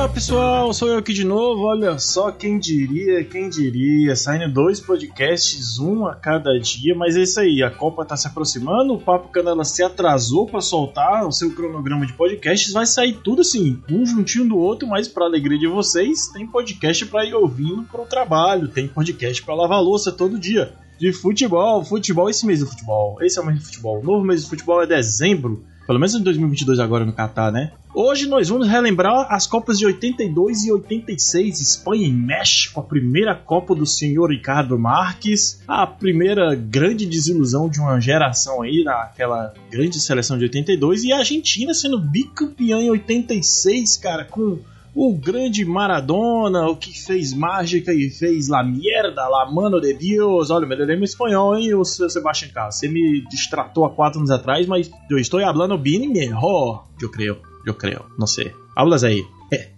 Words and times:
Olá 0.00 0.08
pessoal, 0.08 0.72
sou 0.72 0.88
eu 0.88 0.96
aqui 0.96 1.12
de 1.12 1.24
novo. 1.24 1.60
Olha 1.64 1.98
só, 1.98 2.32
quem 2.32 2.58
diria, 2.58 3.22
quem 3.22 3.50
diria, 3.50 4.16
saindo 4.16 4.50
dois 4.50 4.80
podcasts, 4.80 5.78
um 5.78 6.06
a 6.06 6.14
cada 6.14 6.58
dia, 6.58 6.94
mas 6.94 7.18
é 7.18 7.20
isso 7.20 7.38
aí, 7.38 7.62
a 7.62 7.70
Copa 7.70 8.02
tá 8.02 8.16
se 8.16 8.26
aproximando, 8.26 8.94
o 8.94 8.98
Papo 8.98 9.28
Canela 9.28 9.62
se 9.62 9.82
atrasou 9.82 10.46
para 10.46 10.62
soltar 10.62 11.26
o 11.26 11.30
seu 11.30 11.54
cronograma 11.54 12.06
de 12.06 12.14
podcasts, 12.14 12.72
vai 12.72 12.86
sair 12.86 13.12
tudo 13.22 13.42
assim, 13.42 13.78
um 13.90 14.06
juntinho 14.06 14.48
do 14.48 14.56
outro, 14.56 14.88
mas 14.88 15.06
para 15.06 15.26
alegria 15.26 15.58
de 15.58 15.66
vocês, 15.66 16.28
tem 16.28 16.46
podcast 16.46 17.04
para 17.04 17.26
ir 17.26 17.34
ouvindo 17.34 17.82
pro 17.82 18.06
trabalho, 18.06 18.68
tem 18.68 18.88
podcast 18.88 19.42
para 19.42 19.54
lavar 19.54 19.82
louça 19.82 20.10
todo 20.10 20.38
dia. 20.38 20.72
De 20.98 21.12
futebol, 21.12 21.84
futebol, 21.84 22.30
esse 22.30 22.46
mês 22.46 22.60
do 22.60 22.66
futebol, 22.66 23.18
esse 23.20 23.38
é 23.38 23.42
o 23.42 23.44
mês 23.44 23.58
de 23.58 23.66
futebol. 23.66 24.00
O 24.00 24.02
novo 24.02 24.24
mês 24.24 24.44
de 24.44 24.48
futebol 24.48 24.82
é 24.82 24.86
dezembro, 24.86 25.62
pelo 25.90 25.98
menos 25.98 26.14
em 26.14 26.22
2022 26.22 26.78
agora 26.78 27.04
no 27.04 27.12
Catar, 27.12 27.50
né? 27.50 27.72
Hoje 27.92 28.28
nós 28.28 28.48
vamos 28.48 28.68
relembrar 28.68 29.26
as 29.28 29.44
Copas 29.44 29.76
de 29.76 29.84
82 29.84 30.66
e 30.66 30.70
86, 30.70 31.60
Espanha 31.60 32.06
e 32.06 32.12
México, 32.12 32.78
a 32.78 32.82
primeira 32.84 33.34
Copa 33.34 33.74
do 33.74 33.84
senhor 33.84 34.30
Ricardo 34.30 34.78
Marques, 34.78 35.60
a 35.66 35.84
primeira 35.88 36.54
grande 36.54 37.06
desilusão 37.06 37.68
de 37.68 37.80
uma 37.80 37.98
geração 38.00 38.62
aí 38.62 38.84
naquela 38.84 39.52
grande 39.68 39.98
seleção 39.98 40.38
de 40.38 40.44
82 40.44 41.02
e 41.02 41.12
a 41.12 41.18
Argentina 41.18 41.74
sendo 41.74 41.98
bicampeã 41.98 42.78
em 42.78 42.90
86, 42.90 43.96
cara, 43.96 44.24
com 44.24 44.60
o 44.94 45.14
grande 45.14 45.64
Maradona, 45.64 46.68
o 46.68 46.76
que 46.76 46.98
fez 46.98 47.32
mágica 47.32 47.92
e 47.92 48.10
fez 48.10 48.48
la 48.48 48.62
mierda, 48.62 49.28
la 49.28 49.50
mano 49.50 49.80
de 49.80 49.92
Deus. 49.94 50.50
Olha, 50.50 50.66
me 50.66 50.74
lembro 50.76 51.04
espanhol, 51.04 51.56
hein, 51.56 51.74
o 51.74 51.84
Sebastião 51.84 52.50
Carlos. 52.52 52.76
Você 52.76 52.88
me 52.88 53.24
distratou 53.28 53.84
há 53.84 53.90
quatro 53.90 54.18
anos 54.18 54.30
atrás, 54.30 54.66
mas 54.66 54.90
eu 55.10 55.18
estou 55.18 55.40
falando 55.40 55.78
bem 55.78 56.08
melhor, 56.08 56.86
eu 57.00 57.10
creio, 57.10 57.38
eu 57.64 57.74
creio, 57.74 58.04
não 58.18 58.26
sei. 58.26 58.52
Hablas 58.74 59.04
aí. 59.04 59.24
É. 59.52 59.68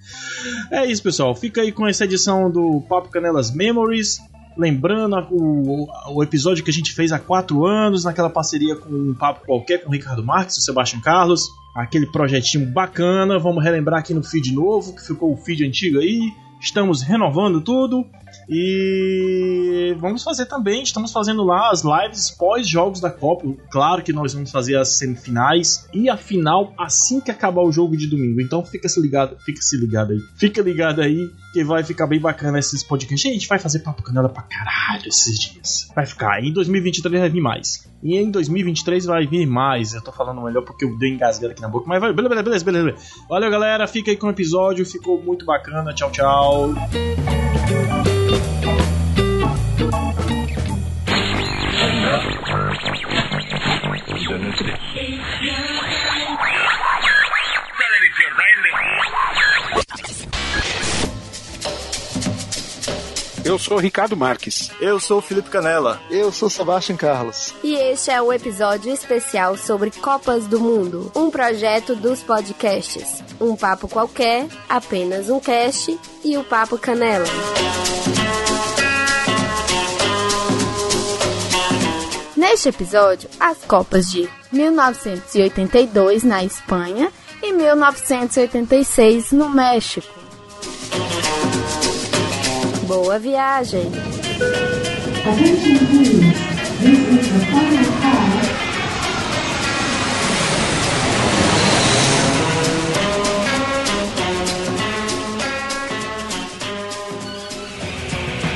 é 0.83 0.87
isso, 0.87 1.03
pessoal. 1.03 1.35
Fica 1.35 1.63
aí 1.63 1.73
com 1.73 1.87
essa 1.87 2.05
edição 2.05 2.51
do 2.51 2.83
Papo 2.89 3.09
Canelas 3.09 3.55
Memories. 3.55 4.19
Lembrando 4.57 5.17
o, 5.31 5.89
o 6.15 6.23
episódio 6.23 6.63
que 6.65 6.71
a 6.71 6.75
gente 6.75 6.93
fez 6.93 7.13
há 7.13 7.19
quatro 7.19 7.67
anos, 7.67 8.05
naquela 8.05 8.31
parceria 8.31 8.77
com 8.77 8.91
um 8.91 9.15
papo 9.15 9.47
qualquer 9.47 9.83
com 9.83 9.91
o 9.91 9.93
Ricardo 9.93 10.25
Marques 10.25 10.57
o 10.57 10.61
Sebastião 10.61 11.01
Carlos 11.01 11.49
aquele 11.75 12.07
projetinho 12.07 12.67
bacana. 12.67 13.39
Vamos 13.39 13.63
relembrar 13.63 14.01
aqui 14.01 14.15
no 14.15 14.23
feed 14.23 14.53
novo, 14.53 14.95
que 14.95 15.07
ficou 15.07 15.33
o 15.33 15.37
feed 15.37 15.65
antigo 15.67 15.99
aí. 15.99 16.33
Estamos 16.61 17.03
renovando 17.03 17.61
tudo. 17.61 18.07
E 18.55 19.97
vamos 19.99 20.23
fazer 20.23 20.45
também, 20.45 20.83
estamos 20.83 21.11
fazendo 21.11 21.43
lá 21.43 21.71
as 21.71 21.83
lives 21.83 22.31
pós-jogos 22.31 23.01
da 23.01 23.11
Copa. 23.11 23.47
Claro 23.71 24.03
que 24.03 24.13
nós 24.13 24.35
vamos 24.35 24.51
fazer 24.51 24.77
as 24.77 24.91
semifinais 24.91 25.89
e 25.93 26.11
a 26.11 26.17
final 26.17 26.75
assim 26.79 27.19
que 27.19 27.31
acabar 27.31 27.63
o 27.63 27.73
jogo 27.73 27.97
de 27.97 28.07
domingo. 28.07 28.41
Então 28.41 28.63
fica 28.65 28.89
se 28.89 29.01
ligado, 29.01 29.39
fica 29.41 29.63
se 29.63 29.77
ligado 29.77 30.13
aí. 30.13 30.21
Fica 30.37 30.61
ligado 30.61 31.01
aí 31.01 31.31
que 31.53 31.65
vai 31.65 31.83
ficar 31.83 32.07
bem 32.07 32.21
bacana 32.21 32.59
esses 32.59 32.83
podcasts. 32.83 33.31
A 33.31 33.33
gente 33.33 33.49
vai 33.49 33.59
fazer 33.59 33.79
papo 33.79 34.03
canela 34.03 34.29
pra 34.29 34.43
caralho 34.43 35.09
esses 35.09 35.39
dias. 35.39 35.89
Vai 35.95 36.05
ficar. 36.05 36.43
Em 36.45 36.53
2023 36.53 37.21
vai 37.21 37.31
vir 37.31 37.41
mais. 37.41 37.91
E 38.03 38.17
em 38.17 38.31
2023 38.31 39.05
vai 39.07 39.27
vir 39.27 39.47
mais. 39.47 39.95
Eu 39.95 40.03
tô 40.03 40.13
falando 40.13 40.43
melhor 40.43 40.63
porque 40.63 40.85
eu 40.85 40.99
dei 40.99 41.11
engasgado 41.11 41.53
aqui 41.53 41.63
na 41.63 41.69
boca. 41.69 41.87
Mas 41.87 42.01
vai, 42.01 42.13
beleza, 42.13 42.43
beleza, 42.43 42.65
beleza. 42.65 42.97
Valeu, 43.29 43.51
galera. 43.51 43.87
Fica 43.87 44.11
aí 44.11 44.17
com 44.17 44.27
o 44.27 44.31
episódio. 44.31 44.85
Ficou 44.85 45.23
muito 45.23 45.45
bacana. 45.45 45.95
Tchau, 45.95 46.11
tchau. 46.11 46.75
thank 48.33 48.65
you 48.65 48.72
Eu 63.45 63.59
sou 63.59 63.77
o 63.77 63.81
Ricardo 63.81 64.17
Marques. 64.17 64.71
Eu 64.81 65.01
sou 65.01 65.19
o 65.19 65.21
Felipe 65.21 65.51
Canela. 65.51 66.01
Eu 66.09 66.31
sou 66.31 66.49
Sebastião 66.49 66.97
Carlos. 66.97 67.53
E 67.63 67.75
este 67.75 68.11
é 68.11 68.23
o 68.23 68.33
episódio 68.33 68.93
especial 68.93 69.57
sobre 69.57 69.91
Copas 69.91 70.47
do 70.47 70.61
Mundo, 70.61 71.11
um 71.15 71.29
projeto 71.29 71.97
dos 71.97 72.23
podcasts. 72.23 73.23
Um 73.41 73.57
papo 73.57 73.89
qualquer, 73.89 74.47
apenas 74.69 75.29
um 75.29 75.41
cast 75.41 75.99
e 76.25 76.39
o 76.39 76.45
Papo 76.45 76.79
Canela. 76.79 77.27
Neste 82.37 82.69
episódio, 82.69 83.29
as 83.41 83.59
Copas 83.65 84.09
de 84.09 84.29
1982 84.53 86.23
na 86.23 86.45
Espanha 86.45 87.11
e 87.43 87.53
1986 87.53 89.33
no 89.33 89.49
México. 89.49 90.23
Boa 92.93 93.19
viagem! 93.19 93.91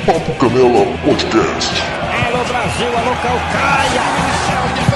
Papo 0.05 0.35
Canela 0.35 0.85
Podcast. 1.03 1.83
Alô 2.27 2.45
Brasil, 2.45 2.89
alô 2.89 3.17
Calcaia! 3.23 4.96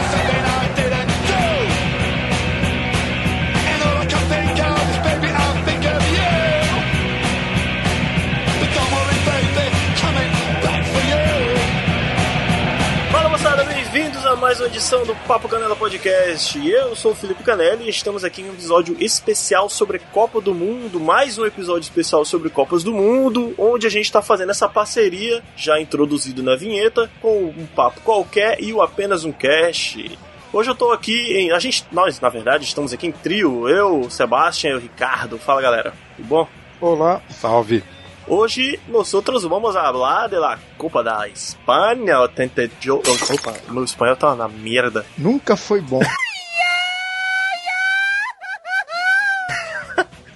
Mais 14.50 14.58
uma 14.58 14.66
edição 14.66 15.04
do 15.04 15.14
Papo 15.14 15.48
Canela 15.48 15.76
Podcast. 15.76 16.58
Eu 16.68 16.96
sou 16.96 17.12
o 17.12 17.14
Felipe 17.14 17.44
Canela 17.44 17.84
e 17.84 17.88
estamos 17.88 18.24
aqui 18.24 18.42
em 18.42 18.46
um 18.46 18.52
episódio 18.52 18.96
especial 18.98 19.68
sobre 19.68 20.00
Copa 20.00 20.40
do 20.40 20.52
Mundo, 20.52 20.98
mais 20.98 21.38
um 21.38 21.46
episódio 21.46 21.82
especial 21.82 22.24
sobre 22.24 22.50
Copas 22.50 22.82
do 22.82 22.92
Mundo, 22.92 23.54
onde 23.56 23.86
a 23.86 23.88
gente 23.88 24.06
está 24.06 24.20
fazendo 24.20 24.50
essa 24.50 24.68
parceria, 24.68 25.40
já 25.54 25.80
introduzido 25.80 26.42
na 26.42 26.56
vinheta, 26.56 27.08
com 27.22 27.44
um 27.44 27.64
papo 27.64 28.00
qualquer 28.00 28.60
e 28.60 28.72
o 28.72 28.82
apenas 28.82 29.24
um 29.24 29.30
cast. 29.30 30.18
Hoje 30.52 30.68
eu 30.68 30.74
tô 30.74 30.90
aqui 30.90 31.32
em. 31.32 31.52
A 31.52 31.60
gente. 31.60 31.84
Nós, 31.92 32.20
na 32.20 32.28
verdade, 32.28 32.64
estamos 32.64 32.92
aqui 32.92 33.06
em 33.06 33.12
trio. 33.12 33.68
Eu, 33.68 34.00
o 34.00 34.10
Sebastião 34.10 34.72
e 34.72 34.76
o 34.78 34.80
Ricardo. 34.80 35.38
Fala 35.38 35.62
galera, 35.62 35.94
tudo 36.16 36.26
bom? 36.26 36.48
Olá. 36.80 37.22
Salve. 37.30 37.84
Hoje 38.32 38.78
nosotros 38.86 39.42
vamos 39.42 39.74
a 39.74 39.88
hablar 39.88 40.30
de 40.30 40.38
la 40.38 40.56
Copa 40.78 41.02
da 41.02 41.26
Espanha 41.26 42.20
88. 42.20 43.10
Opa, 43.34 43.54
meu 43.72 43.82
espanhol 43.82 44.14
tá 44.14 44.36
na 44.36 44.46
merda. 44.46 45.04
Nunca 45.18 45.56
foi 45.56 45.80
bom. 45.80 45.98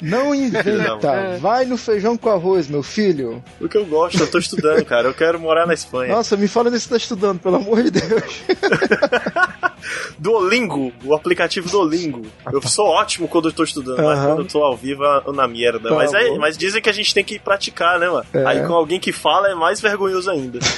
Não 0.04 0.32
inventa. 0.34 1.38
Vai 1.40 1.64
no 1.64 1.76
feijão 1.76 2.16
com 2.16 2.28
arroz, 2.30 2.68
meu 2.68 2.82
filho. 2.82 3.42
O 3.60 3.68
que 3.68 3.76
eu 3.76 3.84
gosto, 3.86 4.20
eu 4.20 4.30
tô 4.30 4.38
estudando, 4.38 4.84
cara. 4.84 5.08
Eu 5.08 5.14
quero 5.14 5.40
morar 5.40 5.66
na 5.66 5.74
Espanha. 5.74 6.14
Nossa, 6.14 6.36
me 6.36 6.46
fala 6.48 6.70
nesse 6.70 6.84
que 6.84 6.90
tá 6.90 6.96
estudando, 6.96 7.38
pelo 7.40 7.56
amor 7.56 7.82
de 7.82 7.90
Deus. 7.90 8.42
Duolingo, 10.18 10.92
o 11.04 11.14
aplicativo 11.14 11.68
Duolingo. 11.68 12.22
Eu 12.52 12.62
sou 12.62 12.86
ótimo 12.86 13.28
quando 13.28 13.48
eu 13.48 13.52
tô 13.52 13.64
estudando, 13.64 14.02
mas 14.02 14.18
Aham. 14.18 14.26
quando 14.28 14.38
eu 14.40 14.44
tô 14.46 14.62
ao 14.62 14.76
vivo 14.76 15.02
eu 15.04 15.32
na 15.32 15.46
merda. 15.46 15.88
Tá 15.90 15.94
mas, 15.94 16.12
é- 16.14 16.38
mas 16.38 16.56
dizem 16.56 16.80
que 16.80 16.88
a 16.88 16.92
gente 16.92 17.12
tem 17.12 17.24
que 17.24 17.38
praticar, 17.38 17.98
né, 17.98 18.08
mano? 18.08 18.24
É. 18.32 18.44
Aí 18.46 18.66
com 18.66 18.72
alguém 18.72 18.98
que 18.98 19.12
fala 19.12 19.50
é 19.50 19.54
mais 19.54 19.80
vergonhoso 19.80 20.30
ainda. 20.30 20.58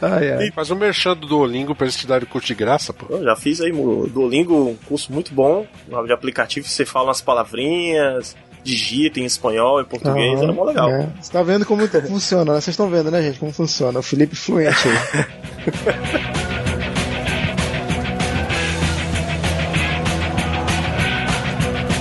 Ai, 0.00 0.32
ai. 0.32 0.50
Faz 0.50 0.70
um 0.70 0.74
merchan 0.76 1.16
do 1.16 1.26
Duolingo 1.26 1.74
pra 1.74 1.86
eles 1.86 1.96
te 1.96 2.06
darem 2.06 2.24
o 2.24 2.28
curso 2.28 2.46
de 2.48 2.54
graça, 2.54 2.92
pô. 2.92 3.06
Eu 3.08 3.24
já 3.24 3.34
fiz 3.34 3.58
aí 3.60 3.72
Duolingo 3.72 4.54
um 4.68 4.76
curso 4.86 5.10
muito 5.12 5.32
bom 5.32 5.66
de 6.06 6.12
aplicativo. 6.12 6.68
Você 6.68 6.84
fala 6.84 7.11
umas 7.12 7.20
palavrinhas, 7.20 8.34
digita 8.64 9.20
em 9.20 9.24
espanhol, 9.24 9.80
em 9.80 9.84
português, 9.84 10.34
Aham, 10.34 10.44
era 10.44 10.52
mó 10.52 10.64
legal. 10.64 10.90
é. 10.90 11.08
Você 11.20 11.30
tá 11.30 11.42
vendo 11.42 11.66
como 11.66 11.86
funciona, 12.08 12.54
né? 12.54 12.60
Vocês 12.60 12.68
estão 12.74 12.88
vendo, 12.88 13.10
né, 13.10 13.22
gente? 13.22 13.38
Como 13.38 13.52
funciona. 13.52 13.98
O 13.98 14.02
Felipe 14.02 14.34
fluente 14.34 14.88
aí. 14.88 16.32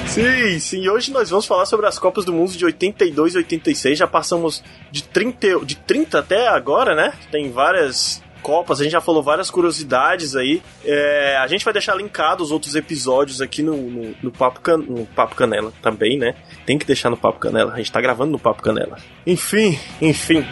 Sim, 0.08 0.60
sim. 0.60 0.82
E 0.82 0.90
hoje 0.90 1.10
nós 1.12 1.30
vamos 1.30 1.46
falar 1.46 1.66
sobre 1.66 1.86
as 1.88 1.98
Copas 1.98 2.26
do 2.26 2.34
Mundo 2.34 2.52
de 2.52 2.66
82 2.66 3.34
e 3.34 3.38
86. 3.38 3.98
Já 3.98 4.06
passamos 4.06 4.62
de 4.92 5.04
30, 5.04 5.66
de 5.66 5.78
30 5.78 6.20
até 6.20 6.50
agora, 6.50 6.94
né? 6.94 7.14
Tem 7.32 7.50
várias 7.50 8.22
Copas, 8.42 8.80
a 8.80 8.84
gente 8.84 8.94
já 8.94 9.02
falou 9.02 9.24
várias 9.24 9.50
curiosidades 9.50 10.36
aí. 10.36 10.62
É, 10.84 11.38
a 11.38 11.48
gente 11.48 11.64
vai 11.64 11.74
deixar 11.74 11.96
linkado 11.96 12.44
os 12.44 12.52
outros 12.52 12.76
episódios 12.76 13.42
aqui 13.42 13.62
no, 13.62 13.78
no, 13.78 14.16
no 14.22 14.32
Papo 14.32 14.60
Can, 14.62 14.78
no 14.78 15.06
Papo 15.06 15.36
Canela 15.36 15.72
também, 15.82 16.18
né? 16.18 16.36
Tem 16.66 16.78
que 16.78 16.86
deixar 16.86 17.10
no 17.10 17.18
Papo 17.18 17.40
Canela. 17.40 17.74
A 17.74 17.78
gente 17.78 17.92
tá 17.92 18.02
gravando 18.02 18.32
no 18.32 18.40
Papo 18.40 18.62
Canela. 18.62 18.98
Enfim, 19.26 19.80
enfim. 20.02 20.46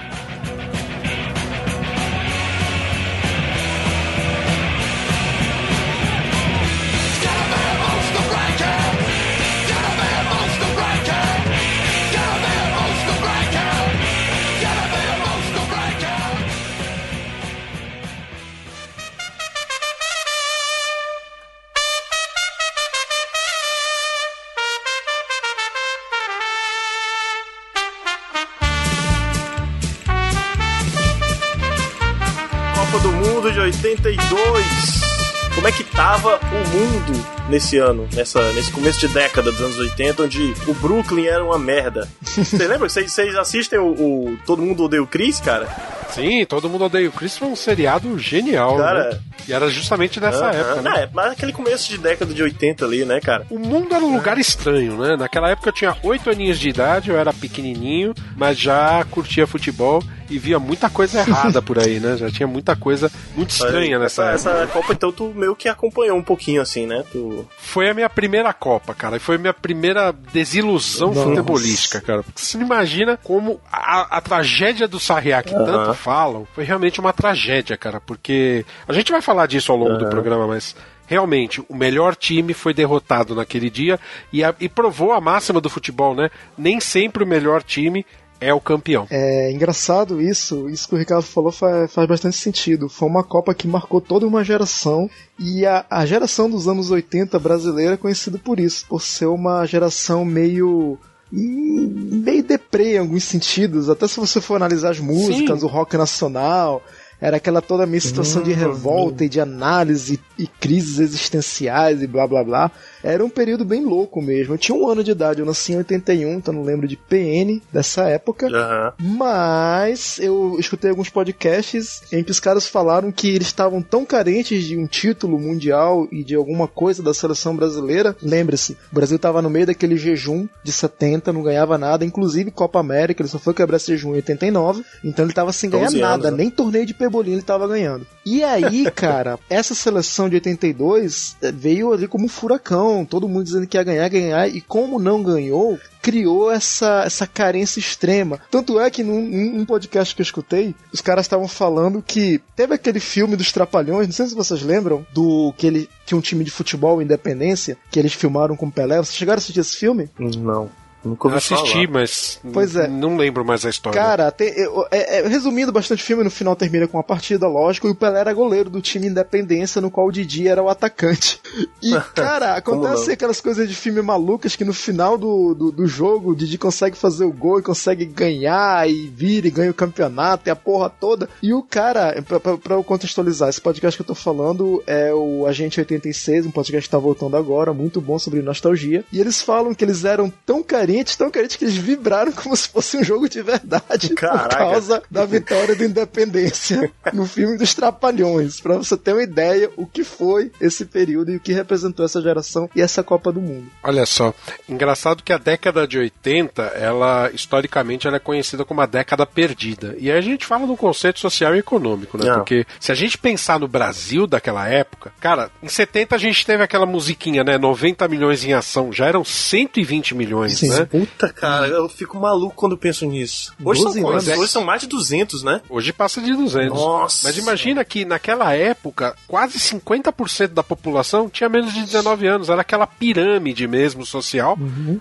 Nesse 37.50 37.78
ano, 37.78 38.08
nessa, 38.14 38.54
nesse 38.54 38.72
começo 38.72 39.00
de 39.00 39.08
década 39.10 39.52
dos 39.52 39.62
anos 39.62 39.78
80, 39.78 40.24
onde 40.24 40.54
o 40.68 40.74
Brooklyn 40.76 41.26
era 41.26 41.44
uma 41.44 41.58
merda? 41.60 42.08
Você 42.22 42.68
lembra? 42.68 42.88
Vocês 42.88 43.12
vocês 43.12 43.36
assistem 43.36 43.80
o, 43.80 43.88
o 43.92 44.38
Todo 44.46 44.62
Mundo 44.62 44.84
Odeia 44.84 45.02
o 45.02 45.08
Chris, 45.08 45.40
cara? 45.40 45.68
Sim, 46.12 46.44
todo 46.46 46.70
mundo 46.70 46.86
odeia 46.86 47.08
o 47.08 47.12
Chris 47.12 47.38
foi 47.38 47.48
um 47.48 47.56
seriado 47.56 48.18
genial. 48.18 48.78
Cara. 48.78 49.12
né? 49.12 49.20
E 49.48 49.54
era 49.54 49.70
justamente 49.70 50.20
nessa 50.20 50.46
Aham. 50.46 50.58
época, 50.58 50.82
né? 50.82 51.04
É, 51.04 51.10
mas 51.14 51.32
aquele 51.34 51.52
começo 51.54 51.88
de 51.88 51.98
década 51.98 52.34
de 52.34 52.42
80 52.42 52.84
ali, 52.86 53.06
né, 53.06 53.20
cara? 53.20 53.46
O 53.50 53.60
mundo 53.60 53.94
era 53.94 54.04
um 54.04 54.16
lugar 54.16 54.38
estranho, 54.38 54.98
né? 54.98 55.16
Naquela 55.16 55.52
época 55.52 55.70
eu 55.70 55.74
tinha 55.74 55.96
oito 56.04 56.30
aninhos 56.30 56.60
de 56.60 56.70
idade, 56.70 57.10
eu 57.10 57.18
era 57.18 57.32
pequenininho, 57.32 58.14
mas 58.36 58.58
já 58.58 59.06
curtia 59.12 59.46
futebol 59.46 60.04
e 60.30 60.38
via 60.38 60.60
muita 60.60 60.90
coisa 60.90 61.20
errada 61.20 61.62
por 61.62 61.80
aí, 61.80 62.00
né? 62.00 62.16
Já 62.18 62.30
tinha 62.30 62.48
muita 62.48 62.76
coisa 62.76 63.12
muito 63.36 63.50
estranha 63.52 63.98
nessa 63.98 64.32
essa, 64.32 64.50
época. 64.52 64.62
essa 64.64 64.72
Copa, 64.74 64.94
então, 64.94 65.12
tu 65.12 65.34
meio 65.36 65.56
que 65.56 65.68
acompanhou 65.68 66.18
um 66.18 66.22
pouquinho, 66.24 66.62
assim, 66.62 66.86
né? 66.86 67.04
Tu... 67.12 67.48
Foi 67.58 67.90
a 67.90 67.94
minha 67.94 68.10
primeira 68.10 68.54
Copa, 68.54 68.94
cara. 68.94 69.18
E 69.18 69.20
foi 69.20 69.36
a 69.36 69.40
minha 69.40 69.54
primeira 69.54 70.12
desilusão 70.14 71.10
Nossa. 71.14 71.30
futebolística, 71.30 72.02
cara. 72.02 72.24
Porque 72.24 72.40
Você 72.42 72.58
não 72.58 72.66
imagina 72.66 73.18
como 73.24 73.60
a, 73.72 74.18
a 74.18 74.22
tragédia 74.22 74.88
do 74.88 75.00
Sarriá, 75.00 75.42
que 75.42 75.54
Aham. 75.54 75.66
tanto 75.66 75.94
falam, 75.96 76.48
foi 76.54 76.64
realmente 76.64 77.00
uma 77.00 77.14
tragédia, 77.14 77.78
cara. 77.78 78.00
Porque 78.00 78.66
a 78.88 78.94
gente 78.94 79.12
vai 79.12 79.22
falar 79.22 79.46
disso 79.48 79.72
ao 79.72 79.78
longo 79.78 79.98
do 79.98 80.04
Aham. 80.06 80.10
programa, 80.12 80.48
mas. 80.48 80.76
Realmente, 81.08 81.60
o 81.68 81.76
melhor 81.76 82.16
time 82.16 82.54
foi 82.54 82.72
derrotado 82.72 83.34
naquele 83.34 83.68
dia 83.72 84.00
e, 84.32 84.44
a- 84.44 84.54
e 84.60 84.70
provou 84.70 85.12
a 85.12 85.20
máxima 85.20 85.60
do 85.60 85.68
futebol, 85.68 86.14
né? 86.14 86.30
Nem 86.56 86.80
sempre 86.80 87.24
o 87.24 87.26
melhor 87.26 87.64
time 87.64 88.06
é 88.40 88.54
o 88.54 88.60
campeão. 88.60 89.06
É 89.10 89.52
engraçado 89.52 90.22
isso, 90.22 90.70
isso 90.70 90.88
que 90.88 90.96
o 90.96 90.98
Ricardo 90.98 91.24
falou 91.24 91.52
faz, 91.52 91.92
faz 91.92 92.08
bastante 92.08 92.38
sentido. 92.38 92.88
Foi 92.88 93.08
uma 93.08 93.24
Copa 93.24 93.54
que 93.54 93.68
marcou 93.68 94.00
toda 94.00 94.26
uma 94.26 94.44
geração 94.44 95.10
e 95.38 95.66
a, 95.66 95.86
a 95.90 96.06
geração 96.06 96.50
dos 96.50 96.68
anos 96.68 96.90
80 96.90 97.38
brasileira 97.40 97.94
é 97.94 97.98
conhecida 97.98 98.38
por 98.38 98.60
isso, 98.60 98.86
por 98.88 99.02
ser 99.02 99.28
uma 99.28 99.66
geração 99.66 100.24
meio 100.24 100.98
hum, 101.32 102.22
meio 102.24 102.44
deprê 102.44 102.96
em 102.96 103.00
alguns 103.00 103.24
sentidos, 103.24 103.90
até 103.90 104.08
se 104.08 104.20
você 104.20 104.40
for 104.40 104.56
analisar 104.56 104.92
as 104.92 105.00
músicas, 105.00 105.60
Sim. 105.60 105.66
o 105.66 105.70
rock 105.70 105.98
nacional, 105.98 106.82
era 107.22 107.38
aquela 107.38 107.62
toda 107.62 107.86
meio 107.86 108.02
situação 108.02 108.42
de 108.42 108.54
revolta 108.54 109.26
e 109.26 109.30
de 109.30 109.42
análise 109.42 110.20
e 110.38 110.48
crises 110.48 111.00
existenciais 111.00 112.02
e 112.02 112.08
blá 112.08 112.26
blá 112.26 112.44
blá. 112.44 112.72
Era 113.04 113.24
um 113.24 113.30
período 113.30 113.66
bem 113.66 113.84
louco 113.84 114.22
mesmo. 114.22 114.54
Eu 114.54 114.58
tinha 114.58 114.78
um 114.78 114.88
ano 114.88 115.04
de 115.04 115.12
idade, 115.12 115.40
eu 115.40 115.46
nasci 115.46 115.74
em 115.74 115.78
81, 115.78 116.34
então 116.34 116.54
não 116.54 116.64
lembro 116.64 116.88
de 116.88 116.96
PN 116.96 117.62
dessa 117.72 118.08
época. 118.10 118.48
Aham. 118.48 118.94
Mas 119.00 120.20
eu 120.20 120.58
escutei 120.60 120.90
alguns 120.90 121.10
podcasts 121.10 122.04
em 122.12 122.24
que 122.24 122.32
os 122.32 122.40
caras 122.40 122.68
falaram 122.68 123.12
que 123.12 123.30
eles 123.30 123.48
estavam 123.48 123.82
tão 123.82 124.06
carentes 124.06 124.64
de 124.64 124.78
um 124.78 124.88
título 124.88 125.40
mundial 125.40 126.08
e 126.12 126.24
de 126.24 126.36
alguma 126.36 126.68
coisa 126.68 127.02
da 127.02 127.14
seleção 127.14 127.56
brasileira. 127.56 128.16
Lembre-se, 128.22 128.78
o 128.92 128.96
Brasil 128.96 129.16
estava 129.16 129.42
no 129.42 129.50
meio 129.50 129.68
daquele 129.68 129.98
jejum 129.98 130.48
de 130.64 130.72
70, 130.72 131.32
não 131.34 131.44
ganhava 131.44 131.78
nada, 131.78 132.06
inclusive 132.06 132.52
Copa 132.52 132.80
América, 132.80 133.22
ele 133.22 133.30
só 133.30 133.40
foi 133.40 133.54
quebrar 133.54 133.78
esse 133.78 133.88
jejum 133.88 134.12
em 134.12 134.16
89, 134.16 134.84
então 135.04 135.26
ele 135.26 135.32
estava 135.32 135.52
sem 135.54 135.70
ganhar 135.70 135.86
12 135.86 136.00
nada, 136.00 136.28
anos, 136.28 136.38
né? 136.38 136.44
nem 136.44 136.50
torneio 136.50 136.86
de 136.86 136.94
pebolim 136.94 137.32
ele 137.32 137.42
estava 137.42 137.68
ganhando. 137.68 138.06
E 138.26 138.44
aí, 138.44 138.90
cara, 138.92 139.40
essa 139.50 139.74
seleção 139.74 140.30
de 140.30 140.36
82 140.36 141.38
eh, 141.42 141.52
veio 141.52 141.94
ali 141.94 142.08
como 142.08 142.26
um 142.26 142.30
furacão, 142.30 142.89
todo 143.06 143.28
mundo 143.28 143.44
dizendo 143.44 143.68
que 143.68 143.78
ia 143.78 143.84
ganhar, 143.84 144.08
ganhar, 144.10 144.48
e 144.48 144.62
como 144.62 145.00
não 145.00 145.24
ganhou, 145.24 145.80
criou 146.02 146.52
essa, 146.52 147.04
essa 147.06 147.28
carência 147.28 147.80
extrema. 147.80 148.40
Tanto 148.50 148.80
é 148.80 148.90
que 148.90 149.04
num, 149.04 149.22
num 149.22 149.66
podcast 149.66 150.16
que 150.16 150.22
eu 150.22 150.24
escutei, 150.24 150.76
os 150.92 151.02
caras 151.02 151.26
estavam 151.26 151.48
falando 151.48 152.02
que 152.02 152.42
teve 152.56 152.74
aquele 152.74 153.00
filme 153.00 153.36
dos 153.36 153.52
Trapalhões, 153.52 154.08
não 154.08 154.14
sei 154.14 154.28
se 154.28 154.36
vocês 154.36 154.62
lembram, 154.62 155.06
do 155.14 155.54
que 155.58 155.68
ele 155.68 155.90
tinha 156.06 156.18
um 156.18 156.22
time 156.22 156.44
de 156.44 156.52
futebol 156.52 157.02
Independência, 157.02 157.78
que 157.92 158.00
eles 158.00 158.14
filmaram 158.14 158.56
com 158.56 158.70
Pelé. 158.70 158.98
Vocês 158.98 159.16
chegaram 159.16 159.38
a 159.38 159.40
assistir 159.40 159.60
esse 159.60 159.78
filme? 159.78 160.10
Não. 160.18 160.70
Nunca 161.04 161.28
ouvi 161.28 161.38
Assisti, 161.38 161.72
falar. 161.86 161.90
mas 161.92 162.40
Pois 162.52 162.76
é. 162.76 162.88
não 162.88 163.16
lembro 163.16 163.46
mais 163.46 163.66
a 163.66 163.70
história. 163.70 164.00
Cara, 164.00 164.32
tem- 164.32 164.54
eu- 164.58 164.86
é- 164.92 165.20
é- 165.20 165.28
resumindo 165.28 165.72
bastante 165.72 166.04
o 166.04 166.06
filme, 166.06 166.24
no 166.24 166.30
final 166.32 166.56
termina 166.56 166.88
com 166.88 166.98
uma 166.98 167.04
partida, 167.04 167.48
lógico, 167.48 167.88
e 167.88 167.92
o 167.92 167.96
Pelé 167.96 168.20
era 168.20 168.34
goleiro 168.34 168.70
do 168.70 168.82
time 168.82 169.08
Independência, 169.08 169.82
no 169.82 169.90
qual 169.90 170.08
o 170.08 170.12
Didi 170.12 170.48
era 170.48 170.62
o 170.62 170.70
atacante. 170.70 171.40
E, 171.82 171.92
cara, 172.14 172.56
acontece 172.56 173.12
aquelas 173.12 173.40
coisas 173.40 173.68
de 173.70 173.76
filme 173.76 174.02
malucas 174.02 174.56
que 174.56 174.66
no 174.66 174.74
final 174.74 175.18
do, 175.18 175.54
do, 175.54 175.72
do 175.72 175.88
jogo 175.88 176.32
o 176.32 176.36
Didi 176.36 176.58
consegue 176.58 176.98
fazer 176.98 177.24
o 177.26 177.32
gol 177.32 177.60
e 177.60 177.64
consegue 177.64 178.06
ganhar 178.06 178.90
e 178.90 179.08
vira 179.08 179.48
e 179.48 179.52
ganha 179.52 179.72
o 179.72 179.74
campeonato 179.74 180.50
e 180.50 180.52
a 180.52 180.56
porra 180.56 180.90
toda. 180.90 181.30
E 181.42 181.54
o 181.54 181.64
cara, 181.64 182.22
pra, 182.28 182.40
pra, 182.40 182.58
pra 182.58 182.76
eu 182.76 182.84
contextualizar, 182.84 183.50
esse 183.50 183.62
podcast 183.62 183.98
que 183.98 184.02
eu 184.02 184.08
tô 184.08 184.16
falando 184.16 184.84
é 184.86 185.14
o 185.14 185.46
Agente 185.48 185.80
86, 185.80 186.46
um 186.46 186.52
podcast 186.52 186.88
que 186.88 186.92
tá 186.92 187.00
voltando 187.00 187.38
agora, 187.38 187.74
muito 187.74 188.02
bom 188.02 188.20
sobre 188.20 188.42
nostalgia. 188.42 189.04
E 189.12 189.20
eles 189.20 189.42
falam 189.42 189.74
que 189.74 189.84
eles 189.84 190.04
eram 190.04 190.32
tão 190.46 190.62
carentes, 190.90 191.16
tão 191.16 191.30
que 191.30 191.38
eles 191.40 191.78
vibraram 191.78 192.32
como 192.32 192.56
se 192.56 192.68
fosse 192.68 192.98
um 192.98 193.04
jogo 193.04 193.30
de 193.30 193.42
verdade. 193.42 194.10
Caraca. 194.16 194.50
Por 194.50 194.58
causa 194.58 195.04
da 195.10 195.26
vitória 195.26 195.76
da 195.76 195.86
independência 195.86 196.92
no 197.14 197.26
filme 197.26 197.58
dos 197.58 197.74
Trapalhões. 197.74 198.60
Pra 198.60 198.78
você 198.78 198.98
ter 198.98 199.14
uma 199.14 199.24
ideia 199.24 199.70
o 199.78 199.86
que 199.86 200.04
foi 200.04 200.52
esse 200.60 200.86
período 200.86 201.32
e 201.32 201.38
o 201.38 201.40
que 201.40 201.54
representou 201.54 202.06
essa 202.06 202.22
geração 202.22 202.70
e 202.76 202.82
essa 202.82 203.04
Copa 203.04 203.32
do 203.32 203.40
Mundo. 203.40 203.68
Olha 203.84 204.06
só, 204.06 204.34
engraçado 204.68 205.24
que 205.24 205.32
a 205.32 205.38
década 205.38 205.88
de 205.88 205.98
80, 205.98 206.62
ela 206.64 207.30
historicamente 207.32 208.08
ela 208.08 208.18
é 208.18 208.20
conhecida 208.20 208.66
como 208.66 208.82
a 208.82 208.86
década 208.86 209.26
perdida. 209.26 209.96
E 210.00 210.12
aí 210.12 210.18
a 210.18 210.22
gente 210.22 210.46
fala 210.46 210.66
do 210.66 210.76
conceito 210.76 211.20
social 211.20 211.56
e 211.56 211.60
econômico, 211.60 212.18
né? 212.18 212.26
Não. 212.26 212.36
Porque 212.36 212.66
se 212.80 212.92
a 212.92 212.96
gente 212.96 213.18
pensar 213.18 213.60
no 213.60 213.68
Brasil 213.68 214.26
daquela 214.26 214.68
época, 214.68 215.12
cara, 215.20 215.50
em 215.62 215.68
70 215.68 216.16
a 216.16 216.20
gente 216.20 216.46
teve 216.46 216.64
aquela 216.64 216.86
musiquinha, 216.86 217.44
né? 217.44 217.58
90 217.58 218.08
milhões 218.08 218.44
em 218.44 218.54
ação, 218.54 218.92
já 218.92 219.06
eram 219.06 219.24
120 219.24 220.16
milhões, 220.16 220.60
Sim. 220.60 220.70
né? 220.70 220.79
Puta, 220.86 221.30
cara, 221.34 221.68
eu 221.68 221.88
fico 221.90 222.18
maluco 222.20 222.56
quando 222.56 222.78
penso 222.78 223.06
nisso. 223.06 223.54
Hoje 223.64 223.82
são 223.82 223.92
12 223.92 224.02
quantos? 224.02 224.28
Hoje 224.28 224.52
são 224.52 224.64
mais 224.64 224.82
de 224.82 224.88
200, 224.88 225.44
né? 225.44 225.62
Hoje 225.70 225.92
passa 225.94 226.22
de 226.22 226.34
200. 226.34 226.78
Nossa. 226.80 227.28
Mas 227.28 227.38
imagina 227.38 227.84
que 227.86 228.06
naquela 228.06 228.54
época, 228.54 229.16
quase 229.28 229.58
50% 229.60 230.48
da 230.50 230.64
população 230.64 231.30
tinha 231.30 231.50
menos 231.50 231.74
de 231.74 231.82
19 231.84 232.28
anos. 232.28 232.50
Era 232.50 232.62
aquela 232.62 232.88
pirâmide 232.88 233.68
mesmo 233.68 234.06
social, 234.06 234.58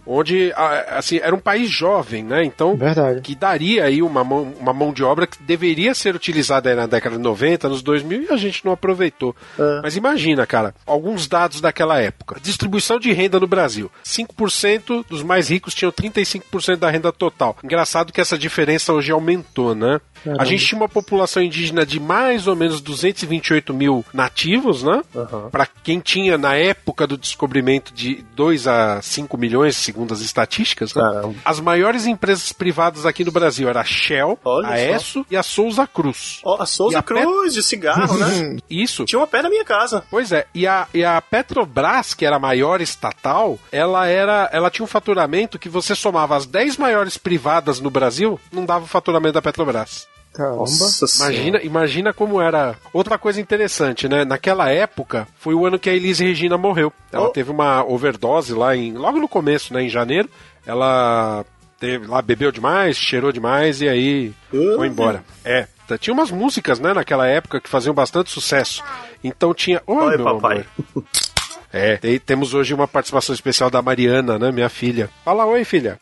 onde 0.07 0.53
a- 0.57 0.99
assim, 0.99 1.19
era 1.19 1.35
um 1.35 1.39
país 1.41 1.71
jovem, 1.71 2.23
né? 2.23 2.45
Então, 2.45 2.77
Verdade. 2.77 3.21
que 3.21 3.35
daria 3.35 3.85
aí 3.85 4.03
uma 4.03 4.23
mão, 4.25 4.53
uma 4.59 4.73
mão 4.73 4.93
de 4.93 5.03
obra 5.03 5.27
que 5.27 5.43
deveria 5.43 5.95
ser 5.95 6.15
utilizada 6.15 6.69
aí 6.71 6.77
na 6.77 6.87
década 6.87 7.17
de 7.17 7.23
90, 7.23 7.69
nos 7.69 7.83
2000, 7.83 8.23
e 8.25 8.33
a 8.33 8.37
gente 8.37 8.65
não 8.65 8.73
aproveitou. 8.73 9.35
Mas 9.83 9.97
imagina, 9.97 10.47
cara, 10.47 10.75
alguns 10.87 11.27
dados 11.27 11.61
daquela 11.61 11.99
época. 12.01 12.39
Distribuição 12.41 12.99
de 12.99 13.13
renda 13.13 13.39
no 13.41 13.47
Brasil. 13.47 13.91
5% 14.05 15.05
dos 15.09 15.23
mais 15.23 15.49
ricos 15.49 15.68
tinham 15.75 15.93
35% 15.93 16.77
da 16.77 16.91
renda 16.91 17.13
total. 17.13 17.57
Engraçado 17.63 18.13
que 18.13 18.21
essa 18.21 18.39
diferença 18.39 18.93
hoje 18.93 19.13
aumentou, 19.13 19.75
né? 19.75 20.01
A 20.39 20.45
gente 20.45 20.65
tinha 20.65 20.81
uma 20.81 20.89
população 20.89 21.43
indígena 21.43 21.85
de 21.85 22.01
mais 22.01 22.47
ou 22.47 22.57
menos 22.57 22.81
228 22.81 23.73
mil 23.73 24.05
nativos, 24.13 24.83
né? 24.83 25.03
Para 25.51 25.67
quem 25.67 26.01
tinha 26.01 26.37
na 26.39 26.55
época 26.55 27.07
do 27.07 27.17
descobrimento 27.17 27.93
de 27.93 28.25
2 28.35 28.67
a 28.67 29.03
5 29.03 29.37
milhões, 29.37 29.77
segundo 29.77 30.13
as 30.13 30.21
estatísticas, 30.21 30.95
né? 30.95 31.03
Caramba. 31.03 31.35
As 31.45 31.61
maiores 31.61 32.07
empresas 32.07 32.53
privadas 32.53 33.07
aqui 33.07 33.25
no 33.25 33.33
Brasil 33.33 33.69
era 33.69 33.81
a 33.81 33.85
Shell, 33.85 34.39
Olha 34.45 34.69
a. 34.69 34.81
Esso 34.81 35.25
e 35.31 35.37
a 35.37 35.43
Souza 35.43 35.87
Cruz. 35.87 36.41
Ó, 36.45 36.61
a 36.61 36.67
Souza 36.67 36.99
a 36.99 37.03
Cruz 37.03 37.55
de 37.55 37.63
cigarro, 37.63 38.17
né? 38.19 38.57
Isso. 38.69 39.05
Tinha 39.05 39.19
uma 39.19 39.27
pé 39.27 39.43
na 39.43 39.51
minha 39.51 39.65
casa. 39.65 40.05
Pois 40.11 40.33
é, 40.33 40.47
e 40.55 40.67
a, 40.67 40.87
e 40.93 41.05
a 41.05 41.21
Petrobras, 41.21 42.15
que 42.15 42.25
era 42.25 42.37
a 42.37 42.41
maior 42.41 42.81
estatal, 42.81 43.59
ela 43.71 44.07
era, 44.07 44.49
ela 44.53 44.71
tinha 44.71 44.85
um 44.85 44.89
faturamento 44.89 45.59
que 45.59 45.69
você 45.69 45.95
somava 45.95 46.37
as 46.37 46.47
10 46.47 46.77
maiores 46.77 47.17
privadas 47.17 47.81
no 47.81 47.91
Brasil, 47.91 48.39
não 48.53 48.65
dava 48.65 48.85
o 48.85 48.89
faturamento 48.89 49.35
da 49.35 49.43
Petrobras. 49.43 50.09
Caramba. 50.39 50.67
Senhora. 50.69 51.35
Imagina, 51.35 51.61
imagina 51.63 52.13
como 52.13 52.41
era. 52.41 52.77
Outra 52.93 53.19
coisa 53.19 53.41
interessante, 53.41 54.09
né? 54.09 54.25
Naquela 54.25 54.71
época, 54.71 55.27
foi 55.37 55.53
o 55.53 55.67
ano 55.67 55.79
que 55.79 55.91
a 55.91 55.93
Elise 55.95 56.25
Regina 56.25 56.57
morreu. 56.57 56.93
Ela 57.13 57.27
Oh. 57.27 57.31
teve 57.31 57.51
uma 57.51 57.83
overdose 57.85 58.55
lá 58.55 58.77
em. 58.77 58.93
Logo 58.93 59.19
no 59.19 59.27
começo, 59.29 59.75
né? 59.75 59.83
Em 59.83 59.89
janeiro. 59.89 60.31
Ela 60.65 61.45
teve 61.81 62.07
lá, 62.07 62.23
bebeu 62.23 62.53
demais, 62.53 62.97
cheirou 62.97 63.33
demais 63.33 63.81
e 63.81 63.89
aí 63.89 64.33
Uh. 64.53 64.77
foi 64.77 64.87
embora. 64.87 65.25
É. 65.45 65.67
Tinha 65.99 66.13
umas 66.15 66.31
músicas, 66.31 66.79
né, 66.79 66.93
naquela 66.93 67.27
época 67.27 67.61
que 67.61 67.69
faziam 67.69 67.95
bastante 67.95 68.31
sucesso. 68.31 68.85
Então 69.25 69.53
tinha. 69.55 69.83
Oi, 69.87 69.97
Oi, 69.97 70.17
meu 70.19 70.25
papai. 70.25 70.65
amor. 70.95 71.05
É, 71.73 71.97
tem- 71.97 72.19
temos 72.19 72.55
hoje 72.55 72.73
uma 72.75 72.87
participação 72.89 73.35
especial 73.35 73.71
da 73.71 73.83
Mariana, 73.83 74.39
né, 74.39 74.51
minha 74.53 74.69
filha. 74.69 75.11
Fala 75.25 75.45
oi, 75.47 75.65
filha. 75.65 75.99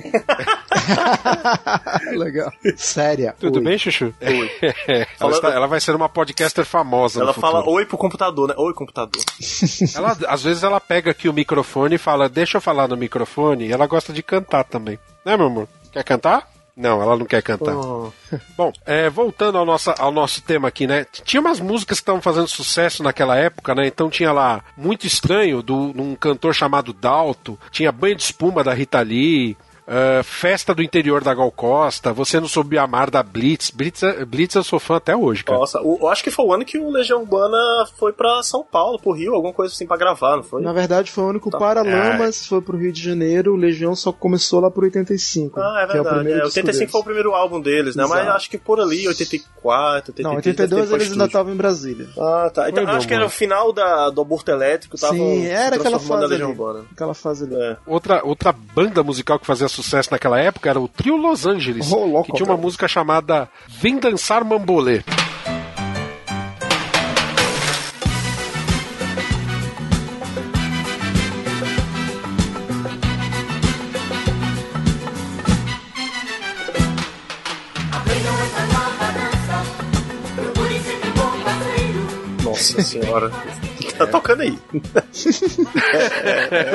Legal. 2.16 2.52
Séria. 2.76 3.34
Tudo 3.38 3.58
Oi. 3.58 3.64
bem, 3.64 3.78
Chuchu? 3.78 4.14
Oi. 4.20 4.50
ela, 4.88 5.06
Fala- 5.18 5.32
está- 5.32 5.50
ela 5.50 5.66
vai 5.66 5.80
ser 5.80 5.94
uma 5.94 6.08
podcaster 6.08 6.64
famosa 6.64 7.20
Ela 7.20 7.32
fala 7.32 7.68
oi 7.68 7.84
pro 7.84 7.98
computador, 7.98 8.48
né? 8.48 8.54
Oi, 8.56 8.72
computador. 8.74 9.22
Ela, 9.94 10.16
às 10.28 10.42
vezes 10.42 10.62
ela 10.62 10.80
pega 10.80 11.10
aqui 11.10 11.28
o 11.28 11.32
microfone 11.32 11.96
e 11.96 11.98
fala, 11.98 12.28
deixa 12.28 12.58
eu 12.58 12.60
falar 12.60 12.88
no 12.88 12.96
microfone, 12.96 13.66
e 13.66 13.72
ela 13.72 13.86
gosta 13.86 14.12
de 14.12 14.22
cantar 14.22 14.64
também. 14.64 14.98
Né, 15.24 15.36
meu 15.36 15.46
amor? 15.46 15.68
Quer 15.92 16.04
cantar? 16.04 16.48
Não, 16.76 17.02
ela 17.02 17.16
não 17.16 17.26
quer 17.26 17.42
cantar. 17.42 17.76
Oh. 17.76 18.10
Bom, 18.56 18.72
é, 18.86 19.10
voltando 19.10 19.58
ao 19.58 19.66
nosso, 19.66 19.92
ao 19.98 20.10
nosso 20.10 20.40
tema 20.42 20.68
aqui, 20.68 20.86
né? 20.86 21.06
Tinha 21.24 21.40
umas 21.40 21.60
músicas 21.60 21.98
que 21.98 22.02
estavam 22.02 22.22
fazendo 22.22 22.48
sucesso 22.48 23.02
naquela 23.02 23.36
época, 23.36 23.74
né? 23.74 23.86
Então 23.86 24.08
tinha 24.08 24.32
lá 24.32 24.62
Muito 24.76 25.06
Estranho, 25.06 25.62
de 25.62 25.72
um 25.72 26.14
cantor 26.14 26.54
chamado 26.54 26.92
Dalto, 26.92 27.58
tinha 27.70 27.92
Banho 27.92 28.16
de 28.16 28.22
Espuma 28.22 28.64
da 28.64 28.72
Rita 28.72 29.00
Lee, 29.00 29.56
Uh, 29.90 30.22
Festa 30.22 30.72
do 30.72 30.82
Interior 30.84 31.24
da 31.24 31.34
Gal 31.34 31.50
Costa, 31.50 32.12
Você 32.12 32.38
Não 32.38 32.46
Soube 32.46 32.78
Amar 32.78 33.10
da 33.10 33.24
Blitz. 33.24 33.70
Blitz, 33.70 34.02
Blitz 34.28 34.54
eu 34.54 34.62
sou 34.62 34.78
fã 34.78 34.96
até 34.96 35.16
hoje, 35.16 35.42
cara. 35.42 35.58
Nossa, 35.58 35.80
o- 35.82 35.98
eu 36.02 36.06
acho 36.08 36.22
que 36.22 36.30
foi 36.30 36.44
o 36.44 36.52
ano 36.54 36.64
que 36.64 36.78
o 36.78 36.88
Legião 36.90 37.22
Urbana 37.22 37.58
foi 37.98 38.12
pra 38.12 38.40
São 38.44 38.62
Paulo, 38.62 39.00
pro 39.00 39.10
Rio, 39.10 39.34
alguma 39.34 39.52
coisa 39.52 39.74
assim 39.74 39.88
pra 39.88 39.96
gravar, 39.96 40.36
não 40.36 40.44
foi? 40.44 40.62
Na 40.62 40.72
verdade, 40.72 41.10
foi 41.10 41.24
o 41.24 41.28
único 41.30 41.50
Tá. 41.50 41.58
Paralamas, 41.58 42.46
foi 42.46 42.60
pro 42.62 42.78
Rio 42.78 42.92
de 42.92 43.02
Janeiro, 43.02 43.52
o 43.52 43.56
Legião 43.56 43.96
só 43.96 44.12
começou 44.12 44.60
lá 44.60 44.70
por 44.70 44.84
85. 44.84 45.58
Ah, 45.60 45.80
é 45.82 45.86
que 45.90 45.96
é 45.96 46.00
o 46.00 46.04
verdade. 46.04 46.14
primeiro 46.18 46.38
É, 46.38 46.42
disco 46.44 46.58
85 46.60 46.78
deles. 46.78 46.92
foi 46.92 47.00
o 47.00 47.04
primeiro 47.04 47.34
álbum 47.34 47.60
deles, 47.60 47.96
né? 47.96 48.04
Mas 48.08 48.20
Exato. 48.20 48.36
acho 48.36 48.50
que 48.50 48.58
por 48.58 48.78
ali, 48.78 49.08
84, 49.08 50.12
83. 50.12 50.24
Não, 50.24 50.30
deve 50.36 50.42
ter 50.42 50.50
82 50.62 50.88
foi 50.88 50.98
eles 50.98 51.10
ainda 51.12 51.24
estavam 51.24 51.52
em 51.52 51.56
Brasília. 51.56 52.06
Ah, 52.16 52.48
tá. 52.54 52.70
Então, 52.70 52.84
Foi, 52.86 52.94
acho 52.94 53.08
que 53.08 53.14
era 53.14 53.26
o 53.26 53.28
final 53.30 53.72
da, 53.72 54.08
do 54.10 54.20
aborto 54.20 54.52
elétrico, 54.52 54.96
tava 54.96 55.14
Sim, 55.14 55.46
era 55.46 55.74
aquela 55.74 55.98
fase 55.98 56.32
ali. 56.32 56.44
Urbana. 56.44 56.84
Aquela 56.92 57.12
fase 57.14 57.44
ali. 57.44 57.56
É. 57.60 57.76
Outra, 57.84 58.20
outra 58.24 58.52
banda 58.52 59.02
musical 59.02 59.36
que 59.40 59.46
fazia 59.46 59.66
sucesso 59.66 59.79
naquela 60.10 60.38
época 60.40 60.68
era 60.70 60.80
o 60.80 60.88
Trio 60.88 61.16
Los 61.16 61.46
Angeles, 61.46 61.90
Oh, 61.92 62.04
louco, 62.06 62.26
que 62.26 62.32
tinha 62.32 62.44
uma 62.44 62.54
cara. 62.54 62.62
música 62.66 62.88
chamada 62.88 63.48
Vem 63.68 63.98
Dançar 63.98 64.44
Mambolê. 64.44 65.02
Nossa 82.42 82.82
senhora. 82.82 83.30
tá 83.98 84.06
tocando 84.06 84.42
aí. 84.42 84.58
Eu 84.72 84.80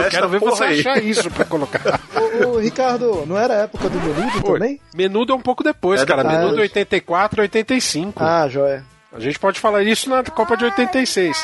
quero 0.09 0.29
ver 0.29 0.39
você 0.39 0.63
aí. 0.63 0.79
achar 0.79 1.03
isso 1.03 1.29
pra 1.31 1.45
colocar. 1.45 2.00
Ô, 2.43 2.47
ô, 2.47 2.57
Ricardo, 2.59 3.25
não 3.25 3.38
era 3.38 3.53
a 3.53 3.57
época 3.63 3.89
do 3.89 4.00
Menudo 4.00 4.41
também? 4.43 4.79
Menudo 4.93 5.33
é 5.33 5.35
um 5.35 5.41
pouco 5.41 5.63
depois, 5.63 6.01
É 6.01 6.05
cara. 6.05 6.24
depois. 6.24 6.39
Menudo 6.41 6.62
84, 6.62 7.41
85. 7.41 8.24
Ah, 8.24 8.47
joia. 8.47 8.83
A 9.13 9.19
gente 9.19 9.39
pode 9.39 9.59
falar 9.59 9.83
isso 9.83 10.09
na 10.09 10.24
Copa 10.24 10.57
de 10.57 10.65
86. 10.65 11.38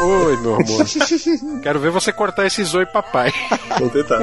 Oi, 0.00 0.36
meu 0.38 0.54
amor. 0.56 0.84
Quero 1.62 1.78
ver 1.78 1.90
você 1.90 2.12
cortar 2.12 2.44
esse 2.46 2.64
zoi 2.64 2.84
papai. 2.86 3.32
Vou 3.78 3.88
tentar. 3.88 4.18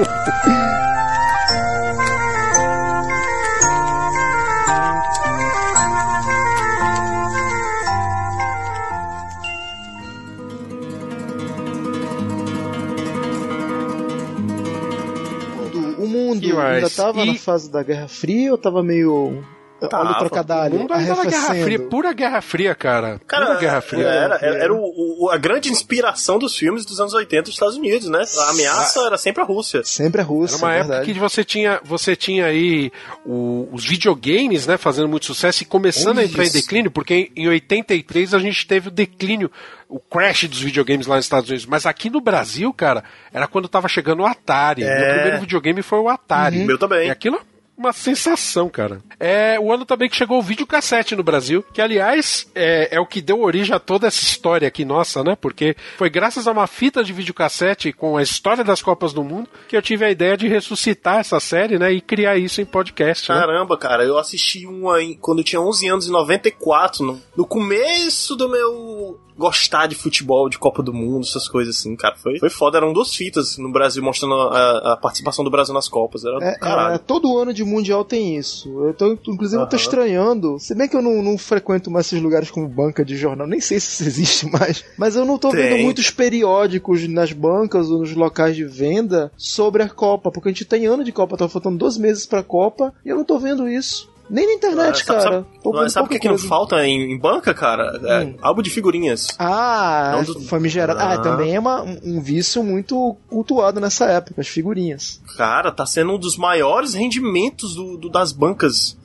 O 16.59 16.63
mundo 16.63 16.67
E 16.67 16.71
mais? 16.71 16.83
ainda 16.83 16.89
tava 16.95 17.21
E- 17.21 17.25
na 17.33 17.35
fase 17.35 17.71
da 17.71 17.81
Guerra 17.83 18.07
Fria 18.07 18.51
ou 18.51 18.57
tava 18.57 18.83
meio. 18.83 19.43
Olha 19.81 19.87
o 19.87 19.89
Tava. 19.89 20.19
trocadilho. 20.19 20.75
O 20.75 20.79
mundo 20.79 20.93
ainda 20.93 21.15
na 21.15 21.25
Guerra? 21.25 21.55
Fria, 21.55 21.79
pura 21.79 22.13
Guerra 22.13 22.41
Fria, 22.41 22.75
cara. 22.75 23.21
Cara, 23.27 23.45
pura 23.45 23.59
Guerra 23.59 23.81
Fria. 23.81 24.05
era, 24.07 24.35
era, 24.41 24.57
era 24.63 24.73
o- 24.73 25.25
o- 25.25 25.29
a 25.29 25.37
grande 25.37 25.69
inspiração 25.71 26.37
dos 26.37 26.55
filmes 26.55 26.85
dos 26.85 26.99
anos 26.99 27.13
80 27.13 27.43
dos 27.43 27.53
Estados 27.53 27.75
Unidos, 27.77 28.09
né? 28.09 28.23
A 28.37 28.49
ameaça 28.51 28.99
era 29.05 29.17
sempre 29.17 29.41
a 29.41 29.45
Rússia. 29.45 29.83
Sempre 29.83 30.21
a 30.21 30.23
Rússia, 30.23 30.55
Era 30.57 30.65
uma 30.65 30.73
época 30.73 30.87
verdade. 30.95 31.13
que 31.13 31.19
você 31.19 31.43
tinha, 31.43 31.79
você 31.83 32.15
tinha 32.15 32.45
aí 32.45 32.91
o- 33.25 33.67
os 33.71 33.85
videogames, 33.85 34.67
né, 34.67 34.77
fazendo 34.77 35.07
muito 35.07 35.25
sucesso 35.25 35.63
e 35.63 35.65
começando 35.65 36.19
a 36.19 36.23
entrar 36.23 36.43
em 36.43 36.47
Isso. 36.47 36.53
declínio, 36.57 36.91
porque 36.91 37.31
em, 37.35 37.43
em 37.43 37.47
83 37.47 38.33
a 38.33 38.39
gente 38.39 38.65
teve 38.67 38.89
o 38.89 38.91
declínio, 38.91 39.51
o 39.87 39.99
crash 39.99 40.45
dos 40.47 40.61
videogames 40.61 41.07
lá 41.07 41.15
nos 41.15 41.25
Estados 41.25 41.49
Unidos. 41.49 41.65
Mas 41.65 41.85
aqui 41.85 42.09
no 42.09 42.21
Brasil, 42.21 42.71
cara, 42.73 43.03
era 43.33 43.47
quando 43.47 43.67
tava 43.67 43.87
chegando 43.87 44.21
o 44.21 44.25
Atari. 44.25 44.83
É. 44.83 44.99
Meu 44.99 45.13
primeiro 45.15 45.39
videogame 45.41 45.81
foi 45.81 45.99
o 45.99 46.09
Atari. 46.09 46.59
Meu 46.59 46.77
também. 46.77 47.07
E 47.07 47.09
aquilo 47.11 47.37
é 47.37 47.39
uma 47.79 47.93
sensação, 47.93 48.67
cara. 48.67 49.01
É 49.17 49.57
o 49.57 49.71
ano 49.71 49.85
também 49.85 50.09
que 50.09 50.15
chegou 50.15 50.37
o 50.37 50.43
videocassete 50.43 51.15
no 51.15 51.23
Brasil, 51.23 51.63
que 51.73 51.81
aliás 51.81 52.45
é, 52.53 52.95
é 52.95 52.99
o 52.99 53.05
que 53.05 53.21
deu 53.21 53.41
origem 53.41 53.73
a 53.73 53.79
toda 53.79 54.07
essa 54.07 54.21
história 54.21 54.67
aqui 54.67 54.83
nossa, 54.83 55.23
né? 55.23 55.37
Porque 55.39 55.77
foi 55.97 56.09
graças 56.09 56.45
a 56.45 56.51
uma 56.51 56.67
fita 56.67 57.01
de 57.01 57.13
videocassete 57.13 57.93
com 57.93 58.17
a 58.17 58.21
história 58.21 58.65
das 58.65 58.81
Copas 58.81 59.13
do 59.13 59.23
Mundo 59.23 59.49
que 59.67 59.77
eu 59.77 59.81
tive 59.81 60.03
a 60.03 60.11
ideia 60.11 60.35
de 60.35 60.47
ressuscitar 60.47 61.19
essa 61.19 61.39
série, 61.39 61.79
né? 61.79 61.93
E 61.93 62.01
criar 62.01 62.37
isso 62.37 62.61
em 62.61 62.65
podcast, 62.65 63.31
né? 63.31 63.39
Caramba, 63.39 63.77
cara, 63.77 64.03
eu 64.03 64.17
assisti 64.17 64.67
uma 64.67 64.97
quando 65.21 65.39
eu 65.39 65.45
tinha 65.45 65.61
11 65.61 65.87
anos, 65.87 66.07
em 66.07 66.11
94, 66.11 67.05
no, 67.05 67.21
no 67.37 67.45
começo 67.45 68.35
do 68.35 68.49
meu 68.49 69.19
gostar 69.39 69.87
de 69.87 69.95
futebol, 69.95 70.49
de 70.49 70.59
Copa 70.59 70.83
do 70.83 70.93
Mundo, 70.93 71.25
essas 71.25 71.47
coisas 71.47 71.77
assim, 71.77 71.95
cara. 71.95 72.15
Foi, 72.17 72.37
foi 72.37 72.49
foda, 72.49 72.77
eram 72.77 72.91
duas 72.93 73.15
fitas 73.15 73.57
no 73.57 73.71
Brasil 73.71 74.03
mostrando 74.03 74.35
a, 74.35 74.93
a 74.93 74.97
participação 74.97 75.43
do 75.45 75.49
Brasil 75.49 75.73
nas 75.73 75.87
Copas. 75.87 76.25
Era 76.25 76.37
É, 76.43 76.57
caralho. 76.57 76.95
é, 76.95 76.97
todo 76.97 77.37
ano 77.37 77.53
de 77.53 77.63
Mundial 77.63 78.03
tem 78.03 78.35
isso. 78.37 78.69
Eu 78.83 78.93
tô, 78.93 79.13
inclusive, 79.27 79.61
eu 79.61 79.67
tô 79.67 79.77
estranhando. 79.77 80.59
Se 80.59 80.75
bem 80.75 80.87
que 80.89 80.95
eu 80.95 81.01
não, 81.01 81.23
não 81.23 81.37
frequento 81.37 81.89
mais 81.89 82.07
esses 82.07 82.21
lugares 82.21 82.51
como 82.51 82.67
banca 82.67 83.03
de 83.05 83.15
jornal, 83.15 83.47
nem 83.47 83.61
sei 83.61 83.79
se 83.79 83.87
isso 83.89 84.03
existe 84.09 84.45
mais. 84.51 84.83
Mas 84.97 85.15
eu 85.15 85.25
não 85.25 85.37
tô 85.37 85.49
Tem. 85.51 85.61
vendo 85.61 85.83
muitos 85.83 86.11
periódicos 86.11 87.07
nas 87.07 87.31
bancas 87.31 87.89
ou 87.89 87.99
nos 87.99 88.13
locais 88.13 88.55
de 88.55 88.65
venda 88.65 89.31
sobre 89.37 89.81
a 89.81 89.89
Copa. 89.89 90.31
Porque 90.31 90.49
a 90.49 90.51
gente 90.51 90.65
tem 90.65 90.85
ano 90.85 91.03
de 91.03 91.11
Copa, 91.13 91.37
tá 91.37 91.47
faltando 91.47 91.77
dois 91.77 91.97
meses 91.97 92.25
pra 92.25 92.43
Copa 92.43 92.93
e 93.05 93.09
eu 93.09 93.15
não 93.15 93.23
tô 93.23 93.39
vendo 93.39 93.67
isso. 93.69 94.09
Nem 94.29 94.45
na 94.45 94.53
internet, 94.53 95.01
Ah, 95.01 95.05
sabe- 95.05 95.23
cara. 95.23 95.45
Sabe, 95.63 95.89
sabe 95.89 96.05
o 96.05 96.09
que, 96.09 96.19
que 96.19 96.27
não 96.29 96.37
falta 96.37 96.85
em, 96.85 97.13
em 97.13 97.17
banca, 97.17 97.53
cara? 97.53 97.99
É, 98.03 98.19
Hum. 98.25 98.35
Álbum 98.41 98.61
de 98.61 98.69
figurinhas. 98.69 99.27
Ah, 99.39 100.21
do- 100.25 100.41
famigerado. 100.41 100.99
Ah, 100.99 101.13
Ah. 101.13 101.17
também 101.17 101.55
é 101.55 101.59
uma- 101.59 101.81
um 101.81 101.99
um 102.03 102.21
vício 102.21 102.61
muito 102.63 103.15
cultuado 103.27 103.79
nessa 103.79 104.05
época, 104.05 104.41
as 104.41 104.47
figurinhas. 104.47 105.19
Cara, 105.37 105.71
tá 105.71 105.85
sendo 105.85 106.13
um 106.13 106.19
dos 106.19 106.37
maiores 106.37 106.93
rendimentos 106.93 107.73
do, 107.75 107.97
do- 107.97 108.09
das 108.09 108.31
bancas 108.31 108.97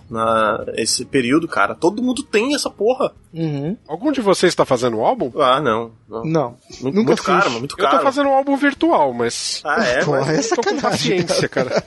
nesse 0.75 1.05
período, 1.05 1.49
cara. 1.49 1.75
Todo 1.75 2.03
mundo 2.03 2.23
tem 2.23 2.55
essa 2.55 2.69
porra. 2.71 3.13
Uhum. 3.33 3.77
Algum 3.89 4.13
de 4.13 4.21
vocês 4.21 4.53
está 4.53 4.65
fazendo 4.65 4.99
um 4.99 5.05
álbum? 5.05 5.33
Ah, 5.41 5.61
não. 5.61 5.91
não. 6.09 6.25
Não. 6.25 6.57
Muito, 6.81 6.95
Nunca 6.97 7.09
muito 7.09 7.17
fiz. 7.17 7.27
caro, 7.27 7.51
muito 7.51 7.73
Eu 7.73 7.85
tô 7.85 7.91
caro. 7.91 8.03
fazendo 8.03 8.29
um 8.29 8.35
álbum 8.35 8.57
virtual, 8.57 9.13
mas. 9.13 9.61
Ah, 9.65 9.83
é? 9.85 10.05
Porra, 10.05 10.21
mas- 10.27 10.53
é 10.53 10.55
tô 10.55 10.63
com 10.63 10.81
paciência, 10.81 11.49
cara. 11.49 11.81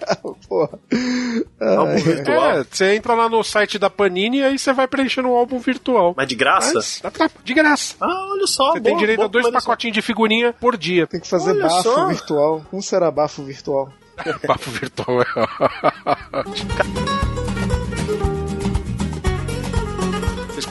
Porra. 0.47 0.79
Álbum 1.59 1.91
Ai, 1.91 2.01
virtual. 2.01 2.51
É, 2.51 2.63
você 2.69 2.95
entra 2.95 3.13
lá 3.13 3.29
no 3.29 3.43
site 3.43 3.79
da 3.79 3.89
Panini 3.89 4.39
e 4.39 4.43
aí 4.43 4.59
você 4.59 4.74
vai 4.74 4.88
preenchendo 4.88 5.27
um 5.29 5.36
álbum 5.36 5.57
virtual. 5.59 6.13
Mas 6.15 6.27
de 6.27 6.36
graça? 6.36 6.74
Mas, 6.75 7.01
de 7.43 7.53
graça. 7.53 7.95
Ah, 8.00 8.27
olha 8.31 8.47
só. 8.47 8.74
Você 8.74 8.81
tem 8.81 8.91
boa- 8.93 9.00
direito 9.00 9.17
boa 9.17 9.27
a 9.27 9.31
dois 9.31 9.50
pacotinhos 9.50 9.93
de 9.95 10.01
figurinha 10.01 10.53
por 10.53 10.75
dia. 10.77 11.07
Tem 11.07 11.19
que 11.19 11.27
fazer 11.27 11.51
Olha 11.51 11.63
bafo 11.63 11.83
só. 11.83 12.07
virtual. 12.07 12.62
Como 12.69 12.81
será 12.81 13.09
bafo 13.12 13.43
virtual? 13.43 13.89
Papo 14.47 14.71
virtual 14.71 15.21
é 15.21 15.25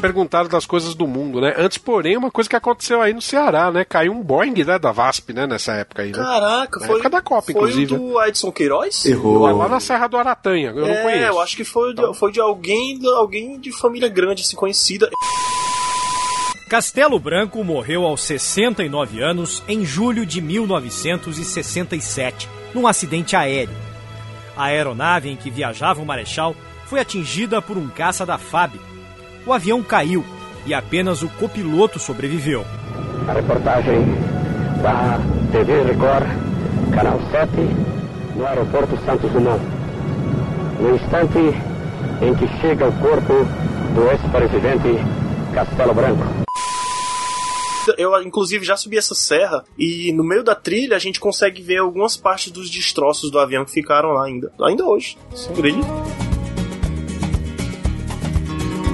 perguntaram 0.06 0.48
das 0.48 0.64
coisas 0.64 0.94
do 0.94 1.04
mundo, 1.06 1.40
né? 1.40 1.52
Antes, 1.56 1.78
porém, 1.78 2.16
uma 2.16 2.30
coisa 2.30 2.48
que 2.48 2.54
aconteceu 2.54 3.02
aí 3.02 3.12
no 3.12 3.20
Ceará, 3.20 3.72
né? 3.72 3.84
Caiu 3.84 4.12
um 4.12 4.22
Boeing 4.22 4.64
né, 4.64 4.78
da 4.78 4.92
VASP, 4.92 5.32
né? 5.32 5.44
Nessa 5.46 5.72
época 5.72 6.02
aí, 6.02 6.12
né? 6.12 6.18
Caraca, 6.18 6.78
Na 6.78 6.86
foi. 6.86 6.94
época 6.94 7.10
da 7.10 7.20
Copa, 7.20 7.42
foi 7.42 7.54
inclusive. 7.54 7.94
o 7.94 7.98
do 7.98 8.22
Edson 8.22 8.52
Queiroz? 8.52 9.04
Lá, 9.22 9.52
lá 9.52 9.68
na 9.68 9.80
Serra 9.80 10.06
do 10.06 10.16
Aratanha, 10.16 10.70
eu 10.70 10.86
não 10.86 10.94
é, 10.94 11.02
conheço. 11.02 11.24
eu 11.24 11.40
acho 11.40 11.56
que 11.56 11.64
foi 11.64 11.92
de, 11.92 12.14
foi 12.14 12.30
de 12.30 12.38
alguém, 12.40 12.96
de 12.98 13.08
alguém 13.08 13.58
de 13.58 13.72
família 13.72 14.08
grande, 14.08 14.42
assim, 14.42 14.54
conhecida. 14.54 15.10
Castelo 16.68 17.18
Branco 17.18 17.64
morreu 17.64 18.04
aos 18.04 18.22
69 18.22 19.20
anos 19.22 19.62
em 19.68 19.84
julho 19.84 20.24
de 20.24 20.40
1967, 20.40 22.48
num 22.72 22.86
acidente 22.86 23.34
aéreo. 23.34 23.74
A 24.56 24.66
aeronave 24.66 25.30
em 25.30 25.36
que 25.36 25.50
viajava 25.50 26.00
o 26.00 26.06
Marechal 26.06 26.54
foi 26.86 27.00
atingida 27.00 27.60
por 27.60 27.76
um 27.76 27.88
caça 27.88 28.24
da 28.24 28.38
FAB. 28.38 28.74
O 29.46 29.52
avião 29.52 29.80
caiu 29.80 30.24
e 30.66 30.74
apenas 30.74 31.22
o 31.22 31.28
copiloto 31.28 32.00
sobreviveu. 32.00 32.66
A 33.28 33.32
reportagem 33.32 34.04
da 34.82 35.20
TV 35.52 35.84
Record, 35.84 36.26
Canal 36.92 37.20
7, 37.30 37.50
no 38.34 38.44
aeroporto 38.44 38.96
Santos 39.04 39.30
Dumont. 39.30 39.62
No 40.80 40.96
instante 40.96 41.38
em 42.20 42.34
que 42.34 42.48
chega 42.60 42.88
o 42.88 42.92
corpo 42.98 43.32
do 43.94 44.10
ex-presidente 44.10 44.88
Castelo 45.54 45.94
Branco. 45.94 46.24
Eu, 47.96 48.20
inclusive, 48.20 48.64
já 48.64 48.76
subi 48.76 48.98
essa 48.98 49.14
serra 49.14 49.64
e 49.78 50.12
no 50.12 50.24
meio 50.24 50.42
da 50.42 50.56
trilha 50.56 50.96
a 50.96 50.98
gente 50.98 51.20
consegue 51.20 51.62
ver 51.62 51.78
algumas 51.78 52.16
partes 52.16 52.50
dos 52.50 52.68
destroços 52.68 53.30
do 53.30 53.38
avião 53.38 53.64
que 53.64 53.70
ficaram 53.70 54.08
lá 54.08 54.26
ainda. 54.26 54.52
Ainda 54.60 54.84
hoje. 54.84 55.16
Você 55.30 55.52
acredita? 55.52 56.25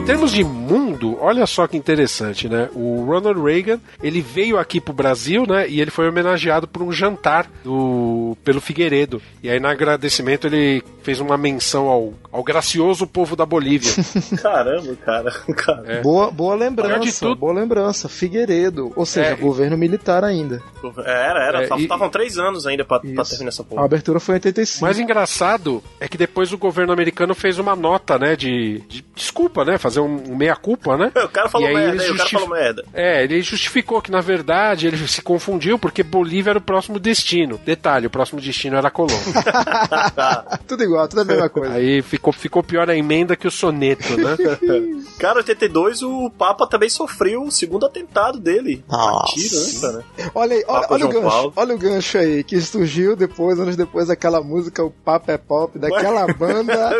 Em 0.02 0.04
termos 0.04 0.32
de 0.32 0.42
mundo, 0.42 1.16
olha 1.20 1.46
só 1.46 1.66
que 1.68 1.76
interessante, 1.76 2.48
né? 2.48 2.68
O 2.74 3.04
Ronald 3.06 3.40
Reagan, 3.40 3.78
ele 4.02 4.20
veio 4.20 4.58
aqui 4.58 4.80
pro 4.80 4.92
Brasil, 4.92 5.46
né? 5.46 5.68
E 5.68 5.80
ele 5.80 5.92
foi 5.92 6.08
homenageado 6.08 6.66
por 6.66 6.82
um 6.82 6.90
jantar 6.90 7.46
do, 7.64 8.36
pelo 8.44 8.60
Figueiredo. 8.60 9.22
E 9.42 9.48
aí, 9.48 9.60
no 9.60 9.68
agradecimento, 9.68 10.48
ele 10.48 10.82
fez 11.04 11.20
uma 11.20 11.38
menção 11.38 11.86
ao, 11.86 12.14
ao 12.32 12.42
gracioso 12.42 13.06
povo 13.06 13.36
da 13.36 13.46
Bolívia. 13.46 13.92
Caramba, 14.42 14.96
cara. 14.96 15.30
cara. 15.56 15.84
É. 15.86 16.00
Boa, 16.02 16.30
boa 16.32 16.56
lembrança, 16.56 17.26
tudo- 17.26 17.36
boa 17.38 17.52
lembrança. 17.52 18.08
Figueiredo, 18.08 18.92
ou 18.96 19.06
seja, 19.06 19.30
É, 19.30 19.34
governo 19.36 19.78
militar 19.78 20.24
ainda. 20.24 20.60
Era, 21.06 21.44
era. 21.46 21.64
É, 21.64 21.68
e- 21.78 21.82
Estavam 21.82 22.10
três 22.10 22.38
anos 22.38 22.66
ainda 22.66 22.84
pra, 22.84 22.98
pra 22.98 23.24
terminar 23.24 23.48
essa 23.50 23.62
A 23.62 23.64
porra. 23.64 23.84
abertura 23.84 24.18
foi 24.18 24.34
em 24.34 24.36
85. 24.36 24.80
O 24.80 24.82
mais 24.84 24.98
engraçado 24.98 25.82
é 26.00 26.08
que 26.08 26.18
depois 26.18 26.52
o 26.52 26.58
governo 26.58 26.92
americano 26.92 27.34
fez 27.36 27.58
uma 27.60 27.76
nota, 27.76 28.18
né? 28.18 28.34
De, 28.34 28.80
de 28.88 29.04
desculpa, 29.14 29.64
né? 29.64 29.78
Fazer 29.78 29.91
um, 30.00 30.32
um 30.32 30.36
meia-culpa, 30.36 30.96
né? 30.96 31.12
O 31.22 31.28
cara 31.28 31.48
falou 31.48 31.68
E 31.68 31.70
aí 31.70 31.74
merda, 31.74 32.12
o 32.12 32.16
cara 32.16 32.28
falou 32.28 32.48
merda. 32.48 32.84
É, 32.92 33.24
ele 33.24 33.40
justificou 33.42 34.02
que 34.02 34.10
na 34.10 34.20
verdade 34.20 34.86
ele 34.86 34.96
se 35.08 35.22
confundiu 35.22 35.78
porque 35.78 36.02
Bolívia 36.02 36.50
era 36.50 36.58
o 36.58 36.62
próximo 36.62 36.98
destino. 36.98 37.58
Detalhe, 37.64 38.06
o 38.06 38.10
próximo 38.10 38.40
destino 38.40 38.76
era 38.76 38.88
a 38.88 38.90
Colômbia. 38.90 39.18
tudo 40.66 40.82
igual, 40.82 41.08
tudo 41.08 41.22
a 41.22 41.24
mesma 41.24 41.48
coisa. 41.48 41.74
Aí 41.74 42.02
ficou, 42.02 42.32
ficou 42.32 42.62
pior 42.62 42.90
a 42.90 42.96
emenda 42.96 43.36
que 43.36 43.46
o 43.46 43.50
soneto, 43.50 44.16
né? 44.16 44.36
Cara, 45.18 45.38
82 45.38 46.02
o 46.02 46.30
Papa 46.30 46.66
também 46.66 46.88
sofreu 46.88 47.44
o 47.44 47.50
segundo 47.50 47.86
atentado 47.86 48.38
dele. 48.38 48.84
Nossa. 48.88 49.22
A 49.22 49.34
tiro, 49.34 49.56
né, 49.56 49.80
cara? 49.80 50.30
Olha 50.34 50.56
aí, 50.56 50.64
olha, 50.66 50.86
olha 50.90 51.06
o 51.06 51.08
gancho, 51.08 51.28
Paulo. 51.28 51.52
olha 51.56 51.74
o 51.74 51.78
gancho 51.78 52.18
aí, 52.18 52.44
que 52.44 52.60
surgiu 52.60 53.14
depois, 53.14 53.58
anos 53.58 53.76
depois, 53.76 54.10
aquela 54.10 54.42
música, 54.42 54.82
o 54.82 54.90
Papa 54.90 55.32
é 55.32 55.38
Pop, 55.38 55.78
daquela 55.78 56.26
banda 56.32 56.92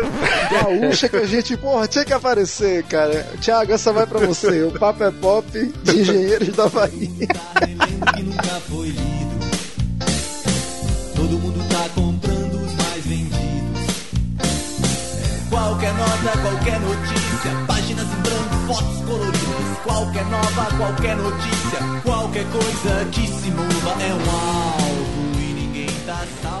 gaúcha 0.51 1.09
que 1.09 1.17
a 1.17 1.25
gente, 1.25 1.57
porra, 1.57 1.87
tinha 1.87 2.05
que 2.05 2.13
aparecer, 2.13 2.82
cara. 2.83 3.25
Tiago, 3.39 3.71
essa 3.71 3.91
vai 3.91 4.05
pra 4.05 4.19
você, 4.19 4.63
o 4.63 4.71
Papa 4.71 5.05
é 5.05 5.11
Pop 5.11 5.45
de 5.83 6.01
Engenheiros 6.01 6.55
da 6.55 6.67
Bahia. 6.69 7.27
Todo 11.15 11.39
mundo 11.39 11.69
tá 11.69 11.89
comprando 11.95 12.53
os 12.65 12.73
mais 12.75 13.05
vendidos. 13.05 13.83
Qualquer 15.49 15.93
nota, 15.93 16.37
qualquer 16.41 16.79
notícia, 16.79 17.51
páginas 17.67 18.07
em 18.07 18.21
branco, 18.21 18.55
fotos 18.67 18.97
coloridas. 19.05 19.77
Qualquer 19.83 20.25
nova, 20.25 20.65
qualquer 20.77 21.15
notícia, 21.17 21.79
qualquer 22.03 22.45
coisa 22.51 23.05
que 23.11 23.27
se 23.27 23.51
mova 23.51 24.01
é 24.01 24.13
um 24.13 24.29
alvo 24.31 25.39
e 25.39 25.53
ninguém 25.53 25.89
tá 26.05 26.25
salvo. 26.41 26.52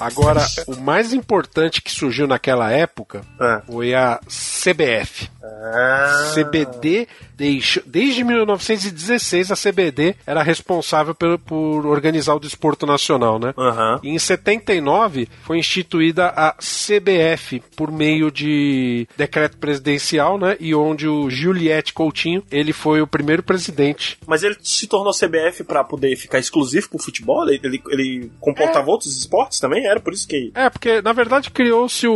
Agora, 0.00 0.44
o 0.66 0.76
mais 0.76 1.12
importante 1.12 1.82
que 1.82 1.90
surgiu 1.90 2.26
naquela 2.26 2.70
época 2.70 3.22
Ah. 3.40 3.62
foi 3.66 3.94
a 3.94 4.18
CBF. 4.28 5.30
Ah. 5.46 6.30
CBD, 6.34 7.06
deixou- 7.36 7.82
desde 7.86 8.22
1916, 8.24 9.50
a 9.50 9.56
CBD 9.56 10.14
era 10.26 10.42
responsável 10.42 11.14
pelo- 11.14 11.38
por 11.38 11.86
organizar 11.86 12.34
o 12.34 12.40
desporto 12.40 12.86
nacional, 12.86 13.38
né? 13.38 13.52
Aham. 13.56 14.00
E 14.02 14.10
em 14.10 14.18
79 14.18 15.28
foi 15.42 15.58
instituída 15.58 16.28
a 16.28 16.54
CBF 16.60 17.62
por 17.76 17.90
meio 17.90 18.30
de 18.30 19.06
decreto 19.16 19.56
presidencial, 19.58 20.38
né? 20.38 20.56
E 20.60 20.74
onde 20.74 21.08
o 21.08 21.28
Juliette 21.30 21.92
Coutinho, 21.92 22.42
ele 22.50 22.72
foi 22.72 23.00
o 23.00 23.06
primeiro 23.06 23.42
presidente. 23.42 24.18
Mas 24.26 24.42
ele 24.42 24.56
se 24.62 24.86
tornou 24.86 25.12
CBF 25.12 25.64
pra 25.64 25.82
poder 25.84 26.16
ficar 26.16 26.38
exclusivo 26.38 26.88
pro 26.90 26.98
futebol? 26.98 27.48
Ele, 27.48 27.82
ele, 27.90 28.30
comportava 28.40 28.90
outros 28.90 29.16
esportes 29.16 29.58
também? 29.60 29.86
Era 29.86 30.00
por 30.00 30.12
isso 30.12 30.26
que. 30.28 30.52
É, 30.54 30.68
porque 30.70 31.00
na 31.02 31.12
verdade 31.12 31.50
criou-se 31.50 32.06
o, 32.06 32.14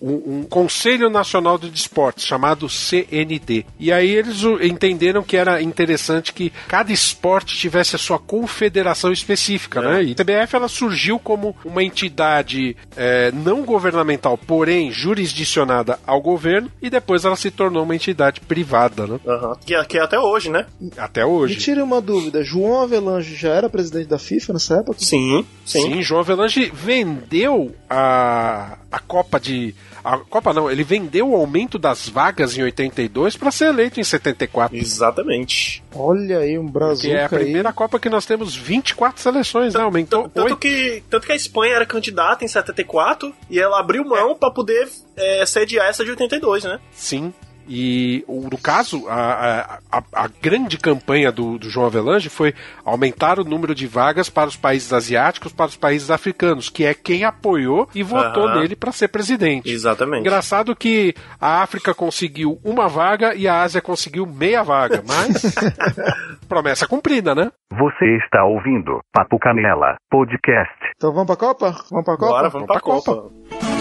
um, 0.00 0.22
um 0.40 0.42
Conselho 0.44 1.10
Nacional 1.10 1.58
de 1.58 1.68
Esportes, 1.74 2.24
chamado 2.24 2.53
CND. 2.68 3.64
E 3.78 3.92
aí 3.92 4.10
eles 4.10 4.42
entenderam 4.62 5.22
que 5.22 5.36
era 5.36 5.60
interessante 5.62 6.32
que 6.32 6.52
cada 6.68 6.92
esporte 6.92 7.56
tivesse 7.56 7.96
a 7.96 7.98
sua 7.98 8.18
confederação 8.18 9.12
específica, 9.12 9.80
né? 9.80 10.02
E 10.04 10.12
a 10.12 10.14
CBF 10.14 10.54
ela 10.56 10.68
surgiu 10.68 11.18
como 11.18 11.56
uma 11.64 11.82
entidade 11.82 12.76
é, 12.96 13.30
não 13.32 13.62
governamental, 13.64 14.36
porém 14.38 14.90
jurisdicionada 14.90 15.98
ao 16.06 16.20
governo, 16.20 16.70
e 16.80 16.88
depois 16.90 17.24
ela 17.24 17.36
se 17.36 17.50
tornou 17.50 17.82
uma 17.82 17.94
entidade 17.94 18.40
privada, 18.40 19.06
né? 19.06 19.18
Aham. 19.26 19.56
Que, 19.64 19.74
é- 19.74 19.84
que 19.84 19.98
é 19.98 20.02
até 20.02 20.18
hoje, 20.18 20.50
né? 20.50 20.66
Até 20.96 21.24
Me 21.24 21.30
hoje. 21.30 21.56
tire 21.56 21.80
uma 21.82 22.00
dúvida, 22.00 22.42
João 22.42 22.82
Avelange 22.82 23.34
já 23.34 23.50
era 23.50 23.68
presidente 23.68 24.08
da 24.08 24.18
FIFA 24.18 24.52
nessa 24.54 24.74
época? 24.76 24.96
Sim, 24.98 25.44
sim. 25.64 25.80
Sim, 25.94 26.02
João 26.02 26.20
Avelange 26.20 26.70
vendeu 26.74 27.74
a, 27.88 28.78
a 28.94 29.00
Copa 29.00 29.40
de. 29.40 29.74
A 30.04 30.18
Copa 30.18 30.52
não, 30.52 30.70
ele 30.70 30.84
vendeu 30.84 31.30
o 31.30 31.34
aumento 31.34 31.78
das 31.78 32.08
vagas 32.08 32.56
em 32.56 32.62
82 32.62 33.36
para 33.36 33.50
ser 33.50 33.66
eleito 33.66 33.98
em 33.98 34.04
74. 34.04 34.76
Exatamente. 34.76 35.82
Olha 35.94 36.38
aí, 36.38 36.58
um 36.58 36.66
Que 36.66 36.68
é 36.68 36.68
a 36.68 36.70
brazuca 36.70 37.36
aí. 37.36 37.44
primeira 37.44 37.72
Copa 37.72 37.98
que 37.98 38.08
nós 38.08 38.24
temos 38.26 38.54
24 38.54 39.20
seleções, 39.20 39.74
né? 39.74 39.80
Aumentou 39.80 40.28
Tanto 40.28 40.56
que, 40.56 41.02
tanto 41.10 41.26
que 41.26 41.32
a 41.32 41.36
Espanha 41.36 41.74
era 41.74 41.86
candidata 41.86 42.44
em 42.44 42.48
74 42.48 43.34
e 43.50 43.58
ela 43.58 43.80
abriu 43.80 44.04
mão 44.04 44.36
pra 44.36 44.50
poder 44.50 44.88
é, 45.16 45.44
sediar 45.46 45.88
essa 45.88 46.04
de 46.04 46.10
82, 46.10 46.64
né? 46.64 46.78
Sim. 46.92 47.32
E 47.68 48.24
no 48.28 48.58
caso, 48.58 49.08
a, 49.08 49.78
a, 49.90 49.98
a- 49.98 50.24
a 50.24 50.28
grande 50.42 50.78
campanha 50.78 51.30
do, 51.32 51.58
do 51.58 51.68
João 51.70 51.86
Avelange 51.86 52.28
foi 52.28 52.54
aumentar 52.84 53.38
o 53.38 53.44
número 53.44 53.74
de 53.74 53.86
vagas 53.86 54.28
para 54.28 54.48
os 54.48 54.56
países 54.56 54.92
asiáticos, 54.92 55.52
para 55.52 55.66
os 55.66 55.76
países 55.76 56.10
africanos, 56.10 56.68
que 56.68 56.84
é 56.84 56.94
quem 56.94 57.24
apoiou 57.24 57.88
e 57.94 58.02
votou 58.02 58.46
Aham. 58.48 58.60
nele 58.60 58.76
para 58.76 58.92
ser 58.92 59.08
presidente. 59.08 59.70
Exatamente. 59.70 60.20
Engraçado 60.20 60.74
que 60.76 61.14
a 61.40 61.62
África 61.62 61.94
conseguiu 61.94 62.58
uma 62.64 62.88
vaga 62.88 63.34
e 63.34 63.46
a 63.48 63.62
Ásia 63.62 63.80
conseguiu 63.80 64.26
meia 64.26 64.62
vaga, 64.62 65.02
mas 65.06 65.54
promessa 66.48 66.86
cumprida, 66.86 67.34
né? 67.34 67.50
Você 67.72 68.16
está 68.24 68.44
ouvindo 68.44 69.00
Papo 69.12 69.38
Canela 69.38 69.96
Podcast. 70.10 70.72
Então 70.96 71.12
vamos 71.12 71.26
pra 71.26 71.36
Copa? 71.36 71.70
Vamos 71.90 72.04
pra 72.04 72.16
Copa? 72.16 72.32
Bora, 72.32 72.48
vamos 72.48 72.66
Vamos 72.66 72.66
pra 72.66 72.80
Copa. 72.80 73.73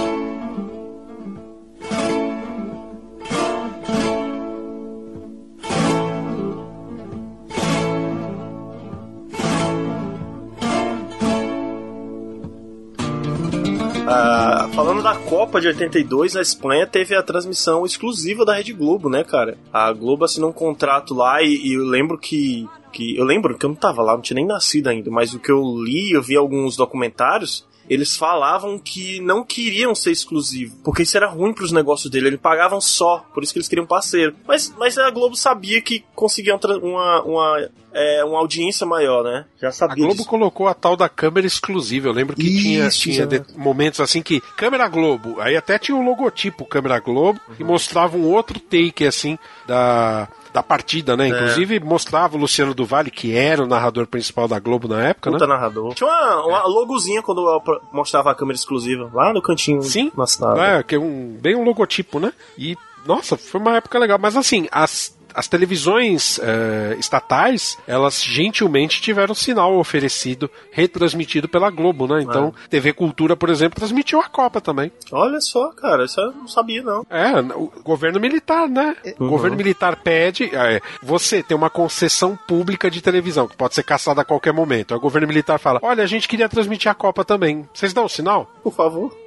Falando 14.74 15.04
da 15.04 15.16
Copa 15.16 15.60
de 15.60 15.68
82, 15.68 16.36
a 16.36 16.42
Espanha 16.42 16.88
teve 16.88 17.16
a 17.16 17.22
transmissão 17.22 17.86
exclusiva 17.86 18.46
da 18.46 18.56
Rede 18.56 18.74
Globo, 18.74 19.10
né, 19.10 19.24
cara? 19.24 19.58
A 19.72 19.92
Globo 19.92 20.26
assinou 20.26 20.50
um 20.50 20.54
contrato 20.54 21.14
lá 21.14 21.42
e, 21.42 21.56
e 21.56 21.74
eu 21.74 21.84
lembro 21.84 22.18
que, 22.18 22.68
que. 22.92 23.18
Eu 23.18 23.26
lembro 23.26 23.58
que 23.58 23.66
eu 23.66 23.70
não 23.70 23.76
tava 23.76 24.02
lá, 24.02 24.14
não 24.14 24.22
tinha 24.22 24.36
nem 24.36 24.46
nascido 24.46 24.88
ainda, 24.88 25.12
mas 25.12 25.34
o 25.34 25.40
que 25.40 25.52
eu 25.52 25.62
li, 25.78 26.12
eu 26.12 26.22
vi 26.22 26.36
alguns 26.36 26.76
documentários. 26.76 27.66
Eles 27.89 28.15
falavam 28.15 28.80
que 28.80 29.19
não 29.22 29.43
queriam 29.43 29.93
ser 29.93 30.12
exclusivo, 30.12 30.78
porque 30.84 31.04
isso 31.04 31.17
era 31.17 31.28
ruim 31.28 31.54
pros 31.54 31.72
negócios 31.72 32.10
dele. 32.12 32.28
Eles 32.28 32.39
pagavam 32.39 32.80
só, 32.80 33.26
por 33.34 33.43
isso 33.43 33.52
que 33.54 33.60
eles 33.60 33.67
queriam 33.67 33.86
parceiro. 33.86 34.36
Mas, 34.48 34.74
mas 34.78 34.98
a 34.98 35.10
Globo 35.12 35.36
sabia 35.36 35.82
que 35.82 36.04
conseguiam 36.15 36.58
tra- 36.58 36.78
uma, 36.78 37.22
uma, 37.24 37.69
é, 37.93 38.24
uma 38.24 38.39
audiência 38.39 38.86
maior, 38.88 39.24
né? 39.24 39.46
Já 39.62 39.67
A 39.69 39.72
sabia. 39.72 39.96
Globo 39.98 40.15
disso. 40.15 40.28
colocou 40.30 40.67
a 40.67 40.74
tal 40.74 40.96
da 40.96 41.10
câmera 41.10 41.46
exclusiva. 41.46 42.08
Eu 42.08 42.13
lembro 42.13 42.36
que 42.36 42.43
tinha, 42.43 42.88
Isso, 42.88 43.00
tinha 43.02 43.26
né? 43.26 43.39
de- 43.39 43.58
momentos 43.58 44.00
assim 44.00 44.22
que 44.22 44.39
câmera 44.56 44.88
Globo, 44.88 45.39
aí 45.41 45.56
até 45.58 45.78
tinha 45.78 45.96
o 45.98 46.02
logotipo 46.04 46.65
câmera 46.65 47.00
Globo 47.00 47.39
e 47.60 47.63
mostrava 47.63 48.17
um 48.17 48.26
outro 48.26 48.60
take 48.60 49.06
assim 49.06 49.38
da 49.67 50.28
da 50.54 50.62
partida, 50.62 51.18
né? 51.18 51.28
Inclusive 51.28 51.80
mostrava 51.80 52.38
o 52.38 52.39
Luciano 52.39 52.74
do 52.74 52.86
Vale, 52.86 53.10
que 53.10 53.36
era 53.36 53.63
o 53.63 53.68
narrador 53.68 54.06
principal 54.06 54.48
da 54.48 54.60
Globo 54.60 54.88
na 54.88 55.02
época, 55.08 55.32
Puta 55.32 55.48
né? 55.48 55.54
narrador. 55.54 55.96
Tinha 55.96 56.08
uma, 56.08 56.46
uma 56.46 56.68
logozinha 56.68 57.24
quando 57.24 57.62
mostrava 57.92 58.32
a 58.32 58.36
câmera 58.36 58.56
exclusiva, 58.56 59.10
lá 59.13 59.34
no 59.34 59.42
cantinho 59.42 59.82
Sim, 59.82 60.12
na 60.16 60.28
sala. 60.28 60.78
É, 60.78 60.84
que 60.84 60.96
é 60.96 61.00
um, 61.00 61.36
bem 61.42 61.56
um 61.56 61.63
logotipo, 61.63 62.20
né? 62.20 62.32
E, 62.58 62.78
nossa, 63.06 63.36
foi 63.36 63.60
uma 63.60 63.78
época 63.78 63.98
legal. 63.98 64.20
Mas 64.20 64.38
assim, 64.38 64.68
as, 64.72 65.12
as 65.34 65.48
televisões 65.48 66.39
eh, 66.41 66.96
estatais, 67.00 67.78
elas 67.88 68.24
gentilmente 68.24 69.02
tiveram 69.02 69.34
sinal 69.34 69.78
oferecido, 69.78 70.50
retransmitido 70.72 71.48
pela 71.48 71.69
Globo, 71.69 72.08
né? 72.08 72.22
Então, 72.22 72.54
TV 72.69 72.93
Cultura, 72.93 73.36
por 73.36 73.50
exemplo, 73.50 73.80
transmitiu 73.80 74.19
a 74.19 74.28
Copa 74.30 74.62
também. 74.62 74.91
Olha 75.12 75.39
só, 75.41 75.69
cara, 75.72 76.06
isso 76.06 76.19
eu 76.19 76.32
não 76.32 76.48
sabia, 76.48 76.82
não. 76.82 77.06
É, 77.10 77.39
o 77.56 77.72
governo 77.84 78.19
militar, 78.19 78.67
né? 78.67 78.96
O 79.19 79.28
governo 79.28 79.58
militar 79.58 79.96
pede. 79.98 80.54
é, 80.56 80.82
você 81.02 81.41
tem 81.43 81.56
uma 81.56 81.69
concessão 81.69 82.38
pública 82.48 82.89
de 82.89 83.02
televisão, 83.02 83.48
que 83.48 83.58
pode 83.58 83.76
ser 83.76 83.84
caçada 83.84 84.22
a 84.22 84.26
qualquer 84.26 84.54
momento. 84.54 84.93
Aí 84.93 84.98
o 84.98 85.02
governo 85.02 85.28
militar 85.28 85.60
fala: 85.60 85.80
olha, 85.82 86.04
a 86.04 86.08
gente 86.08 86.28
queria 86.28 86.50
transmitir 86.50 86.91
a 86.91 86.96
Copa 86.96 87.26
também. 87.26 87.67
Vocês 87.74 87.93
dão 87.93 88.06
o 88.06 88.10
sinal? 88.10 88.50
Por 88.63 88.74
favor. 88.74 89.23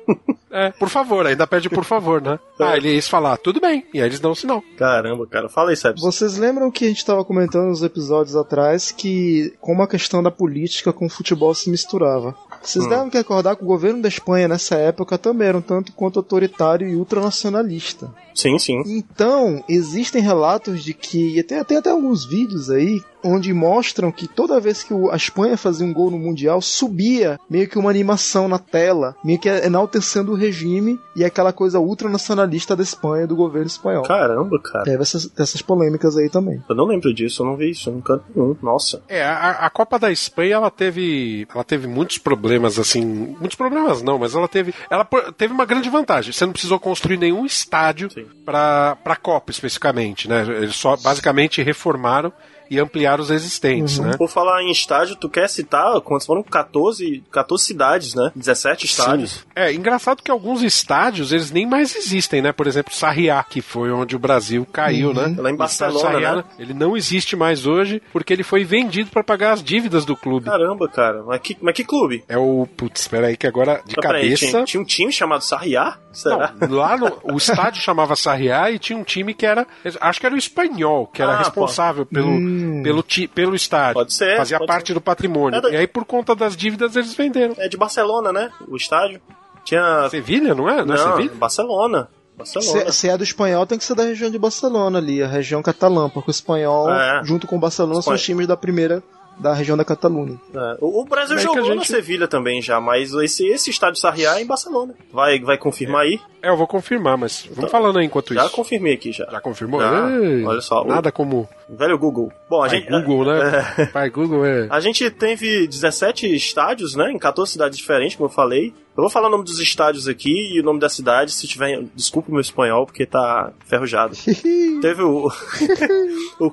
É, 0.51 0.71
por 0.71 0.89
favor, 0.89 1.27
ainda 1.27 1.47
pede 1.47 1.69
por 1.69 1.85
favor, 1.85 2.23
né? 2.23 2.39
Ah, 2.59 2.77
eles 2.77 3.07
falam, 3.09 3.33
ah, 3.33 3.37
tudo 3.37 3.61
bem. 3.61 3.85
E 3.93 4.01
aí 4.01 4.07
eles 4.09 4.21
dão 4.21 4.31
o 4.31 4.35
sinal. 4.37 4.63
Caramba, 4.79 5.27
cara. 5.27 5.49
Fala 5.49 5.71
aí, 5.71 5.77
Sebs. 5.77 6.01
Vocês 6.01 6.39
lembram 6.39 6.71
que 6.71 6.85
a 6.85 6.89
gente 6.89 6.99
estava 6.99 7.25
comentando 7.25 7.67
nos 7.69 7.83
episódios 7.83 8.35
atrás 8.37 8.91
que 8.91 9.53
como 9.61 9.83
a 9.83 9.89
questão 9.89 10.23
da 10.23 10.31
política 10.31 10.93
com 10.93 11.07
o 11.07 11.11
futebol 11.11 11.53
se 11.55 11.69
misturava? 11.69 12.35
Vocês 12.63 12.85
Hum. 12.87 12.89
devem 12.89 13.11
recordar 13.13 13.55
que 13.57 13.63
o 13.63 13.67
governo 13.67 14.01
da 14.01 14.09
Espanha 14.09 14.49
nessa 14.49 14.77
época 14.77 15.19
também 15.19 15.49
era 15.49 15.59
um 15.59 15.63
tanto 15.63 15.93
quanto 15.93 16.19
autoritário 16.19 16.89
e 16.89 16.97
ultranacionalista. 16.97 18.11
Sim, 18.35 18.59
sim. 18.59 18.83
Então, 18.87 19.63
existem 19.69 20.23
relatos 20.23 20.83
de 20.83 20.95
que, 20.95 21.39
e 21.39 21.43
tem, 21.43 21.63
tem 21.65 21.77
até 21.79 21.91
alguns 21.91 22.25
vídeos 22.25 22.71
aí, 22.71 23.01
onde 23.27 23.53
mostram 23.53 24.13
que 24.13 24.29
toda 24.29 24.61
vez 24.61 24.83
que 24.83 24.95
a 25.11 25.17
Espanha 25.17 25.57
fazia 25.57 25.87
um 25.87 25.93
gol 25.93 26.11
no 26.11 26.19
Mundial, 26.19 26.61
subia 26.61 27.39
meio 27.49 27.69
que 27.69 27.79
uma 27.79 27.91
animação 27.91 28.49
na 28.49 28.59
tela, 28.59 29.15
meio 29.25 29.39
que 29.39 29.49
enaltecendo 29.49 30.33
o 30.33 30.37
regime 30.37 30.99
e 31.15 31.25
aquela 31.25 31.53
coisa 31.53 31.79
ultranacionalista 31.81 32.77
da 32.77 32.83
Espanha, 32.83 33.27
do 33.27 33.37
governo 33.37 33.67
espanhol. 33.67 34.05
Caramba, 34.05 34.61
cara. 34.61 34.85
Teve 34.85 35.03
essas, 35.03 35.31
essas 35.39 35.63
polêmicas 35.63 36.17
aí 36.17 36.29
também. 36.29 36.63
Eu 36.69 36.75
não 36.75 36.87
lembro 36.87 37.13
disso, 37.13 37.43
eu 37.43 37.47
não 37.47 37.57
vi 37.57 37.71
isso, 37.71 37.91
nunca 37.91 38.21
nenhum. 38.35 38.57
Nossa. 38.63 39.03
É, 39.09 39.25
a, 39.25 39.51
a 39.51 39.71
Copa 39.71 39.99
da 39.99 40.11
Espanha 40.11 40.55
ela 40.55 40.71
teve, 40.71 41.47
ela 41.53 41.65
teve 41.65 41.87
muitos 41.87 42.19
problemas 42.19 42.79
assim, 42.79 43.05
muitos 43.05 43.57
problemas 43.57 44.03
não, 44.03 44.19
mas 44.19 44.35
ela 44.35 44.49
teve, 44.49 44.75
ela 44.91 45.05
teve 45.37 45.53
uma 45.53 45.65
grande 45.65 45.89
vantagem. 45.89 46.33
Você 46.33 46.45
não 46.45 46.53
precisou 46.53 46.79
construir 46.79 47.17
nenhum 47.17 47.45
estádio 47.45 48.09
para 48.45 48.97
para 49.03 49.17
Copa 49.17 49.51
especificamente, 49.51 50.29
né? 50.29 50.43
Eles 50.49 50.77
só 50.77 50.97
basicamente 50.97 51.63
reformaram 51.63 52.33
e 52.71 52.79
ampliaram 52.79 53.23
os 53.23 53.31
existentes, 53.31 53.99
né? 53.99 54.17
Por 54.17 54.29
falar 54.29 54.63
em 54.63 54.71
estádio, 54.71 55.17
tu 55.17 55.29
quer 55.29 55.49
citar 55.49 56.01
quantos 56.01 56.27
foram 56.27 56.43
14, 56.43 57.23
14 57.31 57.65
cidades, 57.65 58.15
né? 58.15 58.33
17 58.35 58.87
estádios. 58.87 59.33
Sim. 59.33 59.41
É, 59.55 59.73
engraçado 59.73 60.23
que 60.23 60.31
alguns 60.31 60.63
estádios, 60.63 61.33
eles 61.33 61.51
nem 61.51 61.67
mais 61.67 61.95
existem, 61.97 62.43
né? 62.43 62.53
Por 62.53 62.67
exemplo, 62.67 62.95
Sarriá, 62.95 63.43
que 63.43 63.61
foi 63.61 63.91
onde 63.91 64.17
o 64.17 64.19
Brasil 64.19 64.67
caiu, 64.73 65.13
né? 65.13 65.35
Lá 65.39 65.51
em 65.51 65.57
O 65.57 65.65
estádio 65.65 65.95
Barcelona, 65.95 66.01
Sarriá, 66.01 66.37
né? 66.37 66.45
Ele 66.59 66.75
não 66.75 66.97
existe 66.97 67.37
mais 67.37 67.67
hoje, 67.67 68.03
porque 68.13 68.33
ele 68.33 68.43
foi 68.43 68.65
vendido 68.65 69.11
para 69.11 69.23
pagar 69.25 69.53
as 69.53 69.63
dívidas 69.63 70.05
do 70.05 70.17
clube. 70.17 70.47
Caramba, 70.47 70.89
cara. 70.89 71.23
Mas 71.23 71.41
que, 71.41 71.57
mas 71.61 71.75
que 71.75 71.85
clube? 71.85 72.25
É 72.29 72.37
o... 72.37 72.67
Putz, 72.77 73.03
espera 73.03 73.29
aí 73.29 73.37
que 73.37 73.47
agora, 73.47 73.83
de 73.87 73.95
cabeça... 73.97 74.47
tinha, 74.47 74.65
tinha 74.65 74.81
um 74.81 74.85
time 74.85 75.13
chamado 75.13 75.43
Sarriá? 75.43 75.99
Será? 76.17 76.55
Não, 76.61 76.77
lá 76.77 76.97
no, 76.97 77.13
o 77.25 77.37
estádio 77.39 77.83
chamava 77.83 78.17
Sarriá 78.17 78.71
e 78.71 78.79
tinha 78.79 78.99
um 78.99 79.05
time 79.05 79.35
que 79.35 79.45
era. 79.45 79.67
Acho 80.01 80.19
que 80.21 80.27
era 80.27 80.35
o 80.35 80.39
espanhol, 80.39 81.07
que 81.07 81.21
era 81.21 81.33
Ah, 81.35 81.39
responsável 81.39 82.07
pô. 82.07 82.15
pelo, 82.15 82.29
Hum. 82.31 82.81
pelo, 82.83 83.03
ti- 83.03 83.29
pelo 83.29 83.55
estádio. 83.55 83.95
Pode 83.95 84.15
ser, 84.15 84.37
Fazia 84.39 84.57
pode 84.59 84.67
parte 84.69 84.87
ser. 84.89 84.95
do 84.95 85.01
patrimônio. 85.01 85.59
É 85.59 85.61
da- 85.61 85.71
E 85.71 85.77
aí, 85.77 85.87
por 85.87 86.05
conta 86.07 86.35
das 86.35 86.57
dívidas, 86.57 86.97
eles 86.97 87.15
venderam. 87.15 87.55
É 87.59 87.69
de 87.69 87.77
Barcelona, 87.77 88.33
né? 88.33 88.51
O 88.67 88.77
estádio. 88.77 89.21
Tinha. 89.65 90.09
Sevilha, 90.09 90.55
não 90.55 90.69
é? 90.69 90.85
Não, 90.85 90.95
é 90.95 90.99
Não, 90.99 91.17
Sevilha? 91.17 91.35
Barcelona. 91.35 92.09
Barcelona. 92.37 92.91
Se, 92.93 92.93
se 93.01 93.09
é 93.09 93.17
do 93.17 93.25
espanhol, 93.25 93.67
tem 93.67 93.79
que 93.79 93.85
ser 93.85 93.95
da 93.95 94.05
região 94.05 94.31
de 94.31 94.39
Barcelona 94.39 94.99
ali, 94.99 95.23
a 95.23 95.27
região 95.27 95.63
catalã, 95.63 96.09
porque 96.09 96.31
o 96.31 96.33
espanhol, 96.33 96.91
É. 96.93 97.23
junto 97.25 97.47
com 97.47 97.57
o 97.57 97.59
Barcelona, 97.59 97.95
são 97.95 98.01
Espanha. 98.01 98.17
os 98.17 98.23
times 98.23 98.47
da 98.47 98.57
primeira, 98.57 99.03
da 99.39 99.53
região 99.53 99.77
da 99.77 99.85
Catalunha. 99.85 100.41
É, 100.55 100.77
O, 100.81 101.03
o 101.03 101.05
Brasil 101.05 101.37
É 101.37 101.41
jogou 101.41 101.65
a 101.65 101.69
na 101.69 101.75
gente- 101.77 101.89
Sevilha 101.89 102.27
também 102.27 102.63
já, 102.63 102.81
mas 102.81 103.13
esse, 103.13 103.47
esse 103.47 103.71
estádio 103.71 104.01
Sarriá 104.01 104.39
é 104.39 104.43
em 104.43 104.47
Barcelona. 104.47 104.95
Vai, 105.13 105.39
vai 105.41 105.59
confirmar 105.59 106.03
aí? 106.03 106.21
É, 106.43 106.49
eu 106.49 106.57
vou 106.57 106.67
confirmar, 106.67 107.17
mas 107.19 107.49
vamos 107.53 107.71
falando 107.71 107.99
aí 107.99 108.07
enquanto 108.07 108.33
Já 108.35 108.45
isso. 108.47 108.55
confirmei 108.55 108.95
aqui 108.95 109.13
já. 109.13 109.27
Já 109.31 109.41
confirmou? 109.41 109.81
Já. 109.81 110.11
Ei, 110.11 110.45
Olha 110.45 110.61
só, 110.61 110.83
o- 110.83 110.87
Nada 110.89 111.11
como. 111.13 111.49
Velho 111.69 111.99
Google. 111.99 112.33
Bom, 112.49 112.63
a 112.63 112.69
Pai 112.69 112.79
gente. 112.81 112.91
Google, 112.91 113.25
né? 113.25 113.91
Pai 113.93 114.11
Google 114.11 114.45
é. 114.45 114.69
A 114.71 114.79
gente 114.79 115.11
teve 115.11 115.67
17 115.67 116.35
estádios, 116.35 116.95
né? 116.95 117.11
Em 117.11 117.19
14 117.19 117.53
cidades 117.53 117.77
diferentes, 117.77 118.17
como 118.17 118.29
eu 118.29 118.33
falei. 118.33 118.73
Eu 118.97 119.03
vou 119.03 119.11
falar 119.11 119.29
o 119.29 119.31
nome 119.31 119.45
dos 119.45 119.59
estádios 119.59 120.09
aqui 120.09 120.55
e 120.55 120.61
o 120.61 120.63
nome 120.63 120.79
da 120.79 120.89
cidade, 120.89 121.33
se 121.33 121.47
tiver. 121.47 121.83
Desculpa 121.95 122.29
o 122.31 122.33
meu 122.33 122.41
espanhol, 122.41 122.87
porque 122.87 123.05
tá 123.05 123.53
ferrujado. 123.67 124.17
teve 124.81 125.03
o. 125.03 125.29
o 126.41 126.53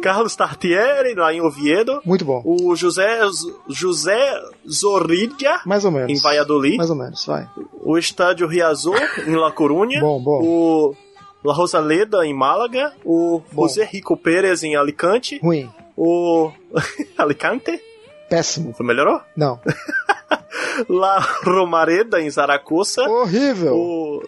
Carlos 0.00 0.34
Tartieri, 0.34 1.14
lá 1.14 1.32
em 1.32 1.40
Oviedo. 1.40 2.00
Muito 2.04 2.24
bom. 2.24 2.42
O 2.44 2.74
José, 2.74 3.20
José 3.68 4.40
Zorrilla, 4.68 5.60
Mais 5.66 5.84
ou 5.84 5.90
menos. 5.90 6.10
em 6.10 6.20
Valladolid. 6.20 6.78
Mais 6.78 6.90
ou 6.90 6.96
menos, 6.96 7.24
vai. 7.26 7.46
O 7.80 7.98
estádio 7.98 8.48
Riazor, 8.48 8.98
em 9.26 9.36
La 9.36 9.52
Coruña. 9.52 10.00
Bom, 10.00 10.20
bom. 10.20 10.40
O 10.42 10.96
La 11.44 11.52
Rosaleda, 11.52 12.26
em 12.26 12.34
Málaga. 12.34 12.92
O 13.04 13.42
Bom. 13.52 13.68
José 13.68 13.84
Rico 13.84 14.16
Pérez, 14.16 14.62
em 14.62 14.76
Alicante. 14.76 15.38
Ruim. 15.38 15.70
O. 15.96 16.52
Alicante? 17.16 17.80
Péssimo. 18.28 18.74
Foi 18.74 18.84
melhorou? 18.84 19.20
Não. 19.36 19.60
La 20.88 21.18
Romareda, 21.44 22.20
em 22.20 22.30
Zaragoza. 22.30 23.02
Horrível. 23.02 23.74
O. 23.74 24.22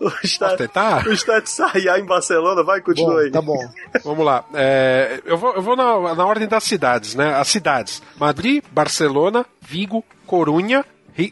o 0.00 0.12
estádio, 0.22 0.58
tentar? 0.58 1.06
o 1.06 1.12
estádio 1.12 1.48
Sarriá, 1.48 1.98
em 1.98 2.04
Barcelona. 2.04 2.62
Vai, 2.62 2.80
continua 2.80 3.14
Bom, 3.14 3.18
aí. 3.18 3.30
tá 3.30 3.42
bom. 3.42 3.58
Vamos 4.04 4.24
lá. 4.24 4.44
É, 4.54 5.20
eu 5.24 5.36
vou, 5.36 5.54
eu 5.54 5.62
vou 5.62 5.76
na, 5.76 6.14
na 6.14 6.26
ordem 6.26 6.48
das 6.48 6.64
cidades, 6.64 7.14
né? 7.14 7.34
As 7.34 7.48
cidades: 7.48 8.02
Madrid, 8.18 8.62
Barcelona, 8.70 9.44
Vigo, 9.60 10.04
Corunha, 10.26 10.84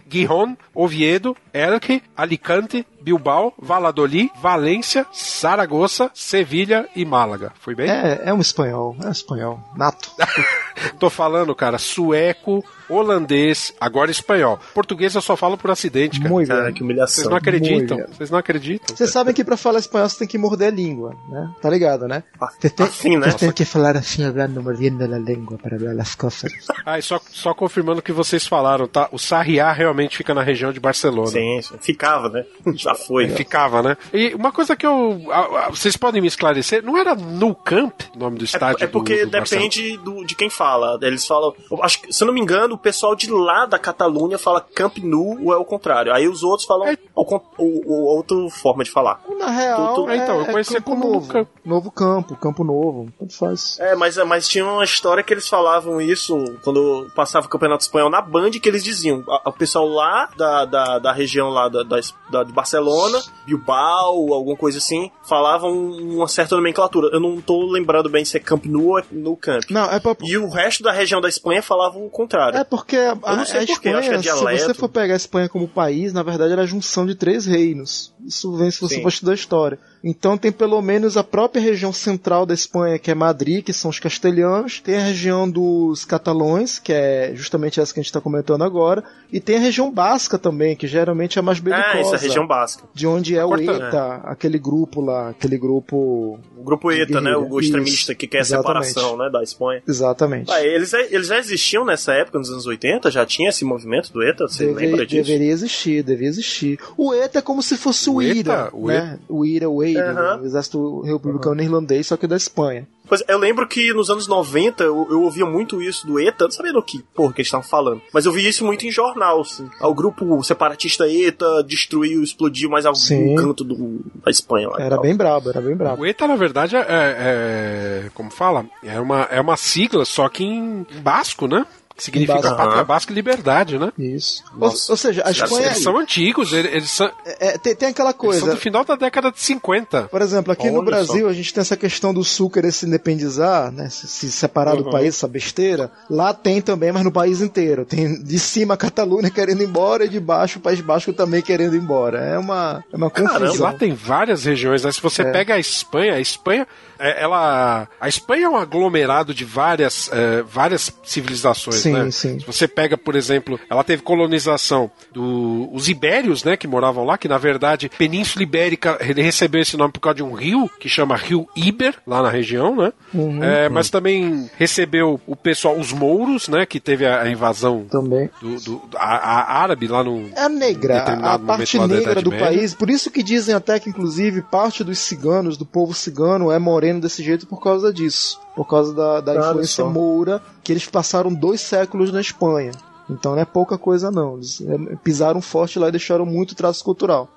Gijón, 0.08 0.56
Oviedo, 0.74 1.36
Elche, 1.52 2.02
Alicante, 2.16 2.86
Bilbao, 3.00 3.54
Valladolid, 3.58 4.30
Valência, 4.40 5.06
Saragoça, 5.12 6.10
Sevilha 6.14 6.88
e 6.94 7.04
Málaga. 7.04 7.52
Foi 7.60 7.74
bem? 7.74 7.90
É, 7.90 8.22
é 8.26 8.34
um 8.34 8.40
espanhol. 8.40 8.96
É 9.02 9.06
um 9.06 9.12
espanhol. 9.12 9.60
Nato. 9.76 10.10
Tô 10.98 11.08
falando, 11.08 11.54
cara, 11.54 11.78
sueco, 11.78 12.64
holandês, 12.88 13.72
agora 13.81 14.11
espanhol. 14.11 14.59
Português 14.74 15.14
eu 15.14 15.20
só 15.22 15.37
falo 15.37 15.57
por 15.57 15.70
acidente, 15.70 16.18
cara. 16.20 16.31
Muito 16.31 16.48
Cara, 16.48 16.64
bem. 16.64 16.72
que 16.74 16.79
Vocês 16.81 16.85
humilhação. 16.90 17.31
não 17.31 17.37
acreditam? 17.37 17.98
Vocês 18.11 18.31
não 18.31 18.38
acreditam? 18.38 18.96
Vocês 18.96 19.11
sabem 19.11 19.35
que 19.35 19.44
pra 19.44 19.57
falar 19.57 19.79
espanhol 19.79 20.09
você 20.09 20.18
tem 20.20 20.29
que 20.29 20.38
morder 20.38 20.68
a 20.68 20.70
língua, 20.70 21.14
né? 21.29 21.51
Tá 21.61 21.70
ligado, 21.70 22.07
né? 22.07 22.22
Você 22.61 22.70
tem, 22.70 22.87
Assim, 22.87 23.16
né? 23.16 23.31
você 23.31 23.38
tem 23.38 23.53
que 23.53 23.64
falar 23.64 23.96
assim, 23.96 24.24
hablando, 24.24 24.62
mordiendo 24.62 25.07
la 25.07 25.18
língua 25.18 25.59
para 25.59 25.79
falar 25.79 26.01
as 26.01 26.14
coisas. 26.14 26.53
Ah, 26.85 26.98
e 26.98 27.03
só, 27.03 27.20
só 27.31 27.55
confirmando 27.55 28.01
o 28.01 28.03
que 28.03 28.12
vocês 28.12 28.46
falaram, 28.46 28.87
tá? 28.87 29.09
O 29.12 29.18
Sarriá 29.18 29.72
realmente 29.72 30.16
fica 30.16 30.35
na 30.35 30.42
região 30.42 30.72
de 30.72 30.81
Barcelona. 30.81 31.29
Sim, 31.31 31.61
sim. 31.62 31.77
ficava, 31.81 32.29
né? 32.29 32.44
Já 32.74 32.94
foi. 32.94 33.29
Ficava, 33.38 33.83
né? 33.83 33.96
E 34.12 34.35
uma 34.35 34.51
coisa 34.53 34.74
que 34.77 34.87
eu. 34.87 35.22
a- 35.31 35.66
a- 35.66 35.70
Vocês 35.70 35.96
podem 35.96 36.20
me 36.20 36.29
esclarecer, 36.29 36.83
não 36.83 36.96
era 36.96 37.14
No 37.14 37.55
Camp 37.55 38.01
o 38.14 38.18
nome 38.18 38.38
do 38.38 38.44
estádio? 38.44 38.83
É, 38.83 38.85
é 38.85 38.87
porque 38.88 39.24
do, 39.24 39.27
do 39.27 39.31
depende 39.31 39.96
do, 39.98 40.24
de 40.24 40.35
quem 40.35 40.48
fala. 40.51 40.98
Eles 41.03 41.27
falam. 41.27 41.53
Acho 41.83 42.03
que, 42.03 42.12
se 42.12 42.22
eu 42.22 42.27
não 42.27 42.35
me 42.35 42.40
engano, 42.40 42.77
o 42.78 42.80
pessoal 42.80 43.14
de 43.16 43.30
lá 43.30 43.66
da 43.66 43.78
Catalunha 43.78 44.38
fala 44.38 44.60
Camp 44.60 44.98
Nou 44.98 45.36
ou 45.44 45.52
é 45.52 45.56
o 45.56 45.64
contrário. 45.64 46.12
Aí 46.14 46.28
os 46.28 46.42
outros 46.42 46.66
falam 46.66 46.94
o, 47.14 47.24
con- 47.24 47.42
o, 47.58 47.64
o- 47.92 48.16
outra 48.16 48.36
forma 48.50 48.84
de 48.84 48.90
falar. 48.90 49.20
Na 49.38 49.50
real, 49.50 49.94
Tu- 49.94 50.02
tu- 50.04 50.10
é, 50.10 50.16
então, 50.16 50.36
eu 50.36 50.42
é 50.46 50.52
conheci 50.52 50.74
campo 50.74 50.90
como 50.90 51.12
novo. 51.12 51.28
campo. 51.28 51.50
Novo 51.64 51.90
campo, 51.90 52.36
campo 52.36 52.64
novo. 52.64 53.08
Tanto 53.18 53.36
faz. 53.36 53.78
É, 53.80 53.94
mas, 53.94 54.16
mas 54.18 54.48
tinha 54.48 54.64
uma 54.64 54.84
história 54.84 55.22
que 55.22 55.32
eles 55.34 55.48
falavam 55.48 56.00
isso 56.00 56.36
quando 56.62 57.10
passava 57.14 57.46
o 57.46 57.48
Campeonato 57.50 57.82
Espanhol 57.82 58.08
na 58.10 58.22
Band, 58.22 58.50
que 58.52 58.68
eles 58.68 58.82
diziam. 58.84 59.22
O 59.44 59.52
pessoal 59.52 59.86
lá 59.88 60.28
da, 60.36 60.64
da, 60.64 60.98
da 60.98 61.12
região 61.12 61.48
lá 61.50 61.68
da, 61.68 61.82
da, 61.82 62.44
de 62.44 62.52
Barcelona, 62.52 63.20
Bilbao, 63.44 64.32
alguma 64.32 64.56
coisa 64.56 64.78
assim, 64.78 65.10
falavam 65.28 65.72
uma 65.72 66.28
certa 66.28 66.54
nomenclatura. 66.56 67.08
Eu 67.12 67.20
não 67.20 67.40
tô 67.40 67.66
lembrando 67.70 68.08
bem 68.08 68.24
se 68.24 68.36
é 68.36 68.40
Camp 68.40 68.64
Nou 68.66 68.86
ou 68.88 68.98
é 68.98 69.04
No 69.10 69.36
Camp. 69.36 69.64
Não, 69.70 69.84
é 69.90 69.98
pra, 70.00 70.16
E 70.22 70.36
o 70.38 70.48
resto 70.48 70.82
da 70.82 70.92
região 70.92 71.20
da 71.20 71.28
Espanha 71.28 71.62
falavam 71.62 72.04
o 72.06 72.10
contrário. 72.10 72.58
É 72.58 72.64
porque 72.68 72.96
a, 72.96 73.12
a 73.22 73.40
é 73.40 73.64
Espanha, 73.64 74.02
se 74.02 74.18
dialeto. 74.18 74.64
você 74.64 74.74
for 74.74 74.88
pegar 74.88 75.14
a 75.14 75.16
Espanha 75.16 75.48
como 75.48 75.68
país, 75.68 76.12
na 76.12 76.22
verdade 76.22 76.52
ela 76.52 76.62
é 76.62 76.64
a 76.64 76.66
junção 76.66 77.07
de 77.07 77.14
três 77.14 77.46
reinos. 77.46 78.12
Isso 78.26 78.54
vem 78.57 78.70
se 78.70 78.81
você 78.81 79.00
for 79.00 79.09
estudar 79.09 79.35
história. 79.35 79.78
Então 80.02 80.37
tem 80.38 80.52
pelo 80.52 80.80
menos 80.80 81.16
a 81.16 81.24
própria 81.24 81.61
região 81.61 81.92
central 81.92 82.46
da 82.46 82.54
Espanha, 82.54 82.98
que 82.98 83.11
é 83.11 83.14
Madrid, 83.14 83.64
que 83.64 83.72
são 83.72 83.90
os 83.90 83.98
castelhanos. 83.98 84.80
Tem 84.80 84.96
a 84.96 85.00
região 85.02 85.48
dos 85.50 86.04
catalões, 86.04 86.78
que 86.78 86.92
é 86.92 87.32
justamente 87.34 87.80
essa 87.80 87.92
que 87.92 88.00
a 88.00 88.02
gente 88.02 88.11
está 88.11 88.20
comentando 88.20 88.62
agora. 88.62 89.02
E 89.32 89.40
tem 89.40 89.56
a 89.56 89.61
região 89.61 89.90
basca 89.90 90.38
também, 90.38 90.74
que 90.76 90.87
geralmente 90.87 91.38
é 91.38 91.42
mais 91.42 91.58
belicosa. 91.61 91.88
Ah, 91.94 91.98
essa 92.00 92.14
é 92.14 92.18
a 92.18 92.20
região 92.20 92.46
basca. 92.46 92.84
De 92.94 93.06
onde 93.06 93.37
é 93.37 93.44
o 93.44 93.54
ETA, 93.56 94.20
aquele 94.24 94.58
grupo 94.58 95.00
lá, 95.00 95.30
aquele 95.30 95.58
grupo... 95.58 96.38
O 96.56 96.62
grupo 96.64 96.90
ETA, 96.90 97.20
né? 97.20 97.37
O 97.37 97.58
Isso, 97.61 97.68
extremista 97.68 98.14
que 98.14 98.26
quer 98.26 98.38
a 98.38 98.40
exatamente. 98.40 98.87
separação 98.88 99.16
né, 99.18 99.28
da 99.30 99.42
Espanha. 99.42 99.82
Exatamente. 99.87 100.50
Ah, 100.50 100.62
eles, 100.64 100.92
eles 100.92 101.26
já 101.26 101.38
existiam 101.38 101.84
nessa 101.84 102.12
época, 102.12 102.38
nos 102.38 102.50
anos 102.50 102.66
80? 102.66 103.11
Já 103.11 103.26
tinha 103.26 103.48
esse 103.50 103.64
movimento 103.64 104.12
do 104.12 104.22
ETA? 104.22 104.48
Você 104.48 104.66
Deve- 104.66 104.87
lembra 104.87 105.06
disso? 105.06 105.24
Deveria 105.26 105.52
existir, 105.52 106.02
deveria 106.02 106.28
existir. 106.28 106.78
O 106.96 107.12
ETA 107.12 107.38
é 107.40 107.42
como 107.42 107.62
se 107.62 107.76
fosse 107.76 108.08
o, 108.08 108.14
O 108.14 108.22
ETA, 108.22 108.38
IRA, 108.38 108.70
o 108.72 108.87
né? 108.88 109.18
O 109.28 109.44
IRA, 109.44 109.68
o 109.68 109.84
EIRA, 109.88 110.11
Aham. 110.35 110.42
o 110.42 110.46
Exército 110.46 111.01
Republicano 111.03 111.62
Irlandês, 111.62 112.07
só 112.07 112.16
que 112.16 112.27
da 112.27 112.37
Espanha. 112.37 112.87
Pois 113.09 113.22
é, 113.22 113.33
eu 113.33 113.38
lembro 113.38 113.66
que 113.66 113.92
nos 113.94 114.11
anos 114.11 114.29
90 114.29 114.85
eu, 114.85 115.07
eu 115.11 115.22
ouvia 115.22 115.46
muito 115.46 115.81
isso 115.81 116.07
do 116.07 116.20
ETA, 116.20 116.44
não 116.44 116.51
sabia 116.51 116.72
do 116.74 116.83
que 116.83 117.03
porra 117.14 117.33
que 117.33 117.40
eles 117.40 117.46
estavam 117.46 117.66
falando. 117.66 118.03
Mas 118.12 118.27
eu 118.27 118.33
via 118.33 118.46
isso 118.48 118.64
muito 118.66 118.85
em 118.87 118.90
jornal, 118.90 119.40
assim. 119.40 119.66
Ah, 119.81 119.88
O 119.88 119.94
grupo 119.94 120.42
separatista 120.44 121.09
ETA 121.09 121.64
destruiu, 121.66 122.22
explodiu 122.22 122.68
mais 122.68 122.85
algum 122.85 122.98
Sim. 122.98 123.35
canto 123.35 123.64
do, 123.64 124.01
da 124.22 124.31
Espanha 124.31 124.68
lá. 124.68 124.77
Era 124.79 124.96
tal. 124.96 125.01
bem 125.03 125.16
brabo, 125.16 125.48
era 125.48 125.61
bem 125.61 125.74
brabo. 125.74 126.03
O 126.03 126.07
ETA, 126.07 126.29
na 126.29 126.37
verdade, 126.37 126.77
é, 126.77 126.85
é- 126.88 128.11
Como 128.12 128.31
fala? 128.31 128.66
É 128.83 129.01
uma, 129.01 129.22
é 129.31 129.40
uma 129.40 129.57
sigla, 129.57 130.05
só 130.05 130.29
que 130.29 130.44
em 130.44 130.87
basco, 131.03 131.46
né? 131.46 131.64
Que 131.98 132.04
significa 132.04 132.40
Basco. 132.40 132.56
pátria 132.56 132.84
basca 132.84 133.12
e 133.12 133.14
liberdade, 133.14 133.78
né? 133.78 133.92
Isso. 133.98 134.42
Ou, 134.54 134.61
Nossa. 134.68 134.92
ou 134.92 134.96
seja, 134.96 135.22
a 135.26 135.30
Espanha. 135.32 135.66
eles 135.66 135.82
são 135.82 135.98
antigos, 135.98 136.52
eles, 136.52 136.72
eles 136.72 136.90
são, 136.90 137.06
é, 137.26 137.48
é, 137.48 137.58
tem, 137.58 137.74
tem 137.74 137.88
aquela 137.88 138.11
eles 138.11 138.16
são 138.20 138.28
coisa. 138.30 138.50
do 138.52 138.56
final 138.56 138.84
da 138.84 138.94
década 138.94 139.32
de 139.32 139.40
50. 139.40 140.04
Por 140.04 140.22
exemplo, 140.22 140.52
aqui 140.52 140.70
no 140.70 140.76
Olha 140.78 140.87
Brasil 140.87 141.28
a 141.28 141.32
gente 141.32 141.52
tem 141.52 141.61
essa 141.61 141.76
questão 141.76 142.14
do 142.14 142.22
sul 142.22 142.48
querer 142.48 142.70
se 142.72 142.87
independizar, 142.87 143.72
né? 143.72 143.90
Se, 143.90 144.06
se 144.06 144.30
separar 144.30 144.76
do 144.76 144.84
Uhum. 144.84 144.90
país, 144.92 145.08
essa 145.16 145.26
besteira. 145.28 145.90
Lá 146.08 146.32
tem 146.32 146.62
também, 146.62 146.92
mas 146.92 147.02
no 147.02 147.11
país 147.12 147.40
inteiro. 147.40 147.84
Tem 147.84 148.22
de 148.22 148.38
cima 148.38 148.74
a 148.74 148.76
Catalunha 148.76 149.28
querendo 149.28 149.62
ir 149.62 149.66
embora 149.66 150.04
e 150.04 150.08
de 150.08 150.20
baixo 150.20 150.58
o 150.61 150.62
País 150.62 150.80
Basco 150.80 151.12
também 151.12 151.42
querendo 151.42 151.74
ir 151.74 151.78
embora. 151.80 152.18
É 152.20 152.38
uma, 152.38 152.84
é 152.92 152.96
uma 152.96 153.11
confusão. 153.11 153.66
lá 153.66 153.72
tem 153.72 153.92
várias 153.92 154.44
regiões, 154.44 154.84
né? 154.84 154.92
Se 154.92 155.00
você 155.02 155.22
É. 155.22 155.32
pega 155.32 155.54
a 155.54 155.58
Espanha, 155.58 156.14
a 156.14 156.20
Espanha, 156.20 156.64
é, 156.98 157.22
ela, 157.22 157.88
a 158.00 158.08
Espanha 158.08 158.46
é 158.46 158.48
um 158.48 158.56
aglomerado 158.56 159.34
de 159.34 159.44
várias, 159.44 160.08
é, 160.12 160.42
várias 160.42 160.92
civilizações, 161.04 161.76
Sim, 161.88 161.92
né? 162.05 162.11
sim. 162.11 162.40
Se 162.40 162.46
você 162.46 162.68
pega, 162.68 162.96
por 162.96 163.14
exemplo, 163.14 163.59
ela 163.70 163.85
teve 163.85 164.03
colonização 164.03 164.90
dos 165.12 165.88
ibérios, 165.88 166.44
né, 166.44 166.57
que 166.57 166.66
moravam 166.66 167.05
lá, 167.05 167.18
que 167.18 167.29
na 167.29 167.38
verdade 167.38 167.90
Península 167.96 168.42
Ibérica 168.42 168.98
recebeu 169.01 169.61
esse 169.61 169.77
nome 169.77 169.92
por 169.92 170.01
causa 170.01 170.16
de 170.16 170.22
um 170.22 170.33
rio 170.33 170.70
que 170.79 170.88
chama 170.88 171.16
Rio 171.16 171.46
Iber 171.57 171.94
lá 172.07 172.22
na 172.22 172.31
região, 172.31 172.77
né? 172.77 172.92
Uhum. 173.12 173.42
É, 173.42 173.68
mas 173.68 173.90
também 173.90 174.51
recebeu 174.57 175.20
o 175.27 175.37
pessoal, 175.37 175.77
os 175.79 175.92
mouros, 175.92 176.48
né, 176.48 176.66
que 176.66 176.81
teve 176.81 177.07
a, 177.07 177.22
a 177.22 177.31
invasão 177.31 177.87
Também. 177.90 178.29
do, 178.40 178.57
do 178.61 178.83
a, 178.96 179.16
a 179.16 179.61
árabe 179.62 179.87
lá 179.88 180.03
no 180.05 180.29
É 180.35 180.42
a 180.42 180.48
negra, 180.48 181.03
a 181.03 181.38
parte 181.38 181.79
negra 181.79 182.20
do 182.22 182.31
Média. 182.31 182.46
país. 182.46 182.74
Por 182.74 182.90
isso 182.90 183.11
que 183.11 183.22
dizem 183.22 183.55
até 183.55 183.79
que, 183.79 183.88
inclusive, 183.90 184.42
parte 184.42 184.85
dos 184.85 184.98
ciganos, 184.98 185.57
do 185.57 185.64
povo 185.66 185.94
cigano, 185.94 186.51
é 186.51 186.59
moreno 186.59 187.01
desse 187.01 187.22
jeito 187.22 187.46
por 187.46 187.62
causa 187.62 187.92
disso. 187.92 188.40
Por 188.59 188.66
causa 188.66 188.92
da, 188.92 189.21
da 189.21 189.37
influência 189.37 189.85
só. 189.85 189.88
moura, 189.88 190.42
que 190.64 190.73
eles 190.73 190.85
passaram 190.85 191.33
dois 191.33 191.61
séculos 191.61 192.11
na 192.11 192.21
Espanha. 192.21 192.73
Então 193.09 193.37
não 193.37 193.40
é 193.40 193.44
pouca 193.44 193.79
coisa, 193.79 194.11
não. 194.11 194.35
Eles 194.35 194.61
é, 194.61 194.97
pisaram 194.97 195.40
forte 195.40 195.79
lá 195.79 195.87
e 195.87 195.92
deixaram 195.92 196.27
muito 196.27 196.57
traço 196.57 196.83
cultural. 196.83 197.29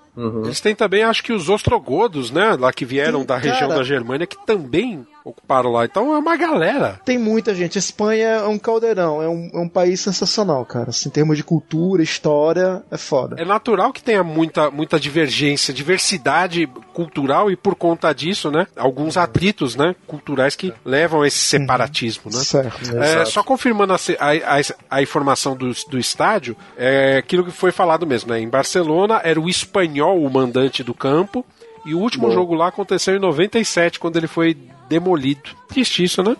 Eles 0.43 0.59
têm 0.59 0.75
também, 0.75 1.03
acho 1.03 1.23
que 1.23 1.31
os 1.31 1.47
ostrogodos, 1.47 2.31
né? 2.31 2.57
Lá 2.59 2.73
que 2.73 2.83
vieram 2.83 3.19
Tem, 3.19 3.27
da 3.27 3.37
região 3.37 3.69
cara. 3.69 3.75
da 3.75 3.83
Germânia, 3.83 4.25
que 4.25 4.35
também 4.47 5.05
ocuparam 5.23 5.71
lá. 5.71 5.85
Então 5.85 6.13
é 6.13 6.17
uma 6.17 6.35
galera. 6.35 6.99
Tem 7.05 7.17
muita 7.17 7.53
gente. 7.53 7.77
Espanha 7.77 8.27
é 8.27 8.47
um 8.47 8.57
caldeirão, 8.57 9.21
é 9.21 9.27
um, 9.29 9.49
é 9.53 9.59
um 9.59 9.69
país 9.69 9.99
sensacional, 9.99 10.65
cara. 10.65 10.89
Assim, 10.89 11.09
em 11.09 11.11
termos 11.11 11.37
de 11.37 11.43
cultura, 11.43 12.01
história, 12.03 12.83
é 12.91 12.97
foda. 12.97 13.35
É 13.39 13.45
natural 13.45 13.91
que 13.93 14.01
tenha 14.03 14.23
muita, 14.23 14.69
muita 14.71 14.99
divergência, 14.99 15.73
diversidade 15.73 16.67
cultural 16.93 17.49
e 17.51 17.55
por 17.55 17.75
conta 17.75 18.13
disso, 18.13 18.49
né? 18.51 18.67
Alguns 18.75 19.17
atritos, 19.17 19.75
né? 19.75 19.95
Culturais 20.07 20.55
que 20.55 20.73
levam 20.83 21.21
a 21.21 21.27
esse 21.27 21.37
separatismo, 21.39 22.23
né? 22.31 22.39
Certo. 22.39 22.97
É, 22.97 23.25
só 23.25 23.43
confirmando 23.43 23.93
a, 23.93 23.97
a- 24.19 24.97
a- 24.97 25.01
informação 25.01 25.55
do, 25.55 25.71
do 25.89 25.97
estádio, 25.99 26.55
é 26.77 27.17
aquilo 27.17 27.43
que 27.45 27.51
foi 27.51 27.71
falado 27.71 28.05
mesmo, 28.05 28.31
né? 28.31 28.39
Em 28.39 28.49
Barcelona 28.49 29.21
era 29.23 29.39
o 29.39 29.49
espanhol 29.49 30.21
o 30.23 30.29
mandante 30.29 30.83
do 30.83 30.93
campo 30.93 31.45
e 31.85 31.93
o 31.95 31.99
último 31.99 32.31
jogo 32.31 32.53
lá 32.53 32.67
aconteceu 32.67 33.15
em 33.15 33.19
97, 33.19 33.99
quando 33.99 34.17
ele 34.17 34.27
foi 34.27 34.55
demolido. 34.91 35.49
Triste 35.69 36.03
isso, 36.03 36.21
né? 36.21 36.35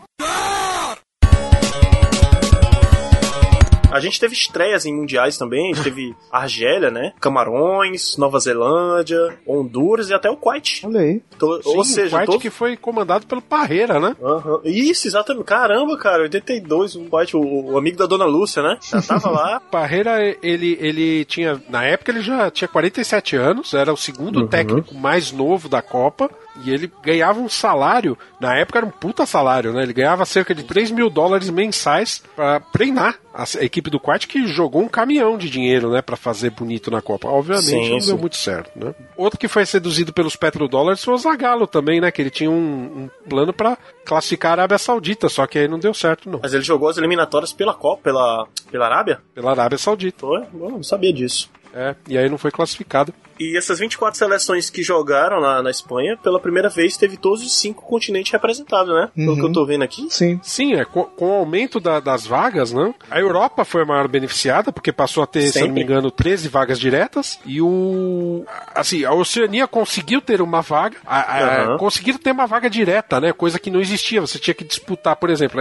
A 3.94 4.00
gente 4.00 4.22
teve 4.22 4.34
estreias 4.34 4.86
em 4.86 4.94
mundiais 4.96 5.38
também, 5.38 5.70
a 5.74 5.76
gente 5.76 5.84
teve 5.84 6.16
Argélia, 6.32 6.90
né? 6.90 7.12
Camarões, 7.20 8.16
Nova 8.16 8.40
Zelândia, 8.40 9.38
Honduras 9.46 10.10
e 10.10 10.14
até 10.14 10.30
o 10.30 10.38
Kuwait. 10.38 10.82
Olha 10.86 11.02
aí. 11.02 11.22
To- 11.38 11.62
Sim, 11.62 11.76
Ou 11.78 11.84
seja, 11.84 12.08
o 12.08 12.10
Kuwait 12.12 12.26
todo... 12.28 12.40
que 12.40 12.50
foi 12.50 12.78
comandado 12.78 13.28
pelo 13.28 13.42
Parreira, 13.42 14.00
né? 14.00 14.16
Aham. 14.24 14.62
Isso, 14.64 15.08
exatamente. 15.10 15.44
Caramba, 15.44 15.98
cara, 15.98 16.22
82, 16.24 16.96
o 16.96 17.02
Kuwait, 17.10 17.36
o, 17.36 17.42
o 17.74 17.78
amigo 17.78 17.98
da 17.98 18.06
Dona 18.06 18.24
Lúcia, 18.24 18.64
né? 18.64 18.78
Já 18.82 19.02
tava 19.02 19.30
lá. 19.30 19.60
Parreira, 19.70 20.38
ele, 20.42 20.78
ele 20.80 21.26
tinha. 21.26 21.62
Na 21.68 21.84
época 21.84 22.12
ele 22.14 22.22
já 22.22 22.50
tinha 22.50 22.70
47 22.70 23.36
anos, 23.36 23.74
era 23.74 23.92
o 23.92 23.98
segundo 23.98 24.48
técnico 24.48 24.96
mais 24.96 25.34
novo 25.34 25.68
da 25.68 25.82
Copa. 25.82 26.30
E 26.64 26.72
ele 26.72 26.92
ganhava 27.04 27.40
um 27.40 27.50
salário, 27.50 28.18
na 28.40 28.56
época 28.56 28.80
era 28.80 28.86
um 28.86 28.92
puta 28.92 29.26
salário, 29.26 29.74
né? 29.74 29.84
Ele 29.84 29.94
ganhava 29.94 30.26
cerca 30.26 30.54
de 30.54 30.64
3 30.64 30.92
mil 30.92 31.10
dólares 31.10 31.50
mensais 31.50 32.24
pra 32.36 32.60
treinar 32.60 33.16
a 33.34 33.46
equipe 33.62 33.90
do 33.90 34.00
Quart, 34.00 34.28
que 34.28 34.46
jogou 34.48 34.82
um 34.82 34.88
caminhão 34.90 35.38
de 35.38 35.50
dinheiro, 35.50 35.90
né? 35.92 36.02
Pra 36.02 36.18
fazer 36.18 36.50
bonito 36.50 36.92
na 36.92 37.02
Copa. 37.02 37.30
Obviamente 37.30 37.66
Sim, 37.66 37.92
não 37.92 38.00
sim. 38.02 38.08
deu 38.08 38.18
muito 38.18 38.36
certo, 38.36 38.72
né? 38.76 38.94
Outro 39.16 39.40
que 39.40 39.48
foi 39.48 39.66
seduzido 39.66 40.12
pelos 40.12 40.36
petrodólares 40.36 41.04
foi 41.04 41.14
o 41.14 41.18
Zagallo 41.18 41.66
também, 41.66 42.02
né? 42.02 42.12
Que 42.12 42.22
ele 42.22 42.30
tinha 42.30 42.52
um, 42.52 42.56
um 43.04 43.10
plano 43.30 43.54
pra 43.54 43.78
classificar 44.06 44.52
a 44.52 44.54
Arábia 44.54 44.78
Saudita, 44.78 45.30
só 45.30 45.48
que 45.48 45.60
aí 45.60 45.68
não 45.68 45.80
deu 45.80 45.94
certo, 45.94 46.30
não. 46.30 46.40
Mas 46.42 46.54
ele 46.54 46.64
jogou 46.64 46.90
as 46.90 46.98
eliminatórias 46.98 47.54
pela 47.54 47.74
Copa, 47.74 48.02
pela, 48.04 48.48
pela 48.70 48.86
Arábia? 48.86 49.20
Pela 49.34 49.52
Arábia 49.52 49.78
Saudita. 49.78 50.20
Foi? 50.20 50.42
Eu 50.42 50.70
não 50.70 50.84
sabia 50.84 51.14
disso. 51.14 51.50
É, 51.74 51.96
e 52.08 52.18
aí 52.18 52.30
não 52.30 52.38
foi 52.38 52.52
classificado. 52.52 53.14
E 53.42 53.58
essas 53.58 53.80
24 53.80 54.18
seleções 54.18 54.70
que 54.70 54.84
jogaram 54.84 55.42
na, 55.42 55.64
na 55.64 55.72
Espanha, 55.72 56.18
pela 56.18 56.40
primeira 56.40 56.70
vez 56.70 56.98
teve 56.98 57.18
todos 57.18 57.42
os 57.44 57.58
cinco 57.60 57.84
continentes 57.86 58.32
representados, 58.32 58.94
né? 58.94 59.10
Pelo 59.16 59.32
Uhum. 59.32 59.36
que 59.40 59.46
eu 59.48 59.52
tô 59.52 59.66
vendo 59.66 59.84
aqui. 59.84 60.06
Sim. 60.10 60.40
Sim, 60.44 60.74
é, 60.76 60.86
com, 60.86 61.04
com 61.04 61.30
o 61.30 61.34
aumento 61.34 61.80
da- 61.80 62.00
das 62.00 62.26
vagas, 62.28 62.72
né? 62.72 62.94
A 63.10 63.20
Europa 63.20 63.66
foi 63.66 63.82
a 63.82 63.86
maior 63.86 64.08
beneficiada, 64.08 64.72
porque 64.72 64.92
passou 64.92 65.24
a 65.24 65.28
ter, 65.28 65.42
se 65.52 65.60
eu 65.60 65.68
não 65.68 65.74
me 65.74 65.82
Sempre. 65.82 65.94
engano, 65.94 66.12
13 66.12 66.48
vagas 66.48 66.80
diretas. 66.80 67.40
E 67.46 67.62
o. 67.62 68.46
Assim, 68.76 69.04
a 69.06 69.14
Oceania 69.14 69.68
conseguiu 69.68 70.22
ter 70.22 70.42
uma 70.42 70.62
vaga. 70.62 70.98
A, 71.06 71.20
a- 71.20 71.64
Aham. 71.64 71.78
Conseguiram 71.78 72.20
ter 72.20 72.32
uma 72.32 72.46
vaga 72.46 72.70
direta, 72.70 73.20
né? 73.20 73.34
Coisa 73.34 73.58
que 73.60 73.72
não 73.72 73.80
existia. 73.80 74.22
Você 74.22 74.38
tinha 74.40 74.54
que 74.54 74.64
disputar, 74.64 75.16
por 75.16 75.30
exemplo, 75.30 75.60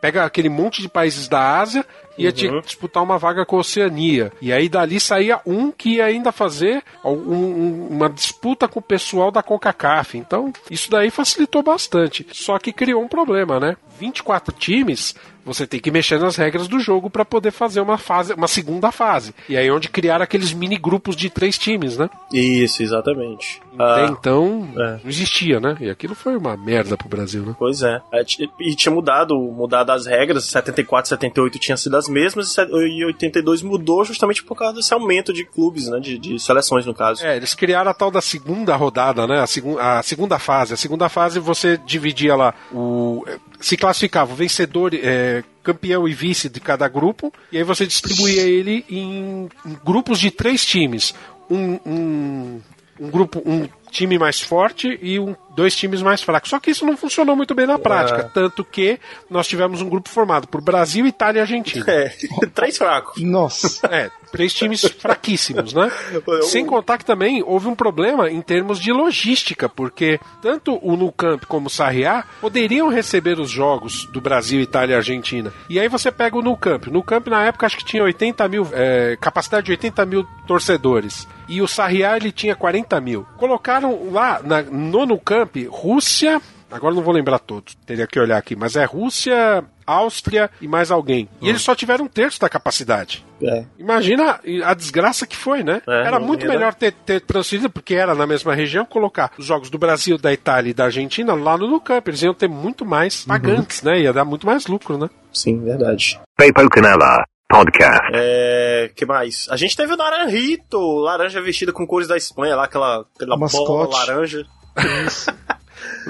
pega 0.00 0.24
aquele 0.24 0.48
monte 0.48 0.80
de 0.82 0.88
países 0.88 1.28
da 1.28 1.58
Ásia. 1.60 1.84
e 2.16 2.24
Ia 2.24 2.32
tinha 2.32 2.50
que 2.60 2.66
disputar 2.66 3.02
uma 3.02 3.16
vaga 3.16 3.46
com 3.46 3.56
a 3.56 3.60
Oceania. 3.60 4.32
E 4.40 4.52
aí 4.52 4.68
dali 4.68 4.98
saía 4.98 5.40
um 5.46 5.70
que 5.70 5.96
ia 5.96 6.04
ainda 6.04 6.32
fazer 6.32 6.82
um- 7.18 7.88
uma 7.90 8.08
disputa 8.08 8.68
com 8.68 8.78
o 8.78 8.82
pessoal 8.82 9.30
da 9.30 9.42
CONCACAF. 9.42 10.16
Então, 10.16 10.52
isso 10.70 10.90
daí 10.90 11.10
facilitou 11.10 11.62
bastante. 11.62 12.26
Só 12.32 12.58
que 12.58 12.72
criou 12.72 13.02
um 13.02 13.08
problema, 13.08 13.58
né? 13.58 13.76
24 13.98 14.52
times, 14.52 15.14
você 15.44 15.66
tem 15.66 15.80
que 15.80 15.90
mexer 15.90 16.18
nas 16.18 16.36
regras 16.36 16.68
do 16.68 16.78
jogo 16.80 17.08
para 17.10 17.24
poder 17.24 17.50
fazer 17.50 17.80
uma 17.80 17.96
fase, 17.98 18.32
uma 18.34 18.48
segunda 18.48 18.90
fase. 18.92 19.34
E 19.48 19.56
aí 19.56 19.66
é 19.68 19.72
onde 19.72 19.88
criar 19.88 20.20
aqueles 20.22 20.52
mini 20.52 20.76
grupos 20.76 21.16
de 21.16 21.30
três 21.30 21.56
times, 21.58 21.96
né? 21.96 22.08
Isso, 22.32 22.82
exatamente. 22.82 23.60
Até 23.78 24.04
Ah, 24.04 24.06
então 24.10 24.68
é. 24.76 24.98
não 25.02 25.08
existia, 25.08 25.60
né? 25.60 25.76
E 25.80 25.88
aquilo 25.90 26.14
foi 26.14 26.36
uma 26.36 26.56
merda 26.56 26.96
pro 26.96 27.08
Brasil, 27.08 27.42
né? 27.44 27.54
Pois 27.58 27.82
é. 27.82 28.00
É, 28.12 28.22
E 28.60 28.74
tinha 28.74 28.92
mudado, 28.94 29.34
mudado 29.38 29.90
as 29.90 30.06
regras. 30.06 30.44
74, 30.44 31.08
78 31.08 31.58
tinham 31.58 31.76
sido 31.76 31.96
as 31.96 32.08
mesmas 32.08 32.48
e 32.48 32.54
se- 32.54 32.66
e 32.66 33.04
82 33.04 33.62
mudou 33.62 34.04
justamente 34.04 34.42
por 34.42 34.56
causa 34.56 34.74
desse 34.74 34.92
aumento 34.92 35.32
de 35.32 35.44
clubes, 35.44 35.88
né? 35.88 35.98
De, 36.00 36.18
de 36.18 36.38
seleções, 36.38 36.84
no 36.84 36.94
caso. 36.94 37.24
É, 37.24 37.36
eles 37.36 37.54
criaram 37.54 37.90
a 37.90 37.94
tal 37.94 38.10
da 38.10 38.20
segunda 38.20 38.74
rodada, 38.76 39.26
né? 39.26 39.40
A, 39.40 39.46
segun, 39.46 39.78
a 39.78 40.02
segunda 40.02 40.38
fase. 40.38 40.74
A 40.74 40.76
segunda 40.76 41.08
fase 41.08 41.38
você 41.38 41.76
dividia 41.78 42.34
lá 42.36 42.54
o. 42.72 43.24
Se 43.60 43.76
classificava 43.76 44.32
o 44.32 44.36
vencedor, 44.36 44.92
é, 44.94 45.27
campeão 45.62 46.08
e 46.08 46.14
vice 46.14 46.48
de 46.48 46.60
cada 46.60 46.88
grupo, 46.88 47.32
e 47.52 47.58
aí 47.58 47.64
você 47.64 47.86
distribuía 47.86 48.42
ele 48.42 48.84
em, 48.88 49.48
em 49.66 49.78
grupos 49.84 50.18
de 50.18 50.30
três 50.30 50.64
times. 50.64 51.14
Um, 51.50 51.78
um, 51.86 52.60
um 53.00 53.10
grupo, 53.10 53.42
um 53.44 53.68
time 53.90 54.18
mais 54.18 54.40
forte 54.40 54.98
e 55.00 55.18
um, 55.18 55.34
dois 55.54 55.74
times 55.74 56.02
mais 56.02 56.22
fracos. 56.22 56.50
Só 56.50 56.60
que 56.60 56.70
isso 56.70 56.84
não 56.84 56.96
funcionou 56.96 57.34
muito 57.34 57.54
bem 57.54 57.66
na 57.66 57.78
prática. 57.78 58.30
Tanto 58.32 58.64
que 58.64 58.98
nós 59.30 59.46
tivemos 59.46 59.80
um 59.80 59.88
grupo 59.88 60.08
formado 60.08 60.46
por 60.46 60.60
Brasil, 60.60 61.06
Itália 61.06 61.40
e 61.40 61.42
Argentina. 61.42 61.84
É, 61.88 62.12
três 62.54 62.76
fracos. 62.76 63.22
Nossa. 63.22 63.86
É, 63.86 64.10
três 64.30 64.52
times 64.52 64.82
fraquíssimos, 64.82 65.72
né? 65.72 65.90
Sem 66.42 66.64
contar 66.64 66.98
que 66.98 67.04
também 67.04 67.42
houve 67.42 67.68
um 67.68 67.74
problema 67.74 68.30
em 68.30 68.40
termos 68.40 68.78
de 68.78 68.92
logística, 68.92 69.68
porque 69.68 70.20
tanto 70.40 70.78
o 70.82 70.96
Nucamp 70.96 71.44
como 71.46 71.66
o 71.66 71.70
Sarriá 71.70 72.24
poderiam 72.40 72.88
receber 72.88 73.38
os 73.38 73.50
jogos 73.50 74.06
do 74.12 74.20
Brasil, 74.20 74.60
Itália 74.60 74.94
e 74.94 74.96
Argentina. 74.96 75.52
E 75.68 75.78
aí 75.78 75.88
você 75.88 76.10
pega 76.10 76.36
o 76.36 76.42
Nucamp. 76.42 76.86
O 76.86 76.92
Nucamp 76.92 77.26
na 77.28 77.44
época 77.44 77.66
acho 77.66 77.76
que 77.76 77.84
tinha 77.84 78.02
80 78.02 78.48
mil, 78.48 78.66
é, 78.72 79.16
capacidade 79.20 79.66
de 79.66 79.72
80 79.72 80.06
mil 80.06 80.24
torcedores. 80.46 81.26
E 81.48 81.62
o 81.62 81.68
Sarriá 81.68 82.16
ele 82.16 82.30
tinha 82.30 82.54
40 82.54 83.00
mil. 83.00 83.26
Colocaram 83.36 84.10
lá 84.12 84.40
na, 84.44 84.62
no 84.62 85.06
Nucamp 85.06 85.56
Rússia. 85.70 86.40
Agora 86.70 86.94
não 86.94 87.02
vou 87.02 87.14
lembrar 87.14 87.38
todos, 87.38 87.74
teria 87.86 88.06
que 88.06 88.20
olhar 88.20 88.36
aqui, 88.36 88.54
mas 88.54 88.76
é 88.76 88.84
Rússia, 88.84 89.64
Áustria 89.86 90.50
e 90.60 90.68
mais 90.68 90.90
alguém. 90.90 91.28
E 91.40 91.48
eles 91.48 91.62
só 91.62 91.74
tiveram 91.74 92.04
um 92.04 92.08
terço 92.08 92.38
da 92.38 92.48
capacidade. 92.48 93.24
É. 93.42 93.64
Imagina 93.78 94.38
a 94.64 94.74
desgraça 94.74 95.26
que 95.26 95.36
foi, 95.36 95.62
né? 95.62 95.80
É, 95.88 96.06
era 96.06 96.20
muito 96.20 96.44
ia 96.44 96.50
melhor 96.50 96.74
ter, 96.74 96.92
ter 96.92 97.20
transferido, 97.20 97.70
porque 97.70 97.94
era 97.94 98.14
na 98.14 98.26
mesma 98.26 98.54
região, 98.54 98.84
colocar 98.84 99.32
os 99.38 99.46
jogos 99.46 99.70
do 99.70 99.78
Brasil, 99.78 100.18
da 100.18 100.32
Itália 100.32 100.70
e 100.70 100.74
da 100.74 100.84
Argentina 100.84 101.32
lá 101.34 101.56
no 101.56 101.66
Nucamp. 101.66 102.06
Eles 102.06 102.22
iam 102.22 102.34
ter 102.34 102.48
muito 102.48 102.84
mais 102.84 103.24
pagantes, 103.24 103.82
né? 103.82 104.00
Ia 104.00 104.12
dar 104.12 104.24
muito 104.24 104.46
mais 104.46 104.66
lucro, 104.66 104.98
né? 104.98 105.08
Sim, 105.32 105.62
verdade. 105.62 106.20
Papo 106.36 106.68
Canela 106.68 107.24
Podcast. 107.48 108.10
É. 108.12 108.90
que 108.94 109.06
mais? 109.06 109.46
A 109.50 109.56
gente 109.56 109.74
teve 109.74 109.94
o 109.94 109.96
Naranjito, 109.96 110.78
laranja 110.98 111.40
vestida 111.40 111.72
com 111.72 111.86
cores 111.86 112.06
da 112.06 112.16
Espanha, 112.16 112.54
lá, 112.54 112.64
aquela, 112.64 113.06
aquela 113.16 113.36
bola 113.36 113.88
laranja. 113.88 114.44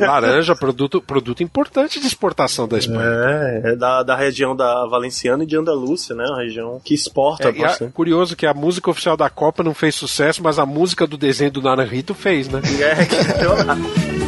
Laranja, 0.06 0.54
produto, 0.56 1.00
produto 1.00 1.42
importante 1.42 2.00
de 2.00 2.06
exportação 2.06 2.66
da 2.68 2.78
Espanha. 2.78 3.02
É, 3.02 3.72
é 3.72 3.76
da, 3.76 4.02
da 4.02 4.16
região 4.16 4.54
da 4.54 4.86
Valenciana 4.86 5.44
e 5.44 5.46
de 5.46 5.56
Andalúcia, 5.56 6.14
né? 6.14 6.24
Uma 6.28 6.42
região 6.42 6.80
que 6.84 6.94
exporta 6.94 7.48
É, 7.48 7.50
a- 7.50 7.52
bastante. 7.66 7.92
curioso 7.92 8.36
que 8.36 8.46
a 8.46 8.54
música 8.54 8.90
oficial 8.90 9.16
da 9.16 9.28
Copa 9.30 9.62
não 9.62 9.74
fez 9.74 9.94
sucesso, 9.94 10.42
mas 10.42 10.58
a 10.58 10.66
música 10.66 11.06
do 11.06 11.16
desenho 11.16 11.50
do 11.50 11.62
Naranjito 11.62 12.14
fez, 12.14 12.48
né? 12.48 12.60
É, 12.80 13.04
que 13.04 14.27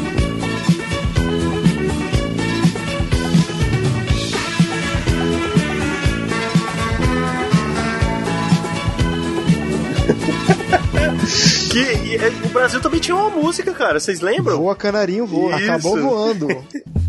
Que, 11.70 11.78
e, 11.78 12.16
é, 12.16 12.28
o 12.46 12.48
Brasil 12.48 12.80
também 12.80 12.98
tinha 12.98 13.16
uma 13.16 13.30
música, 13.30 13.72
cara, 13.72 14.00
vocês 14.00 14.20
lembram? 14.20 14.58
Voa 14.58 14.74
canarinho, 14.74 15.24
voa. 15.24 15.56
Isso. 15.56 15.70
Acabou 15.70 16.00
voando. 16.00 16.48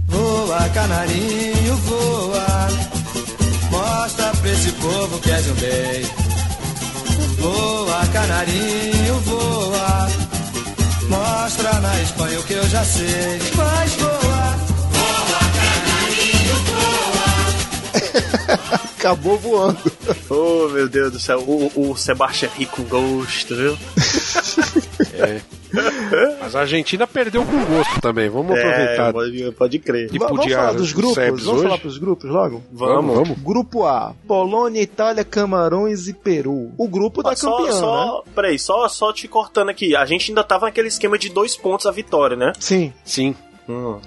Voa, 0.07 0.69
canarinho, 0.73 1.75
voa. 1.77 2.67
Mostra 3.71 4.29
pra 4.41 4.51
esse 4.51 4.71
povo 4.73 5.19
que 5.19 5.31
és 5.31 5.47
um 5.47 5.53
bem. 5.53 6.03
Voa, 7.39 8.05
canarinho, 8.11 9.19
voa. 9.21 10.07
Mostra 11.07 11.79
na 11.79 12.01
Espanha 12.01 12.39
o 12.39 12.43
que 12.43 12.53
eu 12.53 12.63
já 12.67 12.83
sei. 12.83 13.39
Mas 13.55 13.93
voa. 13.95 14.70
Acabou 18.97 19.37
voando. 19.37 19.77
Oh, 20.29 20.67
meu 20.69 20.87
Deus 20.87 21.11
do 21.11 21.19
céu, 21.19 21.39
o, 21.39 21.71
o 21.91 21.95
Sebastião 21.97 22.51
Rico 22.55 22.83
gosto, 22.83 23.55
viu? 23.55 23.77
É. 25.13 25.41
Mas 26.41 26.55
a 26.55 26.61
Argentina 26.61 27.07
perdeu 27.07 27.45
com 27.45 27.63
gosto 27.65 28.01
também. 28.01 28.29
Vamos 28.29 28.51
aproveitar. 28.57 29.09
É, 29.09 29.11
pode, 29.11 29.51
pode 29.53 29.79
crer. 29.79 30.09
E 30.13 30.17
Va- 30.19 30.27
vamos 30.27 30.41
podia 30.41 30.57
falar 30.57 30.73
dos 30.73 30.91
grupos? 30.91 31.15
Vamos 31.23 31.47
hoje? 31.47 31.63
falar 31.63 31.77
pros 31.77 31.97
grupos 31.97 32.29
logo? 32.29 32.63
Vamos, 32.71 33.15
vamos. 33.15 33.37
Grupo 33.39 33.85
A: 33.85 34.13
Polônia, 34.27 34.81
Itália, 34.81 35.23
Camarões 35.23 36.07
e 36.07 36.13
Peru. 36.13 36.71
O 36.77 36.87
grupo 36.87 37.23
da 37.23 37.31
Ah, 37.31 37.35
só, 37.35 37.51
campeã, 37.57 37.73
né? 37.73 37.79
só, 37.79 38.23
peraí, 38.35 38.59
só, 38.59 38.87
só 38.89 39.13
te 39.13 39.27
cortando 39.27 39.69
aqui. 39.69 39.95
A 39.95 40.05
gente 40.05 40.31
ainda 40.31 40.43
tava 40.43 40.65
naquele 40.65 40.87
esquema 40.89 41.17
de 41.17 41.29
dois 41.29 41.55
pontos 41.55 41.85
a 41.85 41.91
vitória, 41.91 42.35
né? 42.35 42.51
Sim. 42.59 42.93
Sim. 43.05 43.35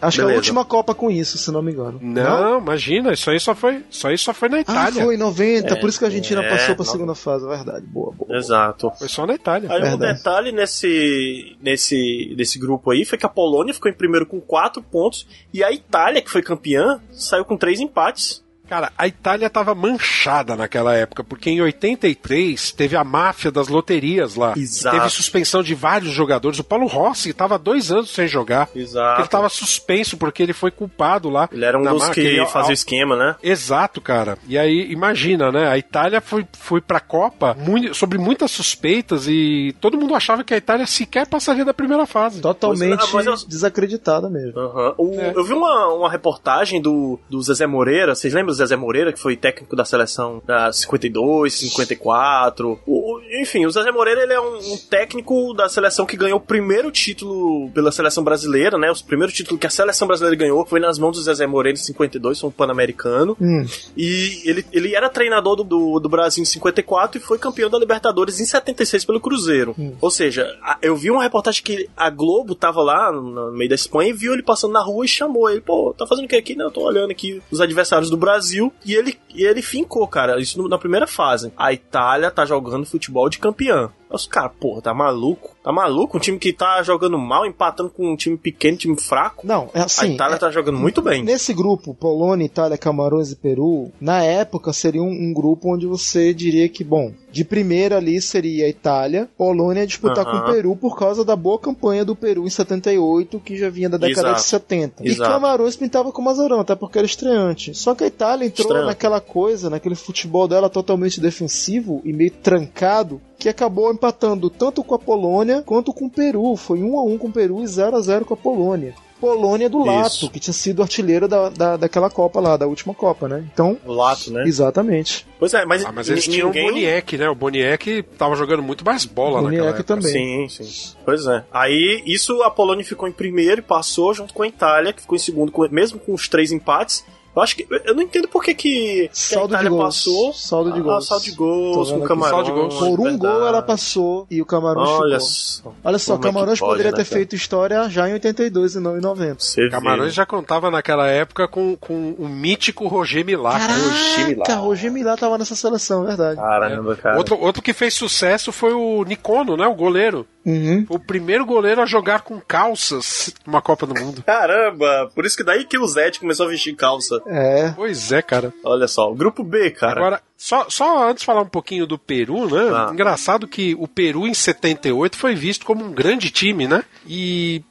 Acho 0.00 0.16
que 0.16 0.20
é 0.20 0.24
a 0.24 0.26
beleza. 0.26 0.34
última 0.36 0.64
Copa 0.64 0.94
com 0.94 1.10
isso, 1.10 1.38
se 1.38 1.50
não 1.50 1.62
me 1.62 1.72
engano. 1.72 1.98
Não, 2.02 2.58
imagina, 2.58 3.12
isso 3.12 3.30
aí 3.30 3.38
só 3.40 3.54
foi, 3.54 3.82
isso 3.90 4.06
aí 4.06 4.16
só 4.18 4.32
foi 4.34 4.48
na 4.48 4.58
Ah, 4.58 4.60
Itália. 4.60 5.04
foi 5.04 5.14
em 5.14 5.18
90, 5.18 5.74
É, 5.74 5.80
por 5.80 5.88
isso 5.88 5.98
que 5.98 6.04
a 6.04 6.08
Argentina 6.08 6.42
é, 6.42 6.48
passou 6.50 6.74
pra 6.76 6.84
não. 6.84 6.92
segunda 6.92 7.14
fase, 7.14 7.44
é 7.46 7.48
verdade. 7.48 7.86
Boa, 7.86 8.12
boa. 8.12 8.36
Exato. 8.36 8.90
Foi 8.98 9.08
só 9.08 9.26
na 9.26 9.34
Itália. 9.34 9.70
Aí 9.72 9.78
um 9.80 9.82
Verdade. 9.82 10.18
detalhe 10.18 10.52
nesse, 10.52 11.56
nesse, 11.62 12.34
nesse 12.36 12.58
grupo 12.58 12.90
aí 12.90 13.04
foi 13.04 13.16
que 13.18 13.26
a 13.26 13.28
Polônia 13.28 13.72
ficou 13.74 13.90
em 13.90 13.94
primeiro 13.94 14.26
com 14.26 14.40
quatro 14.40 14.82
pontos 14.82 15.26
e 15.52 15.62
a 15.64 15.72
Itália, 15.72 16.20
que 16.22 16.30
foi 16.30 16.42
campeã, 16.42 17.00
saiu 17.10 17.44
com 17.44 17.56
três 17.56 17.80
empates. 17.80 18.43
Cara, 18.68 18.90
a 18.96 19.06
Itália 19.06 19.50
tava 19.50 19.74
manchada 19.74 20.56
naquela 20.56 20.94
época, 20.94 21.22
porque 21.22 21.50
em 21.50 21.60
83 21.60 22.72
teve 22.72 22.96
a 22.96 23.04
máfia 23.04 23.50
das 23.50 23.68
loterias 23.68 24.34
lá. 24.36 24.54
Exato. 24.56 24.96
Teve 24.96 25.10
suspensão 25.10 25.62
de 25.62 25.74
vários 25.74 26.12
jogadores. 26.12 26.58
O 26.58 26.64
Paulo 26.64 26.86
Rossi 26.86 27.32
tava 27.32 27.58
dois 27.58 27.92
anos 27.92 28.10
sem 28.10 28.26
jogar. 28.26 28.68
Exato. 28.74 29.20
Ele 29.20 29.28
tava 29.28 29.48
suspenso 29.48 30.16
porque 30.16 30.42
ele 30.42 30.52
foi 30.52 30.70
culpado 30.70 31.28
lá. 31.28 31.48
Ele 31.52 31.64
era 31.64 31.78
um 31.78 31.82
na 31.82 31.92
dos 31.92 32.02
máfia. 32.08 32.22
que 32.22 32.28
Ele- 32.28 32.46
fazia 32.46 32.70
o 32.70 32.74
esquema, 32.74 33.16
né? 33.16 33.36
Exato, 33.42 34.00
cara. 34.00 34.38
E 34.48 34.56
aí, 34.58 34.90
imagina, 34.90 35.52
né? 35.52 35.68
A 35.68 35.76
Itália 35.76 36.20
foi, 36.20 36.46
foi 36.58 36.80
pra 36.80 37.00
Copa 37.00 37.54
mui- 37.58 37.92
sobre 37.94 38.16
muitas 38.18 38.50
suspeitas 38.50 39.26
e 39.28 39.74
todo 39.80 39.98
mundo 39.98 40.14
achava 40.14 40.42
que 40.42 40.54
a 40.54 40.56
Itália 40.56 40.86
sequer 40.86 41.26
passaria 41.26 41.64
da 41.64 41.74
primeira 41.74 42.06
fase. 42.06 42.40
Totalmente 42.40 42.96
Mas- 42.96 43.12
mas 43.12 43.26
eu- 43.26 43.48
desacreditada 43.48 44.28
mesmo. 44.30 44.58
Aham. 44.58 44.94
O- 44.98 45.14
É. 45.20 45.32
Eu 45.36 45.44
vi 45.44 45.52
uma, 45.52 45.88
uma 45.94 46.10
reportagem 46.10 46.80
do, 46.80 47.18
do 47.28 47.42
Zezé 47.42 47.66
Moreira. 47.66 48.14
Vocês 48.14 48.32
lembram 48.32 48.53
Zezé 48.54 48.76
Moreira, 48.76 49.12
que 49.12 49.18
foi 49.20 49.36
técnico 49.36 49.74
da 49.76 49.84
seleção 49.84 50.42
da 50.46 50.72
52, 50.72 51.52
54? 51.54 52.78
O, 52.86 53.20
enfim, 53.40 53.66
o 53.66 53.70
Zezé 53.70 53.90
Moreira 53.90 54.22
ele 54.22 54.32
é 54.32 54.40
um, 54.40 54.56
um 54.56 54.76
técnico 54.88 55.52
da 55.54 55.68
seleção 55.68 56.06
que 56.06 56.16
ganhou 56.16 56.38
o 56.38 56.40
primeiro 56.40 56.90
título 56.90 57.70
pela 57.70 57.90
seleção 57.92 58.22
brasileira, 58.24 58.78
né? 58.78 58.90
O 58.90 59.04
primeiro 59.04 59.32
título 59.32 59.58
que 59.58 59.66
a 59.66 59.70
seleção 59.70 60.06
brasileira 60.06 60.36
ganhou 60.36 60.64
foi 60.66 60.80
nas 60.80 60.98
mãos 60.98 61.16
do 61.16 61.22
Zezé 61.22 61.46
Moreira 61.46 61.78
em 61.78 61.82
52, 61.82 62.40
foi 62.40 62.48
um 62.48 62.52
pan-americano. 62.52 63.36
Hum. 63.40 63.64
E 63.96 64.42
ele, 64.44 64.64
ele 64.72 64.94
era 64.94 65.08
treinador 65.08 65.56
do, 65.56 65.64
do, 65.64 66.00
do 66.00 66.08
Brasil 66.08 66.42
em 66.42 66.46
54 66.46 67.18
e 67.20 67.24
foi 67.24 67.38
campeão 67.38 67.70
da 67.70 67.78
Libertadores 67.78 68.40
em 68.40 68.44
76 68.46 69.04
pelo 69.04 69.20
Cruzeiro. 69.20 69.74
Ou 70.00 70.10
seja, 70.10 70.46
a- 70.62 70.78
eu 70.82 70.96
vi 70.96 71.10
uma 71.10 71.22
reportagem 71.22 71.62
que 71.62 71.88
a 71.96 72.10
Globo 72.10 72.54
tava 72.54 72.82
lá 72.82 73.10
no, 73.12 73.22
no 73.22 73.52
meio 73.52 73.68
da 73.68 73.74
Espanha 73.74 74.10
e 74.10 74.12
viu 74.12 74.32
ele 74.32 74.42
passando 74.42 74.72
na 74.72 74.82
rua 74.82 75.04
e 75.04 75.08
chamou 75.08 75.48
ele. 75.50 75.60
Pô, 75.60 75.94
tá 75.96 76.06
fazendo 76.06 76.24
o 76.26 76.28
que 76.28 76.36
aqui? 76.36 76.54
Não, 76.54 76.66
eu 76.66 76.70
tô 76.70 76.82
olhando 76.82 77.10
aqui 77.10 77.42
os 77.50 77.60
adversários 77.60 78.10
do 78.10 78.16
Brasil. 78.16 78.43
E 78.84 78.94
ele, 78.94 79.18
e 79.34 79.44
ele 79.44 79.62
fincou, 79.62 80.06
cara, 80.06 80.40
isso 80.40 80.66
na 80.68 80.78
primeira 80.78 81.06
fase. 81.06 81.52
A 81.56 81.72
Itália 81.72 82.30
tá 82.30 82.44
jogando 82.44 82.86
futebol 82.86 83.28
de 83.28 83.38
campeã. 83.38 83.90
Os 84.14 84.26
caras, 84.26 84.52
porra, 84.60 84.80
tá 84.82 84.94
maluco? 84.94 85.50
Tá 85.62 85.72
maluco? 85.72 86.16
Um 86.16 86.20
time 86.20 86.38
que 86.38 86.52
tá 86.52 86.82
jogando 86.82 87.18
mal, 87.18 87.46
empatando 87.46 87.90
com 87.90 88.12
um 88.12 88.16
time 88.16 88.36
pequeno, 88.36 88.76
time 88.76 89.00
fraco. 89.00 89.46
Não, 89.46 89.68
é 89.74 89.80
A 89.80 89.84
assim. 89.84 90.14
Itália 90.14 90.36
é- 90.36 90.38
tá 90.38 90.50
jogando 90.50 90.78
muito 90.78 91.00
bem. 91.02 91.22
Nesse 91.22 91.52
grupo, 91.54 91.94
Polônia, 91.94 92.44
Itália, 92.44 92.76
Camarões 92.78 93.32
e 93.32 93.36
Peru, 93.36 93.90
na 94.00 94.22
época 94.22 94.72
seria 94.72 95.02
um, 95.02 95.10
um 95.10 95.32
grupo 95.32 95.72
onde 95.74 95.86
você 95.86 96.32
diria 96.34 96.68
que, 96.68 96.84
bom, 96.84 97.12
de 97.32 97.44
primeira 97.44 97.96
ali 97.96 98.20
seria 98.20 98.66
a 98.66 98.68
Itália, 98.68 99.28
Polônia 99.36 99.80
ia 99.80 99.86
disputar 99.86 100.24
com 100.24 100.36
o 100.36 100.44
Peru 100.52 100.76
por 100.76 100.96
causa 100.98 101.24
da 101.24 101.34
boa 101.34 101.58
campanha 101.58 102.04
do 102.04 102.14
Peru 102.14 102.46
em 102.46 102.50
78, 102.50 103.40
que 103.40 103.56
já 103.56 103.68
vinha 103.70 103.88
da 103.88 103.96
década 103.96 104.28
Exato. 104.28 104.42
de 104.42 104.46
70. 104.48 105.04
Exato. 105.06 105.30
E 105.30 105.32
Camarões 105.32 105.76
pintava 105.76 106.12
com 106.12 106.28
azarão, 106.28 106.60
até 106.60 106.74
porque 106.74 106.98
era 106.98 107.06
estreante. 107.06 107.74
Só 107.74 107.94
que 107.94 108.04
a 108.04 108.06
Itália 108.06 108.46
entrou 108.46 108.66
Estranho. 108.68 108.86
naquela 108.86 109.20
coisa, 109.20 109.68
naquele 109.70 109.94
futebol 109.94 110.46
dela 110.46 110.68
totalmente 110.70 111.20
defensivo 111.20 112.00
e 112.04 112.12
meio 112.12 112.30
trancado, 112.30 113.20
que 113.44 113.48
acabou 113.50 113.92
empatando 113.92 114.48
tanto 114.48 114.82
com 114.82 114.94
a 114.94 114.98
Polônia 114.98 115.60
quanto 115.60 115.92
com 115.92 116.06
o 116.06 116.10
Peru. 116.10 116.56
Foi 116.56 116.82
1 116.82 116.98
a 116.98 117.02
1 117.02 117.18
com 117.18 117.28
o 117.28 117.30
Peru 117.30 117.62
e 117.62 117.66
0 117.66 117.94
a 117.94 118.00
0 118.00 118.24
com 118.24 118.32
a 118.32 118.36
Polônia. 118.38 118.94
Polônia 119.20 119.68
do 119.68 119.84
Lato, 119.84 120.08
Isso. 120.08 120.30
que 120.30 120.40
tinha 120.40 120.54
sido 120.54 120.80
artilheiro 120.80 121.28
da, 121.28 121.50
da, 121.50 121.76
daquela 121.76 122.08
Copa 122.08 122.40
lá, 122.40 122.56
da 122.56 122.66
última 122.66 122.94
Copa, 122.94 123.28
né? 123.28 123.44
Então, 123.52 123.76
O 123.84 123.92
Lato, 123.92 124.32
né? 124.32 124.44
exatamente. 124.46 125.26
Pois 125.38 125.52
é, 125.52 125.66
mas, 125.66 125.84
Ah, 125.84 125.92
mas 125.92 126.08
eles 126.08 126.24
tinham 126.24 126.46
ninguém... 126.48 126.68
o 126.70 126.72
Boniek, 126.72 127.18
né? 127.18 127.28
O 127.28 127.34
Boniek 127.34 128.02
tava 128.16 128.34
jogando 128.34 128.62
muito 128.62 128.82
mais 128.82 129.04
bola 129.04 129.42
naquela 129.42 129.64
Boniek 129.64 129.66
época. 129.80 129.84
também. 129.84 130.48
Sim, 130.48 130.64
sim. 130.64 130.94
Pois 131.04 131.26
é. 131.26 131.44
Aí, 131.52 132.02
isso 132.06 132.42
a 132.42 132.50
Polônia 132.50 132.82
ficou 132.84 133.06
em 133.06 133.12
primeiro 133.12 133.60
e 133.60 133.62
passou 133.62 134.14
junto 134.14 134.32
com 134.32 134.42
a 134.42 134.48
Itália, 134.48 134.94
que 134.94 135.02
ficou 135.02 135.16
em 135.16 135.20
segundo, 135.20 135.52
mesmo 135.70 135.98
com 135.98 136.14
os 136.14 136.28
três 136.28 136.50
empates. 136.50 137.04
Eu 137.34 137.42
acho 137.42 137.56
que. 137.56 137.66
Eu 137.84 137.94
não 137.94 138.02
entendo 138.02 138.28
por 138.28 138.42
que, 138.44 138.54
que, 138.54 139.10
Saldo 139.12 139.56
de 139.56 139.68
gols. 139.68 139.84
passou. 139.84 140.32
Saldo 140.32 140.72
de 140.72 140.78
Ah, 140.78 140.82
gols. 140.82 141.06
saldo 141.06 141.24
de 141.24 141.32
gols, 141.32 141.90
com 141.90 141.96
aqui. 141.96 142.06
Camarões. 142.06 142.30
Saldo 142.30 142.44
de 142.44 142.52
gols. 142.52 142.74
Por 142.78 143.00
um 143.00 143.18
gol 143.18 143.46
ela 143.46 143.60
passou 143.62 144.26
e 144.30 144.40
o 144.40 144.46
Camarões 144.46 144.88
Olha 144.88 145.18
ficou. 145.18 145.20
só. 145.20 145.72
Olha 145.82 145.98
só, 145.98 146.14
é 146.14 146.18
Camarões 146.18 146.60
pode, 146.60 146.70
poderia 146.72 146.92
né, 146.92 146.96
ter 146.96 147.04
cara? 147.04 147.16
feito 147.16 147.34
história 147.34 147.88
já 147.90 148.08
em 148.08 148.12
82 148.12 148.76
e 148.76 148.80
não 148.80 148.96
em 148.96 149.00
90. 149.00 149.36
Você 149.40 149.68
Camarões 149.68 150.14
já 150.14 150.24
contava 150.24 150.70
naquela 150.70 151.08
época 151.08 151.48
com, 151.48 151.76
com 151.76 152.14
o 152.18 152.28
mítico 152.28 152.86
Roger 152.86 153.24
Milá. 153.24 153.58
Caraca, 153.58 154.54
Roger 154.56 154.92
Milá 154.92 155.16
tava 155.16 155.36
nessa 155.36 155.56
seleção, 155.56 156.04
é 156.04 156.06
verdade. 156.08 156.40
Caramba, 156.40 156.96
cara. 156.96 157.16
Outro, 157.16 157.38
outro 157.40 157.60
que 157.62 157.72
fez 157.72 157.94
sucesso 157.94 158.52
foi 158.52 158.72
o 158.72 159.02
Nicono, 159.04 159.56
né? 159.56 159.66
O 159.66 159.74
goleiro. 159.74 160.26
Uhum. 160.44 160.84
O 160.88 160.98
primeiro 160.98 161.46
goleiro 161.46 161.80
a 161.80 161.86
jogar 161.86 162.22
com 162.22 162.40
calças 162.40 163.34
numa 163.46 163.62
Copa 163.62 163.86
do 163.86 163.94
Mundo. 163.94 164.22
Caramba, 164.22 165.10
por 165.14 165.24
isso 165.24 165.36
que 165.36 165.44
daí 165.44 165.64
que 165.64 165.78
o 165.78 165.86
Zete 165.86 166.20
começou 166.20 166.46
a 166.46 166.50
vestir 166.50 166.76
calça. 166.76 167.20
É. 167.26 167.72
Pois 167.74 168.12
é, 168.12 168.20
cara. 168.20 168.52
Olha 168.62 168.86
só, 168.86 169.10
o 169.10 169.14
grupo 169.14 169.42
B, 169.42 169.70
cara. 169.70 170.00
Agora, 170.00 170.22
só, 170.36 170.66
só 170.68 171.08
antes 171.08 171.22
de 171.22 171.26
falar 171.26 171.40
um 171.40 171.48
pouquinho 171.48 171.86
do 171.86 171.98
Peru, 171.98 172.46
né? 172.48 172.70
Ah. 172.74 172.90
Engraçado 172.92 173.48
que 173.48 173.74
o 173.78 173.88
Peru 173.88 174.26
em 174.26 174.34
78 174.34 175.16
foi 175.16 175.34
visto 175.34 175.64
como 175.64 175.84
um 175.84 175.92
grande 175.92 176.30
time, 176.30 176.68
né? 176.68 176.84
E 177.06 177.62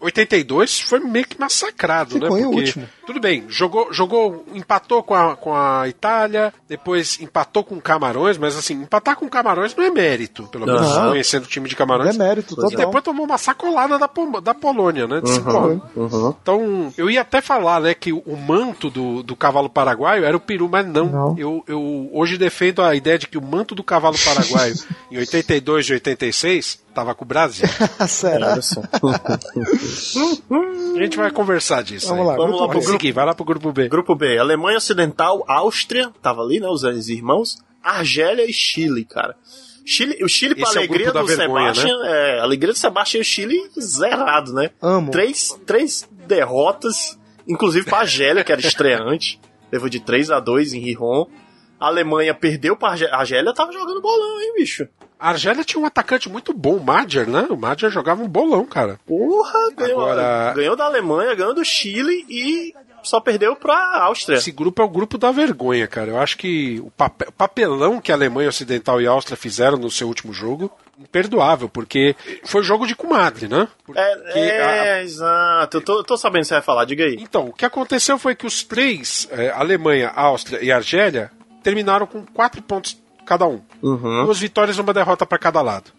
82 0.00 0.80
foi 0.80 1.00
meio 1.00 1.26
que 1.26 1.40
massacrado, 1.40 2.14
Ficou 2.14 2.36
né? 2.36 2.42
em 2.42 2.46
último. 2.46 2.88
Tudo 3.06 3.20
bem, 3.20 3.44
jogou, 3.48 3.92
jogou 3.92 4.44
empatou 4.54 5.02
com 5.02 5.14
a, 5.14 5.36
com 5.36 5.54
a 5.54 5.86
Itália, 5.88 6.52
depois 6.68 7.20
empatou 7.20 7.62
com 7.62 7.80
Camarões, 7.80 8.38
mas 8.38 8.56
assim, 8.56 8.74
empatar 8.74 9.16
com 9.16 9.28
Camarões 9.28 9.74
não 9.76 9.84
é 9.84 9.90
mérito, 9.90 10.44
pelo 10.48 10.64
menos 10.66 10.80
Não. 10.80 11.10
conhecendo 11.10 11.44
o 11.44 11.48
time 11.48 11.68
de 11.68 11.76
Camarões. 11.76 12.14
É 12.14 12.18
mérito, 12.18 12.54
E 12.54 12.56
total. 12.56 12.70
depois 12.70 13.04
tomou 13.04 13.26
uma 13.26 13.36
sacolada 13.38 13.98
da, 13.98 14.08
da 14.42 14.54
Polônia, 14.54 15.06
né? 15.06 15.20
De 15.20 15.30
cinco 15.30 15.50
a 15.50 15.66
um. 15.66 15.80
Uhum. 15.96 16.34
Então, 16.42 16.92
eu 16.96 17.10
ia 17.10 17.20
até 17.20 17.40
falar, 17.40 17.80
né, 17.80 17.94
que 17.94 18.12
o 18.12 18.36
manto 18.36 18.88
do, 18.90 19.22
do 19.22 19.36
cavalo 19.36 19.68
paraguaio 19.68 20.24
era 20.24 20.36
o 20.36 20.40
peru, 20.40 20.68
mas 20.68 20.86
não. 20.86 21.06
Não. 21.06 21.38
Eu, 21.38 21.62
eu 21.68 22.08
hoje 22.12 22.38
defendo 22.38 22.82
a 22.82 22.94
ideia 22.94 23.18
de 23.18 23.26
que 23.28 23.36
o 23.38 23.42
manto 23.42 23.74
do 23.74 23.84
cavalo 23.84 24.16
paraguaio 24.24 24.74
em 25.10 25.18
82 25.18 25.86
e 25.90 25.92
86 25.94 26.84
tava 26.94 27.14
com 27.14 27.24
o 27.24 27.28
Brasil. 27.28 27.66
Será? 28.06 28.54
A 30.94 30.98
gente 31.02 31.16
vai 31.16 31.30
conversar 31.30 31.82
disso. 31.82 32.08
Vamos 32.08 32.22
aí. 32.22 32.28
lá, 32.28 32.36
Vamos 32.36 32.60
lá 32.60 32.68
pro 32.68 32.80
seguir, 32.94 33.12
vai 33.12 33.26
lá 33.26 33.34
pro 33.34 33.44
grupo 33.44 33.72
B. 33.72 33.88
Grupo 33.88 34.14
B, 34.14 34.38
Alemanha 34.38 34.78
Ocidental, 34.78 35.44
Áustria, 35.46 36.10
tava 36.22 36.42
ali, 36.42 36.60
né, 36.60 36.68
os 36.68 36.82
irmãos, 37.08 37.58
Argélia 37.82 38.48
e 38.48 38.52
Chile, 38.52 39.04
cara. 39.04 39.36
Chile, 39.86 40.18
o 40.24 40.28
Chile, 40.28 40.54
pra 40.54 40.64
Esse 40.64 40.78
é 40.78 40.80
o 40.80 40.84
alegria 40.84 41.10
grupo 41.10 41.20
do 41.20 41.26
vergonha, 41.36 41.74
Sebastian, 41.74 42.06
é, 42.06 42.40
a 42.40 42.42
alegria 42.42 42.72
do 42.72 42.78
Sebastian 42.78 43.18
e 43.18 43.20
o 43.20 43.24
Chile 43.24 43.70
zerado, 43.78 44.52
né? 44.54 44.70
Amo. 44.80 45.10
Três, 45.10 45.50
três 45.66 46.08
derrotas, 46.26 47.18
inclusive 47.46 47.84
pra 47.84 47.98
Argélia, 47.98 48.42
que 48.42 48.50
era 48.50 48.60
estreante. 48.60 49.38
Levou 49.70 49.88
de 49.88 50.00
3 50.00 50.30
a 50.30 50.40
2 50.40 50.72
em 50.72 50.80
Rijon. 50.80 51.26
A 51.80 51.88
Alemanha 51.88 52.32
perdeu 52.32 52.76
pra 52.76 52.90
Argélia. 52.90 53.12
A 53.14 53.18
Argélia 53.18 53.52
tava 53.52 53.72
jogando 53.72 54.00
bolão, 54.00 54.40
hein, 54.40 54.54
bicho? 54.56 54.86
A 55.18 55.30
Argélia 55.30 55.64
tinha 55.64 55.82
um 55.82 55.86
atacante 55.86 56.28
muito 56.28 56.52
bom, 56.54 56.76
o 56.76 56.84
Madger, 56.84 57.28
né? 57.28 57.46
O 57.50 57.56
Madger 57.56 57.90
jogava 57.90 58.22
um 58.22 58.28
bolão, 58.28 58.64
cara. 58.66 59.00
Porra, 59.06 59.58
ganhou, 59.76 60.00
Agora- 60.00 60.52
ganhou 60.54 60.76
da 60.76 60.84
Alemanha, 60.84 61.34
ganhou 61.34 61.54
do 61.54 61.64
Chile 61.64 62.24
e 62.28 62.72
só 63.04 63.20
perdeu 63.20 63.54
pra 63.56 63.76
Áustria. 64.02 64.36
Esse 64.36 64.50
grupo 64.50 64.82
é 64.82 64.84
o 64.84 64.88
grupo 64.88 65.16
da 65.18 65.30
vergonha, 65.30 65.86
cara. 65.86 66.10
Eu 66.10 66.18
acho 66.18 66.36
que 66.36 66.80
o, 66.84 66.90
pape- 66.90 67.26
o 67.28 67.32
papelão 67.32 68.00
que 68.00 68.10
a 68.10 68.14
Alemanha 68.14 68.48
Ocidental 68.48 69.00
e 69.00 69.06
a 69.06 69.10
Áustria 69.10 69.36
fizeram 69.36 69.76
no 69.76 69.90
seu 69.90 70.08
último 70.08 70.32
jogo, 70.32 70.70
imperdoável, 70.98 71.68
porque 71.68 72.14
foi 72.44 72.62
jogo 72.62 72.86
de 72.86 72.94
comadre, 72.96 73.46
né? 73.48 73.68
Porque 73.84 74.00
É, 74.00 74.94
a- 74.98 75.02
exato. 75.02 75.76
Eu 75.76 75.80
tô, 75.82 76.02
tô 76.04 76.16
sabendo 76.16 76.40
o 76.40 76.44
que 76.44 76.48
você 76.48 76.54
vai 76.54 76.62
falar, 76.62 76.84
diga 76.84 77.04
aí. 77.04 77.16
Então, 77.20 77.46
o 77.46 77.52
que 77.52 77.64
aconteceu 77.64 78.18
foi 78.18 78.34
que 78.34 78.46
os 78.46 78.62
três, 78.64 79.28
eh, 79.30 79.50
Alemanha, 79.54 80.08
Áustria 80.14 80.62
e 80.62 80.70
Argélia, 80.72 81.30
terminaram 81.62 82.06
com 82.06 82.24
quatro 82.26 82.60
pontos 82.62 82.96
cada 83.24 83.46
um. 83.46 83.60
Uhum. 83.82 84.24
Duas 84.24 84.38
vitórias 84.38 84.78
uma 84.78 84.92
derrota 84.92 85.26
para 85.26 85.38
cada 85.38 85.60
lado. 85.60 85.90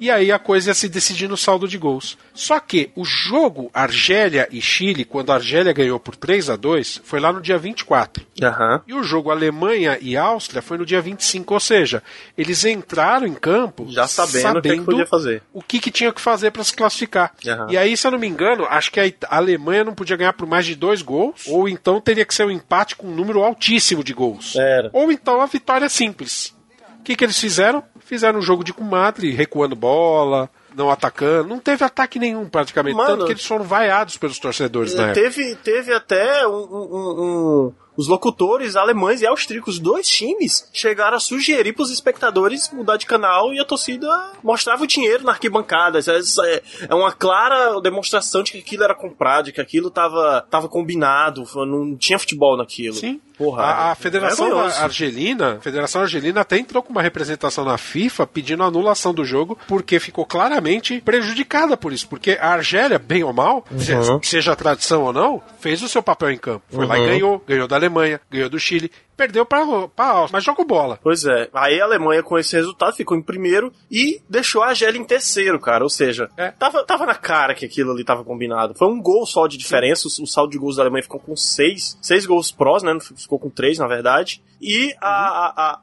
E 0.00 0.10
aí 0.10 0.32
a 0.32 0.38
coisa 0.38 0.70
ia 0.70 0.74
se 0.74 0.88
decidir 0.88 1.28
no 1.28 1.36
saldo 1.36 1.68
de 1.68 1.78
gols. 1.78 2.18
Só 2.34 2.58
que 2.60 2.90
o 2.94 3.04
jogo 3.04 3.70
Argélia 3.72 4.48
e 4.50 4.60
Chile, 4.60 5.04
quando 5.04 5.30
a 5.30 5.36
Argélia 5.36 5.72
ganhou 5.72 5.98
por 6.00 6.16
3 6.16 6.50
a 6.50 6.56
2 6.56 7.02
foi 7.04 7.20
lá 7.20 7.32
no 7.32 7.40
dia 7.40 7.58
24. 7.58 8.24
Aham. 8.42 8.82
E 8.86 8.94
o 8.94 9.02
jogo 9.02 9.30
Alemanha 9.30 9.98
e 10.00 10.16
Áustria 10.16 10.62
foi 10.62 10.78
no 10.78 10.86
dia 10.86 11.00
25, 11.00 11.54
ou 11.54 11.60
seja, 11.60 12.02
eles 12.36 12.64
entraram 12.64 13.26
em 13.26 13.34
campo 13.34 13.86
Já 13.88 14.06
sabendo, 14.06 14.58
o 14.58 14.62
que, 14.62 14.68
é 14.68 14.76
que 14.76 14.80
podia 14.82 15.06
fazer. 15.06 15.42
o 15.52 15.62
que, 15.62 15.80
que 15.80 15.90
tinha 15.90 16.12
que 16.12 16.20
fazer 16.20 16.50
para 16.50 16.64
se 16.64 16.74
classificar. 16.74 17.34
E 17.68 17.76
aí, 17.76 17.96
se 17.96 18.06
eu 18.06 18.10
não 18.10 18.18
me 18.18 18.26
engano, 18.26 18.66
acho 18.68 18.90
que 18.90 19.00
a 19.00 19.36
Alemanha 19.36 19.84
não 19.84 19.94
podia 19.94 20.16
ganhar 20.16 20.32
por 20.32 20.46
mais 20.46 20.66
de 20.66 20.74
dois 20.74 21.02
gols, 21.02 21.46
ou 21.46 21.68
então 21.68 22.00
teria 22.00 22.24
que 22.24 22.34
ser 22.34 22.46
um 22.46 22.50
empate 22.50 22.96
com 22.96 23.06
um 23.06 23.14
número 23.14 23.42
altíssimo 23.42 24.02
de 24.02 24.12
gols. 24.12 24.56
Era. 24.56 24.90
Ou 24.92 25.12
então 25.12 25.40
a 25.40 25.46
vitória 25.46 25.88
simples. 25.88 26.54
O 27.02 27.04
que, 27.04 27.16
que 27.16 27.24
eles 27.24 27.36
fizeram? 27.36 27.82
Fizeram 27.98 28.38
um 28.38 28.42
jogo 28.42 28.62
de 28.62 28.72
comadre, 28.72 29.32
recuando 29.32 29.74
bola, 29.74 30.48
não 30.76 30.88
atacando. 30.88 31.48
Não 31.48 31.58
teve 31.58 31.82
ataque 31.84 32.16
nenhum, 32.16 32.48
praticamente. 32.48 32.94
Mano, 32.96 33.08
Tanto 33.08 33.26
que 33.26 33.32
eles 33.32 33.44
foram 33.44 33.64
vaiados 33.64 34.16
pelos 34.16 34.38
torcedores 34.38 34.94
na 34.94 35.08
época. 35.08 35.20
Teve, 35.20 35.54
teve 35.56 35.92
até 35.92 36.46
um, 36.46 36.52
um- 36.52 37.22
um- 37.66 37.72
os 37.96 38.06
locutores 38.08 38.74
alemães 38.76 39.20
e 39.20 39.26
austríacos, 39.26 39.78
dois 39.78 40.06
times, 40.08 40.66
chegaram 40.72 41.16
a 41.16 41.20
sugerir 41.20 41.72
pros 41.74 41.90
espectadores 41.90 42.70
mudar 42.72 42.96
de 42.96 43.04
canal 43.04 43.52
e 43.52 43.58
a 43.60 43.64
torcida 43.64 44.08
mostrava 44.42 44.84
o 44.84 44.86
dinheiro 44.86 45.24
na 45.24 45.32
arquibancada. 45.32 45.98
Isso 45.98 46.10
é- 46.42 46.54
é, 46.54 46.62
é 46.88 46.94
uma 46.94 47.12
clara 47.12 47.80
demonstração 47.80 48.42
de 48.42 48.52
que 48.52 48.58
aquilo 48.58 48.84
era 48.84 48.94
comprado, 48.94 49.46
de 49.46 49.52
que 49.52 49.60
aquilo 49.60 49.90
tava, 49.90 50.46
tava 50.50 50.68
combinado, 50.68 51.44
não 51.66 51.96
tinha 51.96 52.18
futebol 52.18 52.56
naquilo. 52.56 52.94
Sim. 52.94 53.20
Porra, 53.42 53.62
A, 53.62 53.88
a 53.88 53.92
é 53.92 53.94
Federação 53.94 54.46
vergonhoso. 54.46 54.80
Argelina, 54.82 55.54
a 55.54 55.60
Federação 55.60 56.02
Argelina 56.02 56.40
até 56.42 56.58
entrou 56.58 56.82
com 56.82 56.90
uma 56.90 57.02
representação 57.02 57.64
na 57.64 57.76
FIFA 57.76 58.26
pedindo 58.26 58.62
a 58.62 58.66
anulação 58.66 59.12
do 59.12 59.24
jogo, 59.24 59.58
porque 59.66 59.98
ficou 59.98 60.24
claramente 60.24 61.00
prejudicada 61.00 61.76
por 61.76 61.92
isso. 61.92 62.08
Porque 62.08 62.38
a 62.40 62.50
Argélia, 62.52 62.98
bem 62.98 63.24
ou 63.24 63.32
mal, 63.32 63.64
Uhum. 63.70 64.20
seja 64.22 64.54
tradição 64.56 65.02
ou 65.02 65.12
não, 65.12 65.42
fez 65.60 65.82
o 65.82 65.88
seu 65.88 66.02
papel 66.02 66.30
em 66.30 66.38
campo. 66.38 66.62
Foi 66.70 66.86
lá 66.86 66.96
e 66.96 67.00
Uhum. 67.00 67.06
ganhou, 67.06 67.44
ganhou 67.46 67.68
da 67.68 67.76
Alemanha, 67.76 68.20
ganhou 68.30 68.48
do 68.48 68.58
Chile, 68.58 68.90
perdeu 69.16 69.44
pra, 69.46 69.64
pra 69.88 70.06
Áustria, 70.06 70.30
mas 70.32 70.44
jogou 70.44 70.64
bola. 70.64 70.98
Pois 71.02 71.24
é. 71.24 71.48
Aí 71.54 71.80
a 71.80 71.84
Alemanha, 71.84 72.22
com 72.22 72.38
esse 72.38 72.56
resultado, 72.56 72.94
ficou 72.96 73.16
em 73.16 73.22
primeiro 73.22 73.72
e 73.90 74.20
deixou 74.28 74.62
a 74.62 74.68
Argélia 74.68 74.98
em 75.00 75.04
terceiro, 75.04 75.60
cara. 75.60 75.84
Ou 75.84 75.90
seja, 75.90 76.28
É. 76.36 76.50
tava, 76.50 76.84
tava 76.84 77.06
na 77.06 77.14
cara 77.14 77.54
que 77.54 77.64
aquilo 77.66 77.92
ali 77.92 78.04
tava 78.04 78.24
combinado. 78.24 78.74
Foi 78.74 78.88
um 78.88 79.00
gol 79.00 79.24
só 79.26 79.46
de 79.46 79.56
diferença. 79.56 80.08
O, 80.08 80.22
o 80.22 80.26
saldo 80.26 80.50
de 80.52 80.58
gols 80.58 80.76
da 80.76 80.82
Alemanha 80.82 81.02
ficou 81.02 81.20
com 81.20 81.36
seis. 81.36 81.96
Seis 82.00 82.26
gols 82.26 82.50
prós, 82.50 82.82
né? 82.82 82.96
Ficou 83.16 83.38
com 83.38 83.50
três, 83.50 83.78
na 83.78 83.86
verdade. 83.86 84.42
E 84.60 84.94
a, 85.00 85.08
a, 85.08 85.52
a, 85.56 85.80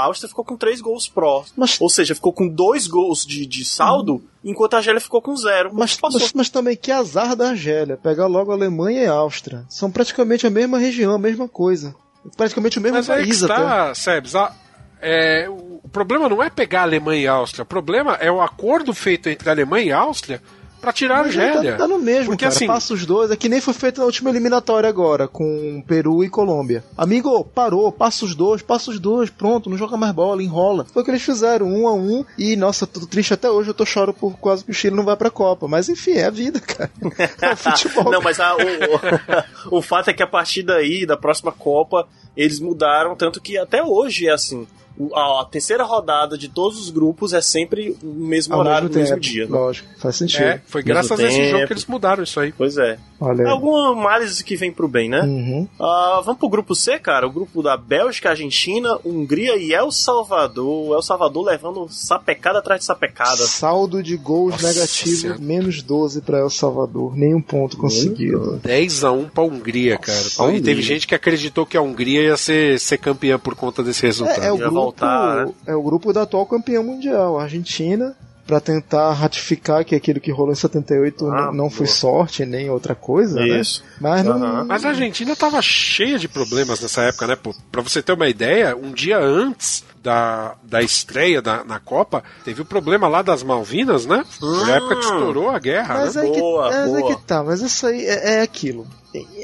a 0.00 0.04
Áustria 0.04 0.28
ficou 0.28 0.44
com 0.44 0.56
três 0.56 0.80
gols 0.80 1.08
prós. 1.08 1.52
Mas- 1.56 1.80
Ou 1.80 1.88
seja, 1.88 2.14
ficou 2.14 2.32
com 2.32 2.46
dois 2.48 2.86
gols 2.86 3.26
de, 3.26 3.44
de 3.46 3.64
saldo, 3.64 4.22
enquanto 4.44 4.74
a 4.74 4.76
Argélia 4.76 5.00
ficou 5.00 5.20
com 5.20 5.36
zero. 5.36 5.70
Mas, 5.72 5.98
mas, 6.00 6.32
mas 6.32 6.48
também 6.48 6.76
que 6.76 6.92
azar 6.92 7.34
da 7.34 7.48
Argélia, 7.50 7.96
pegar 7.96 8.26
logo 8.26 8.52
a 8.52 8.54
Alemanha 8.54 9.02
e 9.02 9.06
a 9.06 9.12
Áustria. 9.12 9.64
São 9.68 9.90
praticamente 9.90 10.46
a 10.46 10.50
mesma 10.50 10.78
região, 10.78 11.12
a 11.14 11.18
mesma 11.18 11.48
coisa. 11.48 11.94
Praticamente 12.36 12.78
o 12.78 12.82
mesmo 12.82 12.98
Mas 12.98 13.06
país 13.06 13.42
até. 13.42 13.54
está, 13.54 13.94
Sebs, 13.94 14.34
a- 14.36 14.52
é, 15.00 15.46
o 15.48 15.72
o 15.84 15.88
problema 15.92 16.26
não 16.28 16.42
é 16.42 16.48
pegar 16.48 16.80
a 16.80 16.84
Alemanha 16.84 17.20
e 17.22 17.26
a 17.28 17.32
Áustria, 17.32 17.64
o 17.64 17.66
problema 17.66 18.14
é 18.14 18.30
o 18.30 18.40
acordo 18.40 18.94
feito 18.94 19.28
entre 19.28 19.48
a 19.48 19.52
Alemanha 19.52 19.86
e 19.86 19.92
a 19.92 19.98
Áustria 19.98 20.40
pra 20.82 20.92
tirar 20.92 21.20
a 21.24 21.28
já 21.30 21.42
Argélia. 21.44 21.72
Tá, 21.72 21.78
tá 21.78 21.88
no 21.88 21.98
mesmo, 21.98 22.26
Porque 22.32 22.44
cara. 22.44 22.54
assim, 22.54 22.66
Passa 22.66 22.92
os 22.92 23.06
dois. 23.06 23.30
É 23.30 23.36
que 23.36 23.48
nem 23.48 23.60
foi 23.60 23.72
feito 23.72 24.00
na 24.00 24.04
última 24.04 24.28
eliminatória 24.28 24.88
agora, 24.88 25.26
com 25.28 25.82
Peru 25.86 26.22
e 26.24 26.28
Colômbia. 26.28 26.84
Amigo, 26.98 27.42
parou, 27.44 27.90
passa 27.92 28.24
os 28.24 28.34
dois, 28.34 28.60
passa 28.60 28.90
os 28.90 28.98
dois, 28.98 29.30
pronto, 29.30 29.70
não 29.70 29.78
joga 29.78 29.96
mais 29.96 30.12
bola, 30.12 30.42
enrola. 30.42 30.84
Foi 30.92 31.00
o 31.02 31.04
que 31.04 31.10
eles 31.10 31.22
fizeram, 31.22 31.66
um 31.66 31.86
a 31.86 31.94
um. 31.94 32.24
E, 32.36 32.56
nossa, 32.56 32.86
tô 32.86 33.06
triste 33.06 33.32
até 33.32 33.48
hoje, 33.50 33.70
eu 33.70 33.74
tô 33.74 33.86
choro 33.86 34.12
por 34.12 34.36
quase 34.38 34.64
que 34.64 34.70
o 34.72 34.74
Chile 34.74 34.96
não 34.96 35.04
vai 35.04 35.16
pra 35.16 35.30
Copa. 35.30 35.66
Mas 35.68 35.88
enfim, 35.88 36.12
é 36.12 36.26
a 36.26 36.30
vida, 36.30 36.60
cara. 36.60 36.90
É 37.40 37.52
o 37.52 37.56
futebol. 37.56 38.10
Não, 38.10 38.20
mas 38.20 38.40
a- 38.40 38.56
o, 38.56 39.76
o, 39.76 39.78
o 39.78 39.82
fato 39.82 40.10
é 40.10 40.12
que 40.12 40.22
a 40.22 40.26
partir 40.26 40.62
daí, 40.64 41.06
da 41.06 41.16
próxima 41.16 41.52
Copa, 41.52 42.06
eles 42.36 42.58
mudaram, 42.58 43.14
tanto 43.14 43.40
que 43.40 43.56
até 43.56 43.82
hoje 43.82 44.26
é 44.26 44.32
assim. 44.32 44.66
A, 45.14 45.40
a 45.42 45.44
terceira 45.44 45.84
rodada 45.84 46.36
de 46.38 46.48
todos 46.48 46.78
os 46.80 46.90
grupos 46.90 47.32
é 47.32 47.40
sempre 47.40 47.96
o 48.02 48.06
mesmo 48.06 48.54
Ao 48.54 48.60
horário, 48.60 48.88
no 48.88 48.94
mesmo 48.94 49.14
tempo, 49.16 49.20
dia. 49.20 49.44
né? 49.46 49.50
Lógico, 49.50 49.88
faz 49.98 50.16
sentido. 50.16 50.42
é, 50.44 50.60
foi 50.66 50.82
graças 50.82 51.18
a 51.18 51.22
esse 51.24 51.36
tempo. 51.36 51.50
jogo 51.50 51.66
que 51.66 51.72
eles 51.72 51.86
mudaram 51.86 52.22
isso 52.22 52.38
aí. 52.40 52.52
Pois 52.52 52.76
é. 52.78 52.98
Olha 53.20 53.42
É 53.42 53.46
aí. 53.46 53.50
alguma 53.52 53.92
análise 53.92 54.42
que 54.44 54.56
vem 54.56 54.72
pro 54.72 54.88
bem, 54.88 55.08
né? 55.08 55.20
Uhum. 55.22 55.68
Ah, 55.80 56.20
vamos 56.24 56.38
pro 56.38 56.48
grupo 56.48 56.74
C, 56.74 56.98
cara. 56.98 57.26
O 57.26 57.32
grupo 57.32 57.62
da 57.62 57.76
Bélgica, 57.76 58.30
Argentina, 58.30 58.98
Hungria 59.04 59.56
e 59.56 59.72
El 59.72 59.90
Salvador. 59.92 60.94
El 60.96 61.02
Salvador 61.02 61.44
levando 61.44 61.86
sapecada 61.90 62.58
atrás 62.58 62.80
de 62.80 62.86
sapecada. 62.86 63.36
Saldo 63.46 64.02
de 64.02 64.16
gols 64.16 64.52
Nossa 64.52 64.68
negativo, 64.68 65.16
Senhora. 65.16 65.38
menos 65.40 65.82
12 65.82 66.20
pra 66.22 66.38
El 66.38 66.50
Salvador. 66.50 67.16
Nenhum 67.16 67.40
ponto 67.40 67.76
conseguido. 67.76 68.58
10 68.62 69.04
a 69.04 69.12
1 69.12 69.28
pra 69.28 69.44
Hungria, 69.44 69.98
cara. 69.98 70.18
Nossa, 70.18 70.42
e 70.42 70.46
Hungria. 70.46 70.62
teve 70.62 70.82
gente 70.82 71.06
que 71.06 71.14
acreditou 71.14 71.64
que 71.66 71.76
a 71.76 71.82
Hungria 71.82 72.22
ia 72.22 72.36
ser, 72.36 72.78
ser 72.78 72.98
campeã 72.98 73.38
por 73.38 73.54
conta 73.54 73.82
desse 73.82 74.02
resultado. 74.06 74.42
É, 74.42 74.46
é 74.48 74.52
o 74.52 74.58
grupo, 74.58 74.74
voltar, 74.84 75.46
né? 75.46 75.52
é 75.66 75.74
o 75.74 75.82
grupo 75.82 76.12
da 76.12 76.22
atual 76.22 76.46
campeã 76.46 76.82
mundial, 76.82 77.38
a 77.38 77.44
Argentina, 77.44 78.16
pra 78.46 78.60
tentar 78.60 79.12
ratificar 79.12 79.84
que 79.84 79.94
aquilo 79.94 80.20
que 80.20 80.30
rolou 80.30 80.52
em 80.52 80.56
78 80.56 81.26
Ah, 81.26 81.46
não, 81.46 81.52
não 81.52 81.70
foi 81.70 81.86
sorte 81.86 82.44
nem 82.44 82.68
outra 82.70 82.94
coisa, 82.94 83.40
né? 83.40 83.60
Isso. 83.60 83.82
Mas 84.00 84.24
não, 84.24 84.32
Aham. 84.34 84.64
Mas 84.64 84.84
a 84.84 84.88
Argentina 84.88 85.34
tava 85.36 85.62
cheia 85.62 86.18
de 86.18 86.28
problemas 86.28 86.80
nessa 86.80 87.02
época, 87.02 87.26
né? 87.26 87.36
Pô, 87.36 87.54
pra 87.70 87.82
você 87.82 88.02
ter 88.02 88.12
uma 88.12 88.28
ideia, 88.28 88.76
um 88.76 88.92
dia 88.92 89.18
antes 89.18 89.84
da, 90.02 90.54
da 90.64 90.82
estreia 90.82 91.40
da, 91.40 91.64
na 91.64 91.78
Copa, 91.78 92.24
teve 92.44 92.62
o 92.62 92.64
problema 92.64 93.06
lá 93.06 93.22
das 93.22 93.42
Malvinas, 93.42 94.04
né? 94.04 94.24
Foi 94.38 94.72
a 94.72 94.76
época 94.76 94.96
que 94.96 95.04
estourou 95.04 95.48
a 95.48 95.58
guerra, 95.58 95.94
mas 95.94 96.16
né? 96.16 96.26
é, 96.26 96.30
que, 96.30 96.40
Boa, 96.40 96.70
mas 96.70 96.94
é 96.94 97.00
boa. 97.00 97.16
que 97.16 97.22
tá, 97.22 97.42
mas 97.44 97.60
isso 97.60 97.86
aí 97.86 98.04
é, 98.04 98.38
é 98.38 98.42
aquilo. 98.42 98.86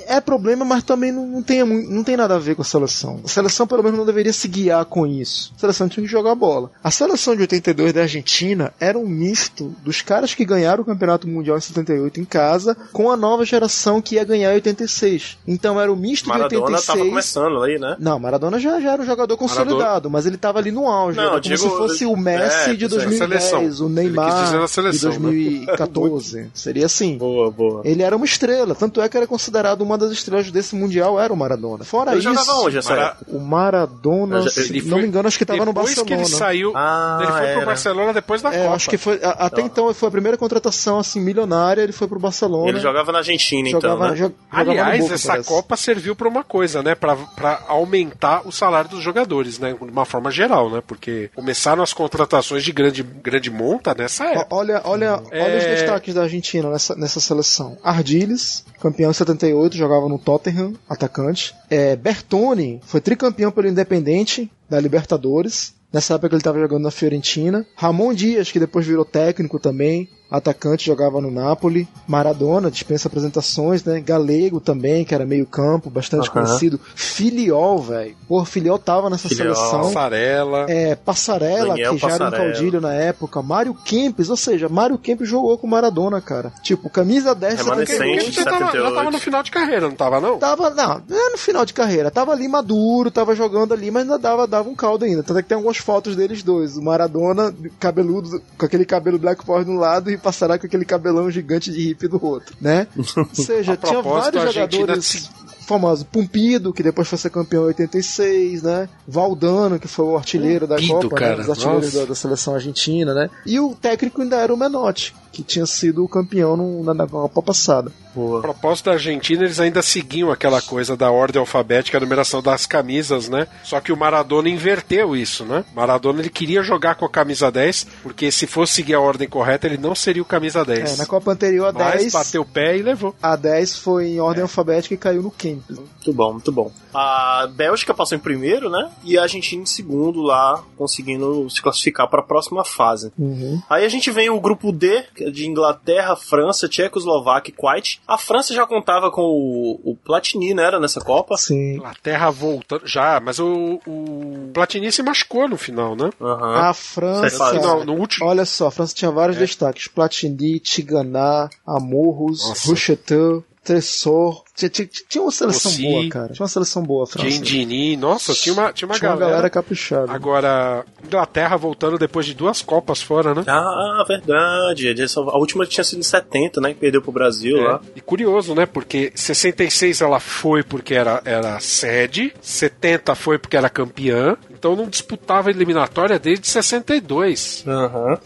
É 0.06 0.20
problema, 0.20 0.64
mas 0.64 0.82
também 0.82 1.12
não, 1.12 1.26
não, 1.26 1.42
tem, 1.42 1.62
não 1.64 2.02
tem 2.02 2.16
nada 2.16 2.34
a 2.36 2.38
ver 2.38 2.54
com 2.54 2.62
a 2.62 2.64
seleção. 2.64 3.20
A 3.24 3.28
seleção, 3.28 3.66
pelo 3.66 3.82
menos, 3.82 3.98
não 3.98 4.06
deveria 4.06 4.32
se 4.32 4.48
guiar 4.48 4.84
com 4.86 5.06
isso. 5.06 5.52
A 5.56 5.60
seleção 5.60 5.88
tinha 5.88 6.04
que 6.04 6.10
jogar 6.10 6.34
bola. 6.34 6.70
A 6.82 6.90
seleção 6.90 7.34
de 7.34 7.42
82 7.42 7.92
da 7.92 8.02
Argentina 8.02 8.72
era 8.80 8.98
um 8.98 9.06
misto 9.06 9.74
dos 9.84 10.00
caras 10.00 10.34
que 10.34 10.44
ganharam 10.44 10.82
o 10.82 10.86
Campeonato 10.86 11.28
Mundial 11.28 11.58
em 11.58 11.60
78 11.60 12.20
em 12.20 12.24
casa 12.24 12.74
com 12.92 13.10
a 13.10 13.16
nova 13.16 13.44
geração 13.44 14.00
que 14.00 14.14
ia 14.14 14.24
ganhar 14.24 14.52
em 14.52 14.54
86. 14.54 15.36
Então 15.46 15.78
era 15.80 15.92
o 15.92 15.96
misto 15.96 16.24
de 16.24 16.28
Maradona 16.30 16.62
86. 16.62 16.86
tava 16.86 17.08
começando 17.08 17.62
aí, 17.62 17.78
né? 17.78 17.96
Não, 17.98 18.18
Maradona 18.18 18.58
já, 18.58 18.80
já 18.80 18.92
era 18.92 19.02
um 19.02 19.06
jogador 19.06 19.36
consolidado, 19.36 20.08
mas 20.08 20.24
ele 20.24 20.38
tava 20.38 20.58
ali 20.58 20.70
no 20.70 20.88
auge. 20.88 21.18
Não, 21.18 21.28
como 21.28 21.40
digo- 21.40 21.58
se 21.58 21.68
fosse 21.68 22.06
o 22.06 22.16
Messi 22.16 22.70
é, 22.70 22.74
de 22.74 22.88
pois 22.88 23.02
é, 23.02 23.06
2010, 23.06 23.42
seleção. 23.44 23.86
o 23.86 23.88
Neymar 23.90 24.64
de 24.64 24.70
seleção, 24.70 25.10
né? 25.10 25.18
2014. 25.18 26.48
Seria 26.54 26.86
assim. 26.86 27.18
Boa, 27.18 27.50
boa. 27.50 27.82
Ele 27.84 28.02
era 28.02 28.16
uma 28.16 28.24
estrela, 28.24 28.74
tanto 28.74 29.00
é 29.00 29.08
que 29.08 29.16
era 29.16 29.26
considerado 29.26 29.57
considerado 29.58 29.82
uma 29.82 29.98
das 29.98 30.12
estrelas 30.12 30.50
desse 30.50 30.74
Mundial 30.74 31.20
era 31.20 31.32
o 31.32 31.36
Maradona. 31.36 31.84
Fora 31.84 32.12
ele 32.12 32.20
isso. 32.20 32.28
jogava 32.28 32.52
onde 32.60 32.78
essa 32.78 32.90
Mara... 32.94 33.16
O 33.26 33.38
Maradona, 33.38 34.42
já, 34.42 34.50
se 34.50 34.80
foi... 34.80 34.90
não 34.90 34.98
me 34.98 35.06
engano, 35.06 35.28
acho 35.28 35.36
que 35.36 35.44
estava 35.44 35.64
no 35.64 35.72
Barcelona. 35.72 36.04
Depois 36.04 36.28
que 36.28 36.32
ele 36.32 36.38
saiu, 36.38 36.72
ah, 36.74 37.18
ele 37.20 37.32
foi 37.32 37.46
era. 37.46 37.56
pro 37.56 37.66
Barcelona 37.66 38.12
depois 38.12 38.42
da 38.42 38.54
é, 38.54 38.62
Copa. 38.62 38.74
Acho 38.74 38.90
que 38.90 38.98
foi, 38.98 39.20
a, 39.22 39.30
até 39.30 39.62
então. 39.62 39.86
então 39.86 39.94
foi 39.94 40.08
a 40.08 40.12
primeira 40.12 40.36
contratação 40.36 40.98
assim 40.98 41.20
milionária, 41.20 41.82
ele 41.82 41.92
foi 41.92 42.06
pro 42.06 42.18
Barcelona. 42.18 42.68
Ele 42.68 42.80
jogava 42.80 43.12
na 43.12 43.18
Argentina 43.18 43.68
então, 43.68 43.80
jogava, 43.80 44.14
então, 44.14 44.28
né? 44.28 44.34
Aliás, 44.50 45.00
Boca, 45.00 45.14
essa 45.14 45.28
parece. 45.28 45.48
Copa 45.48 45.76
serviu 45.76 46.14
para 46.14 46.28
uma 46.28 46.44
coisa, 46.44 46.82
né, 46.82 46.94
para 46.94 47.62
aumentar 47.68 48.46
o 48.46 48.52
salário 48.52 48.90
dos 48.90 49.02
jogadores, 49.02 49.58
né, 49.58 49.72
de 49.72 49.90
uma 49.90 50.04
forma 50.04 50.30
geral, 50.30 50.70
né? 50.70 50.82
Porque 50.86 51.30
começaram 51.34 51.82
as 51.82 51.92
contratações 51.92 52.62
de 52.62 52.72
grande 52.72 53.02
grande 53.02 53.50
monta 53.50 53.94
nessa 53.94 54.24
época. 54.24 54.54
Olha, 54.54 54.80
olha, 54.84 55.22
é... 55.30 55.42
olha 55.42 55.58
os 55.58 55.64
é. 55.64 55.74
destaques 55.74 56.14
da 56.14 56.22
Argentina 56.22 56.70
nessa, 56.70 56.94
nessa 56.94 57.20
seleção. 57.20 57.76
Ardiles, 57.82 58.64
campeão 58.80 59.12
78 59.12 59.47
68, 59.48 59.76
jogava 59.76 60.08
no 60.08 60.18
Tottenham, 60.18 60.74
atacante. 60.88 61.54
É, 61.70 61.96
Bertone 61.96 62.80
foi 62.84 63.00
tricampeão 63.00 63.50
pelo 63.50 63.68
Independente 63.68 64.50
da 64.68 64.80
Libertadores. 64.80 65.74
Nessa 65.92 66.14
época 66.14 66.34
ele 66.34 66.40
estava 66.40 66.58
jogando 66.58 66.82
na 66.82 66.90
Fiorentina. 66.90 67.66
Ramon 67.74 68.12
Dias, 68.12 68.50
que 68.50 68.60
depois 68.60 68.86
virou 68.86 69.04
técnico 69.04 69.58
também, 69.58 70.08
Atacante 70.30 70.84
jogava 70.84 71.20
no 71.20 71.30
Napoli. 71.30 71.88
Maradona, 72.06 72.70
dispensa 72.70 73.08
apresentações, 73.08 73.82
né? 73.82 74.00
Galego 74.00 74.60
também, 74.60 75.04
que 75.04 75.14
era 75.14 75.24
meio 75.24 75.46
campo, 75.46 75.88
bastante 75.88 76.30
conhecido. 76.30 76.78
Filiol, 76.94 77.78
velho. 77.80 78.14
Porra, 78.28 78.44
Filiol 78.44 78.78
tava 78.78 79.08
nessa 79.08 79.28
Filiol. 79.28 79.54
seleção. 79.54 79.82
Passarela. 79.82 80.66
É, 80.68 80.94
Passarela, 80.94 81.68
Daniel 81.68 81.94
que 81.94 82.00
já 82.00 82.10
era 82.10 82.28
um 82.28 82.30
caudilho 82.30 82.80
na 82.80 82.92
época. 82.92 83.40
Mário 83.42 83.72
Kempes, 83.72 84.28
ou 84.28 84.36
seja, 84.36 84.68
Mário 84.68 84.98
Kempes 84.98 85.28
jogou 85.28 85.56
com 85.56 85.66
Maradona, 85.66 86.20
cara. 86.20 86.52
Tipo, 86.62 86.90
camisa 86.90 87.34
10 87.34 87.62
Remanescente. 87.62 87.98
Porque 87.98 88.32
78. 88.32 88.32
já 88.32 88.44
tava, 88.44 88.58
já 88.58 88.66
78. 88.66 88.94
tava 88.94 89.10
no 89.10 89.18
final 89.18 89.42
de 89.42 89.50
carreira, 89.50 89.88
não 89.88 89.96
tava, 89.96 90.20
não? 90.20 90.38
Tava, 90.38 90.70
não, 90.70 91.02
é 91.10 91.30
no 91.30 91.38
final 91.38 91.64
de 91.64 91.72
carreira. 91.72 92.10
Tava 92.10 92.32
ali 92.32 92.46
maduro, 92.48 93.10
tava 93.10 93.34
jogando 93.34 93.72
ali, 93.72 93.90
mas 93.90 94.02
ainda 94.02 94.18
dava, 94.18 94.46
dava 94.46 94.68
um 94.68 94.74
caldo 94.74 95.06
ainda. 95.06 95.22
Tanto 95.22 95.38
é 95.38 95.42
que 95.42 95.48
tem 95.48 95.56
algumas 95.56 95.78
fotos 95.78 96.14
deles 96.14 96.42
dois. 96.42 96.76
O 96.76 96.82
Maradona, 96.82 97.54
cabeludo, 97.80 98.42
com 98.58 98.66
aquele 98.66 98.84
cabelo 98.84 99.18
Black 99.18 99.44
Power 99.44 99.64
de 99.64 99.70
um 99.70 99.78
lado 99.78 100.10
e 100.10 100.17
passará 100.18 100.58
com 100.58 100.66
aquele 100.66 100.84
cabelão 100.84 101.30
gigante 101.30 101.70
de 101.72 101.80
hippie 101.80 102.08
do 102.08 102.22
outro, 102.24 102.54
né? 102.60 102.86
Ou 103.16 103.28
seja, 103.34 103.72
A 103.72 103.76
tinha 103.76 104.02
vários 104.02 104.52
jogadores 104.54 105.30
famosos. 105.66 106.04
Pumpido, 106.04 106.72
que 106.72 106.82
depois 106.82 107.06
foi 107.06 107.18
ser 107.18 107.28
campeão 107.30 107.64
em 107.64 107.66
86, 107.66 108.62
né? 108.62 108.88
Valdano, 109.06 109.78
que 109.78 109.86
foi 109.88 110.04
o 110.06 110.16
artilheiro 110.16 110.66
da 110.66 110.76
Pumpido, 110.76 110.94
Copa, 110.94 111.14
né? 111.14 111.20
cara, 111.20 111.36
Dos 111.36 111.50
artilheiros 111.50 111.84
nossa. 111.86 111.98
da, 112.00 112.04
da 112.06 112.14
seleção 112.14 112.54
argentina, 112.54 113.12
né? 113.14 113.28
E 113.44 113.60
o 113.60 113.74
técnico 113.74 114.22
ainda 114.22 114.36
era 114.36 114.52
o 114.52 114.56
Menotti, 114.56 115.14
que 115.30 115.42
tinha 115.42 115.66
sido 115.66 116.02
o 116.04 116.08
campeão 116.08 116.56
no- 116.56 116.82
na, 116.82 116.94
na 116.94 117.06
Copa 117.06 117.42
passada. 117.42 117.92
A 118.14 118.40
propósito 118.40 118.86
da 118.86 118.92
Argentina, 118.92 119.44
eles 119.44 119.60
ainda 119.60 119.82
seguiam 119.82 120.30
aquela 120.30 120.60
coisa 120.60 120.96
da 120.96 121.10
ordem 121.10 121.40
alfabética, 121.40 121.98
a 121.98 122.00
numeração 122.00 122.42
das 122.42 122.66
camisas, 122.66 123.28
né? 123.28 123.46
Só 123.62 123.80
que 123.80 123.92
o 123.92 123.96
Maradona 123.96 124.48
inverteu 124.48 125.16
isso, 125.16 125.44
né? 125.44 125.64
Maradona 125.74 126.20
ele 126.20 126.30
queria 126.30 126.62
jogar 126.62 126.94
com 126.94 127.04
a 127.04 127.10
camisa 127.10 127.50
10, 127.50 127.86
porque 128.02 128.30
se 128.30 128.46
fosse 128.46 128.74
seguir 128.74 128.94
a 128.94 129.00
ordem 129.00 129.28
correta, 129.28 129.66
ele 129.66 129.78
não 129.78 129.94
seria 129.94 130.22
o 130.22 130.24
camisa 130.24 130.64
10. 130.64 130.94
É, 130.94 130.96
na 130.96 131.06
Copa 131.06 131.32
anterior 131.32 131.68
a 131.68 131.72
Mas 131.72 132.02
10. 132.02 132.12
bateu 132.12 132.42
o 132.42 132.46
pé 132.46 132.76
e 132.76 132.82
levou. 132.82 133.14
A 133.22 133.36
10 133.36 133.78
foi 133.78 134.08
em 134.08 134.20
ordem 134.20 134.42
alfabética 134.42 134.94
e 134.94 134.98
caiu 134.98 135.22
no 135.22 135.30
Kempis. 135.30 135.78
Muito 135.78 136.12
bom, 136.12 136.32
muito 136.32 136.52
bom. 136.52 136.72
A 136.94 137.48
Bélgica 137.54 137.92
passou 137.92 138.16
em 138.16 138.20
primeiro, 138.20 138.70
né? 138.70 138.90
E 139.04 139.18
a 139.18 139.22
Argentina 139.22 139.62
em 139.62 139.66
segundo 139.66 140.22
lá, 140.22 140.62
conseguindo 140.76 141.48
se 141.50 141.60
classificar 141.60 142.08
para 142.08 142.20
a 142.20 142.24
próxima 142.24 142.64
fase. 142.64 143.12
Uhum. 143.18 143.60
Aí 143.68 143.84
a 143.84 143.88
gente 143.88 144.10
vem 144.10 144.30
o 144.30 144.40
grupo 144.40 144.72
D, 144.72 145.04
que 145.14 145.24
é 145.24 145.30
de 145.30 145.46
Inglaterra, 145.46 146.16
França, 146.16 146.68
Tchecoslováquia 146.68 147.52
e 147.52 147.54
Kuwait. 147.54 148.00
A 148.08 148.16
França 148.16 148.54
já 148.54 148.66
contava 148.66 149.10
com 149.10 149.20
o, 149.20 149.92
o 149.92 149.94
Platini, 149.96 150.54
né? 150.54 150.64
Era 150.64 150.80
nessa 150.80 150.98
Copa. 151.00 151.36
Sim. 151.36 151.74
Inglaterra 151.74 152.30
voltando. 152.30 152.86
Já, 152.86 153.20
mas 153.20 153.38
o, 153.38 153.78
o 153.86 154.50
Platini 154.54 154.90
se 154.90 155.02
machucou 155.02 155.46
no 155.46 155.58
final, 155.58 155.94
né? 155.94 156.08
Aham. 156.18 156.54
A 156.70 156.72
França. 156.72 157.36
Fala, 157.36 157.84
No, 157.84 157.92
último. 157.94 158.26
Olha 158.26 158.46
só, 158.46 158.68
a 158.68 158.70
França 158.70 158.94
tinha 158.94 159.10
vários 159.10 159.36
É. 159.36 159.40
destaques: 159.40 159.88
Platini, 159.88 160.58
Tiganá, 160.58 161.50
Amorros. 161.66 162.64
Rocheteau, 162.66 163.44
Tressor. 163.62 164.42
Tinha, 164.58 164.68
tinha, 164.68 164.88
tinha 165.08 165.22
uma 165.22 165.30
seleção 165.30 165.72
boa, 165.80 166.08
cara. 166.08 166.32
Tinha 166.32 166.42
uma 166.42 166.48
seleção 166.48 166.82
boa, 166.82 167.04
a 167.04 167.06
França. 167.06 167.30
Gendini, 167.30 167.96
nossa, 167.96 168.34
tinha 168.34 168.52
uma, 168.52 168.72
tinha 168.72 168.88
uma 168.88 168.94
Tinha 168.96 169.10
uma 169.10 169.16
galera. 169.16 169.30
galera 169.30 169.50
caprichada. 169.50 170.10
Agora, 170.12 170.84
Inglaterra 171.04 171.56
voltando 171.56 171.96
depois 171.96 172.26
de 172.26 172.34
duas 172.34 172.60
Copas 172.60 173.00
fora, 173.00 173.34
né? 173.34 173.44
Ah, 173.46 174.04
verdade. 174.08 174.88
A 175.16 175.38
última 175.38 175.64
tinha 175.64 175.84
sido 175.84 176.00
em 176.00 176.02
70, 176.02 176.60
né? 176.60 176.74
Que 176.74 176.80
perdeu 176.80 177.00
pro 177.00 177.12
Brasil 177.12 177.56
É. 177.58 177.60
lá. 177.68 177.80
E 177.94 178.00
curioso, 178.00 178.54
né? 178.54 178.66
Porque 178.66 179.12
66 179.14 180.00
ela 180.00 180.18
foi 180.18 180.62
porque 180.64 180.94
era, 180.94 181.22
era 181.24 181.60
sede, 181.60 182.32
70 182.40 183.14
foi 183.14 183.38
porque 183.38 183.56
era 183.56 183.68
campeã, 183.70 184.36
então 184.50 184.74
não 184.74 184.88
disputava 184.88 185.50
eliminatória 185.50 186.18
desde 186.18 186.48
62. 186.48 187.64
Aham. 187.66 188.18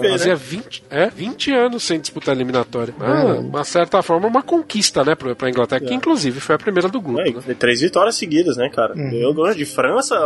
Vê, 0.00 0.10
Fazia 0.10 0.36
20, 0.36 0.84
é, 0.88 1.08
20 1.10 1.52
anos 1.52 1.82
sem 1.82 1.98
disputar 2.00 2.34
eliminatória. 2.34 2.94
Ah. 3.00 3.40
uma 3.40 3.64
certa 3.64 4.02
forma, 4.02 4.28
uma 4.28 4.42
conquista, 4.42 5.04
né, 5.04 5.14
pra, 5.14 5.34
pra 5.34 5.48
Inglaterra, 5.50 5.79
que 5.86 5.94
inclusive 5.94 6.40
foi 6.40 6.54
a 6.54 6.58
primeira 6.58 6.88
do 6.88 7.00
grupo. 7.00 7.20
É, 7.20 7.30
né? 7.30 7.56
três 7.58 7.80
vitórias 7.80 8.16
seguidas, 8.16 8.56
né, 8.56 8.68
cara? 8.68 8.94
Uhum. 8.94 9.10
Ganhou 9.10 9.54
de 9.54 9.64
França, 9.64 10.16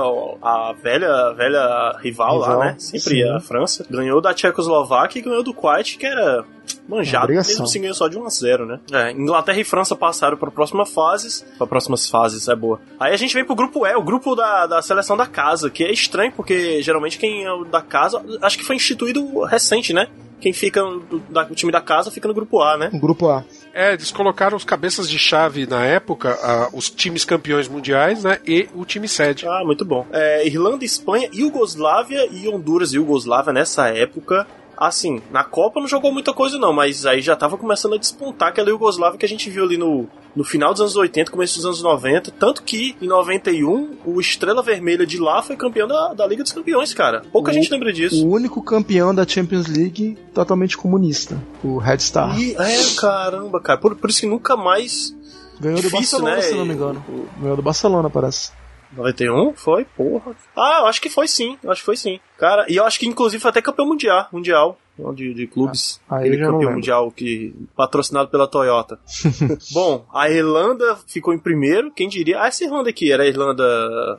a 0.42 0.74
velha, 0.82 1.32
velha 1.32 1.98
rival, 2.02 2.38
lá, 2.38 2.48
Rival, 2.48 2.64
né? 2.64 2.76
Sempre 2.78 3.22
sim. 3.22 3.28
a 3.28 3.40
França. 3.40 3.86
Ganhou 3.90 4.20
da 4.20 4.34
Tchecoslováquia 4.34 5.20
e 5.20 5.22
ganhou 5.22 5.42
do 5.42 5.54
Kuwait, 5.54 5.98
que 5.98 6.06
era 6.06 6.44
manjado, 6.88 7.28
mesmo 7.28 7.64
assim 7.64 7.80
ganhou 7.80 7.94
só 7.94 8.08
de 8.08 8.18
1 8.18 8.26
a 8.26 8.28
0 8.28 8.66
né? 8.66 8.80
É, 8.92 9.10
Inglaterra 9.12 9.58
e 9.58 9.64
França 9.64 9.96
passaram 9.96 10.36
para 10.36 10.50
próximas 10.50 10.90
fases. 10.92 11.44
Para 11.56 11.66
próximas 11.66 12.08
fases, 12.08 12.48
é 12.48 12.54
boa. 12.54 12.80
Aí 12.98 13.12
a 13.12 13.16
gente 13.16 13.34
vem 13.34 13.44
pro 13.44 13.54
grupo 13.54 13.86
E, 13.86 13.94
o 13.94 14.02
grupo 14.02 14.34
da, 14.34 14.66
da 14.66 14.82
seleção 14.82 15.16
da 15.16 15.26
casa, 15.26 15.70
que 15.70 15.84
é 15.84 15.92
estranho, 15.92 16.32
porque 16.32 16.82
geralmente 16.82 17.18
quem 17.18 17.44
é 17.44 17.52
o 17.52 17.64
da 17.64 17.80
casa, 17.80 18.22
acho 18.42 18.58
que 18.58 18.64
foi 18.64 18.76
instituído 18.76 19.44
recente, 19.44 19.92
né? 19.92 20.08
Quem 20.44 20.52
fica 20.52 20.82
do, 20.82 21.20
da- 21.30 21.44
o 21.50 21.54
time 21.54 21.72
da 21.72 21.80
casa 21.80 22.10
fica 22.10 22.28
no 22.28 22.34
grupo 22.34 22.60
A, 22.60 22.76
né? 22.76 22.90
O 22.92 22.98
grupo 23.00 23.30
A. 23.30 23.42
É, 23.72 23.94
eles 23.94 24.10
colocaram 24.10 24.54
os 24.54 24.62
cabeças 24.62 25.08
de 25.08 25.18
chave 25.18 25.66
na 25.66 25.82
época, 25.86 26.38
ah, 26.42 26.68
os 26.70 26.90
times 26.90 27.24
campeões 27.24 27.66
mundiais, 27.66 28.24
né, 28.24 28.38
e 28.46 28.68
o 28.74 28.84
time 28.84 29.08
sede. 29.08 29.48
Ah, 29.48 29.62
muito 29.64 29.86
bom. 29.86 30.06
É, 30.12 30.46
Irlanda, 30.46 30.84
Espanha, 30.84 31.30
Iugoslávia 31.32 32.28
e 32.30 32.46
Honduras 32.46 32.92
e 32.92 32.96
Iugoslávia 32.96 33.54
nessa 33.54 33.88
época. 33.88 34.46
Assim, 34.76 35.20
na 35.30 35.44
Copa 35.44 35.80
não 35.80 35.86
jogou 35.88 36.12
muita 36.12 36.32
coisa 36.32 36.58
não, 36.58 36.72
mas 36.72 37.06
aí 37.06 37.20
já 37.20 37.34
tava 37.36 37.56
começando 37.56 37.94
a 37.94 37.98
despontar 37.98 38.48
aquela 38.48 38.68
Iugoslávia 38.70 39.18
que 39.18 39.26
a 39.26 39.28
gente 39.28 39.48
viu 39.50 39.64
ali 39.64 39.76
no, 39.76 40.06
no 40.34 40.44
final 40.44 40.72
dos 40.72 40.80
anos 40.80 40.96
80, 40.96 41.30
começo 41.30 41.56
dos 41.56 41.64
anos 41.66 41.82
90. 41.82 42.30
Tanto 42.32 42.62
que 42.62 42.96
em 43.00 43.06
91, 43.06 43.96
o 44.04 44.20
Estrela 44.20 44.62
Vermelha 44.62 45.06
de 45.06 45.18
lá 45.18 45.42
foi 45.42 45.56
campeão 45.56 45.86
da, 45.86 46.12
da 46.14 46.26
Liga 46.26 46.42
dos 46.42 46.52
Campeões, 46.52 46.92
cara. 46.94 47.22
Pouca 47.32 47.50
O- 47.50 47.54
gente 47.54 47.70
lembra 47.70 47.92
disso. 47.92 48.26
O 48.26 48.30
único 48.32 48.62
campeão 48.62 49.14
da 49.14 49.26
Champions 49.26 49.66
League 49.66 50.16
totalmente 50.32 50.76
comunista, 50.76 51.40
o 51.62 51.78
Red 51.78 51.98
Star. 52.00 52.38
E, 52.38 52.52
é, 52.54 52.94
caramba, 52.98 53.60
cara. 53.60 53.78
Por, 53.78 53.94
por 53.96 54.10
isso 54.10 54.20
que 54.20 54.26
nunca 54.26 54.56
mais. 54.56 55.14
Ganhou 55.60 55.76
do 55.80 55.82
difícil, 55.82 56.18
Barcelona, 56.20 56.36
né? 56.36 56.42
se 56.42 56.54
não 56.54 56.66
me 56.66 56.74
engano. 56.74 57.04
Ganhou 57.40 57.56
do 57.56 57.62
Barcelona, 57.62 58.10
parece. 58.10 58.50
91? 58.96 59.54
Foi? 59.54 59.84
Porra. 59.84 60.32
Ah, 60.56 60.78
eu 60.80 60.86
acho 60.86 61.00
que 61.00 61.08
foi 61.10 61.26
sim. 61.28 61.58
Eu 61.62 61.70
acho 61.70 61.80
que 61.80 61.86
foi 61.86 61.96
sim. 61.96 62.20
Cara, 62.38 62.66
e 62.68 62.76
eu 62.76 62.84
acho 62.84 62.98
que 62.98 63.06
inclusive 63.06 63.40
foi 63.40 63.50
até 63.50 63.60
campeão 63.62 63.86
mundial. 63.86 64.28
Mundial. 64.32 64.78
De, 65.14 65.34
de 65.34 65.46
clubes. 65.48 66.00
Ah, 66.08 66.18
aí 66.18 66.30
campeão 66.38 66.72
mundial 66.72 67.10
que. 67.10 67.52
patrocinado 67.76 68.28
pela 68.28 68.46
Toyota. 68.46 68.98
Bom, 69.72 70.06
a 70.14 70.30
Irlanda 70.30 70.96
ficou 71.06 71.34
em 71.34 71.38
primeiro. 71.38 71.90
Quem 71.90 72.08
diria? 72.08 72.40
Ah, 72.40 72.46
essa 72.46 72.62
Irlanda 72.64 72.90
aqui 72.90 73.10
era 73.10 73.24
a 73.24 73.26
Irlanda. 73.26 73.64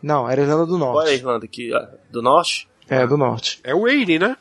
Não, 0.03 0.29
era 0.29 0.41
a 0.41 0.43
Irlanda 0.43 0.65
do 0.65 0.77
Qual 0.77 0.89
é 1.01 1.03
a 1.03 1.05
Norte. 1.05 1.13
Irlanda 1.15 1.45
aqui? 1.45 1.73
Ah, 1.73 1.89
Do 2.11 2.21
norte? 2.21 2.67
É, 2.89 3.07
do 3.07 3.17
Norte. 3.17 3.59
É 3.63 3.73
o 3.73 3.87
Eire, 3.87 4.19
né? 4.19 4.35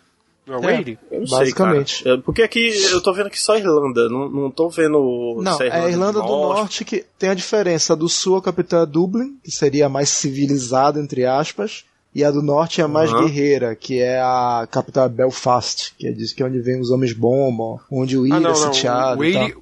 Não 0.47 0.57
é 0.69 0.81
É. 0.81 1.19
Não 1.19 1.27
Basicamente. 1.27 1.95
sei. 1.97 2.05
Cara. 2.05 2.17
É, 2.17 2.21
Porque 2.21 2.43
aqui 2.43 2.69
eu 2.91 3.01
tô 3.03 3.13
vendo 3.15 3.27
aqui 3.29 3.41
só 3.41 3.57
Irlanda. 3.57 4.09
Não, 4.09 4.29
não 4.29 4.51
tô 4.51 4.69
vendo. 4.69 5.39
Não, 5.43 5.57
se 5.57 5.65
é 5.65 5.73
a 5.73 5.89
Irlanda 5.89 6.21
do 6.21 6.29
Norte. 6.29 6.59
Norte 6.59 6.85
que 6.85 7.05
tem 7.19 7.31
a 7.31 7.35
diferença. 7.35 7.93
A 7.95 7.97
do 7.97 8.09
Sul, 8.09 8.37
a 8.37 8.43
capital 8.43 8.83
é 8.83 8.87
Dublin, 8.87 9.37
que 9.43 9.51
seria 9.51 9.87
a 9.87 9.89
mais 9.89 10.09
civilizada, 10.11 11.01
entre 11.01 11.25
aspas. 11.25 11.85
E 12.15 12.23
a 12.23 12.31
do 12.31 12.43
Norte 12.43 12.81
é 12.81 12.85
a 12.85 12.89
mais 12.89 13.13
Uhum. 13.13 13.23
guerreira, 13.25 13.75
que 13.75 13.99
é 14.01 14.21
a 14.21 14.69
capital 14.71 15.09
Belfast, 15.09 15.95
que 15.99 16.07
é 16.07 16.13
diz 16.13 16.33
que 16.33 16.43
é 16.45 16.47
onde 16.47 16.61
vem 16.61 16.79
os 16.81 16.91
homens 16.91 17.13
bomba, 17.13 17.81
onde 17.91 18.17
o 18.17 18.23
Ah, 18.25 18.29
Ira 18.29 18.41
não, 18.41 18.51
é 18.51 18.53
não. 18.53 18.73
sitiado. 18.73 19.21
O 19.21 19.25
e 19.25 19.33
tal. 19.33 19.43
Eire, 19.43 19.57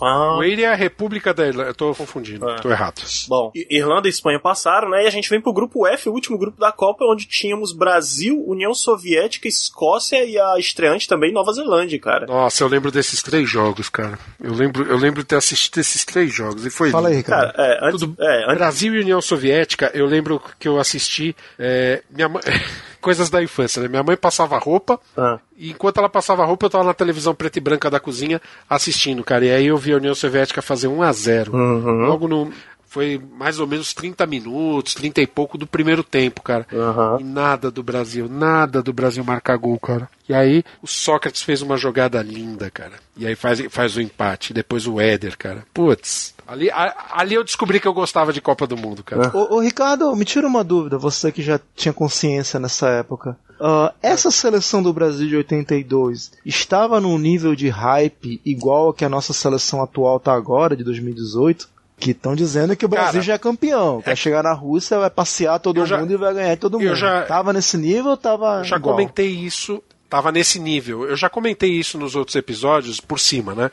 Ah, 0.00 0.36
o 0.38 0.42
Eire 0.42 0.62
é 0.64 0.72
a 0.72 0.74
República 0.74 1.32
da 1.34 1.46
Irlanda. 1.46 1.70
Eu 1.70 1.74
tô 1.74 1.94
confundindo, 1.94 2.48
É. 2.48 2.56
tô 2.56 2.70
errado. 2.70 3.02
Bom, 3.28 3.50
Irlanda 3.70 4.06
e 4.06 4.10
Espanha 4.10 4.38
passaram, 4.40 4.90
né? 4.90 5.04
E 5.04 5.06
a 5.06 5.10
gente 5.10 5.28
vem 5.28 5.40
pro 5.40 5.52
grupo 5.52 5.86
F, 5.86 6.08
o 6.08 6.12
último 6.12 6.38
grupo 6.38 6.58
da 6.60 6.70
Copa, 6.72 7.04
onde 7.04 7.26
tínhamos 7.26 7.72
Brasil, 7.72 8.42
União 8.46 8.72
Soviética, 8.74 9.48
Escócia 9.48 10.24
e 10.24 10.38
a 10.38 10.58
estreante 10.58 11.08
também 11.08 11.32
Nova 11.32 11.52
Zelândia, 11.52 11.98
cara. 11.98 12.26
Nossa, 12.26 12.62
eu 12.62 12.68
lembro 12.68 12.90
desses 12.90 13.22
três 13.22 13.48
jogos, 13.50 13.88
cara. 13.88 14.18
Eu 14.40 14.52
lembro, 14.54 14.84
eu 14.90 14.96
lembro 14.96 15.22
de 15.22 15.28
ter 15.28 15.36
assistido 15.36 15.78
esses 15.78 16.04
três 16.04 16.32
jogos 16.32 16.64
e 16.64 16.70
foi 16.70 16.90
Fala 16.90 17.08
aí. 17.08 17.16
Ricardo. 17.16 17.52
Cara, 17.52 17.68
é, 17.68 17.78
antes, 17.88 18.00
Tudo- 18.00 18.16
é, 18.22 18.44
antes, 18.44 18.54
Brasil 18.58 18.94
e 18.94 19.00
União 19.00 19.20
Soviética, 19.20 19.90
eu 19.94 20.06
lembro 20.06 20.40
que 20.58 20.68
eu 20.68 20.78
assisti 20.78 21.34
é, 21.58 22.02
minha 22.10 22.28
mãe, 22.28 22.42
coisas 23.00 23.30
da 23.30 23.42
infância, 23.42 23.82
né? 23.82 23.88
Minha 23.88 24.02
mãe 24.02 24.16
passava 24.16 24.58
roupa 24.58 24.98
ah, 25.16 25.38
e 25.56 25.70
enquanto 25.70 25.98
ela 25.98 26.08
passava 26.08 26.44
roupa 26.44 26.66
eu 26.66 26.70
tava 26.70 26.84
na 26.84 26.94
televisão 26.94 27.34
preta 27.34 27.58
e 27.58 27.62
branca 27.62 27.90
da 27.90 28.00
cozinha 28.00 28.40
assistindo, 28.68 29.24
cara. 29.24 29.44
E 29.44 29.50
aí 29.50 29.66
eu 29.66 29.76
vi 29.76 29.92
a 29.92 29.96
União 29.96 30.14
Soviética 30.14 30.62
fazer 30.62 30.88
1 30.88 31.02
a 31.02 31.12
0. 31.12 31.52
uhum, 31.54 32.06
Logo 32.06 32.28
no 32.28 32.52
foi 32.88 33.20
mais 33.36 33.60
ou 33.60 33.66
menos 33.66 33.92
30 33.92 34.26
minutos, 34.26 34.94
30 34.94 35.20
e 35.20 35.26
pouco 35.26 35.58
do 35.58 35.66
primeiro 35.66 36.02
tempo, 36.02 36.42
cara. 36.42 36.66
uhum. 36.72 37.20
E 37.20 37.24
nada 37.24 37.70
do 37.70 37.82
Brasil, 37.82 38.28
nada 38.28 38.82
do 38.82 38.92
Brasil 38.92 39.22
marcar 39.22 39.56
gol, 39.58 39.78
cara. 39.78 40.08
E 40.28 40.34
aí 40.34 40.64
o 40.82 40.86
Sócrates 40.86 41.42
fez 41.42 41.60
uma 41.60 41.76
jogada 41.76 42.20
linda, 42.22 42.70
cara. 42.70 42.94
E 43.16 43.26
aí 43.26 43.34
faz, 43.34 43.60
faz 43.70 43.96
o 43.96 44.00
empate. 44.00 44.54
Depois 44.54 44.86
o 44.86 45.00
Éder, 45.00 45.36
cara. 45.36 45.64
Putz. 45.72 46.34
Ali, 46.48 46.70
a- 46.70 46.94
ali 47.12 47.34
eu 47.34 47.44
descobri 47.44 47.78
que 47.78 47.86
eu 47.86 47.92
gostava 47.92 48.32
de 48.32 48.40
Copa 48.40 48.66
do 48.66 48.74
Mundo, 48.76 49.04
cara. 49.04 49.30
Ô, 49.36 49.56
ô, 49.56 49.60
Ricardo, 49.60 50.16
me 50.16 50.24
tira 50.24 50.46
uma 50.46 50.64
dúvida, 50.64 50.96
você 50.96 51.30
que 51.30 51.42
já 51.42 51.60
tinha 51.76 51.92
consciência 51.92 52.58
nessa 52.58 52.88
época. 52.88 53.36
Ah, 53.60 53.92
essa 54.02 54.30
seleção 54.30 54.82
do 54.82 54.92
Brasil 54.92 55.28
de 55.28 55.36
82 55.36 56.32
estava 56.46 57.00
num 57.00 57.18
nível 57.18 57.54
de 57.54 57.68
hype 57.68 58.40
igual 58.44 58.88
a 58.88 58.94
que 58.94 59.04
a 59.04 59.08
nossa 59.10 59.32
seleção 59.34 59.82
atual 59.82 60.18
tá 60.18 60.32
agora, 60.32 60.74
de 60.74 60.82
2018? 60.84 61.68
Que 62.00 62.12
estão 62.12 62.34
dizendo 62.34 62.74
que 62.76 62.84
o 62.86 62.88
Brasil 62.88 63.12
Cara, 63.14 63.22
já 63.24 63.34
é 63.34 63.38
campeão. 63.38 64.00
Vai 64.06 64.14
chegar 64.16 64.42
na 64.44 64.52
Rússia, 64.52 64.98
vai 65.00 65.10
passear 65.10 65.58
todo 65.58 65.84
já- 65.84 65.98
mundo 65.98 66.12
e 66.12 66.16
vai 66.16 66.32
ganhar 66.32 66.56
todo 66.56 66.80
eu 66.80 66.88
mundo. 66.90 66.96
já- 66.96 67.22
Tava 67.22 67.52
nesse 67.52 67.76
nível 67.76 68.12
ou 68.12 68.16
tava. 68.16 68.58
Eu 68.60 68.64
já 68.64 68.76
igual? 68.76 68.94
comentei 68.94 69.28
isso, 69.28 69.82
tava 70.08 70.30
nesse 70.32 70.58
nível. 70.60 71.04
Eu 71.08 71.16
já 71.16 71.28
comentei 71.28 71.72
isso 71.72 71.98
nos 71.98 72.14
outros 72.14 72.36
episódios 72.36 73.00
por 73.00 73.18
cima, 73.18 73.52
né? 73.54 73.70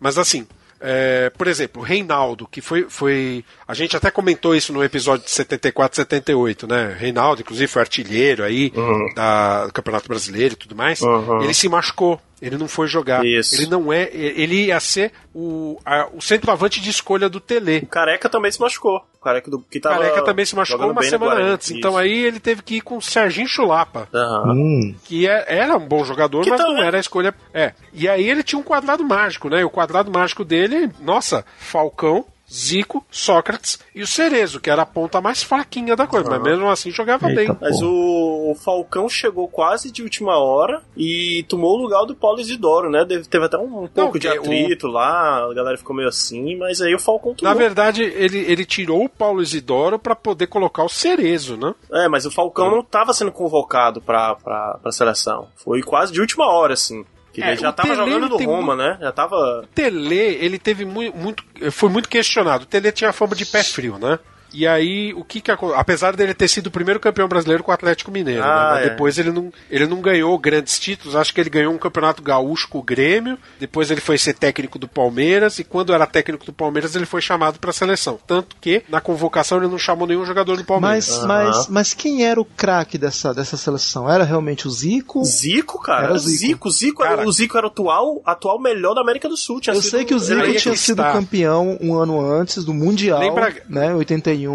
Mas 0.00 0.16
assim, 0.16 0.46
é, 0.80 1.30
por 1.30 1.46
exemplo, 1.48 1.82
Reinaldo, 1.82 2.46
que 2.46 2.60
foi, 2.60 2.86
foi. 2.88 3.44
A 3.68 3.74
gente 3.74 3.96
até 3.96 4.10
comentou 4.12 4.54
isso 4.54 4.72
no 4.72 4.82
episódio 4.84 5.24
de 5.24 5.30
74, 5.32 5.96
78, 5.96 6.66
né? 6.68 6.94
Reinaldo, 6.98 7.40
inclusive, 7.42 7.66
foi 7.66 7.82
artilheiro 7.82 8.44
aí 8.44 8.72
da, 9.14 9.66
do 9.66 9.72
Campeonato 9.72 10.06
Brasileiro 10.08 10.54
e 10.54 10.56
tudo 10.56 10.76
mais. 10.76 11.00
Uhum. 11.00 11.42
Ele 11.42 11.52
se 11.52 11.68
machucou. 11.68 12.20
Ele 12.40 12.56
não 12.58 12.68
foi 12.68 12.86
jogar. 12.86 13.24
Isso. 13.24 13.54
Ele 13.56 13.66
não 13.66 13.90
é. 13.92 14.10
Ele 14.12 14.66
ia 14.66 14.78
ser 14.78 15.10
o, 15.34 15.80
a- 15.84 16.06
o 16.12 16.20
centroavante 16.20 16.80
de 16.82 16.90
escolha 16.90 17.28
do 17.30 17.40
Tele. 17.40 17.78
O 17.82 17.86
Careca 17.86 18.28
também 18.28 18.52
se 18.52 18.60
machucou. 18.60 19.02
O 19.18 19.24
Careca 19.24 19.50
do, 19.50 19.58
que 19.68 19.80
tava 19.80 19.96
Careca 19.96 20.22
também 20.22 20.44
se 20.44 20.54
machucou 20.54 20.90
uma 20.90 21.02
semana 21.02 21.40
antes. 21.40 21.70
Então 21.70 21.92
Isso. 21.92 21.98
aí 21.98 22.24
ele 22.24 22.38
teve 22.38 22.62
que 22.62 22.76
ir 22.76 22.80
com 22.82 22.98
o 22.98 23.02
Serginho 23.02 23.48
Chulapa 23.48 24.06
Aham. 24.14 24.52
Hum. 24.52 24.94
que 25.04 25.26
é- 25.26 25.44
era 25.48 25.76
um 25.76 25.88
bom 25.88 26.04
jogador, 26.04 26.44
Que 26.44 26.50
mas 26.50 26.60
também- 26.60 26.76
não 26.76 26.82
era 26.84 26.98
a 26.98 27.00
escolha. 27.00 27.34
É. 27.54 27.72
E 27.92 28.06
aí 28.06 28.28
ele 28.28 28.42
tinha 28.42 28.58
um 28.58 28.62
quadrado 28.62 29.02
mágico, 29.02 29.48
né? 29.48 29.62
E 29.62 29.64
o 29.64 29.70
quadrado 29.70 30.10
mágico 30.12 30.44
dele, 30.44 30.90
nossa, 31.00 31.42
Falcão, 31.58 32.24
Zico, 32.52 33.04
Sócrates 33.10 33.78
e 33.94 34.02
o 34.02 34.06
Cerezo, 34.06 34.60
que 34.60 34.70
era 34.70 34.82
a 34.82 34.86
ponta 34.86 35.20
mais 35.20 35.42
fraquinha 35.42 35.96
da 35.96 36.06
coisa, 36.06 36.30
mas 36.30 36.42
mesmo 36.42 36.68
assim 36.70 36.90
jogava 36.90 37.28
Eita, 37.28 37.36
bem. 37.52 37.58
Mas 37.60 37.82
o, 37.82 38.50
o 38.52 38.54
Falcão 38.54 39.08
chegou 39.08 39.48
quase 39.48 39.90
de 39.90 40.02
última 40.02 40.38
hora 40.38 40.82
e 40.96 41.44
tomou 41.48 41.76
o 41.76 41.82
lugar 41.82 42.04
do 42.04 42.14
Paulo 42.14 42.40
Isidoro, 42.40 42.88
né? 42.90 43.04
Deve- 43.04 43.26
Teve 43.28 43.46
até 43.46 43.58
um, 43.58 43.84
um 43.84 43.88
pouco 43.88 44.18
de 44.18 44.28
é, 44.28 44.34
o- 44.38 44.40
atrito 44.40 44.86
lá, 44.86 45.44
a 45.50 45.54
galera 45.54 45.76
ficou 45.76 45.94
meio 45.96 46.08
assim, 46.08 46.56
mas 46.56 46.80
aí 46.80 46.94
o 46.94 46.98
Falcão 47.00 47.34
tomou. 47.34 47.52
Na 47.52 47.58
verdade, 47.58 48.02
ele, 48.02 48.38
ele 48.38 48.64
tirou 48.64 49.04
o 49.04 49.08
Paulo 49.08 49.42
Isidoro 49.42 49.98
pra 49.98 50.14
poder 50.14 50.46
colocar 50.46 50.84
o 50.84 50.88
Cerezo, 50.88 51.56
né? 51.56 51.74
É, 51.92 52.08
mas 52.08 52.24
o 52.26 52.30
Falcão 52.30 52.70
não 52.70 52.82
tava 52.82 53.12
sendo 53.12 53.32
convocado 53.32 54.00
pra, 54.00 54.36
pra, 54.36 54.78
pra 54.80 54.92
seleção. 54.92 55.48
Foi 55.56 55.82
quase 55.82 56.12
de 56.12 56.20
última 56.20 56.46
hora, 56.46 56.74
assim. 56.74 57.04
Que 57.36 57.42
É, 57.42 57.48
ele 57.48 57.60
já 57.60 57.70
tava 57.70 57.90
Tele, 57.90 58.00
jogando 58.00 58.28
no 58.30 58.44
Roma, 58.46 58.74
né? 58.74 58.96
Já 58.98 59.12
tava. 59.12 59.36
O 59.62 59.66
Tele, 59.66 60.16
ele 60.16 60.58
teve 60.58 60.86
muito, 60.86 61.14
muito. 61.14 61.44
Foi 61.70 61.90
muito 61.90 62.08
questionado. 62.08 62.62
O 62.62 62.66
Tele 62.66 62.90
tinha 62.90 63.12
fama 63.12 63.36
de 63.36 63.44
pé 63.44 63.62
frio, 63.62 63.98
né? 63.98 64.18
E 64.56 64.66
aí, 64.66 65.12
o 65.14 65.22
que 65.22 65.40
que 65.40 65.50
Apesar 65.50 66.16
dele 66.16 66.32
ter 66.32 66.48
sido 66.48 66.68
o 66.68 66.70
primeiro 66.70 66.98
campeão 66.98 67.28
brasileiro 67.28 67.62
com 67.62 67.70
o 67.70 67.74
Atlético 67.74 68.10
Mineiro, 68.10 68.40
né? 68.40 68.46
Ah, 68.46 68.70
Mas 68.74 68.86
é. 68.86 68.88
depois 68.90 69.18
ele 69.18 69.30
não, 69.30 69.52
ele 69.70 69.86
não 69.86 70.00
ganhou 70.00 70.38
grandes 70.38 70.78
títulos. 70.78 71.14
Acho 71.14 71.34
que 71.34 71.40
ele 71.40 71.50
ganhou 71.50 71.72
um 71.72 71.78
campeonato 71.78 72.22
gaúcho 72.22 72.66
com 72.68 72.78
o 72.78 72.82
Grêmio. 72.82 73.38
Depois 73.60 73.90
ele 73.90 74.00
foi 74.00 74.16
ser 74.16 74.32
técnico 74.34 74.78
do 74.78 74.88
Palmeiras. 74.88 75.58
E 75.58 75.64
quando 75.64 75.92
era 75.92 76.06
técnico 76.06 76.46
do 76.46 76.52
Palmeiras, 76.52 76.96
ele 76.96 77.04
foi 77.06 77.20
chamado 77.20 77.58
para 77.58 77.70
a 77.70 77.72
seleção. 77.72 78.18
Tanto 78.26 78.56
que 78.60 78.82
na 78.88 79.00
convocação 79.00 79.58
ele 79.58 79.68
não 79.68 79.78
chamou 79.78 80.06
nenhum 80.06 80.24
jogador 80.24 80.56
do 80.56 80.64
Palmeiras. 80.64 81.08
Mas, 81.18 81.26
mas, 81.26 81.68
mas 81.68 81.94
quem 81.94 82.24
era 82.24 82.40
o 82.40 82.44
craque 82.44 82.96
dessa, 82.96 83.34
dessa 83.34 83.56
seleção? 83.58 84.10
Era 84.10 84.24
realmente 84.24 84.66
o 84.66 84.70
Zico? 84.70 85.22
Zico, 85.24 85.80
cara. 85.82 85.98
Era 85.98 86.06
Era 86.08 86.14
o 86.14 86.18
Zico. 86.18 86.38
Zico. 86.38 86.70
Zico, 86.70 87.02
era, 87.04 87.16
Cara. 87.16 87.28
o 87.28 87.32
Zico 87.32 87.56
era 87.58 87.66
o 87.66 87.70
atual, 87.70 88.22
atual 88.24 88.60
melhor 88.60 88.94
da 88.94 89.00
América 89.00 89.28
do 89.28 89.36
Sul. 89.36 89.60
Tinha 89.60 89.74
Eu 89.76 89.82
sido- 89.82 89.90
sei 89.90 90.04
que 90.04 90.14
o 90.14 90.18
Zico 90.18 90.54
tinha 90.54 90.76
sido 90.76 91.02
campeão 91.02 91.76
um 91.80 91.94
ano 91.94 92.20
antes 92.20 92.64
do 92.64 92.72
Mundial, 92.72 93.18
Lembra- 93.20 93.54
né, 93.68 93.94
81, 93.94 94.45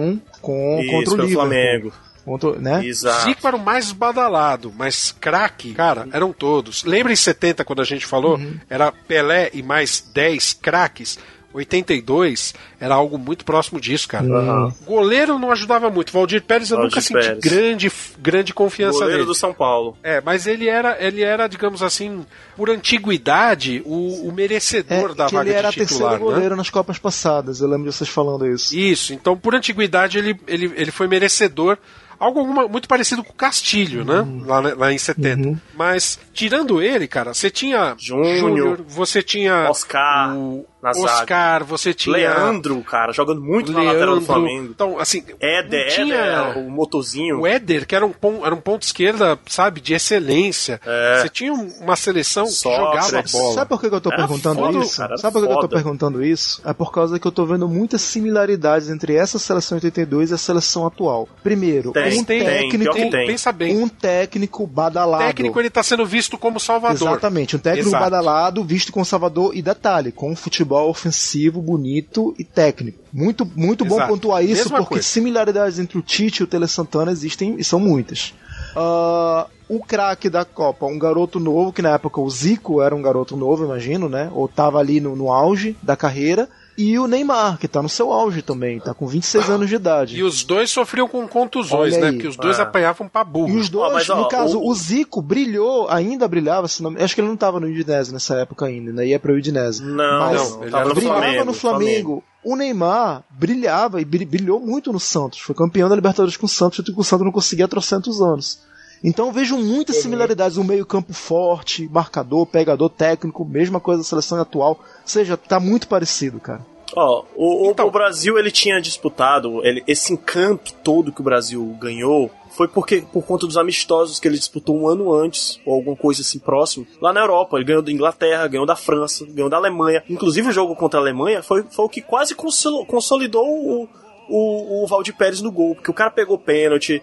com, 0.41 0.79
Isso, 0.81 0.91
contra 0.91 1.13
o 1.13 1.17
Liverpool. 1.17 1.33
Flamengo. 1.33 1.93
Contra, 2.23 2.51
né? 2.59 2.85
Exato. 2.85 3.23
Zico 3.23 3.47
era 3.47 3.55
o 3.55 3.59
mais 3.59 3.91
badalado, 3.91 4.71
mas 4.77 5.11
craque, 5.19 5.73
cara, 5.73 6.07
eram 6.11 6.31
todos. 6.31 6.83
Lembra 6.83 7.11
em 7.11 7.15
70, 7.15 7.65
quando 7.65 7.81
a 7.81 7.85
gente 7.85 8.05
falou? 8.05 8.37
Uhum. 8.37 8.59
Era 8.69 8.91
Pelé 8.91 9.49
e 9.53 9.63
mais 9.63 10.03
10 10.13 10.53
craques. 10.53 11.17
82 11.53 12.53
era 12.79 12.95
algo 12.95 13.17
muito 13.17 13.43
próximo 13.45 13.79
disso, 13.79 14.07
cara. 14.07 14.23
Uhum. 14.25 14.73
Goleiro 14.85 15.37
não 15.39 15.51
ajudava 15.51 15.89
muito. 15.89 16.11
Valdir 16.11 16.41
Pérez 16.43 16.71
eu 16.71 16.77
Valdir 16.77 16.91
nunca 16.95 17.01
senti 17.01 17.19
Pérez. 17.19 17.39
grande, 17.39 17.91
grande 18.19 18.53
confiança 18.53 18.99
Goleiro 18.99 19.17
nele. 19.19 19.27
do 19.27 19.35
São 19.35 19.53
Paulo. 19.53 19.97
É, 20.03 20.21
mas 20.21 20.47
ele 20.47 20.67
era, 20.67 20.97
ele 21.03 21.21
era, 21.21 21.47
digamos 21.47 21.81
assim, 21.83 22.25
por 22.55 22.69
antiguidade, 22.69 23.81
o, 23.85 24.27
o 24.27 24.31
merecedor 24.31 25.11
É, 25.11 25.15
da 25.15 25.27
vaga 25.27 25.49
ele 25.49 25.57
era 25.57 25.69
de 25.69 25.75
titular, 25.77 26.11
terceiro 26.11 26.25
né? 26.25 26.33
goleiro 26.35 26.55
nas 26.55 26.69
Copas 26.69 26.97
passadas, 26.97 27.61
eu 27.61 27.67
lembro 27.67 27.89
de 27.89 27.95
vocês 27.95 28.09
falando 28.09 28.45
isso. 28.47 28.75
Isso, 28.77 29.13
então 29.13 29.37
por 29.37 29.53
antiguidade 29.55 30.17
ele, 30.17 30.39
ele, 30.47 30.71
ele 30.75 30.91
foi 30.91 31.07
merecedor. 31.07 31.77
Algo 32.19 32.39
alguma- 32.41 32.67
muito 32.67 32.87
parecido 32.87 33.23
com 33.23 33.31
o 33.31 33.35
Castilho, 33.35 34.05
né? 34.05 34.23
Lá, 34.45 34.61
na- 34.61 34.75
lá 34.75 34.93
em 34.93 34.97
70. 34.99 35.59
Mas, 35.75 36.19
tirando 36.31 36.79
ele, 36.79 37.07
cara, 37.07 37.33
você 37.33 37.49
tinha 37.49 37.95
Júnior, 37.97 38.37
Júnior, 38.37 38.85
você 38.87 39.23
tinha 39.23 39.67
Oscar, 39.67 40.37
o 40.37 40.63
na 40.81 40.93
zaga. 40.93 41.13
Oscar, 41.21 41.63
você 41.63 41.93
tinha 41.93 42.15
Leandro, 42.15 42.81
cara, 42.83 43.11
jogando 43.11 43.41
muito 43.41 43.71
na 43.71 43.81
lateral 43.81 44.07
do 44.07 44.11
Leandro. 44.19 44.25
Flamengo. 44.25 44.71
Então, 44.71 44.99
assim, 44.99 45.23
Éder, 45.39 45.85
não 45.85 45.95
tinha 45.95 46.15
Éder, 46.15 46.57
o 46.57 46.69
motorzinho. 46.71 47.39
o 47.41 47.47
Éder, 47.47 47.85
que 47.85 47.95
era 47.95 48.05
um, 48.05 48.13
era 48.43 48.53
um 48.55 48.61
ponto 48.61 48.83
esquerda, 48.83 49.37
sabe, 49.47 49.79
de 49.81 49.93
excelência. 49.93 50.79
É. 50.85 51.21
Você 51.21 51.29
tinha 51.29 51.53
um- 51.53 51.71
uma 51.81 51.95
seleção 51.95 52.45
que 52.45 52.51
Sócrates. 52.51 53.09
jogava 53.09 53.27
bola. 53.31 53.53
Sabe 53.53 53.69
por 53.69 53.81
que 53.81 53.89
que 53.89 53.95
eu 53.95 54.01
tô 54.01 54.09
Era 54.09 54.17
perguntando 54.17 54.59
foda, 54.59 54.77
isso? 54.79 54.97
cara, 54.97 55.17
Sabe 55.17 55.33
por 55.33 55.41
que 55.41 55.47
que 55.47 55.53
eu 55.53 55.59
tô 55.59 55.69
perguntando 55.69 56.23
isso? 56.23 56.61
É 56.65 56.73
por 56.73 56.91
causa 56.91 57.19
que 57.19 57.27
eu 57.27 57.31
tô 57.31 57.45
vendo 57.45 57.67
muitas 57.67 58.01
similaridades 58.01 58.89
entre 58.89 59.15
essa 59.15 59.37
seleção 59.39 59.77
82 59.77 60.31
e 60.31 60.33
a 60.33 60.37
seleção 60.37 60.85
atual. 60.85 61.27
Primeiro, 61.43 61.91
Tem, 61.91 62.19
um 62.19 62.23
tem, 62.23 62.43
técnico, 62.43 62.93
que 62.95 63.09
tem. 63.09 63.27
Pensa 63.27 63.51
bem. 63.51 63.77
um 63.77 63.87
técnico 63.87 64.63
O 64.63 64.67
badalado. 64.67 65.23
técnico 65.25 65.59
ele 65.59 65.69
tá 65.69 65.83
sendo 65.83 66.05
visto 66.05 66.37
como 66.37 66.59
salvador. 66.59 67.07
Exatamente, 67.09 67.55
um 67.55 67.59
técnico 67.59 67.89
Exato. 67.89 68.03
badalado, 68.03 68.63
visto 68.63 68.91
com 68.91 69.03
Salvador 69.03 69.51
e 69.55 69.61
detalhe, 69.61 70.11
com 70.11 70.31
um 70.31 70.35
futebol 70.35 70.70
ofensivo, 70.79 71.61
bonito 71.61 72.33
e 72.37 72.43
técnico. 72.43 72.99
Muito, 73.11 73.45
muito 73.55 73.83
bom 73.83 74.05
pontuar 74.07 74.43
isso, 74.43 74.63
Mesma 74.63 74.77
porque 74.77 74.95
coisa. 74.95 75.07
similaridades 75.07 75.79
entre 75.79 75.97
o 75.97 76.01
Tite 76.01 76.41
e 76.41 76.43
o 76.43 76.47
Tele 76.47 76.67
Santana 76.67 77.11
existem 77.11 77.55
e 77.57 77.63
são 77.63 77.79
muitas. 77.79 78.33
Ah, 78.75 79.47
o 79.67 79.79
craque 79.79 80.29
da 80.29 80.45
Copa, 80.45 80.85
um 80.85 80.99
garoto 80.99 81.39
novo, 81.39 81.73
que 81.73 81.81
na 81.81 81.91
época 81.91 82.19
o 82.19 82.29
Zico 82.29 82.81
era 82.81 82.95
um 82.95 83.01
garoto 83.01 83.35
novo, 83.37 83.65
imagino, 83.65 84.09
né? 84.09 84.29
Ou 84.33 84.47
tava 84.47 84.79
ali 84.79 84.99
no, 84.99 85.15
no 85.15 85.31
auge 85.31 85.75
da 85.81 85.95
carreira. 85.95 86.49
E 86.83 86.97
o 86.97 87.05
Neymar, 87.07 87.57
que 87.59 87.67
tá 87.67 87.81
no 87.81 87.89
seu 87.89 88.11
auge 88.11 88.41
também, 88.41 88.79
tá 88.79 88.93
com 88.93 89.05
26 89.05 89.49
anos 89.49 89.69
de 89.69 89.75
idade. 89.75 90.17
E 90.17 90.23
os 90.23 90.43
dois 90.43 90.69
sofriam 90.71 91.07
com 91.07 91.27
contusões, 91.27 91.95
né? 91.97 92.11
Porque 92.11 92.27
os 92.27 92.35
dois 92.35 92.57
É. 92.57 92.61
apanhavam 92.63 93.07
pra 93.07 93.23
burro. 93.23 93.49
E 93.49 93.57
os 93.57 93.69
dois, 93.69 93.91
Ó, 93.91 93.93
mas, 93.93 94.09
ó, 94.09 94.15
no 94.15 94.27
caso, 94.27 94.57
o- 94.59 94.69
o... 94.69 94.73
Zico 94.75 95.21
brilhou, 95.21 95.87
ainda 95.89 96.27
brilhava, 96.27 96.67
se 96.67 96.81
não... 96.81 96.95
acho 96.97 97.13
que 97.13 97.21
ele 97.21 97.27
não 97.27 97.37
tava 97.37 97.59
no 97.59 97.67
Udinese 97.67 98.11
nessa 98.11 98.35
época 98.35 98.65
ainda, 98.65 98.91
né? 98.91 99.05
Ia 99.07 99.19
pro 99.19 99.33
Udinese. 99.35 99.83
Não, 99.83 100.19
Mas 100.21 100.49
não, 100.51 100.61
ele 100.63 100.71
tava 100.71 100.89
no 100.89 100.95
brilhava 100.95 101.19
Flamengo. 101.21 101.45
no 101.45 101.53
Flamengo. 101.53 102.23
O 102.43 102.55
Neymar 102.55 103.23
brilhava 103.29 104.01
e 104.01 104.05
bri- 104.05 104.25
brilhou 104.25 104.59
muito 104.59 104.91
no 104.91 104.99
Santos. 104.99 105.39
Foi 105.39 105.53
campeão 105.53 105.87
da 105.87 105.95
Libertadores 105.95 106.35
com 106.37 106.45
o 106.47 106.49
Santos, 106.49 106.79
e 106.87 106.91
o 106.95 107.03
Santos 107.03 107.25
não 107.25 107.31
conseguia 107.31 107.65
há 107.65 107.67
trocentos 107.67 108.19
anos. 108.21 108.59
Então 109.03 109.27
eu 109.27 109.31
vejo 109.31 109.57
muitas 109.57 109.97
similaridades, 109.97 110.57
um 110.57 110.63
meio 110.63 110.85
campo 110.85 111.11
forte, 111.11 111.89
marcador, 111.91 112.45
pegador, 112.45 112.87
técnico, 112.89 113.43
mesma 113.43 113.79
coisa 113.79 114.01
da 114.01 114.07
seleção 114.07 114.39
atual. 114.39 114.71
Ou 114.79 114.85
seja, 115.05 115.35
tá 115.35 115.59
muito 115.59 115.87
parecido, 115.87 116.39
cara. 116.39 116.65
Ó, 116.95 117.23
o, 117.35 117.69
Então. 117.71 117.87
o 117.87 117.91
Brasil 117.91 118.37
ele 118.37 118.51
tinha 118.51 118.81
disputado 118.81 119.65
ele- 119.65 119.83
esse 119.87 120.13
encanto 120.13 120.73
todo 120.83 121.11
que 121.11 121.21
o 121.21 121.23
Brasil 121.23 121.63
ganhou 121.79 122.29
foi 122.55 122.67
porque 122.67 123.01
por 123.13 123.23
conta 123.25 123.47
dos 123.47 123.55
amistosos 123.57 124.19
que 124.19 124.27
ele 124.27 124.37
disputou 124.37 124.77
um 124.77 124.87
ano 124.87 125.13
antes 125.13 125.59
ou 125.65 125.73
alguma 125.73 125.95
coisa 125.95 126.21
assim 126.21 126.37
próximo 126.37 126.85
lá 127.01 127.13
na 127.13 127.21
Europa. 127.21 127.55
Ele 127.57 127.63
ganhou 127.65 127.81
da 127.81 127.91
Inglaterra, 127.91 128.47
ganhou 128.47 128.65
da 128.65 128.75
França, 128.75 129.25
ganhou 129.25 129.49
da 129.49 129.57
Alemanha. 129.57 130.03
Inclusive 130.09 130.49
o 130.49 130.51
jogo 130.51 130.75
contra 130.75 130.99
a 130.99 131.03
Alemanha 131.03 131.41
foi, 131.41 131.63
foi 131.63 131.85
o 131.85 131.89
que 131.89 132.01
quase 132.01 132.35
consolidou 132.35 133.45
o, 133.47 133.89
o, 134.27 134.83
o 134.83 134.87
Valdir 134.87 135.15
Pérez 135.15 135.41
no 135.41 135.51
gol, 135.51 135.75
porque 135.75 135.91
o 135.91 135.93
cara 135.93 136.11
pegou 136.11 136.37
pênalti. 136.37 137.01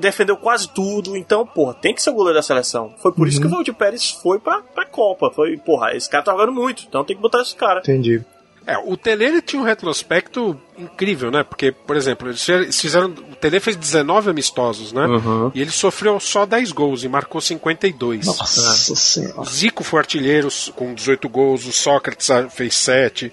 Defendeu 0.00 0.36
quase 0.36 0.68
tudo, 0.68 1.16
então, 1.16 1.46
porra, 1.46 1.74
tem 1.74 1.94
que 1.94 2.02
ser 2.02 2.10
o 2.10 2.14
goleiro 2.14 2.34
da 2.36 2.42
seleção. 2.42 2.92
Foi 3.00 3.12
por 3.12 3.28
isso 3.28 3.40
que 3.40 3.46
o 3.46 3.50
Valdir 3.50 3.72
Pérez 3.72 4.10
foi 4.10 4.40
pra, 4.40 4.62
pra 4.62 4.84
Copa. 4.84 5.30
Foi, 5.30 5.56
porra, 5.58 5.94
esse 5.94 6.10
cara 6.10 6.24
tá 6.24 6.32
jogando 6.32 6.52
muito, 6.52 6.84
então 6.88 7.04
tem 7.04 7.14
que 7.14 7.22
botar 7.22 7.40
esse 7.42 7.54
cara. 7.54 7.78
Entendi. 7.78 8.20
É, 8.66 8.76
o 8.78 8.96
Tele 8.96 9.24
ele 9.24 9.42
tinha 9.42 9.60
um 9.60 9.64
retrospecto 9.64 10.58
incrível, 10.78 11.30
né? 11.30 11.42
Porque, 11.42 11.72
por 11.72 11.96
exemplo, 11.96 12.28
eles 12.28 12.80
fizeram. 12.80 13.08
O 13.08 13.36
Tele 13.36 13.58
fez 13.58 13.76
19 13.76 14.30
amistosos, 14.30 14.92
né? 14.92 15.06
Uhum. 15.06 15.50
E 15.54 15.60
ele 15.60 15.70
sofreu 15.70 16.20
só 16.20 16.44
10 16.46 16.72
gols 16.72 17.02
e 17.02 17.08
marcou 17.08 17.40
52. 17.40 18.26
Nossa 18.26 18.44
O 18.92 18.96
senhora. 18.96 19.44
Zico 19.44 19.82
foi 19.82 19.98
artilheiro 19.98 20.48
com 20.74 20.94
18 20.94 21.28
gols, 21.28 21.66
o 21.66 21.72
Sócrates 21.72 22.30
ah, 22.30 22.48
fez 22.48 22.74
7. 22.76 23.32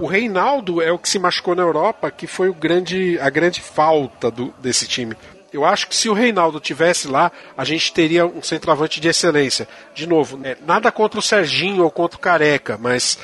O 0.00 0.06
Reinaldo 0.06 0.82
é 0.82 0.92
o 0.92 0.98
que 0.98 1.08
se 1.08 1.18
machucou 1.18 1.54
na 1.54 1.62
Europa, 1.62 2.10
que 2.10 2.26
foi 2.26 2.48
o 2.48 2.54
grande, 2.54 3.18
a 3.20 3.30
grande 3.30 3.60
falta 3.60 4.30
do, 4.30 4.52
desse 4.60 4.86
time. 4.86 5.16
Eu 5.52 5.64
acho 5.64 5.86
que 5.86 5.94
se 5.94 6.08
o 6.08 6.12
Reinaldo 6.12 6.58
tivesse 6.58 7.06
lá, 7.06 7.30
a 7.56 7.64
gente 7.64 7.92
teria 7.92 8.26
um 8.26 8.42
centroavante 8.42 9.00
de 9.00 9.06
excelência. 9.06 9.68
De 9.94 10.04
novo, 10.04 10.40
é, 10.42 10.56
nada 10.66 10.90
contra 10.90 11.20
o 11.20 11.22
Serginho 11.22 11.84
ou 11.84 11.90
contra 11.92 12.16
o 12.16 12.20
Careca, 12.20 12.76
mas 12.76 13.18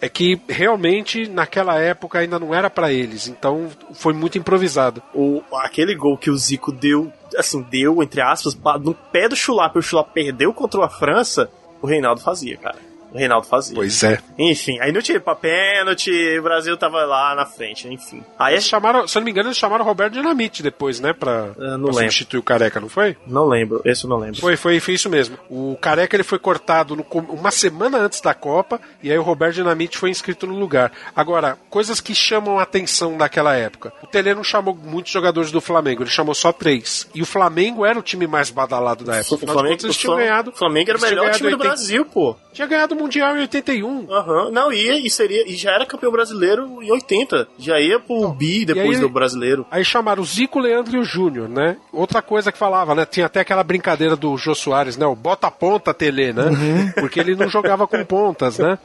é 0.00 0.08
que 0.08 0.40
realmente 0.48 1.28
naquela 1.28 1.78
época 1.78 2.18
ainda 2.18 2.38
não 2.38 2.54
era 2.54 2.68
pra 2.68 2.92
eles, 2.92 3.28
então 3.28 3.68
foi 3.94 4.12
muito 4.12 4.38
improvisado. 4.38 5.02
o, 5.14 5.42
aquele 5.54 5.94
gol 5.94 6.16
que 6.18 6.30
o 6.30 6.36
Zico 6.36 6.72
deu, 6.72 7.12
assim, 7.36 7.62
deu, 7.62 8.02
entre 8.02 8.20
aspas, 8.20 8.56
no 8.80 8.94
pé 8.94 9.28
do 9.28 9.36
Chulapa 9.36 9.78
e 9.78 9.80
o 9.80 9.82
Chulapa 9.82 10.10
perdeu 10.12 10.52
contra 10.52 10.84
a 10.84 10.88
França, 10.88 11.50
o 11.80 11.86
Reinaldo 11.86 12.20
fazia, 12.20 12.56
cara. 12.56 12.78
O 13.16 13.18
Reinaldo 13.18 13.46
fazia. 13.46 13.74
Pois 13.74 14.02
é. 14.04 14.18
Enfim, 14.38 14.78
aí 14.80 14.92
não 14.92 15.00
tinha 15.00 15.18
pra 15.18 15.34
pênalti, 15.34 16.10
o 16.38 16.42
Brasil 16.42 16.76
tava 16.76 17.04
lá 17.04 17.34
na 17.34 17.46
frente, 17.46 17.88
enfim. 17.88 18.22
Aí 18.38 18.54
Eles 18.54 18.64
chamaram, 18.66 19.06
se 19.08 19.16
eu 19.16 19.20
não 19.20 19.24
me 19.24 19.30
engano, 19.30 19.48
eles 19.48 19.58
chamaram 19.58 19.84
o 19.84 19.88
Roberto 19.88 20.12
Dinamite 20.12 20.62
depois, 20.62 21.00
né? 21.00 21.12
Pra, 21.12 21.46
não 21.46 21.54
pra 21.54 21.70
lembro. 21.72 21.92
substituir 21.94 22.38
o 22.38 22.42
Careca, 22.42 22.80
não 22.80 22.88
foi? 22.88 23.16
não 23.26 23.46
lembro, 23.46 23.80
esse 23.84 24.04
eu 24.04 24.10
não 24.10 24.18
lembro. 24.18 24.40
Foi, 24.40 24.56
foi, 24.56 24.78
foi 24.80 24.94
isso 24.94 25.08
mesmo. 25.08 25.38
O 25.50 25.76
Careca 25.80 26.14
ele 26.16 26.22
foi 26.22 26.38
cortado 26.38 26.94
no 26.94 27.06
uma 27.30 27.50
semana 27.50 27.98
antes 27.98 28.20
da 28.20 28.34
Copa 28.34 28.80
e 29.02 29.10
aí 29.10 29.18
o 29.18 29.22
Roberto 29.22 29.54
Dinamite 29.54 29.96
foi 29.96 30.10
inscrito 30.10 30.46
no 30.46 30.58
lugar. 30.58 30.92
Agora, 31.14 31.56
coisas 31.70 32.00
que 32.00 32.14
chamam 32.14 32.58
a 32.58 32.62
atenção 32.62 33.16
daquela 33.16 33.54
época. 33.54 33.92
O 34.02 34.06
Tele 34.06 34.34
não 34.34 34.44
chamou 34.44 34.74
muitos 34.74 35.10
jogadores 35.12 35.50
do 35.50 35.60
Flamengo, 35.60 36.02
ele 36.02 36.10
chamou 36.10 36.34
só 36.34 36.52
três. 36.52 37.08
E 37.14 37.22
o 37.22 37.26
Flamengo 37.26 37.84
era 37.86 37.98
o 37.98 38.02
time 38.02 38.26
mais 38.26 38.50
badalado 38.50 39.04
da 39.04 39.16
época. 39.16 39.34
O 39.36 39.38
Flamengo, 39.38 39.76
contas, 39.76 39.96
o 39.96 39.98
tinham 39.98 40.14
Flam- 40.14 40.24
ganhado. 40.26 40.50
o 40.50 40.56
Flamengo 40.56 40.90
era 40.90 40.98
o 40.98 41.00
melhor 41.02 41.30
time 41.32 41.50
do 41.50 41.56
80 41.56 41.64
Brasil, 41.64 42.04
pô. 42.04 42.36
Tinha 42.52 42.66
ganhado 42.66 42.94
Mundial 43.06 43.36
em 43.36 43.40
81. 43.40 44.06
Aham, 44.10 44.50
não, 44.50 44.72
ia 44.72 44.98
e 44.98 45.08
seria, 45.08 45.48
e 45.48 45.54
já 45.54 45.70
era 45.72 45.86
campeão 45.86 46.10
brasileiro 46.10 46.82
em 46.82 46.90
80. 46.90 47.46
Já 47.58 47.78
ia 47.80 48.00
pro 48.00 48.28
bi 48.32 48.64
depois 48.64 48.96
aí- 48.96 49.00
do 49.00 49.08
brasileiro. 49.08 49.64
Aí 49.70 49.84
chamaram 49.84 50.22
o 50.22 50.26
Zico, 50.26 50.58
Leandro 50.58 50.96
e 50.96 51.00
o 51.00 51.04
Júnior, 51.04 51.48
né? 51.48 51.76
Outra 51.92 52.20
coisa 52.20 52.50
que 52.50 52.58
falava, 52.58 52.94
né? 52.94 53.06
Tinha 53.06 53.26
até 53.26 53.40
aquela 53.40 53.62
brincadeira 53.62 54.16
do 54.16 54.36
Jô 54.36 54.54
Soares, 54.54 54.96
né? 54.96 55.06
O 55.06 55.14
bota 55.14 55.50
ponta 55.50 55.94
Tele, 55.94 56.32
né? 56.32 56.44
Porque 56.98 57.20
ele 57.20 57.36
não 57.36 57.48
jogava 57.48 57.86
com 57.86 58.04
pontas, 58.04 58.58
né? 58.58 58.78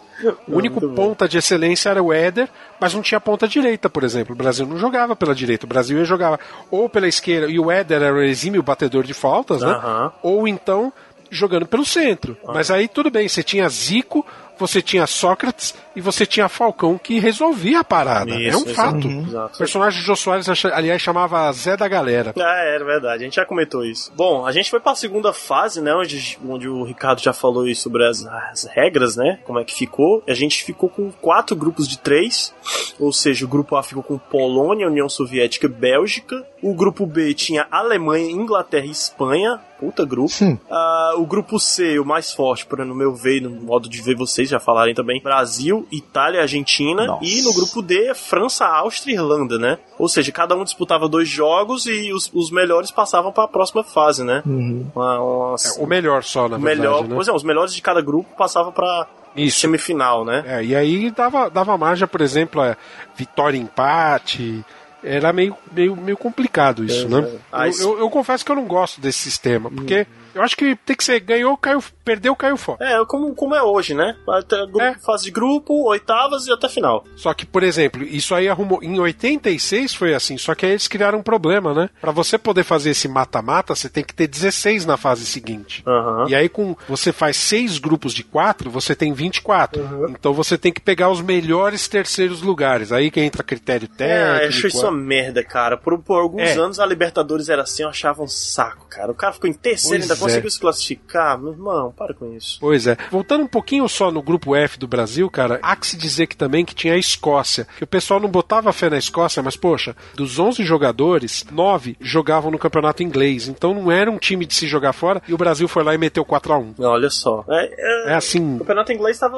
O 0.47 0.57
único 0.57 0.80
ponta 0.89 1.28
de 1.28 1.39
excelência 1.39 1.89
era 1.89 2.03
o 2.03 2.13
Éder, 2.13 2.47
mas 2.80 2.93
não 2.93 3.01
tinha 3.01 3.19
ponta 3.19 3.47
direita, 3.47 3.89
por 3.89 4.03
exemplo. 4.03 4.36
O 4.36 4.38
Brasil 4.38 4.67
não 4.67 4.78
jogava 4.78 5.15
pela 5.15 5.34
direita. 5.34 5.65
O 5.65 5.69
Brasil 5.69 5.97
ia 5.97 6.05
jogar 6.05 6.39
ou 6.69 6.88
pela 6.88 7.07
esquerda, 7.07 7.47
e 7.47 7.59
o 7.59 7.72
Éder 7.72 8.03
era 8.03 8.13
o 8.13 8.22
exímio 8.22 8.61
batedor 8.61 9.03
de 9.03 9.15
faltas, 9.15 9.61
né? 9.61 10.11
Ou 10.22 10.47
então 10.47 10.93
jogando 11.32 11.65
pelo 11.65 11.86
centro. 11.86 12.38
Mas 12.45 12.69
aí 12.69 12.88
tudo 12.88 13.09
bem, 13.09 13.27
você 13.27 13.41
tinha 13.41 13.67
Zico, 13.69 14.25
você 14.59 14.79
tinha 14.79 15.07
Sócrates 15.07 15.73
e 15.95 16.01
você 16.01 16.23
tinha 16.23 16.47
Falcão 16.47 16.97
que 16.97 17.17
resolvia 17.19 17.79
a 17.79 17.84
parada. 17.84 18.32
é 18.32 18.43
Isso, 18.43 18.59
um 18.59 18.65
isso. 18.65 18.75
fato. 18.75 19.07
Uhum. 19.07 19.25
O 19.53 19.57
personagem 19.57 19.99
de 19.99 20.05
Jô 20.05 20.15
Soares, 20.15 20.47
aliás, 20.65 21.01
chamava 21.01 21.51
Zé 21.51 21.75
da 21.75 21.88
Galera. 21.88 22.32
Ah, 22.38 22.61
é 22.63 22.77
verdade, 22.77 23.23
a 23.23 23.25
gente 23.25 23.36
já 23.38 23.45
comentou 23.45 23.84
isso. 23.84 24.11
Bom, 24.15 24.45
a 24.45 24.51
gente 24.51 24.69
foi 24.69 24.79
pra 24.79 24.93
segunda 24.93 25.34
fase, 25.34 25.82
né? 25.82 25.95
Onde, 25.95 26.38
onde 26.47 26.69
o 26.69 26.84
Ricardo 26.84 27.21
já 27.21 27.34
falou 27.34 27.63
aí 27.63 27.73
sobre 27.73 28.05
as, 28.05 28.23
as 28.25 28.65
regras, 28.65 29.15
né? 29.15 29.39
Como 29.45 29.57
é 29.57 29.63
que 29.63 29.73
ficou. 29.73 30.23
A 30.27 30.34
gente 30.34 30.63
ficou 30.63 30.89
com 30.89 31.11
quatro 31.11 31.55
grupos 31.55 31.88
de 31.88 31.97
três. 31.97 32.53
Ou 32.99 33.11
seja, 33.11 33.45
o 33.45 33.47
grupo 33.47 33.75
A 33.75 33.82
ficou 33.82 34.03
com 34.03 34.17
Polônia, 34.17 34.86
União 34.86 35.09
Soviética 35.09 35.65
e 35.65 35.69
Bélgica. 35.69 36.45
O 36.61 36.75
grupo 36.75 37.07
B 37.07 37.34
tinha 37.34 37.65
Alemanha, 37.71 38.29
Inglaterra 38.29 38.86
e 38.86 38.91
Espanha. 38.91 39.59
Puta 39.82 40.05
grupo. 40.05 40.32
Ah, 40.69 41.13
o 41.17 41.25
grupo 41.25 41.59
C, 41.59 41.97
o 41.99 42.05
mais 42.05 42.32
forte, 42.32 42.65
para 42.67 42.86
no 42.86 42.93
meu 42.93 43.15
ver, 43.15 43.41
no 43.41 43.49
modo 43.49 43.89
de 43.89 43.99
ver 44.01 44.15
vocês 44.15 44.47
já 44.47 44.59
falarem 44.59 44.93
também, 44.93 45.19
Brasil, 45.21 45.88
Itália, 45.91 46.41
Argentina. 46.41 47.05
Nossa. 47.07 47.25
E 47.25 47.41
no 47.41 47.51
grupo 47.53 47.82
D, 47.82 48.13
França, 48.13 48.65
Áustria 48.67 49.13
e 49.13 49.15
Irlanda, 49.17 49.57
né? 49.57 49.79
Ou 49.97 50.07
seja, 50.07 50.32
cada 50.32 50.55
um 50.55 50.63
disputava 50.63 51.09
dois 51.09 51.27
jogos 51.27 51.88
e 51.88 52.13
os, 52.13 52.29
os 52.34 52.51
melhores 52.51 52.91
passavam 52.91 53.32
para 53.32 53.45
a 53.45 53.47
próxima 53.47 53.84
fase, 53.84 54.23
né? 54.23 54.43
Uma- 54.45 55.19
uma- 55.19 55.55
É, 55.55 55.84
o 55.84 55.88
melhor 55.88 56.23
só, 56.23 56.47
na 56.47 56.57
o 56.57 56.59
verdade. 56.59 56.79
melhor, 56.79 57.03
né? 57.07 57.15
pois 57.15 57.27
é, 57.27 57.32
os 57.34 57.43
melhores 57.43 57.73
de 57.73 57.82
cada 57.82 58.01
grupo 58.01 58.29
passavam 58.38 58.71
para 58.71 59.07
Isso. 59.36 59.59
semifinal, 59.61 60.23
né? 60.23 60.43
É, 60.45 60.63
e 60.63 60.75
aí 60.75 61.09
dava, 61.09 61.49
dava 61.49 61.75
margem, 61.75 62.07
por 62.07 62.21
exemplo, 62.21 62.61
a 62.61 62.77
vitória 63.15 63.57
e 63.57 63.61
empate. 63.61 64.63
Era 65.04 65.34
meio, 65.34 65.56
meio, 65.72 65.95
meio 65.95 66.18
complicado 66.18 66.84
isso, 66.84 67.08
né? 67.10 67.28
Ah, 67.52 67.68
Eu, 67.68 67.74
eu- 67.80 67.99
eu 67.99 68.10
confesso 68.10 68.45
que 68.45 68.52
eu 68.52 68.56
não 68.56 68.66
gosto 68.66 69.02
desse 69.02 69.20
sistema, 69.20 69.70
porque 69.72 70.06
eu 70.34 70.41
acho 70.41 70.55
que 70.57 70.75
tem 70.75 70.95
que 70.95 71.03
ser 71.03 71.19
ganhou, 71.19 71.55
caiu, 71.57 71.84
perdeu, 72.03 72.36
caiu 72.36 72.57
fora. 72.57 72.77
É, 72.86 73.05
como, 73.05 73.34
como 73.36 73.55
é 73.55 73.61
hoje, 73.63 73.93
né? 73.93 74.15
Até 74.29 74.57
grupo, 74.65 74.82
É. 74.82 74.95
Fase 75.05 75.25
de 75.25 75.32
grupo, 75.32 75.88
oitavas 75.88 76.47
e 76.47 76.51
até 76.51 76.67
final. 76.69 77.03
Só 77.15 77.34
que, 77.34 77.45
por 77.45 77.63
exemplo, 77.63 78.03
isso 78.03 78.34
aí 78.36 78.47
arrumou. 78.49 78.82
Em 78.84 78.99
86 78.99 79.93
foi 79.93 80.13
assim, 80.13 80.38
só 80.38 80.53
que 80.55 80.65
aí 80.65 80.71
eles 80.73 80.88
criaram 80.88 81.19
um 81.19 81.23
problema, 81.23 81.73
né? 81.73 81.89
Pra 81.99 82.11
você 82.11 82.38
poder 82.38 82.63
fazer 82.63 82.91
esse 82.91 83.07
mata-mata, 83.07 83.75
você 83.75 83.89
tem 83.89 84.03
que 84.03 84.13
ter 84.13 84.27
16 84.27 84.86
na 84.86 84.97
fase 84.97 85.25
seguinte. 85.25 85.84
Aham. 85.88 86.25
E 86.29 86.36
aí, 86.36 86.49
com 86.49 86.75
você 86.88 87.11
faz 87.11 87.38
seis 87.38 87.77
grupos 87.77 88.13
de 88.13 88.23
quatro, 88.23 88.69
você 88.69 88.95
tem 88.95 89.13
24. 89.13 89.82
Uhum. 89.82 90.05
Então 90.09 90.34
você 90.34 90.57
tem 90.57 90.71
que 90.71 90.82
pegar 90.82 91.09
os 91.09 91.21
melhores 91.21 91.88
terceiros 91.88 92.41
lugares. 92.41 92.91
Aí 92.91 93.09
que 93.11 93.19
entra 93.19 93.43
critério 93.43 93.89
É, 93.93 93.97
técnico. 93.97 94.47
acho 94.47 94.67
isso 94.67 94.82
uma 94.86 94.91
merda, 94.91 95.43
cara. 95.43 95.77
Por, 95.77 95.97
por 95.99 96.19
alguns 96.19 96.41
É. 96.49 96.57
anos 96.57 96.79
a 96.79 96.86
Libertadores 96.86 97.49
era 97.49 97.63
assim, 97.63 97.84
eu 97.84 97.89
achava 97.89 98.21
um 98.23 98.27
saco, 98.27 98.86
cara. 98.89 99.11
O 99.11 99.15
cara 99.15 99.34
ficou 99.34 99.49
em 99.49 99.53
terceiro, 99.53 99.97
Pois 99.99 100.11
ainda 100.11 100.20
é. 100.22 100.30
conseguiu 100.30 100.51
se 100.51 100.59
classificar. 100.59 101.38
Meu 101.39 101.51
irmão, 101.51 101.93
para 101.95 102.13
com 102.13 102.34
isso. 102.36 102.57
Pois 102.59 102.88
é. 102.88 102.97
Voltando 103.09 103.43
um 103.43 103.47
pouquinho 103.47 103.88
só 103.88 104.11
no 104.11 104.22
grupo 104.22 104.55
F 104.55 104.78
do 104.80 104.88
Brasil, 104.88 105.30
cara, 105.30 105.59
há 105.61 105.76
que 105.76 105.88
se 105.88 105.97
dizer 105.97 106.28
que 106.28 106.36
também 106.36 106.63
que 106.65 106.76
tinha 106.76 106.93
a 106.93 106.97
Escócia. 106.97 107.67
Que 107.78 107.84
o 107.84 107.88
pessoal 107.88 108.19
não 108.19 108.30
botava 108.30 108.72
fé 108.74 108.89
na 108.89 108.97
Escócia, 108.97 109.41
mas 109.43 109.55
poxa, 109.55 109.95
dos 110.15 110.39
11 110.39 110.63
jogadores, 110.63 111.45
9 111.51 111.95
jogavam 111.99 112.51
no 112.51 112.59
campeonato 112.59 113.03
inglês. 113.03 113.47
Então 113.47 113.74
não 113.74 113.91
era 113.91 114.09
um 114.09 114.17
time 114.17 114.45
de 114.45 114.53
se 114.53 114.67
jogar 114.67 114.93
fora 114.93 115.22
e 115.28 115.34
o 115.34 115.38
Brasil 115.38 115.67
foi 115.67 115.84
lá 115.84 115.93
e 115.93 115.97
meteu 115.97 116.24
4 116.26 116.53
a 116.53 116.57
1 116.57 116.76
Não, 116.78 116.89
olha 116.89 117.09
só. 117.09 117.43
É, 117.49 118.07
é- 118.07 118.11
É 118.11 118.15
assim. 118.15 118.55
O 118.55 118.59
campeonato 118.59 118.91
inglês 118.91 119.15
estava. 119.17 119.38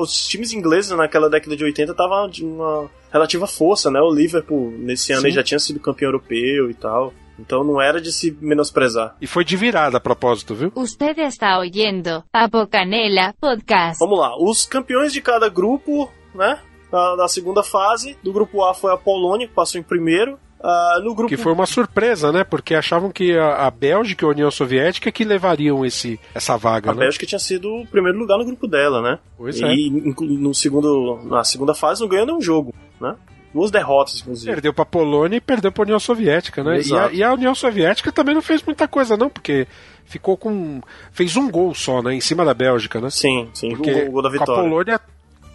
Os 0.00 0.26
times 0.26 0.52
ingleses 0.52 0.90
naquela 0.90 1.28
década 1.28 1.56
de 1.56 1.64
80 1.64 1.92
estavam 1.92 2.28
de 2.28 2.44
uma 2.44 2.88
relativa 3.12 3.46
força, 3.46 3.90
né? 3.90 4.00
O 4.00 4.12
Liverpool, 4.12 4.70
nesse 4.78 5.12
ano, 5.12 5.28
já 5.30 5.42
tinha 5.42 5.58
sido 5.58 5.80
campeão 5.80 6.08
europeu 6.08 6.70
e 6.70 6.74
tal. 6.74 7.12
Então 7.38 7.62
não 7.62 7.80
era 7.80 8.00
de 8.00 8.12
se 8.12 8.36
menosprezar. 8.40 9.16
E 9.20 9.26
foi 9.26 9.44
de 9.44 9.56
virada 9.56 9.98
a 9.98 10.00
propósito, 10.00 10.54
viu? 10.54 10.72
Usted 10.74 11.18
está 11.18 11.58
oyendo 11.58 12.24
Papo 12.32 12.66
Canela 12.66 13.34
Podcast. 13.40 13.98
Vamos 13.98 14.18
lá. 14.18 14.36
Os 14.38 14.64
campeões 14.64 15.12
de 15.12 15.20
cada 15.20 15.48
grupo, 15.48 16.10
né? 16.34 16.58
Da, 16.90 17.16
da 17.16 17.28
segunda 17.28 17.62
fase. 17.62 18.16
Do 18.22 18.32
grupo 18.32 18.64
A 18.64 18.72
foi 18.72 18.92
a 18.92 18.96
Polônia, 18.96 19.46
que 19.46 19.54
passou 19.54 19.80
em 19.80 19.84
primeiro. 19.84 20.38
Ah, 20.62 21.00
no 21.02 21.14
grupo 21.14 21.28
Que 21.28 21.36
foi 21.36 21.52
uma 21.52 21.66
surpresa, 21.66 22.32
né? 22.32 22.42
Porque 22.42 22.74
achavam 22.74 23.10
que 23.10 23.36
a, 23.36 23.66
a 23.66 23.70
Bélgica 23.70 24.24
e 24.24 24.26
a 24.26 24.30
União 24.30 24.50
Soviética 24.50 25.12
que 25.12 25.24
levariam 25.24 25.84
esse, 25.84 26.18
essa 26.34 26.56
vaga, 26.56 26.90
A 26.90 26.94
né? 26.94 27.00
Bélgica 27.00 27.26
tinha 27.26 27.38
sido 27.38 27.68
o 27.68 27.86
primeiro 27.86 28.18
lugar 28.18 28.38
no 28.38 28.44
grupo 28.44 28.66
dela, 28.66 29.02
né? 29.02 29.18
Pois 29.36 29.60
e 29.60 29.64
é. 29.64 29.90
no 30.18 30.54
segundo, 30.54 31.20
na 31.24 31.44
segunda 31.44 31.74
fase 31.74 32.00
não 32.00 32.08
ganhou 32.08 32.26
nenhum 32.26 32.40
jogo, 32.40 32.74
né? 33.00 33.14
Duas 33.52 33.70
derrotas, 33.70 34.20
inclusive. 34.20 34.50
Perdeu 34.52 34.74
pra 34.74 34.84
Polônia 34.84 35.36
e 35.36 35.40
perdeu 35.40 35.72
pra 35.72 35.82
União 35.82 35.98
Soviética, 35.98 36.62
né? 36.62 36.80
E 36.80 36.94
a, 36.94 37.12
e 37.12 37.22
a 37.22 37.32
União 37.32 37.54
Soviética 37.54 38.12
também 38.12 38.34
não 38.34 38.42
fez 38.42 38.62
muita 38.62 38.86
coisa, 38.86 39.16
não, 39.16 39.30
porque 39.30 39.66
ficou 40.04 40.36
com. 40.36 40.80
fez 41.12 41.36
um 41.36 41.50
gol 41.50 41.74
só, 41.74 42.02
né? 42.02 42.14
Em 42.14 42.20
cima 42.20 42.44
da 42.44 42.54
Bélgica, 42.54 43.00
né? 43.00 43.10
Sim, 43.10 43.48
sim, 43.54 43.70
Porque 43.70 43.90
o 43.90 44.10
gol, 44.10 44.22
da 44.22 44.28
com 44.28 44.36
a 44.36 44.38
vitória. 44.38 44.62
Polônia. 44.62 45.00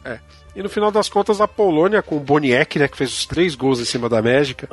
É. 0.03 0.19
E 0.55 0.61
no 0.61 0.69
final 0.69 0.91
das 0.91 1.07
contas, 1.07 1.39
a 1.39 1.47
Polônia, 1.47 2.01
com 2.01 2.17
o 2.17 2.19
Boniek, 2.19 2.77
né, 2.77 2.87
que 2.87 2.97
fez 2.97 3.11
os 3.11 3.25
três 3.25 3.55
gols 3.55 3.79
em 3.79 3.85
cima 3.85 4.09
da 4.09 4.21
Bélgica, 4.21 4.67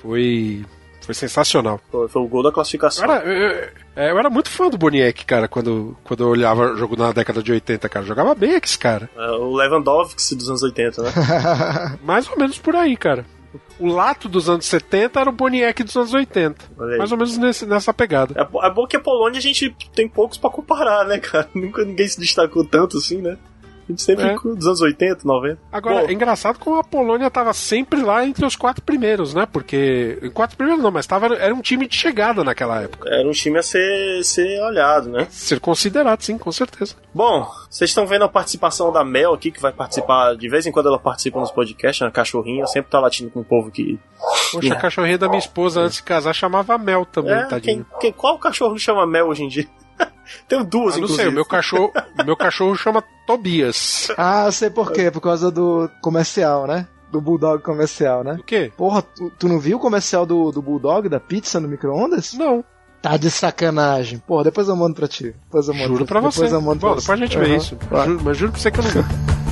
foi. 0.00 0.64
Foi 1.08 1.14
sensacional. 1.14 1.80
foi, 1.90 2.06
foi 2.06 2.20
o 2.20 2.28
gol 2.28 2.42
da 2.42 2.52
classificação. 2.52 3.02
era, 3.10 3.24
eu, 3.24 3.32
eu- 3.32 3.68
é, 3.96 4.10
eu 4.10 4.18
era 4.18 4.28
muito 4.28 4.50
fã 4.50 4.68
do 4.68 4.76
Boniek, 4.76 5.24
cara, 5.24 5.48
quando, 5.48 5.96
quando 6.04 6.22
eu 6.22 6.28
olhava 6.28 6.72
o 6.72 6.76
jogo 6.76 6.96
na 6.96 7.12
década 7.12 7.42
de 7.42 7.50
80, 7.50 7.88
cara. 7.88 8.04
Jogava 8.04 8.34
bem 8.34 8.56
aquele 8.56 8.76
cara. 8.76 9.08
É, 9.16 9.30
o 9.30 9.54
Lewandowski 9.56 10.34
dos 10.34 10.50
anos 10.50 10.62
80, 10.62 11.02
né? 11.02 11.10
Mais 12.04 12.28
ou 12.28 12.36
menos 12.36 12.58
por 12.58 12.76
aí, 12.76 12.94
cara. 12.94 13.24
O 13.80 13.86
Lato 13.86 14.28
dos 14.28 14.50
anos 14.50 14.66
70 14.66 15.18
era 15.18 15.30
o 15.30 15.32
Boniek 15.32 15.82
dos 15.82 15.96
anos 15.96 16.12
80. 16.12 16.62
Olha 16.78 16.92
aí. 16.92 16.98
Mais 16.98 17.10
ou 17.10 17.16
menos 17.16 17.38
nesse- 17.38 17.64
nessa 17.64 17.94
pegada. 17.94 18.34
É, 18.36 18.66
é 18.66 18.70
bom 18.70 18.86
que 18.86 18.96
a 18.96 19.00
Polônia 19.00 19.38
a 19.38 19.42
gente 19.42 19.74
tem 19.94 20.06
poucos 20.06 20.36
pra 20.36 20.50
comparar, 20.50 21.06
né, 21.06 21.18
cara? 21.18 21.48
Nunca 21.54 21.82
ninguém 21.86 22.06
se 22.06 22.20
destacou 22.20 22.64
tanto 22.64 22.98
assim, 22.98 23.22
né? 23.22 23.38
A 23.88 23.92
gente 23.92 24.02
sempre 24.02 24.24
É. 24.26 24.34
dos 24.34 24.66
anos 24.66 24.80
80, 24.82 25.20
90. 25.24 25.58
Agora, 25.72 26.02
Bom, 26.02 26.08
é 26.08 26.12
engraçado 26.12 26.58
como 26.58 26.78
a 26.78 26.84
Polônia 26.84 27.30
tava 27.30 27.52
sempre 27.54 28.02
lá 28.02 28.24
entre 28.26 28.44
os 28.44 28.54
quatro 28.54 28.82
primeiros, 28.82 29.32
né? 29.32 29.46
Porque. 29.50 30.30
Quatro 30.34 30.56
primeiros 30.58 30.82
não, 30.82 30.90
mas 30.90 31.06
tava, 31.06 31.34
era 31.34 31.54
um 31.54 31.60
time 31.62 31.88
de 31.88 31.96
chegada 31.96 32.44
naquela 32.44 32.82
época. 32.82 33.08
era 33.08 33.26
um 33.26 33.32
time 33.32 33.58
a 33.58 33.62
ser, 33.62 34.22
ser 34.24 34.60
olhado, 34.62 35.08
né? 35.08 35.26
Ser 35.30 35.58
considerado, 35.58 36.20
sim, 36.22 36.36
com 36.36 36.52
certeza. 36.52 36.94
Bom, 37.14 37.48
vocês 37.70 37.90
estão 37.90 38.06
vendo 38.06 38.24
a 38.24 38.28
participação 38.28 38.92
da 38.92 39.02
Mel 39.02 39.32
aqui, 39.32 39.50
que 39.50 39.60
vai 39.60 39.72
participar, 39.72 40.36
de 40.36 40.48
vez 40.48 40.66
em 40.66 40.72
quando 40.72 40.88
ela 40.88 40.98
participa 40.98 41.40
nos 41.40 41.50
podcasts, 41.50 42.00
na 42.04 42.10
cachorrinha, 42.10 42.66
sempre 42.66 42.90
tá 42.90 43.00
latindo 43.00 43.30
com 43.30 43.40
o 43.40 43.44
povo 43.44 43.70
que. 43.70 43.98
Poxa, 44.52 44.74
a 44.74 44.76
cachorrinha 44.80 45.16
da 45.18 45.28
minha 45.28 45.38
esposa 45.38 45.80
antes 45.80 45.96
de 45.96 46.02
casar 46.02 46.34
chamava 46.34 46.76
Mel 46.76 47.06
também, 47.06 47.32
É, 47.34 47.44
tadinho. 47.46 47.86
quem, 47.92 48.00
quem, 48.00 48.12
qual 48.12 48.38
cachorro 48.38 48.78
chama 48.78 49.06
Mel 49.06 49.28
hoje 49.28 49.44
em 49.44 49.48
dia? 49.48 49.66
Tenho 50.48 50.64
duas, 50.64 50.94
Ah, 50.94 50.98
não 50.98 51.04
inclusive. 51.04 51.22
sei, 51.22 51.28
o 51.28 51.32
meu 51.34 51.44
cachorro, 51.44 51.92
meu 52.24 52.36
cachorro 52.36 52.76
chama 52.76 53.02
Tobias. 53.26 54.08
Ah, 54.18 54.44
eu 54.46 54.52
sei 54.52 54.70
por 54.70 54.92
quê. 54.92 55.10
Por 55.10 55.20
causa 55.20 55.50
do 55.50 55.88
comercial, 56.00 56.66
né? 56.66 56.86
Do 57.10 57.20
Bulldog 57.20 57.62
comercial, 57.62 58.22
né? 58.22 58.36
O 58.38 58.42
quê? 58.42 58.70
Porra, 58.76 59.00
tu, 59.02 59.30
tu 59.38 59.48
não 59.48 59.58
viu 59.58 59.78
o 59.78 59.80
comercial 59.80 60.26
do, 60.26 60.50
do 60.50 60.60
Bulldog, 60.60 61.08
da 61.08 61.18
pizza 61.18 61.58
no 61.58 61.66
micro-ondas? 61.68 62.34
Não. 62.34 62.62
Tá 63.00 63.16
de 63.16 63.30
sacanagem. 63.30 64.18
Porra, 64.18 64.44
depois 64.44 64.68
eu 64.68 64.76
mando 64.76 64.94
pra 64.96 65.06
ti. 65.08 65.34
Depois 65.44 65.68
eu 65.68 65.74
mando 65.74 65.86
Juro 65.88 66.04
pra 66.04 66.20
você. 66.20 66.36
Depois 66.42 66.52
eu 66.52 66.60
mando 66.60 66.80
Bom, 66.80 66.88
pra 66.92 67.00
depois 67.00 67.10
a 67.10 67.16
gente 67.24 67.36
Aham. 67.38 67.46
vê 67.46 67.56
isso. 67.56 67.78
Juro- 68.04 68.20
mas 68.24 68.36
juro 68.36 68.52
pra 68.52 68.60
você 68.60 68.70
que 68.70 68.80
eu 68.80 68.84
não 68.84 68.90
vi. 68.90 68.98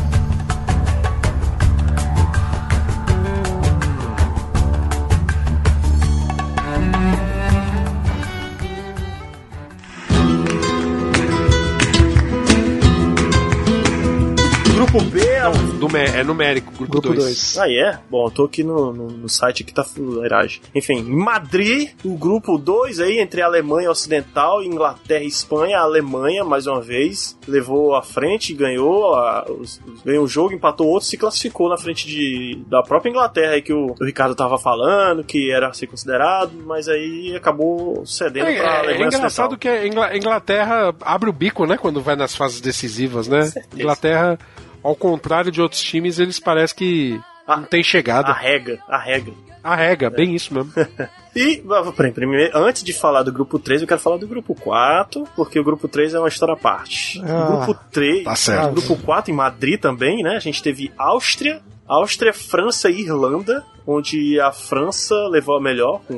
Grupo 14.97 15.11
B 15.11 15.99
é 15.99 16.21
é 16.21 16.25
numérico, 16.25 16.73
grupo 16.73 16.93
Grupo 16.93 17.09
2. 17.09 17.19
2. 17.19 17.59
Ah, 17.59 17.71
é? 17.71 17.99
Bom, 18.11 18.27
eu 18.27 18.31
tô 18.31 18.45
aqui 18.45 18.65
no, 18.65 18.93
no, 18.95 19.09
no 19.09 19.29
site 19.29 19.63
aqui, 19.63 19.73
tá 19.75 19.85
fuleiragem. 19.85 20.61
Enfim, 20.75 20.95
em 21.01 21.15
Madrid, 21.17 21.91
o 22.03 22.17
grupo 22.17 22.57
2 22.57 23.01
aí, 23.01 23.19
entre 23.19 23.43
a 23.43 23.47
Alemanha 23.47 23.91
Ocidental, 23.91 24.63
Inglaterra 24.65 25.23
e 25.23 25.27
Espanha. 25.27 25.79
A 25.79 25.83
Alemanha, 25.83 26.45
mais 26.45 26.67
uma 26.67 26.81
vez, 26.81 27.37
levou 27.47 27.95
à 27.95 28.03
frente, 28.03 28.55
ganhou, 28.55 29.15
a, 29.15 29.45
os- 29.51 29.81
os- 29.87 30.03
ganhou 30.03 30.25
o 30.25 30.29
jogo, 30.29 30.55
empatou 30.55 30.87
outro, 30.89 31.07
se 31.09 31.17
classificou 31.19 31.69
na 31.69 31.77
frente 31.77 32.07
de, 32.07 32.63
da 32.67 32.83
própria 32.83 33.11
Inglaterra 33.11 33.53
aí 33.53 33.63
que 33.63 33.73
o, 33.75 33.95
o 34.01 34.05
Ricardo 34.05 34.35
tava 34.35 34.59
falando, 34.59 35.23
que 35.25 35.51
era 35.51 35.69
a 35.69 35.73
ser 35.75 35.89
considerado, 35.89 36.53
mas 36.65 36.89
aí 36.89 37.35
acabou 37.37 38.05
cedendo 38.07 38.47
É, 38.49 38.57
pra 38.57 38.65
é, 38.65 38.79
Alemanha 38.79 39.05
é 39.05 39.07
engraçado 39.09 39.53
Ocidental. 39.53 39.59
que 39.59 39.69
a 39.69 40.17
Inglaterra 40.17 40.95
abre 41.03 41.29
o 41.29 41.33
bico, 41.35 41.67
né, 41.67 41.77
quando 41.77 42.01
vai 42.01 42.17
nas 42.17 42.35
fases 42.35 42.61
decisivas, 42.63 43.29
né? 43.29 43.53
Inglaterra, 43.77 44.39
ao 44.87 44.97
contrário 44.97 45.51
de 45.51 45.61
outros 45.61 45.83
times, 45.83 46.19
eles 46.19 46.39
parecem 46.41 46.77
que 46.77 47.21
Ah, 47.47 47.57
não 47.59 47.65
tem 47.65 47.83
chegada. 47.83 48.29
Arrega, 48.31 48.79
arrega. 48.89 49.33
Arrega, 49.63 50.11
bem 50.11 50.35
isso 50.35 50.53
mesmo. 50.55 50.73
E, 51.37 51.63
peraí, 51.95 52.13
primeiro, 52.13 52.57
antes 52.57 52.83
de 52.83 52.95
falar 52.95 53.23
do 53.23 53.31
grupo 53.31 53.59
3, 53.59 53.83
eu 53.83 53.87
quero 53.87 54.01
falar 54.01 54.17
do 54.17 54.27
grupo 54.27 54.55
4, 54.55 55.25
porque 55.37 55.61
o 55.61 55.65
grupo 55.65 55.87
3 55.87 56.15
é 56.15 56.19
uma 56.19 56.29
história 56.29 56.55
à 56.55 56.57
parte. 56.57 57.21
Ah, 57.23 57.45
o 57.45 57.67
grupo 57.67 57.81
3, 57.93 58.25
tá 58.25 58.35
certo. 58.35 58.69
o 58.71 58.73
grupo 58.73 58.97
4 59.05 59.31
em 59.31 59.35
Madrid 59.37 59.79
também, 59.79 60.23
né? 60.23 60.35
A 60.37 60.41
gente 60.41 60.63
teve 60.63 60.91
Áustria, 60.97 61.61
Áustria, 61.87 62.33
França 62.33 62.89
e 62.89 63.03
Irlanda, 63.03 63.63
onde 63.87 64.41
a 64.41 64.51
França 64.51 65.15
levou 65.29 65.59
a 65.59 65.61
melhor 65.61 66.01
com 66.09 66.15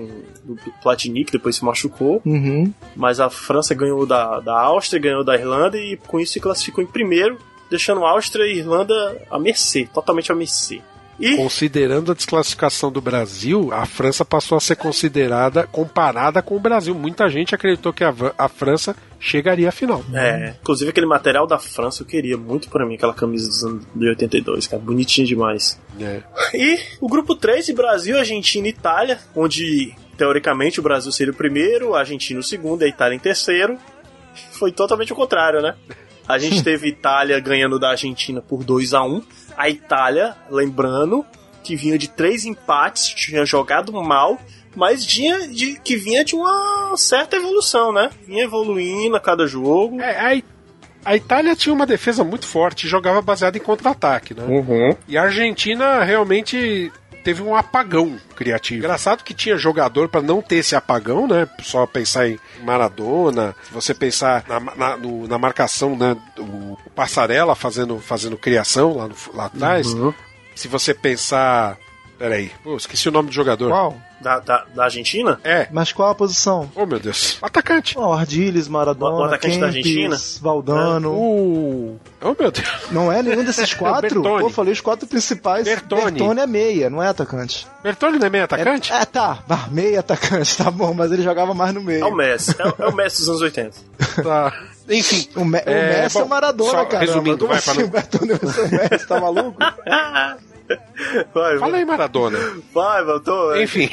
o 0.46 0.56
Platini, 0.80 1.24
que 1.24 1.32
depois 1.32 1.56
se 1.56 1.64
machucou, 1.64 2.22
Uhum. 2.24 2.72
mas 2.94 3.18
a 3.18 3.28
França 3.28 3.74
ganhou 3.74 4.06
da, 4.06 4.38
da 4.38 4.56
Áustria, 4.56 5.02
ganhou 5.02 5.24
da 5.24 5.34
Irlanda 5.34 5.76
e 5.76 5.96
com 5.96 6.20
isso 6.20 6.34
se 6.34 6.40
classificou 6.40 6.84
em 6.84 6.86
primeiro, 6.86 7.36
deixando 7.70 8.04
Áustria 8.04 8.46
e 8.46 8.58
Irlanda 8.58 9.20
a 9.30 9.38
mercê, 9.38 9.88
totalmente 9.92 10.32
a 10.32 10.34
mercê. 10.34 10.80
E 11.20 11.36
Considerando 11.36 12.12
a 12.12 12.14
desclassificação 12.14 12.92
do 12.92 13.00
Brasil, 13.00 13.70
a 13.72 13.84
França 13.84 14.24
passou 14.24 14.56
a 14.56 14.60
ser 14.60 14.76
considerada 14.76 15.66
comparada 15.66 16.40
com 16.40 16.56
o 16.56 16.60
Brasil. 16.60 16.94
Muita 16.94 17.28
gente 17.28 17.54
acreditou 17.54 17.92
que 17.92 18.04
a, 18.04 18.14
a 18.38 18.48
França 18.48 18.94
chegaria 19.18 19.68
à 19.68 19.72
final. 19.72 20.04
É, 20.14 20.54
inclusive 20.60 20.90
aquele 20.90 21.06
material 21.06 21.44
da 21.44 21.58
França 21.58 22.02
eu 22.02 22.06
queria 22.06 22.36
muito 22.36 22.70
pra 22.70 22.86
mim, 22.86 22.94
aquela 22.94 23.14
camisa 23.14 23.48
dos 23.48 23.64
anos 23.64 23.84
de 23.92 24.08
82, 24.08 24.68
cara, 24.68 24.80
bonitinho 24.80 25.26
demais. 25.26 25.80
É. 26.00 26.22
E 26.54 26.78
o 27.00 27.08
grupo 27.08 27.34
3 27.34 27.66
de 27.66 27.72
Brasil, 27.72 28.16
Argentina 28.16 28.66
e 28.66 28.70
Itália, 28.70 29.18
onde 29.34 29.94
teoricamente 30.16 30.78
o 30.80 30.82
Brasil 30.82 31.10
seria 31.10 31.32
o 31.32 31.36
primeiro, 31.36 31.94
a 31.94 32.00
Argentina 32.00 32.38
o 32.38 32.42
segundo 32.42 32.82
e 32.82 32.84
a 32.84 32.88
Itália 32.88 33.16
em 33.16 33.20
terceiro. 33.20 33.76
Foi 34.52 34.70
totalmente 34.70 35.12
o 35.12 35.16
contrário, 35.16 35.60
né? 35.60 35.74
A 36.28 36.38
gente 36.38 36.62
teve 36.62 36.88
Itália 36.88 37.40
ganhando 37.40 37.78
da 37.78 37.90
Argentina 37.90 38.42
por 38.42 38.62
2 38.62 38.92
a 38.92 39.02
1 39.02 39.22
A 39.56 39.70
Itália, 39.70 40.36
lembrando, 40.50 41.24
que 41.64 41.74
vinha 41.74 41.98
de 41.98 42.08
três 42.08 42.44
empates, 42.44 43.08
tinha 43.08 43.46
jogado 43.46 43.92
mal, 43.92 44.38
mas 44.76 45.04
tinha 45.04 45.48
de, 45.48 45.80
que 45.80 45.96
vinha 45.96 46.24
de 46.24 46.34
uma 46.34 46.94
certa 46.96 47.36
evolução, 47.36 47.92
né? 47.92 48.10
Vinha 48.26 48.44
evoluindo 48.44 49.16
a 49.16 49.20
cada 49.20 49.46
jogo. 49.46 50.00
É, 50.00 50.38
a, 50.38 50.42
a 51.04 51.16
Itália 51.16 51.56
tinha 51.56 51.74
uma 51.74 51.86
defesa 51.86 52.22
muito 52.22 52.46
forte, 52.46 52.86
jogava 52.86 53.22
baseado 53.22 53.56
em 53.56 53.60
contra-ataque, 53.60 54.34
né? 54.34 54.44
Uhum. 54.44 54.94
E 55.08 55.16
a 55.16 55.22
Argentina 55.22 56.04
realmente 56.04 56.92
teve 57.28 57.42
um 57.42 57.54
apagão 57.54 58.16
criativo. 58.34 58.78
Engraçado 58.78 59.22
que 59.22 59.34
tinha 59.34 59.58
jogador 59.58 60.08
para 60.08 60.22
não 60.22 60.40
ter 60.40 60.56
esse 60.56 60.74
apagão, 60.74 61.26
né? 61.28 61.46
Só 61.60 61.84
pensar 61.86 62.26
em 62.26 62.38
Maradona, 62.64 63.54
se 63.66 63.70
você 63.70 63.92
pensar 63.92 64.44
na, 64.48 64.58
na, 64.58 64.96
no- 64.96 65.28
na 65.28 65.36
marcação, 65.38 65.94
né? 65.94 66.16
O, 66.38 66.42
o 66.86 66.90
Passarela 66.94 67.54
fazendo, 67.54 67.98
fazendo 67.98 68.38
criação 68.38 68.96
lá, 68.96 69.08
no- 69.08 69.14
lá 69.34 69.44
atrás. 69.44 69.92
Uhum. 69.92 70.14
Se 70.54 70.68
você 70.68 70.94
pensar. 70.94 71.76
Peraí, 72.18 72.50
pô, 72.64 72.76
esqueci 72.78 73.08
o 73.10 73.12
nome 73.12 73.28
do 73.28 73.34
jogador. 73.34 73.68
Qual? 73.68 74.00
Da, 74.20 74.40
da, 74.40 74.64
da 74.74 74.84
Argentina? 74.84 75.38
É. 75.44 75.68
Mas 75.70 75.92
qual 75.92 76.10
a 76.10 76.14
posição? 76.14 76.68
Oh, 76.74 76.84
meu 76.84 76.98
Deus. 76.98 77.38
Atacante. 77.40 77.96
Oh, 77.96 78.12
Ardiles, 78.12 78.66
Maradona, 78.66 79.14
O- 79.16 79.20
o 79.20 79.24
atacante 79.24 79.58
da 79.60 79.66
Kempes, 79.70 79.86
Argentina? 79.86 80.16
Valdano. 80.42 81.12
Uh, 81.12 82.00
oh, 82.22 82.34
meu 82.40 82.50
Deus. 82.50 82.66
Não 82.90 83.12
é 83.12 83.22
nenhum 83.22 83.44
desses 83.44 83.72
quatro? 83.74 84.20
Pô, 84.22 84.50
falei 84.50 84.72
os 84.72 84.80
quatro 84.80 85.06
principais. 85.06 85.64
Bertone. 85.64 86.18
Bertone 86.18 86.40
é 86.40 86.46
meia, 86.48 86.90
não 86.90 87.00
é 87.02 87.08
atacante. 87.08 87.66
Bertone 87.82 88.18
não 88.18 88.26
é 88.26 88.30
meio 88.30 88.44
atacante? 88.44 88.92
É, 88.92 89.02
é, 89.02 89.04
tá. 89.04 89.38
Ah, 89.48 89.68
meia 89.70 90.00
atacante, 90.00 90.56
tá 90.56 90.68
bom, 90.70 90.92
mas 90.92 91.12
ele 91.12 91.22
jogava 91.22 91.54
mais 91.54 91.72
no 91.72 91.80
meio. 91.80 92.02
É 92.02 92.06
o 92.06 92.14
Messi. 92.14 92.56
É, 92.58 92.66
o- 92.66 92.74
é 92.78 92.88
o 92.88 92.94
Messi 92.94 93.18
dos 93.20 93.28
anos 93.28 93.42
80. 93.42 93.76
Tá. 94.22 94.52
Enfim. 94.90 95.28
O, 95.36 95.44
Me 95.44 95.58
o 95.58 95.62
É, 95.64 96.02
Messi 96.02 96.16
é 96.16 96.20
bom, 96.20 96.26
o 96.26 96.28
Maradona, 96.30 96.86
cara. 96.86 97.04
resumindo, 97.04 97.46
vai, 97.46 97.58
assim 97.58 97.70
pra 97.72 97.80
não- 97.82 97.88
o 97.88 97.90
Bertone 97.92 98.32
vai 98.34 98.52
ser 98.52 98.60
o 98.62 98.70
Messi? 98.90 99.06
Tá 99.06 99.20
maluco? 99.20 99.56
Vai, 101.34 101.58
Fala 101.58 101.76
aí, 101.78 101.84
Maradona. 101.84 102.38
vai, 102.74 103.02
mano. 103.04 103.20
Tô, 103.20 103.54
Enfim. 103.56 103.88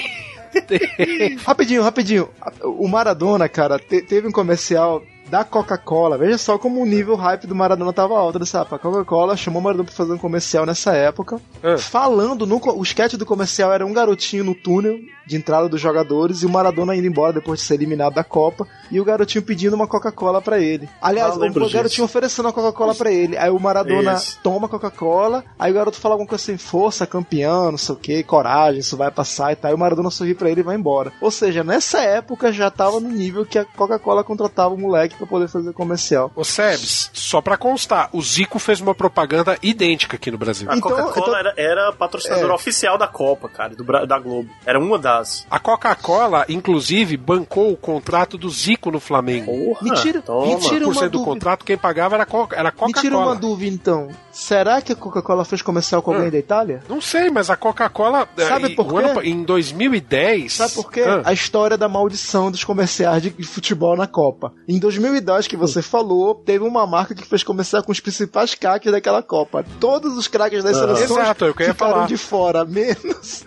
rapidinho, 1.46 1.82
rapidinho. 1.84 2.30
O 2.64 2.88
Maradona, 2.88 3.48
cara, 3.50 3.78
te- 3.80 4.02
teve 4.02 4.28
um 4.28 4.32
comercial 4.32 5.02
da 5.36 5.44
Coca-Cola. 5.44 6.18
Veja 6.18 6.38
só 6.38 6.58
como 6.58 6.82
o 6.82 6.86
nível 6.86 7.16
hype 7.18 7.46
do 7.46 7.54
Maradona 7.54 7.92
tava 7.92 8.18
alto 8.18 8.40
nessa 8.40 8.60
época. 8.62 8.78
A 8.78 8.80
Coca-Cola 8.80 9.36
chamou 9.36 9.60
o 9.60 9.64
Maradona 9.64 9.84
pra 9.86 9.94
fazer 9.94 10.14
um 10.14 10.18
comercial 10.18 10.66
nessa 10.66 10.94
época. 10.96 11.42
Ah. 11.62 11.78
Falando, 11.78 12.46
no, 12.48 12.62
o 12.78 12.82
sketch 12.84 13.16
do 13.16 13.26
comercial 13.26 13.74
era 13.74 13.86
um 13.86 13.92
garotinho 13.92 14.46
no 14.46 14.56
túnel 14.56 14.98
de 15.28 15.36
entrada 15.36 15.68
dos 15.68 15.82
jogadores 15.82 16.42
e 16.42 16.46
o 16.46 16.50
Maradona 16.50 16.96
indo 16.96 17.08
embora 17.08 17.34
depois 17.34 17.60
de 17.60 17.66
ser 17.66 17.74
eliminado 17.74 18.14
da 18.14 18.24
Copa 18.24 18.66
e 18.92 19.02
o 19.02 19.04
garotinho 19.04 19.44
pedindo 19.44 19.76
uma 19.76 19.88
Coca-Cola 19.88 20.42
pra 20.42 20.60
ele. 20.60 20.88
Aliás, 21.02 21.34
Ah, 21.34 21.40
o, 21.40 21.46
o 21.48 21.70
garotinho 21.70 22.06
oferecendo 22.06 22.48
a 22.48 22.54
Coca-Cola 22.54 22.96
pra 22.96 23.12
ele. 23.12 23.36
Aí 23.38 23.50
o 23.50 23.60
Maradona 23.60 24.14
Isso. 24.14 24.40
toma 24.42 24.68
a 24.68 24.70
Coca-Cola, 24.70 25.44
aí 25.60 25.72
o 25.72 25.76
garoto 25.76 25.98
fala 26.00 26.14
alguma 26.14 26.30
coisa 26.30 26.44
assim, 26.44 26.58
força, 26.58 27.06
campeão, 27.06 27.72
não 27.72 27.78
sei 27.78 27.96
o 27.96 27.98
que, 27.98 28.24
coragem, 28.24 28.80
isso 28.80 28.96
vai 28.96 29.12
passar 29.12 29.52
e 29.52 29.56
tal. 29.56 29.70
Aí 29.70 29.76
o 29.76 29.80
Maradona 29.80 30.10
sorri 30.12 30.34
pra 30.34 30.50
ele 30.50 30.62
e 30.62 30.64
vai 30.64 30.76
embora. 30.76 31.12
Ou 31.20 31.32
seja, 31.32 31.64
nessa 31.64 32.00
época 32.02 32.54
já 32.54 32.70
tava 32.70 33.00
no 33.00 33.10
nível 33.10 33.46
que 33.46 33.58
a 33.60 33.66
Coca-Cola 33.66 34.24
contratava 34.24 34.74
o 34.74 34.78
moleque 34.78 35.16
pra 35.26 35.32
poder 35.38 35.48
fazer 35.48 35.74
comercial. 35.74 36.32
Ô 36.36 36.44
Sebs, 36.44 37.10
só 37.14 37.42
pra 37.42 37.58
constar, 37.58 38.10
o 38.14 38.22
Zico 38.22 38.60
fez 38.60 38.80
uma 38.82 38.96
propaganda 38.96 39.58
idêntica 39.62 40.16
aqui 40.16 40.32
no 40.32 40.38
Brasil. 40.38 40.70
A 40.70 40.78
Então- 40.78 40.90
Coca-Cola 40.90 41.12
então- 41.28 41.36
era, 41.38 41.54
era 41.58 41.92
patrocinadora 41.94 42.52
É. 42.52 42.56
oficial 42.56 42.98
da 42.98 43.08
Copa, 43.08 43.50
cara, 43.50 43.76
do, 43.76 43.84
da 43.84 44.20
Globo. 44.20 44.50
Era 44.66 44.80
uma 44.80 44.98
das. 44.98 45.46
A 45.50 45.60
Coca-Cola, 45.60 46.46
inclusive, 46.50 47.18
bancou 47.18 47.72
o 47.72 47.78
contrato 47.78 48.38
do 48.38 48.50
Zico 48.50 48.92
no 48.92 49.00
Flamengo. 49.00 49.46
Porra, 49.52 49.80
Me 49.82 49.92
tira- 50.02 50.22
toma. 50.22 50.46
me 50.48 50.60
tira- 50.60 50.86
Por 50.86 50.88
uma 50.88 50.94
cento 50.94 51.06
do 51.12 51.18
dúvida. 51.20 51.32
contrato, 51.34 51.66
quem 51.66 51.78
pagava 51.78 52.16
era 52.16 52.24
a 52.24 52.26
Coca- 52.28 52.56
era 52.56 52.70
a 52.70 52.86
Me 52.86 52.94
tira 52.94 53.16
uma 53.16 53.26
Coca-Cola. 53.26 53.36
dúvida 53.36 53.74
então. 53.76 54.10
Será 54.32 54.82
que 54.82 54.92
a 54.92 54.96
Coca-Cola 54.96 55.46
fez 55.46 55.62
comercial 55.62 56.02
com 56.02 56.12
alguém 56.12 56.28
Ah. 56.28 56.32
da 56.32 56.38
Itália? 56.38 56.84
Não 56.90 57.00
sei, 57.02 57.30
mas 57.30 57.50
a 57.50 57.56
Coca-Cola. 57.56 58.28
Sabe 58.38 58.66
eh, 58.74 58.76
por 58.76 58.92
o 58.92 58.98
ano 58.98 59.08
quê? 59.10 59.14
pa- 59.16 59.24
em 59.26 59.44
2010. 59.44 60.54
Sabe 60.54 60.74
por 60.74 60.92
quê? 60.92 61.02
Ah, 61.02 61.22
A 61.26 61.34
história 61.34 61.78
da 61.78 61.88
maldição 61.88 62.52
dos 62.52 62.64
comerciais 62.64 63.22
de 63.24 63.32
futebol 63.44 63.96
na 63.96 64.08
Copa. 64.08 64.54
Em 64.68 64.78
2010, 64.80 65.05
que 65.48 65.58
você 65.58 65.82
falou, 65.82 66.36
teve 66.36 66.64
uma 66.64 66.86
marca 66.88 67.14
que 67.16 67.26
fez 67.26 67.44
comercial 67.44 67.84
com 67.84 67.92
os 67.92 68.00
principais 68.00 68.56
craques 68.56 68.92
daquela 68.92 69.22
Copa. 69.22 69.64
Todos 69.80 70.18
os 70.18 70.28
craques 70.28 70.64
das 70.64 70.78
Ah. 70.78 70.80
seleções 70.82 71.12
Exato, 71.12 71.46
é 71.46 71.48
eu 71.50 71.54
ficaram 71.54 71.74
falar. 71.76 72.08
de 72.08 72.18
fora, 72.18 72.66
menos 72.66 73.44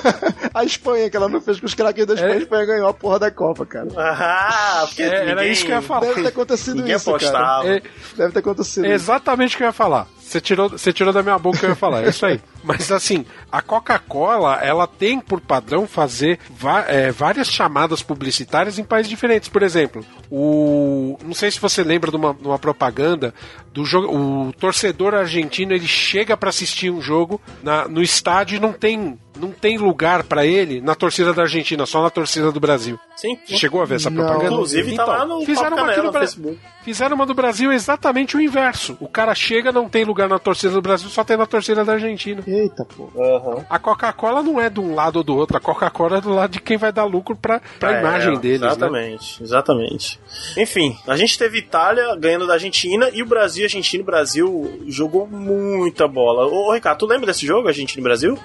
a 0.54 0.64
Espanha, 0.64 1.08
que 1.10 1.16
ela 1.16 1.28
não 1.28 1.40
fez 1.40 1.58
com 1.60 1.66
os 1.66 1.74
craques 1.74 2.06
da 2.06 2.14
Espanha. 2.14 2.32
É. 2.34 2.36
A 2.36 2.40
Espanha 2.40 2.64
ganhou 2.66 2.88
a 2.88 2.94
porra 2.94 3.18
da 3.18 3.30
Copa, 3.30 3.64
cara. 3.66 3.88
Ah, 3.96 4.84
porque 4.86 5.02
É, 5.02 5.06
era 5.06 5.34
ninguém- 5.36 5.52
isso 5.52 5.64
que 5.64 5.70
eu 5.72 5.76
ia 5.76 5.82
falar. 5.82 6.00
Deve 6.06 6.22
ter 6.22 6.28
acontecido 6.28 6.76
Ninguém 6.76 6.96
isso, 6.96 7.04
cara. 7.06 7.16
apostava. 7.16 7.68
é- 7.68 7.82
Deve 8.16 8.32
ter 8.32 8.38
acontecido 8.38 8.84
isso. 8.84 8.94
Exatamente 8.94 9.54
o 9.54 9.58
que 9.58 9.62
eu 9.64 9.68
ia 9.68 9.72
falar. 9.72 10.06
Você 10.20 10.40
tirou, 10.40 10.68
você 10.70 10.92
tirou 10.92 11.12
da 11.12 11.22
minha 11.22 11.38
boca 11.38 11.56
o 11.56 11.60
que 11.60 11.66
eu 11.66 11.70
ia 11.70 11.76
falar, 11.76 12.04
é 12.04 12.08
isso 12.08 12.24
aí. 12.24 12.40
Mas 12.62 12.90
assim, 12.92 13.24
a 13.50 13.60
Coca-Cola, 13.60 14.56
ela 14.62 14.86
tem 14.86 15.18
por 15.20 15.40
padrão 15.40 15.86
fazer 15.86 16.38
é, 16.86 17.10
várias 17.10 17.48
chamadas 17.48 18.02
publicitárias 18.02 18.78
em 18.78 18.84
países 18.84 19.10
diferentes. 19.10 19.48
Por 19.48 19.62
exemplo, 19.62 20.04
o. 20.30 21.18
Não 21.24 21.34
sei 21.34 21.50
se 21.50 21.60
você 21.60 21.82
lembra 21.82 22.10
de 22.10 22.16
uma, 22.16 22.34
de 22.34 22.46
uma 22.46 22.58
propaganda 22.58 23.34
do 23.72 23.84
jogo. 23.84 24.14
O 24.16 24.52
torcedor 24.52 25.14
argentino 25.14 25.72
ele 25.72 25.86
chega 25.86 26.36
pra 26.36 26.50
assistir 26.50 26.90
um 26.90 27.00
jogo 27.00 27.40
na- 27.62 27.86
no 27.88 28.02
estádio 28.02 28.56
e 28.56 28.60
não 28.60 28.72
tem. 28.72 29.18
Não 29.34 29.50
tem 29.50 29.78
lugar 29.78 30.24
pra 30.24 30.44
ele 30.44 30.82
na 30.82 30.94
torcida 30.94 31.32
da 31.32 31.42
Argentina, 31.42 31.86
só 31.86 32.02
na 32.02 32.10
torcida 32.10 32.52
do 32.52 32.60
Brasil. 32.60 33.00
Sim. 33.16 33.38
Você 33.46 33.56
chegou 33.56 33.80
a 33.80 33.86
ver 33.86 33.94
essa 33.94 34.10
Não. 34.10 34.22
propaganda? 34.26 34.52
Inclusive 34.52 34.94
tá 34.94 35.06
lá 35.06 35.24
no 35.24 35.40
Então, 35.42 35.46
fizeram 35.46 35.76
uma 35.78 35.96
no 35.96 36.02
no 36.02 36.10
Bra- 36.12 36.20
Facebook. 36.20 36.58
Fizeram 36.84 37.16
uma 37.16 37.24
do 37.26 37.32
Brasil 37.34 37.72
exatamente 37.72 38.36
o 38.36 38.40
inverso. 38.42 38.94
O 39.00 39.08
cara 39.08 39.34
chega, 39.34 39.72
não 39.72 39.88
tem 39.88 40.04
lugar 40.04 40.28
na 40.28 40.38
torcida 40.38 40.74
do 40.74 40.82
Brasil, 40.82 41.08
só 41.08 41.24
tem 41.24 41.38
na 41.38 41.46
torcida 41.46 41.82
da 41.82 41.94
Argentina. 41.94 42.42
Eita, 42.52 42.84
pô. 42.84 43.08
Aham. 43.16 43.64
A 43.70 43.78
Coca-Cola 43.78 44.42
não 44.42 44.60
é 44.60 44.68
de 44.68 44.80
um 44.80 44.94
lado 44.94 45.16
ou 45.16 45.22
do 45.22 45.36
outro, 45.36 45.56
a 45.56 45.60
Coca-Cola 45.60 46.18
é 46.18 46.20
do 46.20 46.30
lado 46.34 46.50
de 46.52 46.60
quem 46.60 46.76
vai 46.76 46.92
dar 46.92 47.04
lucro 47.04 47.34
pra, 47.36 47.60
pra 47.78 47.96
É, 47.96 48.00
imagem 48.00 48.38
deles, 48.38 48.60
né? 48.60 48.66
Exatamente, 48.68 49.42
exatamente. 49.42 50.20
Enfim, 50.56 50.96
a 51.06 51.16
gente 51.16 51.38
teve 51.38 51.58
Itália 51.58 52.14
ganhando 52.16 52.46
da 52.46 52.54
Argentina 52.54 53.08
e 53.12 53.22
o 53.22 53.26
Brasil, 53.26 53.64
Argentina 53.64 54.02
e 54.02 54.06
Brasil 54.06 54.80
jogou 54.88 55.26
muita 55.26 56.06
bola. 56.06 56.46
Ô, 56.46 56.68
ô, 56.68 56.72
Ricardo, 56.74 56.98
tu 56.98 57.06
lembra 57.06 57.26
desse 57.26 57.46
jogo, 57.46 57.68
Argentina 57.68 58.00
e 58.00 58.04
Brasil? 58.04 58.38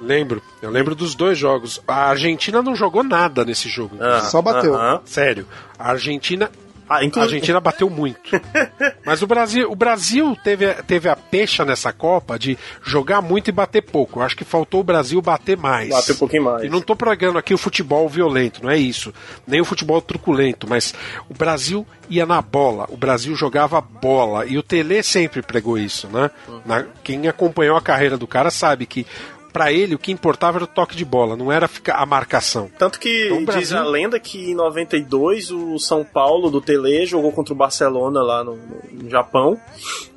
Lembro, 0.00 0.42
eu 0.60 0.68
lembro 0.68 0.96
dos 0.96 1.14
dois 1.14 1.38
jogos. 1.38 1.80
A 1.86 2.08
Argentina 2.08 2.60
não 2.60 2.74
jogou 2.74 3.04
nada 3.04 3.44
nesse 3.44 3.68
jogo. 3.68 3.96
Ah, 4.00 4.20
Só 4.22 4.42
bateu. 4.42 4.74
aham. 4.74 5.00
Sério, 5.04 5.46
a 5.78 5.90
Argentina 5.90 6.50
A 6.98 7.04
inclusive. 7.04 7.34
Argentina 7.34 7.60
bateu 7.60 7.88
muito. 7.90 8.20
Mas 9.04 9.22
o 9.22 9.26
Brasil, 9.26 9.70
o 9.70 9.74
Brasil 9.76 10.36
teve, 10.42 10.72
teve 10.84 11.08
a 11.08 11.16
pecha 11.16 11.64
nessa 11.64 11.92
Copa 11.92 12.38
de 12.38 12.58
jogar 12.82 13.20
muito 13.20 13.48
e 13.48 13.52
bater 13.52 13.82
pouco. 13.82 14.18
Eu 14.20 14.24
acho 14.24 14.36
que 14.36 14.44
faltou 14.44 14.80
o 14.80 14.84
Brasil 14.84 15.20
bater 15.20 15.56
mais. 15.56 15.88
Bateu 15.88 16.14
um 16.14 16.18
pouquinho 16.18 16.44
mais. 16.44 16.64
E 16.64 16.68
não 16.68 16.80
tô 16.80 16.94
pregando 16.96 17.38
aqui 17.38 17.52
o 17.54 17.58
futebol 17.58 18.08
violento, 18.08 18.62
não 18.62 18.70
é 18.70 18.76
isso. 18.78 19.12
Nem 19.46 19.60
o 19.60 19.64
futebol 19.64 20.00
truculento, 20.00 20.66
mas 20.68 20.94
o 21.28 21.34
Brasil 21.34 21.86
ia 22.08 22.26
na 22.26 22.40
bola, 22.42 22.86
o 22.90 22.96
Brasil 22.96 23.34
jogava 23.34 23.80
bola. 23.80 24.44
E 24.46 24.58
o 24.58 24.62
Tele 24.62 25.02
sempre 25.02 25.42
pregou 25.42 25.78
isso, 25.78 26.08
né? 26.08 26.30
Na- 26.64 26.84
quem 27.02 27.26
acompanhou 27.28 27.76
a 27.76 27.80
carreira 27.80 28.16
do 28.18 28.26
cara 28.26 28.50
sabe 28.50 28.86
que 28.86 29.06
pra 29.52 29.70
ele 29.72 29.94
o 29.94 29.98
que 29.98 30.10
importava 30.10 30.58
era 30.58 30.64
o 30.64 30.66
toque 30.66 30.96
de 30.96 31.04
bola, 31.04 31.36
não 31.36 31.52
era 31.52 31.68
ficar 31.68 31.96
a 31.96 32.06
marcação. 32.06 32.70
Tanto 32.78 32.98
que 32.98 33.26
Então, 33.26 33.36
o 33.36 33.40
diz 33.40 33.70
Brasil- 33.70 33.78
a 33.78 33.84
lenda 33.84 34.18
que 34.18 34.50
em 34.50 34.54
92 34.54 35.50
o 35.50 35.78
São 35.78 36.02
Paulo 36.04 36.50
do 36.50 36.60
Tele 36.60 37.04
jogou 37.06 37.30
contra 37.32 37.52
o 37.52 37.56
Barcelona 37.56 38.22
lá 38.22 38.42
no, 38.42 38.56
no 38.92 39.10
Japão. 39.10 39.58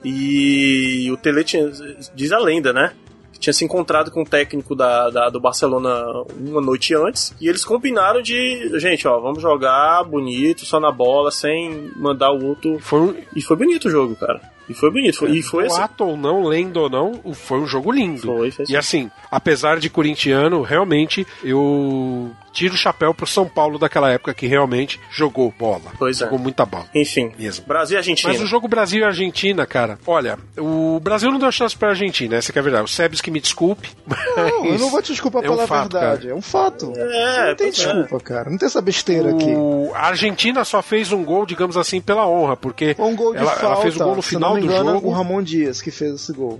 E 0.03 1.09
o 1.11 1.17
Tele 1.17 1.43
tinha. 1.43 1.69
Diz 2.13 2.31
a 2.31 2.39
lenda, 2.39 2.71
né? 2.71 2.93
Tinha 3.37 3.53
se 3.53 3.65
encontrado 3.65 4.09
com 4.11 4.21
o 4.21 4.25
técnico 4.25 4.73
da, 4.75 5.09
da- 5.09 5.29
do 5.29 5.39
Barcelona 5.41 6.05
uma 6.39 6.61
noite 6.61 6.95
antes. 6.95 7.33
E 7.41 7.47
eles 7.49 7.65
combinaram 7.65 8.21
de. 8.21 8.79
Gente, 8.79 9.07
ó, 9.07 9.19
vamos 9.19 9.41
jogar 9.41 10.03
bonito, 10.03 10.65
só 10.65 10.79
na 10.79 10.91
bola, 10.91 11.29
sem 11.31 11.91
mandar 11.97 12.31
o 12.31 12.45
outro. 12.45 12.79
Foi 12.79 12.99
um, 13.01 13.15
E 13.35 13.41
foi 13.41 13.57
bonito 13.57 13.87
o 13.87 13.91
jogo, 13.91 14.15
cara. 14.15 14.39
E 14.69 14.73
foi 14.73 14.91
bonito. 14.91 15.17
Foi- 15.17 15.31
e 15.31 15.41
foi 15.41 15.65
assim. 15.67 15.75
Boato 15.77 16.03
ou 16.05 16.17
não, 16.17 16.43
lendo 16.43 16.77
ou 16.77 16.89
não, 16.89 17.21
foi 17.33 17.59
um 17.59 17.67
jogo 17.67 17.91
lindo. 17.91 18.21
Foi, 18.21 18.51
foi 18.51 18.65
E 18.67 18.75
assim, 18.75 19.09
apesar 19.31 19.79
de 19.79 19.89
corintiano, 19.89 20.61
realmente 20.61 21.25
eu 21.43 22.31
tiro 22.51 22.73
o 22.73 22.77
chapéu 22.77 23.13
pro 23.13 23.27
São 23.27 23.45
Paulo 23.45 23.77
daquela 23.77 24.09
época 24.09 24.33
que 24.33 24.47
realmente 24.47 24.97
jogou 25.11 25.53
bola. 25.59 25.91
Pois 25.99 26.21
é. 26.21 26.23
jogou 26.23 26.39
muita 26.39 26.65
bola. 26.65 26.85
Enfim. 26.95 27.31
Mesmo. 27.37 27.65
Brasil 27.67 27.95
e 27.95 27.97
Argentina. 27.97 28.31
Mas 28.31 28.41
o 28.41 28.45
jogo 28.47 28.67
Brasil 28.67 29.01
e 29.01 29.03
Argentina, 29.03 29.65
cara, 29.65 29.99
olha, 30.07 30.39
o 30.57 30.97
Brasil 31.01 31.29
não 31.29 31.37
deu 31.37 31.51
chance 31.51 31.75
pra 31.75 31.89
Argentina, 31.89 32.37
essa 32.37 32.53
que 32.53 32.57
é 32.57 32.61
a 32.61 32.63
verdade. 32.63 32.85
O 32.85 32.87
Sebes 32.87 33.19
que 33.19 33.29
me 33.29 33.41
desculpe. 33.41 33.89
Não, 34.35 34.65
eu 34.65 34.79
não 34.79 34.89
vou 34.89 35.01
te 35.01 35.11
desculpar 35.11 35.43
é 35.43 35.49
um 35.49 35.55
pela 35.55 35.67
fato, 35.67 35.93
verdade. 35.93 36.21
cara. 36.23 36.33
É 36.33 36.35
um 36.35 36.41
fato. 36.41 36.93
É, 36.95 37.47
não 37.49 37.55
tem 37.55 37.67
é. 37.67 37.71
desculpa, 37.71 38.19
cara. 38.19 38.49
Não 38.49 38.57
tem 38.57 38.65
essa 38.67 38.81
besteira 38.81 39.31
aqui. 39.31 39.53
O... 39.55 39.91
A 39.95 40.07
Argentina 40.07 40.63
só 40.65 40.81
fez 40.81 41.11
um 41.11 41.23
gol, 41.23 41.45
digamos 41.45 41.77
assim, 41.77 42.01
pela 42.01 42.27
honra, 42.27 42.55
porque 42.57 42.95
Um 42.99 43.15
gol 43.15 43.31
de 43.33 43.39
ela, 43.39 43.51
falta. 43.51 43.65
ela 43.65 43.75
fez 43.77 43.95
o 43.95 44.03
gol 44.03 44.15
no 44.17 44.21
se 44.21 44.37
final 44.55 44.75
do 44.75 44.81
engano, 44.81 44.91
jogo. 44.97 45.07
o 45.07 45.11
Ramon 45.11 45.43
Dias 45.43 45.81
que 45.81 45.91
fez 45.91 46.15
esse 46.15 46.33
gol. 46.33 46.59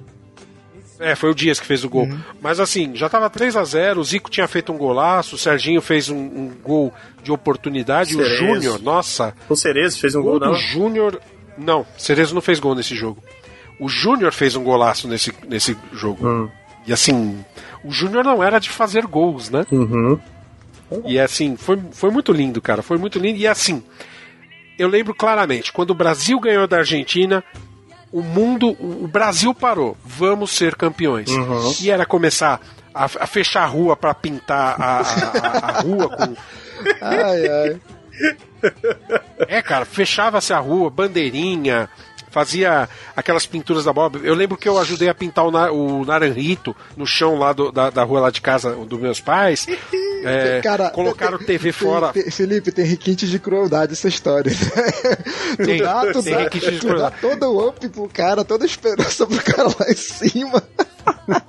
É, 1.00 1.16
foi 1.16 1.30
o 1.30 1.36
Dias 1.36 1.60
que 1.60 1.66
fez 1.66 1.84
o 1.84 1.90
gol. 1.90 2.06
Uhum. 2.06 2.20
Mas 2.42 2.60
assim, 2.60 2.96
já 2.96 3.10
tava 3.10 3.30
3 3.30 3.58
a 3.58 3.64
0 3.64 4.00
o 4.00 4.04
Zico 4.04 4.30
tinha 4.30 4.48
feito 4.48 4.72
um 4.72 4.78
golaço, 4.78 5.36
o 5.36 5.38
Serginho 5.38 5.82
fez 5.82 6.10
um, 6.10 6.18
um 6.18 6.52
gol 6.64 6.94
de 7.22 7.32
oportunidade, 7.32 8.14
Cerezo. 8.14 8.32
o 8.32 8.38
Júnior, 8.38 8.82
nossa. 8.82 9.34
O 9.50 9.56
Cerezo 9.56 10.00
fez 10.00 10.16
um 10.16 10.22
gol 10.22 10.40
não? 10.40 10.54
Júnior. 10.54 11.20
Não, 11.58 11.86
Cerezo 11.98 12.34
não 12.34 12.42
fez 12.42 12.60
gol 12.60 12.76
nesse 12.76 12.96
jogo. 12.96 13.22
O 13.80 13.90
Júnior 13.90 14.32
fez 14.32 14.56
um 14.56 14.64
golaço 14.64 15.08
nesse, 15.08 15.34
nesse 15.48 15.78
jogo. 15.92 16.28
Hum. 16.28 16.50
E 16.88 16.94
assim, 16.94 17.44
o 17.84 17.92
Júnior 17.92 18.24
não 18.24 18.44
era 18.44 18.60
de 18.60 18.70
fazer 18.70 19.06
gols, 19.06 19.50
né? 19.50 19.66
Uhum. 19.72 20.20
E 21.06 21.20
assim, 21.20 21.58
foi, 21.58 21.80
foi 21.92 22.12
muito 22.12 22.32
lindo, 22.32 22.62
cara. 22.62 22.82
Foi 22.82 22.98
muito 22.98 23.20
lindo. 23.20 23.40
E 23.40 23.48
assim, 23.48 23.84
eu 24.78 24.88
lembro 24.88 25.14
claramente, 25.14 25.74
quando 25.74 25.92
o 25.92 25.96
Brasil 25.96 26.40
ganhou 26.40 26.68
da 26.68 26.78
Argentina, 26.78 27.44
o 28.18 28.22
mundo, 28.24 28.70
o 28.80 29.08
Brasil 29.08 29.54
parou. 29.54 29.98
Vamos 30.04 30.52
ser 30.52 30.76
campeões. 30.76 31.30
Uhum. 31.30 31.74
E 31.82 31.90
era 31.92 32.06
começar 32.06 32.62
a, 32.94 33.06
a 33.06 33.28
fechar 33.28 33.64
a 33.64 33.68
rua 33.68 33.96
para 33.96 34.14
pintar 34.14 34.76
a, 34.82 35.00
a- 35.00 35.02
a- 35.02 35.70
a 35.78 35.82
rua 35.82 36.10
com. 36.10 36.36
Ai, 37.02 37.48
ai. 37.48 37.80
É, 39.48 39.62
cara, 39.62 39.86
fechava-se 39.86 40.54
a 40.54 40.60
rua, 40.60 40.90
bandeirinha, 40.90 41.90
fazia 42.36 42.90
aquelas 43.16 43.46
pinturas 43.46 43.86
da 43.86 43.94
bola. 43.94 44.12
Eu 44.22 44.36
lembro 44.36 44.58
que 44.58 44.68
eu 44.68 44.78
ajudei 44.78 45.08
a 45.08 45.16
pintar 45.16 45.46
o, 45.46 45.52
na, 45.52 45.72
o 45.72 46.04
naranjito 46.04 46.76
no 46.98 47.08
chão 47.08 47.40
lá 47.40 47.54
do- 47.54 47.72
da, 47.72 47.90
da 47.90 48.04
rua 48.04 48.20
lá 48.20 48.30
de 48.30 48.42
casa 48.42 48.72
dos 48.76 49.00
meus 49.00 49.22
pais. 49.22 49.66
É, 50.28 50.60
Cara, 50.60 50.90
colocaram 50.90 51.38
TV 51.38 51.72
fora. 51.72 52.08
Tem- 52.12 52.24
tem- 52.24 52.32
Felipe, 52.32 52.72
tem 52.72 52.84
requinte 52.84 53.28
de 53.28 53.38
crueldade 53.38 53.94
essa 53.94 54.08
história. 54.08 54.52
Tem- 55.64 55.78
tu 55.78 55.84
dá, 55.84 56.12
tu 56.12 56.24
tem 56.24 56.34
dá, 56.34 56.40
requinte 56.40 56.72
de 56.72 56.80
tu 56.80 56.88
dá 56.88 57.12
crueldade. 57.12 57.16
todo 57.22 57.44
o 57.52 57.68
up 57.70 57.90
pro 57.90 58.10
cara, 58.10 58.44
toda 58.44 58.64
a 58.64 58.66
esperança 58.66 59.28
pro 59.28 59.38
cara 59.44 59.66
lá 59.66 59.86
em 59.88 59.94
cima. 59.96 60.64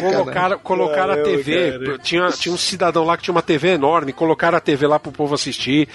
Colocaram, 0.00 0.58
colocaram 0.58 1.12
a 1.12 1.16
Caramba, 1.16 1.36
TV. 1.36 1.72
cara. 1.78 1.98
Tinha, 1.98 2.28
tinha 2.30 2.54
um 2.54 2.58
cidadão 2.58 3.04
lá 3.04 3.16
que 3.16 3.24
tinha 3.24 3.34
uma 3.34 3.42
TV 3.42 3.68
enorme, 3.68 4.12
colocaram 4.12 4.56
a 4.56 4.60
TV 4.60 4.86
lá 4.86 4.98
pro 4.98 5.12
povo 5.12 5.34
assistir. 5.34 5.86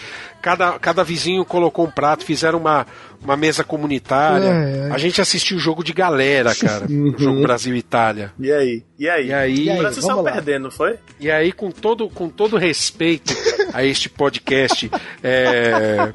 Cada, 0.42 0.78
cada 0.78 1.04
vizinho 1.04 1.44
colocou 1.46 1.86
um 1.88 1.92
prato, 1.92 2.24
fizeram 2.26 2.60
uma, 2.60 2.86
uma 3.24 3.36
mesa 3.36 3.64
comunitária. 3.64 4.13
Ai, 4.14 4.48
ai. 4.48 4.92
A 4.92 4.98
gente 4.98 5.20
assistiu 5.22 5.58
o 5.58 5.60
jogo 5.60 5.84
de 5.84 5.94
galera, 5.94 6.54
cara. 6.56 6.86
O 6.86 7.18
jogo 7.18 7.42
Brasil 7.42 7.76
e 7.76 7.80
Itália. 7.80 8.32
E 8.40 8.52
aí? 8.52 8.84
E 9.00 9.10
aí? 9.10 9.28
E 9.28 9.34
aí, 9.34 9.66
E 9.66 9.70
aí? 9.70 9.78
O 9.78 9.80
Brasil 9.82 10.02
saiu 10.04 10.24
perdendo, 10.24 10.72
foi? 10.72 10.98
e 11.20 11.30
aí 11.32 11.52
com, 11.52 11.72
todo, 11.72 12.10
com 12.10 12.30
todo 12.30 12.58
respeito 12.58 13.34
a 13.74 13.84
este 13.84 14.10
podcast, 14.10 14.90
é, 15.24 16.14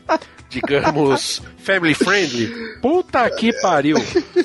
digamos, 0.49 1.43
family 1.59 1.95
friendly, 1.95 2.53
puta 2.81 3.29
que 3.31 3.53
pariu. 3.61 3.97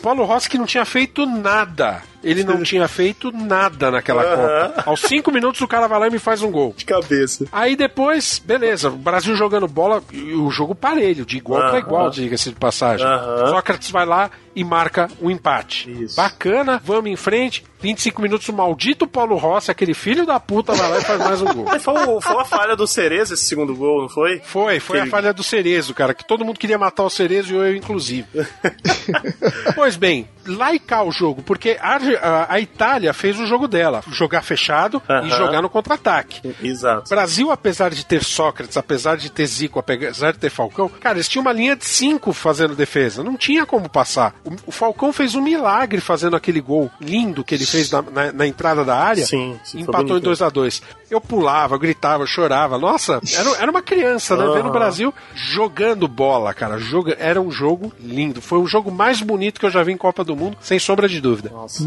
Paulo 0.02 0.26
Rossi 0.26 0.50
que 0.50 0.58
não 0.58 0.66
tinha 0.66 0.86
feito 0.86 1.26
nada. 1.26 2.02
Ele 2.24 2.44
não 2.44 2.64
tinha 2.64 2.88
feito 2.88 3.32
nada 3.32 3.92
naquela 3.92 4.24
Aham. 4.24 4.70
Copa. 4.70 4.84
Aos 4.90 5.02
cinco 5.02 5.32
minutos 5.32 5.60
o 5.62 5.68
cara 5.68 5.88
vai 5.88 6.00
lá 6.00 6.08
e 6.08 6.12
me 6.12 6.20
faz 6.20 6.42
um 6.42 6.52
gol. 6.52 6.74
De 6.78 6.86
cabeça. 6.86 7.46
Aí 7.52 7.76
depois, 7.76 8.40
beleza, 8.44 8.90
o 8.90 8.96
Brasil 8.98 9.36
jogando 9.36 9.68
bola, 9.68 10.02
o 10.36 10.50
jogo 10.50 10.74
parelho, 10.74 11.26
de 11.26 11.38
igual 11.38 11.60
para 11.62 11.70
Aham. 11.72 11.80
igual, 11.80 12.10
diga-se 12.10 12.50
de 12.50 12.56
passagem. 12.56 13.06
Aham. 13.06 13.48
Sócrates 13.48 13.92
vai 13.92 14.06
lá 14.06 14.30
e 14.56 14.64
marca 14.64 15.10
o 15.20 15.32
empate. 15.32 15.92
Isso. 16.04 16.16
Bacana, 16.16 16.80
vamos 16.84 17.10
em 17.10 17.16
frente. 17.16 17.64
25 17.82 18.22
minutos, 18.22 18.48
o 18.48 18.54
maldito 18.54 19.06
Paulo 19.06 19.36
Rossi, 19.36 19.70
aquele 19.70 19.94
filho 19.94 20.26
da 20.26 20.40
puta, 20.40 20.74
vai 20.74 20.90
lá 20.90 20.98
e 21.00 21.02
faz 21.02 21.20
mais 21.20 21.42
um 21.42 21.46
gol. 21.54 21.66
Foi, 21.68 22.22
foi 22.22 22.42
a 22.42 22.46
falha 22.46 22.76
do 22.78 22.88
Cerezo 22.88 23.34
esse 23.34 23.44
segundo 23.44 23.76
gol, 23.76 24.04
não 24.04 24.10
foi? 24.10 24.40
Foi, 24.46 24.80
foi 24.80 25.00
a 25.00 25.02
Aquele- 25.02 25.12
falha 25.12 25.34
do 25.34 25.44
Cerezo, 25.44 25.94
cara, 25.94 26.14
que 26.14 26.26
todo 26.26 26.46
mundo 26.46 26.58
queria 26.60 26.78
matar 26.78 27.04
o 27.04 27.10
Cerezo 27.10 27.54
e 27.54 27.58
eu, 27.58 27.76
inclusive. 27.76 28.26
pois 29.76 29.96
bem, 29.96 30.28
lá 30.46 30.74
e 30.74 30.80
cá 30.80 31.04
o 31.04 31.12
jogo, 31.12 31.42
porque 31.42 31.78
a, 31.82 32.00
A- 32.22 32.48
a 32.50 32.60
Itália 32.60 33.14
fez 33.14 33.40
o 33.40 33.46
jogo 33.46 33.68
dela, 33.68 34.02
jogar 34.12 34.42
fechado 34.42 35.02
e 35.26 35.30
jogar 35.30 35.62
no 35.62 35.70
contra-ataque. 35.70 36.42
Exato. 36.62 37.06
O 37.06 37.10
Brasil, 37.10 37.52
apesar 37.52 37.90
de 37.92 38.06
ter 38.06 38.24
Sócrates, 38.24 38.78
apesar 38.78 39.18
de 39.18 39.32
ter 39.32 39.46
Zico, 39.46 39.80
apesar 39.80 40.34
de 40.34 40.40
ter 40.40 40.50
Falcão, 40.50 40.88
cara, 40.90 41.18
eles 41.18 41.28
tinham 41.28 41.42
uma 41.42 41.52
linha 41.54 41.76
de 41.76 41.86
cinco 41.86 42.34
fazendo 42.34 42.76
defesa. 42.76 43.24
Não 43.24 43.36
tinha 43.38 43.66
como 43.66 43.90
passar. 43.90 44.36
O, 44.46 44.52
o 44.68 44.72
Falcão 44.72 45.12
fez 45.14 45.36
um 45.36 45.42
milagre 45.42 46.00
fazendo 46.02 46.36
aquele 46.36 46.62
gol 46.62 46.90
lindo 47.00 47.44
que 47.44 47.56
ele 47.56 47.66
fez 47.66 47.92
na, 47.92 48.02
na- 48.02 48.32
na 48.32 48.48
entrada 48.48 48.84
da 48.84 48.96
área. 48.98 49.26
Sim, 49.26 49.60
sim, 49.64 49.82
empatou 49.82 50.04
em 50.04 50.08
bonito. 50.08 50.24
2 50.26 50.42
a 50.42 50.50
2 50.50 50.82
Eu 51.10 51.22
pulava, 51.22 51.76
eu 51.76 51.80
gritava, 51.80 52.24
eu 52.24 52.28
chorava. 52.28 52.78
Nossa, 52.78 53.20
era, 53.36 53.50
era 53.62 53.72
uma 53.72 53.82
criança, 53.82 54.36
né? 54.36 54.44
Vendo 54.54 54.70
o 54.70 54.72
Brasil 54.72 55.14
jogando 55.36 56.08
bola, 56.08 56.54
cara. 56.54 56.78
Joga, 56.78 57.16
era 57.20 57.40
um 57.42 57.52
jogo 57.52 57.92
lindo. 58.00 58.42
Foi 58.42 58.60
o 58.60 58.66
jogo 58.68 58.92
mais 58.92 59.22
bonito 59.22 59.60
que 59.60 59.66
eu 59.66 59.70
já 59.72 59.84
vi 59.84 59.92
em 59.92 59.98
Copa 59.98 60.24
do 60.24 60.36
Mundo, 60.36 60.58
sem 60.60 60.80
sombra 60.80 61.08
de 61.08 61.20
dúvida. 61.22 61.50
Nossa. 61.50 61.84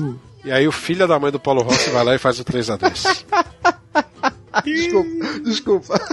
E 0.46 0.52
aí 0.52 0.68
o 0.68 0.70
filho 0.70 1.08
da 1.08 1.18
mãe 1.18 1.32
do 1.32 1.40
Paulo 1.40 1.62
Rossi 1.62 1.90
vai 1.90 2.04
lá 2.04 2.14
e 2.14 2.18
faz 2.18 2.38
o 2.38 2.44
3 2.44 2.70
a 2.70 2.76
2 2.76 3.02
Desculpa, 4.64 5.40
desculpa. 5.44 6.00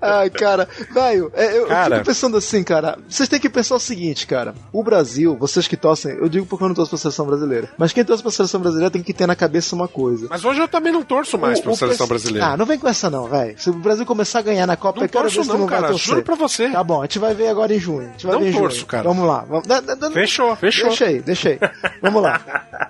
Ai, 0.00 0.30
cara, 0.30 0.68
velho, 0.92 1.30
é, 1.34 1.58
eu, 1.58 1.66
Cara. 1.66 1.96
fico 1.96 2.06
pensando 2.06 2.36
assim, 2.36 2.62
cara. 2.62 2.98
Vocês 3.08 3.28
têm 3.28 3.40
que 3.40 3.48
pensar 3.48 3.74
o 3.76 3.80
seguinte, 3.80 4.26
cara. 4.26 4.54
O 4.72 4.82
Brasil, 4.82 5.36
vocês 5.38 5.66
que 5.68 5.76
torcem, 5.76 6.12
eu 6.12 6.28
digo 6.28 6.46
porque 6.46 6.64
eu 6.64 6.68
não 6.68 6.74
torço 6.74 6.90
pra 6.90 6.98
seleção 6.98 7.26
brasileira, 7.26 7.68
mas 7.76 7.92
quem 7.92 8.04
torce 8.04 8.22
pra 8.22 8.32
seleção 8.32 8.60
brasileira 8.60 8.90
tem 8.90 9.02
que 9.02 9.12
ter 9.12 9.26
na 9.26 9.34
cabeça 9.36 9.74
uma 9.74 9.88
coisa. 9.88 10.26
Mas 10.30 10.44
hoje 10.44 10.60
eu 10.60 10.68
também 10.68 10.92
não 10.92 11.02
torço 11.02 11.38
mais 11.38 11.58
O- 11.58 11.62
pra 11.62 11.72
o 11.72 11.76
seleção 11.76 12.06
brasileira. 12.06 12.46
Ah, 12.48 12.56
não 12.56 12.66
vem 12.66 12.78
com 12.78 12.88
essa 12.88 13.08
não, 13.10 13.26
velho. 13.28 13.54
Se 13.58 13.70
o 13.70 13.72
Brasil 13.74 14.04
começar 14.06 14.38
a 14.40 14.42
ganhar 14.42 14.66
na 14.66 14.76
Copa, 14.76 15.00
Não 15.00 15.06
eu 15.06 15.08
quero 15.10 15.24
torço 15.24 15.36
ver 15.38 15.42
se 15.44 15.48
tu 15.50 15.58
não, 15.58 15.66
vai 15.66 15.76
cara. 15.76 15.88
torcer. 15.88 16.06
Juro 16.06 16.22
pra 16.22 16.34
você. 16.34 16.70
Tá 16.70 16.84
bom, 16.84 17.00
a 17.00 17.04
gente 17.04 17.18
vai 17.18 17.34
ver 17.34 17.48
agora 17.48 17.74
em 17.74 17.78
junho. 17.78 18.08
A 18.08 18.12
gente 18.12 18.26
vai 18.26 18.36
Não 18.36 18.42
ver 18.42 18.52
torço, 18.52 18.76
junho. 18.76 18.86
cara. 18.88 19.02
Vamos 19.04 19.26
lá. 19.26 19.44
Vamos, 19.48 19.66
Fechou, 20.14 20.56
fechou. 20.56 20.88
Deixa 20.88 21.04
aí, 21.06 21.20
deixa 21.20 21.48
aí. 21.50 21.58
Vamos 22.00 22.22
lá. 22.22 22.40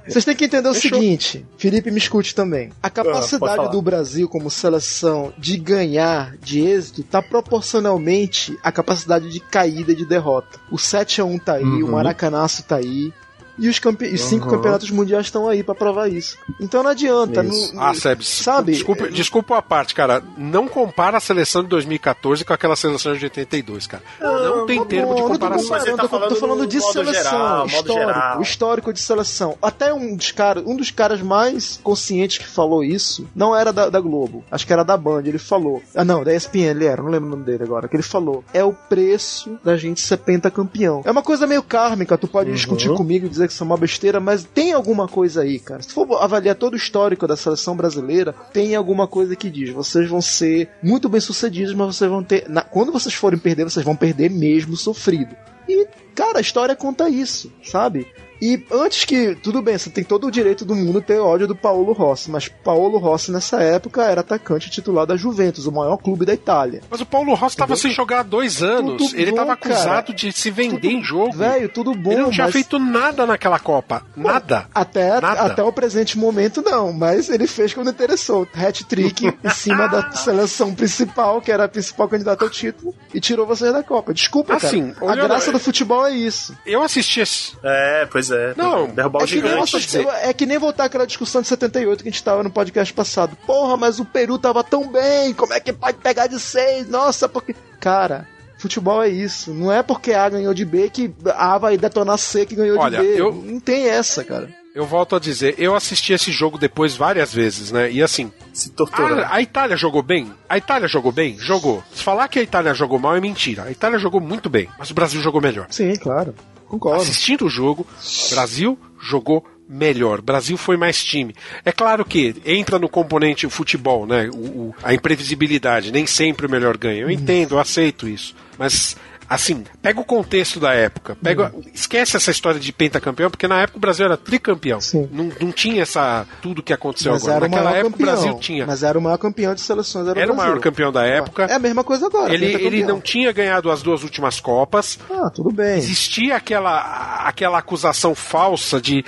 Vocês 0.07 0.25
têm 0.25 0.35
que 0.35 0.45
entender 0.45 0.69
o 0.69 0.75
Fechou. 0.75 0.99
seguinte, 0.99 1.47
Felipe 1.57 1.91
me 1.91 1.99
escute 1.99 2.35
também. 2.35 2.71
A 2.83 2.91
pode 2.91 2.95
capacidade 3.09 3.57
falar. 3.57 3.69
do 3.69 3.81
Brasil 3.83 4.29
como 4.29 4.51
seleção 4.51 5.33
de 5.39 5.57
ganhar 5.57 6.12
de 6.41 6.61
êxito 6.61 7.03
tá 7.03 7.23
proporcionalmente 7.23 8.59
à 8.63 8.71
capacidade 8.71 9.29
de 9.31 9.41
caída 9.41 9.95
de 9.95 10.05
derrota. 10.05 10.59
O 10.71 10.79
7 10.79 11.21
a 11.21 11.25
1 11.25 11.39
tá 11.39 11.55
aí, 11.55 11.83
o 11.83 11.89
Maracanaço 11.89 12.63
tá 12.65 12.77
aí. 12.77 13.13
E 13.59 13.69
os, 13.69 13.79
campe... 13.79 14.07
os 14.07 14.21
cinco 14.23 14.47
Uhum. 14.47 14.51
campeonatos 14.53 14.91
mundiais 14.91 15.27
estão 15.27 15.49
aí 15.49 15.63
pra 15.63 15.75
provar 15.75 16.09
isso. 16.09 16.37
Então 16.61 16.83
não 16.83 16.91
adianta. 16.91 17.43
Não- 17.43 17.53
Ah, 17.77 17.95
Sebs, 17.95 18.27
sabe? 18.29 18.73
Desculpa, 18.73 19.09
desculpa 19.11 19.59
a 19.59 19.63
parte, 19.63 19.95
cara. 19.95 20.23
Não 20.37 20.67
compara 20.69 21.17
a 21.19 21.21
seleção 21.21 21.63
de 21.63 21.69
2014 21.69 22.45
com 22.45 22.53
aquela 22.53 22.77
seleção 22.77 23.15
de 23.17 23.25
82, 23.25 23.87
cara. 23.87 24.03
Não, 24.21 24.67
tem 24.67 24.79
Tá 24.81 24.85
termo 24.87 25.15
de 25.15 25.21
bom, 25.23 25.29
não 25.29 25.39
tô 25.39 25.41
comparação. 25.41 25.77
Ele 25.77 25.91
comparando, 25.91 25.97
tá 25.97 26.03
eu 26.03 26.09
tô- 26.09 26.29
tô 26.29 26.35
falando 26.37 26.53
falando 26.53 26.67
de 26.69 26.81
seleção, 26.81 27.13
geral, 27.13 27.67
histórico, 27.67 28.43
histórico 28.43 28.93
de 28.93 29.01
seleção. 29.01 29.57
Até 29.63 29.93
um 29.95 30.17
dos 30.17 30.31
caras, 30.33 30.65
um 30.67 30.77
dos 30.77 30.91
caras 30.91 31.21
mais 31.23 31.81
conscientes 31.83 32.39
que 32.39 32.47
falou 32.47 32.83
isso, 32.85 33.27
não 33.35 33.55
era 33.57 33.73
da, 33.73 33.89
da 33.89 34.01
Globo, 34.01 34.45
acho 34.51 34.67
que 34.67 34.73
era 34.73 34.83
da 34.85 34.97
Band, 34.97 35.23
ele 35.25 35.39
falou. 35.39 35.83
Ah, 35.95 36.05
não, 36.05 36.23
da 36.25 36.35
ESPN 36.35 36.71
ele 36.71 36.85
era, 36.87 37.03
não 37.03 37.11
lembro 37.11 37.29
o 37.29 37.31
nome 37.31 37.45
dele 37.45 37.63
agora, 37.65 37.89
que 37.89 37.97
ele 37.97 38.03
falou. 38.03 38.45
É 38.53 38.65
o 38.65 38.73
preço 38.73 39.59
da 39.65 39.77
gente 39.77 40.01
ser 40.01 40.17
pentacampeão. 40.19 41.03
É 41.05 41.11
uma 41.11 41.23
coisa 41.23 41.47
meio 41.47 41.63
kármica, 41.63 42.17
tu 42.19 42.27
pode 42.29 42.53
discutir 42.53 42.89
comigo 42.95 43.27
e 43.27 43.29
dizer 43.29 43.42
que 43.47 43.53
isso 43.53 43.63
é 43.63 43.67
uma 43.67 43.77
besteira, 43.77 44.21
mas 44.21 44.45
tem 44.45 44.73
alguma 44.73 45.07
coisa 45.09 45.43
aí, 45.43 45.59
cara. 45.59 45.83
Se 45.83 45.93
for 45.93 46.11
avaliar 46.23 46.55
todo 46.55 46.75
o 46.75 46.77
histórico 46.77 47.27
da 47.27 47.37
seleção 47.37 47.77
brasileira, 47.77 48.35
tem 48.53 48.75
alguma 48.75 49.07
coisa 49.07 49.35
que 49.37 49.51
diz, 49.51 49.71
vocês 49.71 50.09
vão 50.09 50.21
ser 50.23 50.69
muito 50.83 51.09
bem 51.09 51.21
sucedidos, 51.21 51.75
mas 51.75 51.97
vocês 51.97 52.11
vão 52.11 52.23
ter. 52.23 52.49
na- 52.49 52.63
quando 52.63 52.93
vocês 52.93 53.15
forem 53.15 53.39
perder, 53.39 53.65
vocês 53.65 53.85
vão 53.85 53.97
perder 53.97 54.31
mesmo 54.31 54.77
sofrido. 54.77 55.35
E, 55.69 55.87
cara, 56.15 56.39
a 56.39 56.41
história 56.41 56.75
conta 56.75 57.09
isso, 57.09 57.53
sabe? 57.63 58.07
E 58.43 58.61
antes 58.73 59.05
que. 59.05 59.37
Tudo 59.37 59.63
bem, 59.63 59.79
você 59.79 59.89
tem 59.89 60.03
todo 60.03 60.27
o 60.27 60.31
direito 60.31 60.65
do 60.65 60.75
mundo 60.75 61.01
ter 61.01 61.21
ódio 61.21 61.47
do 61.47 61.55
Paulo 61.55 61.93
Rossi, 61.93 62.29
mas 62.29 62.49
Paulo 62.49 62.99
Rossi 62.99 63.31
nessa 63.31 63.63
época 63.63 64.03
era 64.03 64.21
atacante 64.21 64.69
titular 64.69 65.07
da 65.07 65.17
Juventus, 65.17 65.65
o 65.69 65.71
maior 65.71 65.97
clube 65.97 66.27
da 66.27 66.35
Itália. 66.35 66.81
Mas 66.91 67.01
o 67.01 67.07
Paulo 67.07 67.35
Rossi 67.35 67.57
tava 67.57 67.77
sem 67.77 67.93
jogar 67.93 68.19
há 68.19 68.23
dois 68.25 68.61
anos. 68.61 68.97
Tudo 68.97 69.17
ele 69.17 69.31
bom, 69.31 69.37
tava 69.37 69.53
acusado 69.53 70.07
cara. 70.07 70.15
de 70.19 70.33
se 70.33 70.51
vender 70.51 70.91
em 70.91 71.05
jogo. 71.05 71.37
Velho, 71.37 71.69
tudo 71.69 71.95
bom. 71.95 72.11
ele 72.11 72.23
não 72.23 72.31
tinha 72.31 72.47
mas 72.47 72.53
feito 72.53 72.81
nada 72.81 73.25
naquela 73.25 73.61
Copa. 73.61 74.05
Nada. 74.17 74.67
Até, 74.75 75.21
Nada. 75.21 75.43
até 75.43 75.63
o 75.63 75.73
presente 75.73 76.19
momento, 76.19 76.63
não, 76.63 76.93
mas 76.93 77.29
ele 77.29 77.47
fez 77.47 77.73
quando 77.73 77.91
interessou. 77.91 78.49
Hat-trick 78.53 79.25
em 79.45 79.51
cima 79.51 79.87
da 79.87 80.11
seleção 80.11 80.75
principal, 80.75 81.41
que 81.41 81.53
era 81.53 81.67
a 81.67 81.69
principal 81.69 82.09
candidata 82.09 82.45
ao 82.45 82.51
título, 82.51 82.93
e 83.15 83.21
tirou 83.21 83.47
vocês 83.47 83.73
da 83.73 83.85
Copa. 83.85 84.13
Desculpa, 84.13 84.55
Assim, 84.55 84.91
cara. 84.91 85.13
A 85.13 85.15
graça 85.15 85.53
do 85.53 85.61
futebol 85.61 86.05
é 86.05 86.11
isso. 86.11 86.57
Eu 86.67 86.83
assisti 86.83 87.21
esse. 87.21 87.57
É, 87.63 88.09
pois 88.11 88.31
é. 88.31 88.32
Não, 88.57 88.87
derrubar 88.89 89.21
o 89.21 89.25
É 89.25 89.27
que, 89.27 89.41
nem, 89.41 89.51
gigante. 89.51 89.73
você- 89.73 90.07
é 90.23 90.33
que 90.33 90.47
nem 90.47 90.59
voltar 90.59 90.85
àquela 90.85 91.07
discussão 91.07 91.43
de 91.43 91.49
78 91.49 92.03
que 92.03 92.09
a 92.09 92.13
gente 92.13 92.23
tava 92.25 92.43
no 92.43 92.51
podcast 92.51 92.93
passado. 92.93 93.37
Porra, 93.47 93.77
mas 93.77 93.99
o 94.01 94.05
Peru 94.05 94.39
tava 94.39 94.63
tão 94.65 94.89
bem, 94.91 95.33
como 95.35 95.53
é 95.53 95.61
que 95.61 95.73
pode 95.73 95.99
pegar 95.99 96.27
de 96.27 96.39
seis? 96.41 96.89
Nossa, 96.89 97.29
porque. 97.29 97.55
Cara, 97.81 98.27
futebol 98.59 99.03
é 99.03 99.09
isso. 99.09 99.53
Não 99.53 99.73
é 99.73 99.83
porque 99.83 100.13
A 100.13 100.29
ganhou 100.29 100.55
de 100.55 100.65
B 100.65 100.89
que 100.91 101.13
A 101.35 101.59
vai 101.59 101.77
detonar 101.77 102.19
C 102.19 102.47
que 102.47 102.55
ganhou 102.55 102.79
Olha, 102.79 103.01
de 103.01 103.07
B. 103.07 103.21
eu- 103.21 103.33
Não 103.33 103.59
tem 103.61 103.89
essa, 103.89 104.23
cara. 104.25 104.49
Eu 104.75 104.87
volto 104.87 105.15
a 105.15 105.19
dizer, 105.21 105.55
eu 105.59 105.75
assisti 105.77 106.15
esse 106.15 106.33
jogo 106.33 106.57
depois 106.57 106.97
várias 106.97 107.31
vezes, 107.35 107.71
né? 107.71 107.93
E 107.93 108.03
assim, 108.03 108.33
Se 108.55 108.71
torturando. 108.71 109.21
a, 109.21 109.35
a 109.35 109.43
Itália 109.43 109.77
jogou 109.77 110.03
bem? 110.03 110.33
A 110.49 110.57
Itália 110.57 110.89
jogou 110.89 111.13
bem? 111.13 111.37
Jogou. 111.39 111.85
Se 111.95 112.03
falar 112.03 112.27
que 112.29 112.39
a 112.39 112.43
Itália 112.43 112.73
jogou 112.73 112.99
mal 112.99 113.15
é 113.15 113.21
mentira. 113.21 113.65
A 113.65 113.71
Itália 113.71 113.99
jogou 113.99 114.19
muito 114.19 114.49
bem, 114.49 114.71
mas 114.79 114.91
o 114.91 114.95
Brasil 114.95 115.21
jogou 115.21 115.43
melhor. 115.43 115.67
Sim, 115.69 115.95
claro. 115.97 116.35
Concordo. 116.73 117.03
Assistindo 117.03 117.45
o 117.45 117.51
jogo, 117.51 117.87
Brasil 118.31 118.79
jogou 118.99 119.45
melhor. 119.69 120.23
Brasil 120.23 120.57
foi 120.57 120.77
mais 120.79 121.05
time. 121.05 121.35
É 121.67 121.71
claro 121.71 122.03
que 122.03 122.35
entra 122.47 122.79
no 122.79 122.89
componente 122.89 123.47
futebol, 123.51 124.07
né? 124.07 124.31
O, 124.33 124.37
o- 124.71 124.75
a 124.83 124.95
imprevisibilidade. 124.95 125.93
Nem 125.93 126.07
sempre 126.07 126.47
o 126.47 126.51
melhor 126.51 126.79
ganha. 126.79 127.03
Eu 127.03 127.11
entendo, 127.11 127.57
eu 127.57 127.59
aceito 127.59 128.09
isso. 128.09 128.35
Mas. 128.59 128.97
Assim, 129.35 129.65
pega 129.81 130.01
o 130.01 130.05
contexto 130.05 130.61
da 130.61 130.73
época. 130.75 131.17
Pega, 131.23 131.53
Esquece 131.75 132.17
essa 132.17 132.31
história 132.31 132.61
de 132.61 132.73
pentacampeão, 132.73 133.31
porque 133.31 133.49
na 133.49 133.61
época 133.63 133.79
o 133.79 133.81
Brasil 133.81 134.05
era 134.05 134.17
tricampeão. 134.17 134.81
Sim. 134.81 135.09
Não, 135.13 135.31
não 135.41 135.51
tinha 135.53 135.83
essa 135.83 136.27
tudo 136.41 136.63
que 136.63 136.73
aconteceu 136.73 137.13
Mas 137.13 137.23
agora. 137.27 137.37
era 137.37 137.47
o 137.47 137.49
Naquela 137.51 137.71
época 137.77 137.91
campeão. 137.91 138.09
o 138.09 138.13
Brasil 138.13 138.39
tinha. 138.39 138.67
Mas 138.67 138.83
era 138.83 138.99
o 138.99 139.03
maior 139.03 139.19
campeão 139.19 139.55
de 139.55 139.61
seleções. 139.61 140.07
Era, 140.09 140.21
Era 140.21 140.31
o 140.33 140.35
Brasil. 140.35 140.51
maior 140.53 140.61
campeão 140.63 140.93
da 140.93 141.05
época. 141.07 141.45
É 141.45 141.55
a 141.55 141.59
mesma 141.59 141.83
coisa 141.83 142.07
agora. 142.07 142.33
Ele, 142.33 142.47
ele 142.47 142.85
não 142.85 143.01
tinha 143.01 143.33
ganhado 143.33 143.71
as 143.71 143.83
duas 143.83 144.03
últimas 144.03 144.39
Copas. 144.41 144.99
Ah, 145.11 145.31
tudo 145.31 145.51
bem. 145.51 145.79
Existia 145.79 146.37
aquela, 146.37 147.25
aquela 147.27 147.59
acusação 147.59 148.15
falsa 148.15 148.81
de 148.81 149.05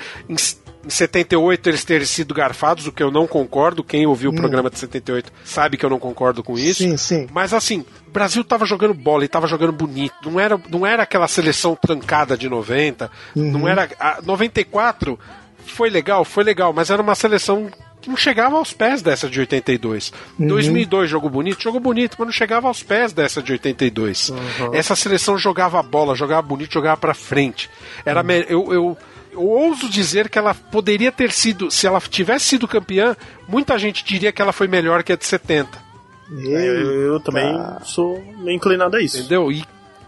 em 0.85 0.91
78 0.91 1.69
eles 1.69 1.85
terem 1.85 2.07
sido 2.07 2.35
garfados, 2.35 2.87
o 2.87 2.93
que 2.93 3.03
eu 3.03 3.11
não 3.11 3.27
concordo. 3.27 3.83
Quem 3.83 4.07
ouviu 4.07 4.31
o 4.31 4.35
programa 4.35 4.71
de 4.71 4.79
78 4.79 5.33
sabe 5.45 5.77
que 5.77 5.85
eu 5.85 5.91
não 5.91 5.99
concordo 5.99 6.43
com 6.43 6.59
isso. 6.59 6.83
Sim, 6.83 6.97
sim. 6.97 7.27
Mas 7.33 7.53
assim, 7.53 7.85
o 8.07 8.11
Brasil 8.11 8.45
tava 8.45 8.67
jogando 8.67 8.95
bola 8.95 9.25
e 9.25 9.29
tava 9.29 9.47
jogando 9.47 9.73
bonito. 9.73 10.15
Não 10.25 10.39
era, 10.39 10.61
não 10.69 10.87
era 10.87 11.03
aquela 11.03 11.29
seleção 11.29 11.75
trancada 11.75 12.37
de 12.37 12.49
90. 12.49 13.11
Uhum. 13.35 13.51
Não 13.53 13.69
era. 13.69 13.89
A 13.99 14.21
94 14.23 15.19
foi 15.67 15.89
legal, 15.89 16.25
foi 16.25 16.45
legal, 16.45 16.73
mas 16.73 16.91
era 16.91 17.01
uma 17.01 17.15
seleção 17.15 17.71
que 18.05 18.11
não 18.11 18.17
chegava 18.19 18.57
aos 18.57 18.73
pés 18.75 19.01
dessa 19.01 19.31
de 19.31 19.41
82. 19.41 20.13
Uhum. 20.39 20.49
2002 20.49 21.09
jogou 21.09 21.31
bonito, 21.31 21.63
jogou 21.63 21.81
bonito, 21.81 22.17
mas 22.19 22.27
não 22.27 22.33
chegava 22.33 22.69
aos 22.69 22.83
pés 22.83 23.15
dessa 23.15 23.43
de 23.43 23.53
82. 23.53 24.29
Uhum. 24.29 24.75
Essa 24.75 24.95
seleção 24.95 25.39
jogava 25.39 25.83
bola, 25.83 26.15
jogava 26.15 26.43
bonito, 26.43 26.75
jogava 26.75 26.99
pra 26.99 27.15
frente. 27.15 27.71
Era 28.05 28.21
Uhum. 28.21 28.31
eu, 28.31 28.73
eu 28.75 28.99
eu 29.35 29.43
ouso 29.43 29.89
dizer 29.89 30.29
que 30.29 30.39
ela 30.39 30.55
poderia 30.55 31.11
ter 31.11 31.33
sido, 31.33 31.71
se 31.71 31.87
ela 31.87 32.01
tivesse 32.01 32.47
sido 32.47 32.69
campeã, 32.69 33.17
muita 33.49 33.79
gente 33.79 34.05
diria 34.05 34.33
que 34.33 34.41
ela 34.41 34.53
foi 34.53 34.69
melhor 34.69 35.03
que 35.03 35.13
a 35.13 35.17
de 35.17 35.27
70. 35.27 35.83
Eu, 36.31 37.03
eu 37.03 37.21
também 37.21 37.55
sou 37.83 38.23
meio 38.39 38.57
inclinado 38.57 38.97
a 38.97 39.03
isso. 39.03 39.19
Entendeu? 39.19 39.53
E, 39.53 39.65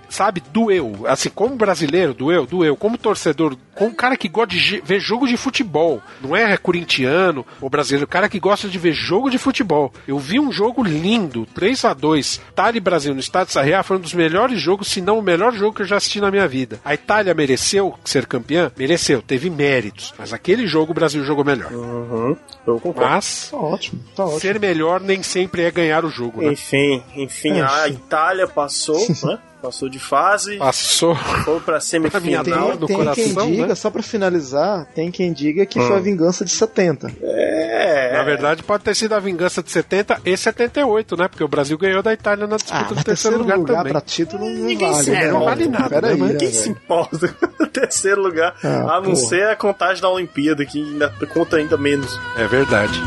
sabe, 0.08 0.42
doeu. 0.52 1.04
Assim, 1.06 1.28
como 1.30 1.54
brasileiro, 1.56 2.14
doeu, 2.14 2.46
doeu. 2.46 2.76
Como 2.76 2.98
torcedor, 2.98 3.56
como 3.74 3.94
cara 3.94 4.16
que 4.16 4.28
gosta 4.28 4.54
de 4.54 4.80
ver 4.84 5.00
jogo 5.00 5.26
de 5.26 5.36
futebol. 5.36 6.00
Não 6.22 6.34
é 6.36 6.56
corintiano 6.56 7.44
ou 7.60 7.68
brasileiro, 7.68 8.06
cara 8.06 8.28
que 8.28 8.38
gosta 8.40 8.68
de 8.68 8.78
ver 8.78 8.92
jogo 8.92 9.30
de 9.30 9.38
futebol. 9.38 9.92
Eu 10.06 10.18
vi 10.18 10.38
um 10.40 10.50
jogo 10.52 10.82
lindo, 10.82 11.46
3 11.54 11.84
a 11.84 11.94
2 11.94 12.40
Itália 12.50 12.78
e 12.78 12.80
Brasil 12.80 13.14
no 13.14 13.20
Estádio 13.20 13.52
Sarriá 13.52 13.82
foi 13.82 13.96
um 13.96 14.00
dos 14.00 14.14
melhores 14.14 14.60
jogos, 14.60 14.88
se 14.88 15.00
não 15.00 15.18
o 15.18 15.22
melhor 15.22 15.52
jogo 15.52 15.74
que 15.76 15.82
eu 15.82 15.86
já 15.86 15.96
assisti 15.96 16.20
na 16.20 16.30
minha 16.30 16.46
vida. 16.48 16.80
A 16.84 16.94
Itália 16.94 17.34
mereceu 17.34 17.94
ser 18.04 18.26
campeã? 18.26 18.70
Mereceu, 18.76 19.22
teve 19.22 19.50
méritos. 19.50 20.12
Mas 20.18 20.32
aquele 20.32 20.66
jogo 20.66 20.92
o 20.92 20.94
Brasil 20.94 21.24
jogou 21.24 21.44
melhor. 21.44 21.72
Uhum, 21.72 22.36
eu 22.66 22.80
concordo. 22.80 23.10
Mas 23.10 23.48
Tá 23.50 23.56
ótimo, 23.56 24.00
tá 24.14 24.24
ótimo. 24.24 24.40
ser 24.40 24.58
melhor 24.60 25.00
nem 25.00 25.22
sempre 25.22 25.62
é 25.62 25.70
ganhar 25.70 26.04
o 26.04 26.10
jogo, 26.10 26.42
né? 26.42 26.52
Enfim, 26.52 27.02
enfim, 27.14 27.58
É, 27.58 27.62
a 27.62 27.84
sim. 27.86 27.90
Itália 27.94 28.46
passou, 28.46 28.98
né? 29.24 29.38
Passou 29.66 29.88
de 29.88 29.98
fase, 29.98 30.58
Passou. 30.58 31.16
foi 31.44 31.58
pra 31.58 31.80
semifinal. 31.80 32.44
dor 32.44 32.78
no 32.78 32.86
tem 32.86 32.96
coração, 32.96 33.24
quem 33.46 33.50
diga, 33.52 33.66
né? 33.66 33.74
só 33.74 33.90
pra 33.90 34.00
finalizar, 34.00 34.86
tem 34.94 35.10
quem 35.10 35.32
diga 35.32 35.66
que 35.66 35.80
Hum. 35.80 35.88
foi 35.88 35.96
a 35.96 35.98
vingança 35.98 36.44
de 36.44 36.52
70. 36.52 37.10
É, 37.20 38.12
Na 38.16 38.22
verdade, 38.22 38.62
pode 38.62 38.84
ter 38.84 38.94
sido 38.94 39.12
a 39.14 39.18
vingança 39.18 39.64
de 39.64 39.70
70 39.72 40.20
e 40.24 40.36
78, 40.36 41.16
né? 41.16 41.26
Porque 41.26 41.42
o 41.42 41.48
Brasil 41.48 41.76
ganhou 41.76 42.00
da 42.00 42.12
Itália 42.12 42.46
na 42.46 42.56
disputa 42.56 42.78
Ah, 42.78 42.94
do 42.94 43.02
terceiro 43.04 43.38
lugar, 43.38 43.58
também. 43.58 43.92
pra 43.92 44.00
título 44.00 44.48
não 44.48 44.66
Ninguém 44.66 44.92
vale. 44.92 45.04
se 45.04 45.10
né, 45.10 45.26
importa. 45.26 45.34
velho? 45.36 45.44
Vale 45.44 45.68
nada, 45.68 45.88
Pera 45.88 46.06
né, 46.06 46.12
aí, 46.14 46.32
né, 46.32 46.38
Quem 46.38 46.52
se 46.52 46.68
importa? 46.70 47.34
terceiro 47.72 48.22
lugar, 48.22 48.54
Ah, 48.62 48.68
a 48.68 49.00
não 49.00 49.02
porra. 49.02 49.16
ser 49.16 49.48
a 49.48 49.56
contagem 49.56 50.00
da 50.00 50.08
Olimpíada, 50.08 50.64
que 50.64 50.80
ainda 50.80 51.12
conta 51.34 51.56
ainda 51.56 51.76
menos. 51.76 52.18
É 52.36 52.46
verdade. 52.46 52.98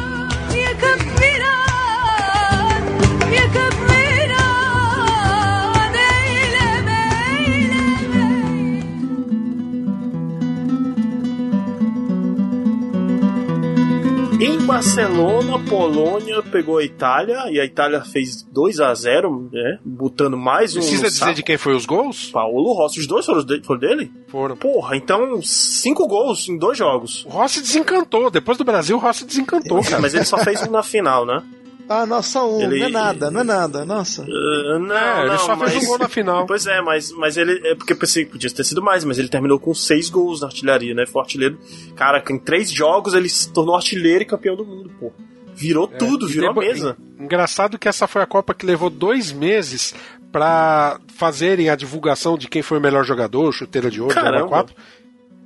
Em 14.40 14.58
Barcelona, 14.66 15.60
Polônia 15.68 16.42
pegou 16.42 16.78
a 16.78 16.84
Itália 16.84 17.52
e 17.52 17.60
a 17.60 17.66
Itália 17.66 18.02
fez 18.06 18.42
2 18.44 18.80
a 18.80 18.94
0 18.94 19.50
né? 19.52 19.80
Botando 19.84 20.38
mais 20.38 20.78
um. 20.78 20.80
Precisa 20.80 21.10
dizer 21.10 21.34
de 21.34 21.44
quem 21.44 21.58
foi 21.58 21.76
os 21.76 21.86
gols? 21.86 22.30
Paulo 22.32 22.72
Rossi. 22.74 23.02
Os 23.02 23.08
dois 23.08 23.26
foram, 23.26 23.44
de- 23.44 23.61
foram 23.61 23.80
dele? 23.82 24.10
Foram. 24.30 24.56
Porra, 24.56 24.95
então 24.95 25.41
cinco 25.41 26.07
gols 26.07 26.48
em 26.48 26.57
dois 26.57 26.78
jogos. 26.78 27.26
O 27.26 27.30
Rossi 27.30 27.60
desencantou. 27.60 28.32
Depois 28.32 28.57
do 28.57 28.64
Brasil, 28.64 28.95
o 28.95 28.99
Rossi 28.99 29.26
desencantou, 29.26 29.84
cara. 29.84 29.99
Mas 30.02 30.14
ele 30.14 30.24
só 30.24 30.38
fez 30.38 30.66
um 30.66 30.72
na 30.72 30.84
final, 30.84 31.26
né? 31.26 31.44
Ah, 31.90 32.06
nossa, 32.06 32.30
só 32.30 32.49
um, 32.56 32.61
Ele- 32.61 32.80
não 32.82 32.86
é 32.86 32.90
nada, 32.90 33.32
não 33.32 33.41
é 33.41 33.44
nada, 33.44 33.84
nossa. 33.84 34.22
Uh, 34.22 34.78
não, 34.80 34.95
É, 34.95 35.22
ele 35.22 35.30
não, 35.32 35.38
só 35.40 35.56
mas... 35.56 35.72
fez 35.72 35.84
um 35.84 35.88
gol 35.88 35.98
na 35.98 36.07
final. 36.07 36.45
Pois 36.45 36.68
é, 36.68 36.80
mas, 36.82 37.11
mas 37.11 37.36
ele. 37.36 37.60
É 37.68 37.74
porque 37.74 37.94
eu 37.94 37.98
pensei 37.98 38.26
que 38.26 38.32
podia 38.32 38.49
ter 38.52 38.64
sido 38.64 38.82
mais, 38.82 39.03
mas 39.03 39.18
ele 39.18 39.28
terminou 39.28 39.60
com 39.60 39.74
seis 39.74 40.07
gols 40.10 40.41
na 40.41 40.48
artilharia, 40.48 40.94
né? 40.94 41.06
Foi 41.07 41.20
artilheiro. 41.22 41.57
Cara, 41.95 42.24
em 42.30 42.38
três 42.38 42.72
jogos 42.72 43.14
ele 43.16 43.28
se 43.28 43.52
tornou 43.52 43.76
artilheiro 43.76 44.22
e 44.22 44.26
campeão 44.26 44.56
do 44.56 44.64
mundo, 44.64 44.91
pô. 44.99 45.11
Virou 45.56 45.88
tudo, 45.88 46.28
É, 46.28 46.30
E 46.30 46.32
virou 46.34 46.49
a 46.52 46.53
depois- 46.53 46.68
mesa. 46.74 46.98
Engraçado 47.20 47.80
que 47.80 47.90
essa 47.90 48.07
foi 48.07 48.22
a 48.22 48.26
Copa 48.28 48.53
que 48.53 48.66
levou 48.66 48.90
dois 48.90 49.32
meses 49.32 49.94
pra 50.32 50.99
fazerem 51.16 51.70
a 51.70 51.76
divulgação 51.76 52.38
de 52.38 52.48
quem 52.48 52.61
foi 52.61 52.78
o 52.78 52.82
melhor 52.82 53.03
jogador, 53.03 53.52
chuteira 53.52 53.90
de 53.90 53.99
ouro. 53.99 54.14
Caramba. 54.14 54.48
4. 54.48 54.76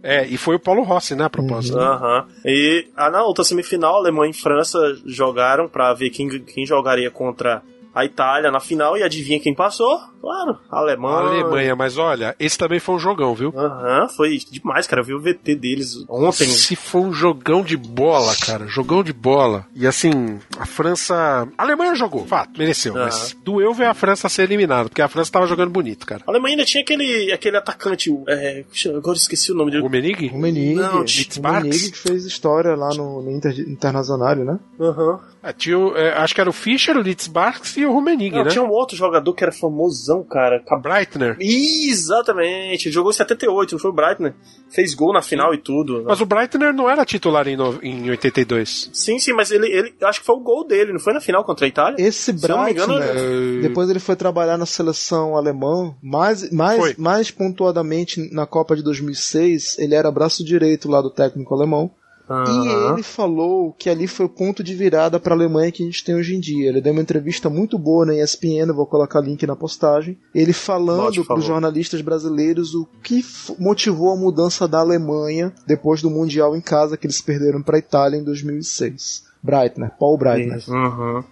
É, 0.03 0.27
e 0.27 0.37
foi 0.37 0.57
o 0.57 0.59
Paulo 0.59 0.83
Rossi, 0.83 1.15
né, 1.15 1.23
a 1.23 1.29
propósito. 1.29 1.79
Aham. 1.79 2.27
E 2.45 2.87
ah, 2.93 3.09
na 3.09 3.23
outra 3.23 3.45
semifinal, 3.45 3.95
Alemanha 3.95 4.31
e 4.31 4.33
França 4.33 4.77
jogaram 5.05 5.69
pra 5.69 5.93
ver 5.93 6.09
quem, 6.09 6.27
quem 6.41 6.65
jogaria 6.65 7.09
contra 7.09 7.63
a 7.93 8.05
Itália 8.05 8.51
na 8.51 8.59
final 8.59 8.97
e 8.97 9.03
adivinha 9.03 9.39
quem 9.39 9.53
passou? 9.53 9.99
Claro, 10.21 10.57
a 10.71 10.77
Alemanha. 10.79 11.15
A 11.15 11.19
Alemanha, 11.19 11.75
mas 11.75 11.97
olha, 11.97 12.35
esse 12.39 12.57
também 12.57 12.79
foi 12.79 12.95
um 12.95 12.99
jogão, 12.99 13.35
viu? 13.35 13.53
Aham, 13.55 14.07
foi 14.09 14.37
demais, 14.49 14.87
cara. 14.87 15.01
Eu 15.01 15.05
vi 15.05 15.13
o 15.13 15.19
VT 15.21 15.55
deles 15.55 16.03
ontem. 16.09 16.47
Se 16.47 16.75
foi 16.75 17.01
um 17.01 17.13
jogão 17.13 17.61
de 17.61 17.75
bola, 17.75 18.33
cara. 18.37 18.65
Jogão 18.67 19.03
de 19.03 19.11
bola. 19.11 19.65
E 19.75 19.85
assim, 19.85 20.39
a 20.57 20.65
França. 20.65 21.47
A 21.57 21.63
Alemanha 21.63 21.93
jogou, 21.95 22.25
fato, 22.25 22.57
mereceu. 22.57 22.95
Aham. 22.95 23.05
Mas 23.05 23.35
doeu 23.43 23.73
ver 23.73 23.85
a 23.87 23.93
França 23.93 24.29
ser 24.29 24.43
eliminada, 24.43 24.87
porque 24.89 25.01
a 25.01 25.07
França 25.09 25.31
tava 25.31 25.45
jogando 25.45 25.69
bonito, 25.71 26.05
cara. 26.05 26.23
A 26.25 26.31
Alemanha 26.31 26.53
ainda 26.53 26.65
tinha 26.65 26.81
aquele, 26.81 27.31
aquele 27.33 27.57
atacante, 27.57 28.09
o- 28.09 28.23
é, 28.27 28.63
agora 28.87 29.09
eu 29.09 29.13
esqueci 29.13 29.51
o 29.51 29.55
nome 29.55 29.71
dele. 29.71 29.83
O 29.83 29.89
Menig? 29.89 30.31
O 30.33 30.37
Menig, 30.37 30.75
Não, 30.75 31.01
o 31.01 31.03
Ditz 31.03 31.37
Menig 31.37 31.91
que 31.91 31.97
fez 31.97 32.25
história 32.25 32.75
lá 32.75 32.89
no, 32.95 33.21
no 33.21 33.29
Inter, 33.31 33.59
Internacional, 33.59 34.35
né? 34.35 34.57
Aham. 34.79 35.19
Ah, 35.21 35.32
tinha 35.51 35.77
o- 35.77 35.97
é, 35.97 36.13
acho 36.13 36.33
que 36.33 36.39
era 36.39 36.49
o 36.49 36.53
Fischer, 36.53 36.95
o 36.95 37.01
Litzbarks 37.01 37.75
e 37.75 37.85
o 37.85 37.91
Rumenig, 37.91 38.31
né? 38.43 38.49
tinha 38.49 38.63
um 38.63 38.69
outro 38.69 38.95
jogador 38.95 39.33
que 39.33 39.43
era 39.43 39.51
famosão, 39.51 40.23
cara. 40.23 40.61
Cab- 40.65 40.81
Breitner. 40.81 41.35
Exatamente, 41.39 42.87
ele 42.87 42.93
jogou 42.93 43.11
em 43.11 43.13
78, 43.15 43.71
não 43.73 43.79
foi 43.79 43.91
o 43.91 43.93
Breitner? 43.93 44.33
Fez 44.69 44.93
gol 44.93 45.11
na 45.13 45.21
final 45.21 45.53
e 45.53 45.57
tudo. 45.57 45.97
né? 45.99 46.03
Mas 46.07 46.21
o 46.21 46.25
Breitner 46.25 46.73
não 46.73 46.89
era 46.89 47.03
titular 47.05 47.47
em, 47.47 47.55
no- 47.57 47.79
em 47.83 48.09
82. 48.09 48.89
Sim, 48.93 49.19
sim, 49.19 49.33
mas 49.33 49.51
ele, 49.51 49.67
ele 49.67 49.93
acho 50.03 50.19
que 50.21 50.25
foi 50.25 50.35
o 50.35 50.39
gol 50.39 50.65
dele, 50.65 50.93
não 50.93 50.99
foi 50.99 51.13
na 51.13 51.19
final 51.21 51.43
contra 51.43 51.65
a 51.65 51.69
Itália? 51.69 51.95
Esse 51.99 52.31
engano, 52.31 52.63
Breitner, 52.63 53.61
depois 53.61 53.89
ele 53.89 53.99
foi 53.99 54.15
trabalhar 54.15 54.57
na 54.57 54.65
seleção 54.65 55.35
alemã, 55.35 55.93
mais, 56.01 56.49
mais, 56.51 56.77
Foi. 56.79 56.95
mais 56.97 57.31
pontuadamente 57.31 58.29
na 58.33 58.45
Copa 58.45 58.75
de 58.75 58.83
2006, 58.83 59.77
ele 59.79 59.95
era 59.95 60.11
braço 60.11 60.43
direito 60.43 60.89
lá 60.89 61.01
do 61.01 61.09
técnico 61.09 61.53
alemão. 61.53 61.91
E 62.29 62.33
Aham. 62.33 62.93
ele 62.93 63.03
falou 63.03 63.73
que 63.73 63.89
ali 63.89 64.07
foi 64.07 64.25
o 64.25 64.29
ponto 64.29 64.63
de 64.63 64.73
virada 64.73 65.19
para 65.19 65.33
a 65.33 65.37
Alemanha 65.37 65.71
que 65.71 65.83
a 65.83 65.85
gente 65.85 66.03
tem 66.03 66.15
hoje 66.15 66.35
em 66.35 66.39
dia. 66.39 66.69
Ele 66.69 66.79
deu 66.79 66.93
uma 66.93 67.01
entrevista 67.01 67.49
muito 67.49 67.77
boa 67.77 68.05
na 68.05 68.15
ESPN, 68.15 68.71
vou 68.73 68.85
colocar 68.85 69.19
link 69.19 69.45
na 69.45 69.55
postagem. 69.55 70.17
Ele 70.33 70.53
falando 70.53 71.23
para 71.25 71.37
os 71.37 71.45
jornalistas 71.45 72.01
brasileiros 72.01 72.73
o 72.73 72.87
que 73.03 73.23
motivou 73.59 74.13
a 74.13 74.15
mudança 74.15 74.67
da 74.67 74.79
Alemanha 74.79 75.53
depois 75.67 76.01
do 76.01 76.09
Mundial 76.09 76.55
em 76.55 76.61
casa 76.61 76.95
que 76.95 77.05
eles 77.05 77.21
perderam 77.21 77.61
para 77.61 77.75
a 77.75 77.79
Itália 77.79 78.17
em 78.17 78.23
2006. 78.23 79.32
Breitner, 79.43 79.91
Paul 79.99 80.17
Breitner. 80.17 80.63
Uhum. 80.69 81.23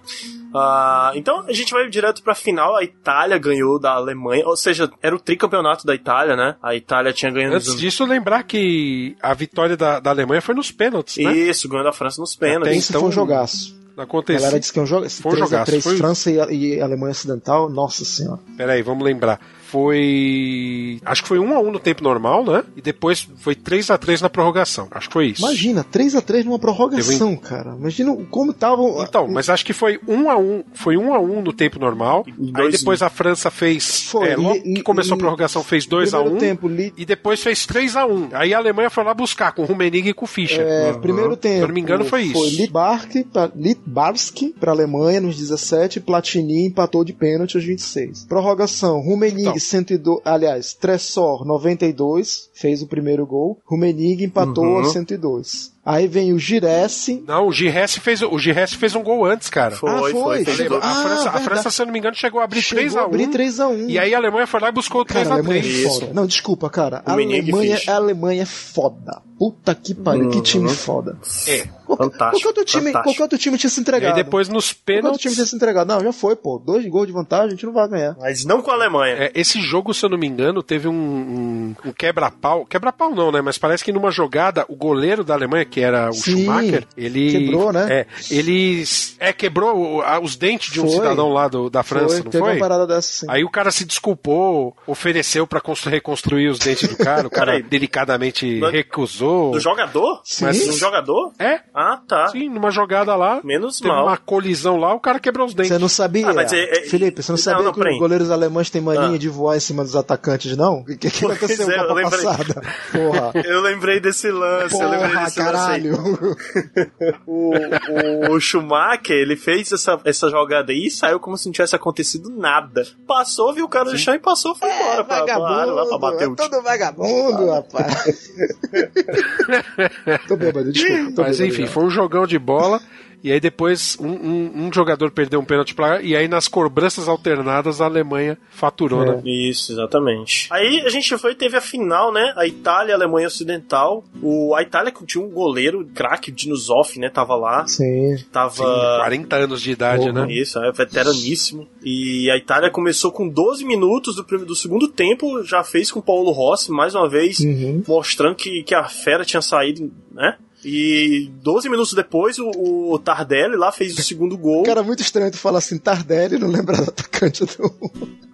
Ah, 0.54 1.14
então 1.16 1.46
a 1.48 1.54
gente 1.54 1.72
vai 1.72 1.88
direto 1.90 2.22
pra 2.22 2.36
final. 2.36 2.76
A 2.76 2.84
Itália 2.84 3.38
ganhou 3.38 3.80
da 3.80 3.94
Alemanha, 3.94 4.46
ou 4.46 4.58
seja, 4.58 4.92
era 5.02 5.16
o 5.16 5.20
tricampeonato 5.20 5.86
da 5.86 5.96
Itália, 5.96 6.36
né? 6.36 6.56
A 6.62 6.76
Itália 6.76 7.14
tinha 7.14 7.32
ganhado 7.32 7.56
Antes 7.56 7.76
disso, 7.78 8.06
lembrar 8.06 8.44
que 8.44 9.16
a 9.22 9.34
vitória 9.34 9.78
da, 9.78 10.00
da 10.02 10.10
Alemanha 10.10 10.42
foi 10.42 10.54
nos 10.54 10.70
pênaltis, 10.70 11.24
né? 11.24 11.32
Isso, 11.32 11.70
ganhou 11.70 11.86
da 11.86 11.94
França 11.94 12.20
nos 12.20 12.36
pênaltis. 12.36 12.68
Até 12.68 12.78
Esse 12.78 12.90
então, 12.92 13.02
foi 13.02 13.10
um 13.10 13.14
jogaço. 13.14 13.80
Não 13.96 14.02
A 14.04 14.06
aconteceu. 14.06 14.42
galera 14.42 14.60
disse 14.60 14.74
que 14.74 14.80
é 14.80 14.82
um 14.82 14.86
jogo. 14.86 15.10
Foi 15.10 15.32
um 15.32 15.36
3 15.36 15.42
a 15.42 15.46
jogaço, 15.46 15.66
3 15.72 15.84
foi- 15.84 15.98
França 15.98 16.32
e, 16.32 16.76
e 16.76 16.82
Alemanha 16.82 17.12
Ocidental, 17.12 17.70
nossa 17.70 18.04
senhora. 18.04 18.40
Peraí, 18.58 18.82
vamos 18.82 19.04
lembrar. 19.06 19.40
Foi. 19.72 21.00
Acho 21.06 21.22
que 21.22 21.28
foi 21.28 21.40
1 21.40 21.54
a 21.54 21.60
1 21.60 21.72
no 21.72 21.80
tempo 21.80 22.04
normal, 22.04 22.44
né? 22.46 22.64
E 22.76 22.82
depois 22.82 23.28
foi 23.38 23.56
3 23.56 23.90
a 23.90 23.98
3 23.98 24.22
na 24.22 24.30
prorrogação. 24.30 24.88
Acho 24.92 25.08
que 25.08 25.14
foi 25.14 25.28
isso. 25.28 25.42
Imagina, 25.42 25.84
3 25.84 26.16
a 26.16 26.22
3 26.22 26.46
numa 26.46 26.60
prorrogação, 26.60 27.36
cara. 27.36 27.76
Imagina 27.78 28.16
como 28.30 28.52
estavam. 28.52 29.02
Então, 29.04 29.28
mas 29.28 29.50
acho 29.50 29.66
que 29.66 29.74
foi 29.74 30.00
1 30.08 30.30
a 30.30 30.38
1 30.38 30.64
foi 30.74 30.98
1 30.98 31.14
a 31.14 31.20
1 31.20 31.42
no 31.42 31.54
tempo 31.54 31.80
normal. 31.80 32.26
Aí 32.56 32.72
depois 32.72 33.02
a 33.02 33.10
França 33.10 33.50
fez. 33.52 34.04
Foi, 34.04 34.30
é, 34.30 34.36
logo 34.36 34.62
que 34.62 34.82
começou 34.84 35.16
a 35.16 35.18
prorrogação, 35.18 35.64
fez 35.64 35.86
2 35.86 36.14
a 36.14 36.18
primeiro 36.20 36.36
1 36.38 36.40
tempo, 36.40 36.68
li- 36.68 36.94
E 36.98 37.06
depois 37.06 37.42
fez 37.42 37.66
3 37.66 37.96
a 37.96 38.06
1 38.06 38.30
Aí 38.34 38.54
a 38.54 38.58
Alemanha 38.58 38.90
foi 38.90 39.04
lá 39.04 39.14
buscar 39.14 39.52
com 39.54 39.64
o 39.64 39.66
Rummenigge 39.66 40.10
e 40.10 40.14
com 40.14 40.26
o 40.26 40.28
Fischer. 40.28 40.66
É, 40.66 40.94
primeiro 40.94 41.36
tempo. 41.36 41.56
Se 41.58 41.62
eu 41.64 41.68
não 41.68 41.76
me 41.76 41.82
engano, 41.82 42.06
foi 42.06 42.24
isso. 42.24 42.34
Foi 42.34 42.50
Litbarski 42.50 43.24
pra, 43.24 43.50
Litbarski 43.56 44.56
pra 44.60 44.72
Alemanha 44.72 45.22
nos 45.22 45.38
17, 45.38 46.00
Platini 46.00 46.68
empatou 46.68 47.04
de 47.04 47.14
pênalti 47.14 47.56
aos 47.56 47.64
26. 47.66 48.26
Prorrogação, 48.26 49.00
Rummenigge 49.00 49.42
Então. 49.42 49.61
102, 49.64 50.22
aliás, 50.26 50.74
Tressor 50.74 51.46
92, 51.46 52.50
fez 52.54 52.82
o 52.82 52.88
primeiro 52.88 53.26
gol. 53.26 53.58
Rummenigge 53.70 54.24
empatou 54.26 54.66
Uhum. 54.66 54.78
aos 54.78 54.92
102. 54.92 55.72
Aí 55.84 56.08
vem 56.08 56.32
o 56.32 56.38
Giresse. 56.38 57.24
Não, 57.28 57.48
o 57.48 57.52
Giresse 57.52 58.00
fez, 58.00 58.22
o 58.22 58.38
Giresse 58.38 58.76
fez 58.78 58.94
um 58.96 59.02
gol 59.02 59.26
antes, 59.26 59.50
cara. 59.50 59.76
Foi, 59.76 59.90
Ah, 59.90 59.98
foi, 60.00 60.12
foi, 60.14 60.46
chegou- 60.46 60.80
gol. 60.80 60.88
A, 60.88 60.92
Ah, 60.92 60.96
França, 61.02 61.14
a 61.14 61.24
verdade. 61.24 61.44
França, 61.46 61.72
se 61.72 61.82
eu 61.82 61.86
não 61.88 61.94
me 61.94 62.00
engano, 62.00 62.16
chegou 62.16 62.40
a 62.40 62.44
abrir 62.44 62.62
Chegou 62.62 62.82
3 62.84 62.96
a 62.96 63.02
1 63.02 63.06
abrir 63.06 63.28
3 63.28 63.60
a 63.60 63.68
1 63.68 63.90
E 63.90 63.98
aí 63.98 64.14
a 64.14 64.18
Alemanha 64.18 64.46
foi 64.46 64.60
lá 64.60 64.70
e 64.70 64.72
buscou 64.72 65.02
o 65.02 65.06
3 65.06 65.28
Cara, 65.28 65.36
a 65.36 65.38
a 65.38 65.40
Alemanha 65.42 65.62
3 65.62 65.76
é 65.76 65.80
Isso. 65.88 66.00
foda. 66.02 66.14
Não, 66.14 66.28
desculpa, 66.28 66.70
cara. 66.70 67.02
A 67.06 67.14
Alemanha, 67.14 67.80
a 67.88 67.96
Alemanha 67.96 68.44
é 68.44 68.46
foda. 68.46 69.22
Puta 69.40 69.74
que 69.74 69.96
pariu, 69.96 70.30
que 70.30 70.40
time 70.42 70.70
foda. 70.70 71.18
É. 71.48 71.64
Qualquer, 71.84 72.04
Fantástico, 72.12 72.32
qualquer 72.44 72.48
outro 72.48 72.64
time, 72.66 72.84
fantástico. 72.86 73.04
qualquer 73.10 73.24
outro 73.24 73.38
time 73.40 73.58
tinha 73.58 73.70
se 73.72 73.80
E 73.80 73.82
entregado. 73.82 74.16
aí 74.16 74.24
depois 74.24 74.48
nos 74.48 74.72
Qualquer 74.72 74.78
outro 74.78 75.02
pênaltis. 75.02 75.22
time 75.24 75.34
tinha 75.34 75.46
se 75.48 75.56
entregado. 75.56 75.88
Não, 75.88 76.00
já 76.04 76.14
foi, 76.14 76.36
pô. 76.36 76.60
Dois 76.64 76.86
gols 76.88 77.08
de 77.08 77.12
vantagem, 77.14 77.48
a 77.48 77.50
gente 77.50 77.66
não 77.66 77.74
vai 77.74 77.88
ganhar. 77.90 78.16
Mas 78.20 78.46
não 78.46 78.62
com 78.62 78.70
a 78.70 78.76
Alemanha. 78.76 79.16
É, 79.16 79.32
esse 79.34 79.60
jogo, 79.60 79.96
se 79.96 80.06
eu 80.06 80.10
não 80.12 80.18
me 80.18 80.28
engano, 80.28 80.62
teve 80.62 80.88
um, 80.88 80.94
um- 80.94 81.76
um 81.86 81.92
quebra-pau. 81.92 82.68
Quebra-pau 82.68 83.16
não, 83.16 83.32
né? 83.32 83.42
Mas 83.42 83.58
parece 83.58 83.84
que 83.84 83.92
numa 83.92 84.12
jogada, 84.12 84.64
o 84.70 84.76
goleiro 84.76 85.24
da 85.24 85.34
Alemanha, 85.34 85.66
que 85.72 85.80
era 85.82 86.10
o 86.10 86.14
Sim, 86.14 86.44
Schumacher, 86.44 86.86
ele. 86.98 87.32
quebrou, 87.32 87.72
né? 87.74 87.88
É, 87.90 88.06
ele. 88.30 88.84
É, 89.20 89.34
quebrou 89.34 90.04
os 90.22 90.36
dentes 90.36 90.72
de 90.72 90.80
um 90.80 90.84
Foi. 90.88 90.96
cidadão 90.96 91.30
lá 91.30 91.48
do- 91.48 91.70
da 91.70 91.82
França, 91.84 92.16
foi, 92.16 92.24
não 92.24 92.32
teve 92.32 92.44
foi? 92.44 92.54
uma 92.54 92.60
parada 92.60 92.86
dessa 92.86 93.12
sim. 93.12 93.26
Aí 93.30 93.44
o 93.44 93.50
cara 93.50 93.72
se 93.72 93.86
desculpou, 93.86 94.76
ofereceu 94.86 95.48
pra 95.48 95.62
constru- 95.62 95.90
reconstruir 95.92 96.50
os 96.50 96.60
dentes 96.60 96.88
do 96.90 96.98
cara, 96.98 97.26
o 97.26 97.30
cara 97.30 97.62
delicadamente 97.62 98.60
Do- 98.60 98.70
recusou. 98.70 99.52
Do 99.52 99.60
jogador? 99.60 100.22
Sim. 100.24 100.46
Mas 100.46 100.68
um 100.68 100.74
jogador? 100.74 101.32
É, 101.40 101.62
Ah, 101.74 102.00
tá. 102.08 102.28
sim, 102.28 102.50
numa 102.50 102.72
jogada 102.72 103.16
lá. 103.16 103.40
Menos 103.44 103.78
teve 103.78 103.90
mal. 103.90 104.06
uma 104.08 104.18
colisão 104.18 104.76
lá, 104.78 104.94
o 104.94 105.00
cara 105.00 105.20
quebrou 105.20 105.48
os 105.48 105.54
dentes. 105.54 105.72
Você 105.72 105.78
não 105.80 105.88
sabia, 105.90 106.30
Ah, 106.30 106.34
mas 106.34 106.52
é- 106.52 106.64
é- 106.64 106.82
Felipe, 106.88 107.22
você 107.24 107.32
não 107.32 107.38
não, 107.38 107.44
sabia 107.44 107.64
não, 107.64 107.72
que 107.72 107.80
peraí. 107.80 107.94
os 107.94 108.00
goleiros 108.00 108.30
alemães 108.32 108.70
têm 108.70 108.82
mania 108.82 109.16
Ah. 109.16 109.18
de 109.18 109.30
voar 109.30 109.56
em 109.56 109.60
cima 109.60 109.84
dos 109.84 109.96
atacantes, 109.96 110.56
não? 110.58 110.80
O 110.80 110.86
que, 110.86 110.98
que, 110.98 111.10
que 111.12 111.26
aconteceu 111.26 111.70
é, 111.72 111.78
na 111.78 111.94
lembrei. 111.94 112.04
passada? 112.24 112.62
Porra. 112.92 113.32
Eu 113.46 113.62
lembrei 113.62 114.00
desse 114.00 114.30
lance, 114.32 114.76
eu 114.80 114.90
lembrei 114.90 115.10
Porra, 115.12 115.26
desse 115.26 115.40
lance. 115.40 115.52
Caralho. 115.66 115.98
O, 117.26 117.52
o, 117.54 118.36
o 118.36 118.40
Schumacher, 118.40 119.16
ele 119.16 119.36
fez 119.36 119.72
essa, 119.72 120.00
essa 120.04 120.30
jogada 120.30 120.72
aí 120.72 120.88
e 120.88 120.92
saiu 120.92 121.20
como 121.20 121.38
se 121.38 121.46
não 121.46 121.54
tivesse 121.54 121.76
acontecido 121.76 122.30
nada. 122.30 122.86
Passou, 123.08 123.54
viu 123.54 123.66
o 123.66 123.70
cara 123.70 123.92
no 123.92 123.98
chão 123.98 124.14
e 124.14 124.20
passou, 124.20 124.56
foi 124.56 124.70
embora 124.70 125.04
pra, 125.04 125.24
pra 125.24 125.34
área 125.34 125.74
lá 125.74 125.86
pra 125.86 125.98
bater 125.98 126.28
o 126.28 126.34
é 126.34 126.36
todo 126.36 126.62
vagabundo, 126.62 127.50
rapaz. 127.52 128.32
tô 130.28 130.36
bêbado, 130.36 130.72
desculpa. 130.72 131.16
Tô 131.16 131.22
Mas 131.24 131.38
bêbado 131.38 131.54
enfim, 131.54 131.66
já. 131.66 131.72
foi 131.72 131.84
um 131.84 131.90
jogão 131.90 132.26
de 132.26 132.40
bola. 132.40 132.82
E 133.24 133.32
aí 133.32 133.40
depois 133.40 133.98
um, 134.00 134.08
um- 134.08 134.52
um 134.68 134.74
jogador 134.74 135.12
perdeu 135.12 135.40
um 135.40 135.46
pênalti 135.46 135.76
pra. 135.76 136.02
E 136.02 136.16
aí 136.16 136.28
nas 136.28 136.48
cobranças 136.48 137.08
alternadas 137.08 137.80
a 137.82 137.86
Alemanha 137.86 138.38
faturou, 138.50 139.04
É. 139.04 139.16
né? 139.18 139.22
Isso, 139.26 139.72
exatamente. 139.72 140.48
Aí 140.52 140.82
a 140.82 140.90
gente 140.90 141.16
foi 141.18 141.36
teve 141.36 141.56
a 141.58 141.62
final, 141.62 142.12
né? 142.12 142.34
A 142.36 142.48
Itália 142.48 142.92
e 142.92 142.94
a 142.94 142.96
Alemanha 142.96 143.28
Ocidental. 143.28 144.04
O, 144.22 144.56
a 144.56 144.62
Itália 144.62 144.92
que 144.92 145.06
tinha 145.06 145.24
um 145.24 145.30
goleiro 145.30 145.88
craque, 145.94 146.32
o 146.32 146.34
Dinosoff, 146.34 147.00
né? 147.00 147.10
Tava 147.10 147.36
lá. 147.36 147.68
Sim. 147.68 148.18
Tava. 148.32 148.54
Sim, 148.54 148.64
40 149.00 149.36
anos 149.36 149.62
de 149.62 149.72
idade, 149.72 150.12
né? 150.12 150.26
Isso, 150.32 150.58
é 150.60 150.72
veteraníssimo. 150.72 151.68
E 151.84 152.30
a 152.32 152.38
Itália 152.38 152.70
começou 152.70 153.12
com 153.12 153.28
12 153.28 153.64
minutos 153.66 154.16
do, 154.16 154.24
do 154.46 154.56
segundo 154.56 154.88
tempo, 154.88 155.44
já 155.44 155.64
fez 155.64 155.92
com 155.92 156.00
o 156.00 156.04
Paulo 156.04 156.32
Rossi, 156.32 156.72
mais 156.72 156.96
uma 156.96 157.08
vez, 157.10 157.40
Uhum. 157.40 157.84
mostrando 157.88 158.36
que, 158.36 158.64
que 158.64 158.74
a 158.76 158.84
fera 158.86 159.24
tinha 159.26 159.42
saído, 159.42 159.92
né? 160.12 160.38
E 160.64 161.32
12 161.42 161.70
minutos 161.70 161.94
depois, 161.94 162.38
o, 162.38 162.50
o 162.94 163.00
Tardelli 163.00 163.56
lá 163.56 163.72
fez 163.72 163.98
o 163.98 164.02
segundo 164.04 164.38
gol. 164.38 164.62
Cara, 164.66 164.84
muito 164.84 165.02
estranho 165.02 165.32
tu 165.32 165.38
falar 165.38 165.58
assim, 165.60 165.78
Tardelli, 165.80 166.38
não 166.38 166.48
lembra 166.48 166.78
do 166.78 166.84
atacante 166.84 167.46
do. 167.46 167.92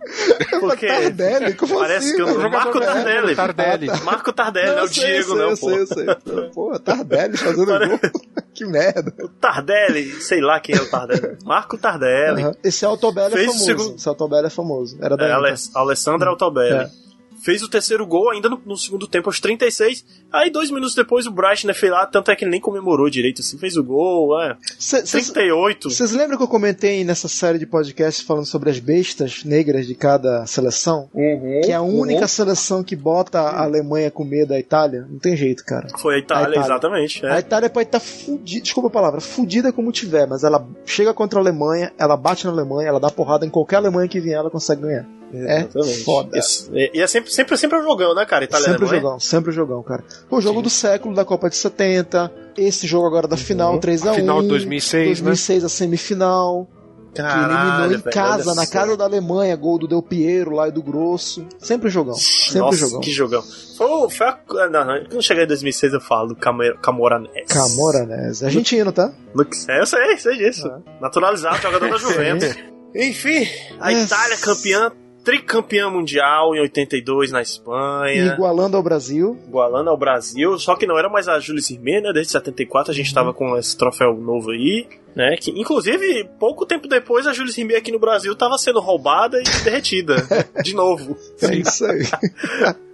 Porque 0.62 0.88
Tardelli? 0.88 1.54
Como 1.54 1.78
parece 1.80 2.08
assim, 2.08 2.16
que 2.16 2.22
eu 2.22 2.38
não. 2.40 2.50
Marco 2.50 2.80
Tardelli. 2.80 3.36
Tardelli. 3.36 3.90
Ah, 3.90 3.98
tá. 3.98 4.04
Marco 4.06 4.34
Tardelli, 4.34 4.68
não 4.72 4.78
é 4.78 4.82
eu 4.82 4.86
o 4.86 4.88
sei, 4.88 5.06
Diego, 5.06 5.32
eu 5.38 5.50
não, 5.50 5.56
sei, 5.56 5.70
pô. 5.70 5.76
eu 5.78 5.88
sei, 5.88 6.06
eu 6.08 6.18
sei. 6.26 6.50
Pô, 6.54 6.80
Tardelli 6.80 7.38
fazendo 7.38 7.66
Pare- 7.68 7.88
gol. 7.88 8.00
que 8.54 8.66
merda. 8.66 9.14
Tardelli, 9.42 10.22
sei 10.22 10.40
lá 10.42 10.60
quem 10.62 10.76
é 10.76 10.82
o 10.82 10.90
Tardelli. 10.90 11.38
Marco 11.44 11.78
Tardelli. 11.78 12.42
Aham. 12.44 12.56
Esse 12.64 12.86
Altobelli 12.86 13.36
é 13.36 13.38
o 13.38 13.46
famoso. 13.48 13.66
segundo- 13.66 13.96
Esse 13.96 14.08
Altobelli 14.10 14.48
é 14.48 14.50
famoso. 14.50 14.98
Era 15.02 15.18
da 15.18 15.28
É, 15.28 15.56
Alessandra 15.76 16.30
Altobelli. 16.30 16.76
É. 16.86 17.07
Fez 17.44 17.62
o 17.64 17.70
terceiro 17.70 18.06
gol 18.06 18.30
ainda 18.32 18.50
no, 18.50 18.60
no 18.66 18.78
segundo 18.78 19.08
tempo, 19.08 19.30
aos 19.30 19.40
36. 19.40 20.06
Aí, 20.32 20.50
dois 20.50 20.70
minutos 20.72 20.96
depois, 20.96 21.26
o 21.26 21.32
Bright, 21.32 21.66
né, 21.66 21.74
fez 21.74 21.92
lá, 21.92 22.06
tanto 22.06 22.32
é 22.32 22.36
que 22.36 22.44
ele 22.44 22.52
nem 22.52 22.60
comemorou 22.60 23.10
direito, 23.10 23.42
assim, 23.42 23.58
fez 23.58 23.78
o 23.78 23.84
gol, 23.84 24.40
é. 24.42 24.58
Cê- 24.80 25.06
cês- 25.06 25.32
38. 25.32 25.90
Vocês 25.90 26.12
lembram 26.12 26.38
que 26.38 26.44
eu 26.44 26.48
comentei 26.48 27.04
nessa 27.04 27.28
série 27.28 27.58
de 27.60 27.66
podcasts 27.66 28.26
falando 28.26 28.46
sobre 28.46 28.70
as 28.70 28.80
bestas 28.80 29.44
negras 29.46 29.86
de 29.88 29.96
cada 29.96 30.46
seleção? 30.46 31.10
Uhum, 31.14 31.62
Que 31.64 31.72
é 31.72 31.76
a 31.76 31.82
única 31.82 32.28
seleção 32.28 32.84
que 32.84 32.96
bota 32.96 33.40
a 33.40 33.64
Alemanha 33.64 34.12
com 34.12 34.24
medo 34.24 34.50
da 34.50 34.60
Itália? 34.60 35.06
Não 35.10 35.20
tem 35.20 35.36
jeito, 35.38 35.64
cara. 35.64 35.88
Foi 35.98 36.16
a 36.16 36.18
Itália, 36.20 36.48
A 36.48 36.50
Itália. 36.52 36.66
exatamente. 36.68 37.26
A 37.26 37.36
É. 37.36 37.40
Itália 37.40 37.70
pode 37.70 37.88
estar 37.88 38.00
fudida, 38.00 38.62
desculpa 38.64 38.90
a 38.90 38.92
palavra, 38.92 39.22
fudida 39.22 39.72
como 39.72 39.92
tiver, 39.92 40.28
mas 40.28 40.44
ela 40.44 40.68
chega 40.86 41.14
contra 41.14 41.40
a 41.40 41.42
Alemanha, 41.42 41.92
ela 41.98 42.18
bate 42.18 42.46
na 42.46 42.52
Alemanha, 42.52 42.90
ela 42.90 43.00
dá 43.00 43.10
porrada 43.10 43.46
em 43.46 43.50
qualquer 43.50 43.78
Alemanha 43.78 44.08
que 44.10 44.20
vier, 44.20 44.38
ela 44.38 44.50
consegue 44.50 44.82
ganhar. 44.82 45.06
É 45.34 45.60
Exatamente. 45.60 46.04
foda. 46.04 46.38
Isso. 46.40 46.70
E, 46.74 46.92
e 46.94 47.02
é 47.02 47.08
sempre, 47.08 47.32
sempre, 47.32 47.58
sempre 47.58 47.82
jogão, 47.82 48.16
né, 48.16 48.26
cara? 48.26 48.46
Itália 48.46 48.66
sempre 48.72 48.86
jogão, 48.88 49.20
sempre 49.20 49.50
o 49.52 49.54
jogão, 49.54 49.84
cara. 49.84 50.04
O 50.30 50.40
jogo 50.40 50.62
do 50.62 50.70
século 50.70 51.14
da 51.14 51.26
Copa 51.26 51.50
de 51.50 51.56
70, 51.58 52.32
esse 52.58 52.88
jogo 52.88 53.08
agora 53.08 53.28
da 53.28 53.36
final 53.38 53.80
3x1. 53.80 54.10
A 54.10 54.14
final 54.14 54.42
de 54.42 54.48
2006, 54.48 55.06
2006 55.20 55.64
a 55.66 55.70
semifinal. 55.70 56.68
que 57.14 57.22
eliminou 57.22 57.92
em 57.94 58.02
casa, 58.12 58.54
na 58.56 58.66
casa 58.68 58.96
da 58.96 59.04
Alemanha, 59.06 59.56
gol 59.56 59.78
do 59.80 59.88
Del 59.88 60.02
Piero 60.04 60.52
lá 60.52 60.68
e 60.68 60.72
do 60.72 60.82
Grosso. 60.84 61.46
Sempre 61.60 61.90
jogão. 61.90 62.14
Sempre 62.14 62.60
Nossa, 62.62 62.78
jogão. 62.78 63.00
que 63.02 63.12
jogão. 63.12 63.44
Foi, 63.78 64.10
foi 64.10 64.28
a, 64.28 64.40
não, 64.70 64.86
não, 64.86 65.06
quando 65.10 65.22
chegar 65.24 65.44
em 65.44 65.48
2006 65.48 65.94
eu 65.94 66.02
falo 66.02 66.30
do 66.30 66.36
Camor- 66.36 66.78
Camoranés. 66.82 67.48
Camoranese. 67.50 68.46
Argentino, 68.46 68.92
tá? 68.92 69.12
É, 69.70 69.82
eu 69.82 69.86
sei, 69.86 70.18
sei 70.18 70.38
disso. 70.38 70.72
Naturalizado, 71.02 71.58
jogador 71.62 71.90
da 71.90 71.98
Juventus. 72.00 72.56
Enfim, 72.96 73.48
a 73.80 73.92
É. 73.92 74.04
Itália 74.04 74.38
campeã, 74.38 74.92
tricampeã 75.28 75.90
mundial 75.90 76.56
em 76.56 76.62
82 76.62 77.34
na 77.34 77.42
Espanha. 77.42 78.34
Igualando 78.34 78.78
ao 78.78 78.84
Brasil. 78.84 79.38
igualando 79.46 79.90
ao 79.90 79.98
Brasil, 79.98 80.58
só 80.58 80.74
que 80.74 80.88
não 80.88 80.98
era 80.98 81.10
mais 81.10 81.28
a 81.28 81.38
Júlia 81.38 81.62
Cirmê, 81.62 82.00
né? 82.00 82.14
Desde 82.14 82.32
74 82.32 82.94
a 82.94 82.96
gente 82.96 83.14
tava 83.14 83.34
com 83.34 83.58
esse 83.58 83.78
troféu 83.78 84.14
novo 84.16 84.52
aí, 84.52 84.88
né? 85.14 85.36
Que, 85.36 85.52
inclusive, 85.52 86.30
pouco 86.40 86.66
tempo 86.66 86.88
depois, 86.88 87.28
a 87.28 87.34
Júlia 87.34 87.52
Cirmê 87.52 87.76
aqui 87.76 87.92
no 87.92 88.00
Brasil 88.00 88.34
tava 88.38 88.58
sendo 88.58 88.80
roubada 88.80 89.38
e 89.38 89.64
derretida. 89.66 90.16
de 90.64 90.74
novo. 90.74 91.18
É 91.42 91.56
isso 91.56 91.86
aí. 91.86 92.04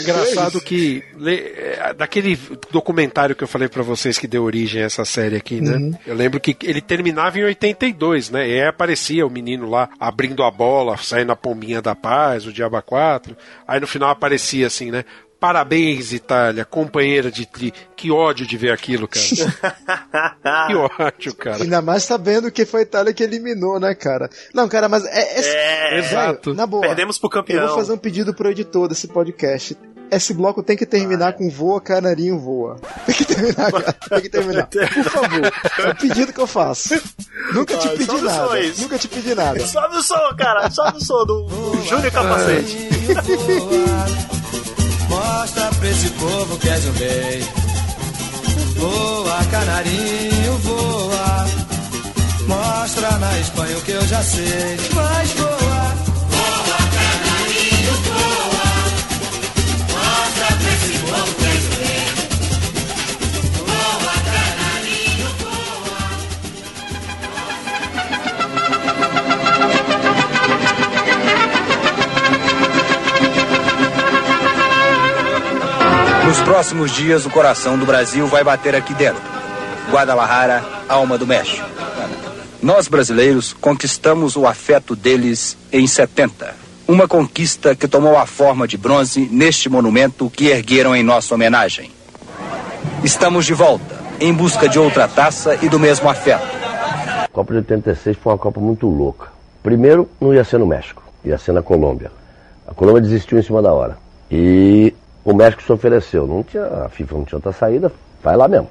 Engraçado 0.00 0.60
que 0.60 1.02
le- 1.16 1.52
é, 1.56 1.94
daquele 1.96 2.38
documentário 2.70 3.34
que 3.34 3.42
eu 3.44 3.48
falei 3.48 3.68
pra 3.68 3.82
vocês 3.82 4.18
que 4.18 4.26
deu 4.26 4.44
origem 4.44 4.82
a 4.82 4.86
essa 4.86 5.04
série 5.04 5.36
aqui, 5.36 5.60
né? 5.60 5.76
Uhum. 5.76 5.92
Eu 6.06 6.14
lembro 6.14 6.40
que 6.40 6.56
ele 6.62 6.80
terminava 6.80 7.38
em 7.38 7.44
82, 7.44 8.30
né? 8.30 8.48
E 8.48 8.52
aí 8.60 8.66
aparecia 8.66 9.26
o 9.26 9.30
menino 9.30 9.68
lá 9.68 9.88
abrindo 9.98 10.42
a 10.42 10.50
bola, 10.50 10.96
saindo 10.96 11.32
a 11.32 11.36
pombinha 11.36 11.80
da 11.80 11.94
paz, 11.94 12.46
o 12.46 12.52
Diaba 12.52 12.82
4. 12.82 13.36
Aí 13.66 13.80
no 13.80 13.86
final 13.86 14.10
aparecia 14.10 14.66
assim, 14.66 14.90
né? 14.90 15.04
Parabéns, 15.42 16.12
Itália, 16.12 16.64
companheira 16.64 17.28
de 17.28 17.44
tri. 17.44 17.74
Que 17.96 18.12
ódio 18.12 18.46
de 18.46 18.56
ver 18.56 18.70
aquilo, 18.70 19.08
cara. 19.08 19.26
que 20.68 20.74
ódio, 20.76 21.34
cara. 21.34 21.64
Ainda 21.64 21.82
mais 21.82 22.04
sabendo 22.04 22.48
que 22.48 22.64
foi 22.64 22.78
a 22.78 22.82
Itália 22.84 23.12
que 23.12 23.24
eliminou, 23.24 23.80
né, 23.80 23.92
cara? 23.92 24.30
Não, 24.54 24.68
cara, 24.68 24.88
mas 24.88 25.04
é. 25.04 25.40
É, 25.40 25.98
exato. 25.98 26.54
Na 26.54 26.64
boa. 26.64 26.82
Perdemos 26.82 27.18
pro 27.18 27.28
campeão. 27.28 27.60
Eu 27.60 27.66
vou 27.70 27.76
fazer 27.78 27.92
um 27.92 27.98
pedido 27.98 28.32
pro 28.32 28.50
editor 28.50 28.86
desse 28.86 29.08
podcast. 29.08 29.76
Esse 30.12 30.32
bloco 30.32 30.62
tem 30.62 30.76
que 30.76 30.86
terminar 30.86 31.32
com 31.32 31.50
voa, 31.50 31.80
canarinho, 31.80 32.38
voa. 32.38 32.76
Tem 33.04 33.14
que 33.16 33.24
terminar, 33.24 33.72
cara. 33.72 33.92
Tem 33.94 34.20
que 34.20 34.28
terminar. 34.28 34.66
Por 34.68 35.04
favor. 35.10 35.52
É 35.80 35.88
o 35.90 35.96
pedido 35.96 36.32
que 36.32 36.38
eu 36.40 36.46
faço. 36.46 36.94
Nunca 37.52 37.76
te 37.78 37.88
Ah, 37.88 37.90
pedi 37.90 38.04
sobe 38.04 38.26
o 38.26 38.30
som 38.30 38.46
nada. 38.46 38.72
Nunca 38.78 38.98
te 38.98 39.08
pedi 39.08 39.34
nada. 39.34 39.66
Sobe 39.66 39.96
o 39.96 40.02
som, 40.02 40.36
cara. 40.38 40.70
Sobe 40.70 40.98
o 40.98 41.00
som 41.00 41.24
do, 41.26 41.46
do 41.46 41.82
Júnior 41.82 42.12
Capacete. 42.12 42.76
Mostra 45.12 45.68
pra 45.78 45.88
esse 45.90 46.08
povo 46.10 46.58
que 46.58 46.68
és 46.70 46.86
um 46.86 46.92
rei. 46.92 47.44
Voa, 48.78 49.44
canarinho, 49.50 50.58
voa. 50.58 51.46
Mostra 52.46 53.18
na 53.18 53.38
Espanha 53.40 53.76
o 53.76 53.82
que 53.82 53.92
eu 53.92 54.06
já 54.06 54.22
sei. 54.22 54.78
Mas 54.94 55.32
voa. 55.32 55.71
Próximos 76.44 76.90
dias, 76.92 77.24
o 77.24 77.30
coração 77.30 77.78
do 77.78 77.86
Brasil 77.86 78.26
vai 78.26 78.44
bater 78.44 78.74
aqui 78.74 78.94
dentro. 78.94 79.22
Guadalajara, 79.90 80.64
alma 80.88 81.16
do 81.16 81.26
México. 81.26 81.66
Nós 82.62 82.88
brasileiros 82.88 83.52
conquistamos 83.52 84.36
o 84.36 84.46
afeto 84.46 84.94
deles 84.94 85.56
em 85.72 85.86
70. 85.86 86.54
Uma 86.86 87.08
conquista 87.08 87.74
que 87.74 87.88
tomou 87.88 88.16
a 88.16 88.26
forma 88.26 88.66
de 88.66 88.76
bronze 88.76 89.28
neste 89.30 89.68
monumento 89.68 90.30
que 90.30 90.48
ergueram 90.48 90.94
em 90.94 91.02
nossa 91.02 91.34
homenagem. 91.34 91.90
Estamos 93.02 93.46
de 93.46 93.54
volta, 93.54 94.00
em 94.20 94.32
busca 94.32 94.68
de 94.68 94.78
outra 94.78 95.08
taça 95.08 95.58
e 95.62 95.68
do 95.68 95.78
mesmo 95.78 96.08
afeto. 96.08 96.44
A 97.24 97.28
Copa 97.32 97.52
de 97.52 97.58
86 97.58 98.16
foi 98.16 98.32
uma 98.32 98.38
Copa 98.38 98.60
muito 98.60 98.86
louca. 98.86 99.28
Primeiro, 99.62 100.08
não 100.20 100.34
ia 100.34 100.44
ser 100.44 100.58
no 100.58 100.66
México, 100.66 101.02
ia 101.24 101.38
ser 101.38 101.52
na 101.52 101.62
Colômbia. 101.62 102.10
A 102.66 102.74
Colômbia 102.74 103.02
desistiu 103.02 103.38
em 103.38 103.42
cima 103.42 103.62
da 103.62 103.72
hora. 103.72 103.96
E 104.30 104.94
o 105.24 105.34
México 105.34 105.62
se 105.62 105.72
ofereceu. 105.72 106.26
Não 106.26 106.42
tinha, 106.42 106.64
a 106.64 106.88
FIFA 106.88 107.14
não 107.14 107.24
tinha 107.24 107.36
outra 107.38 107.52
saída, 107.52 107.92
vai 108.22 108.36
lá 108.36 108.48
mesmo. 108.48 108.68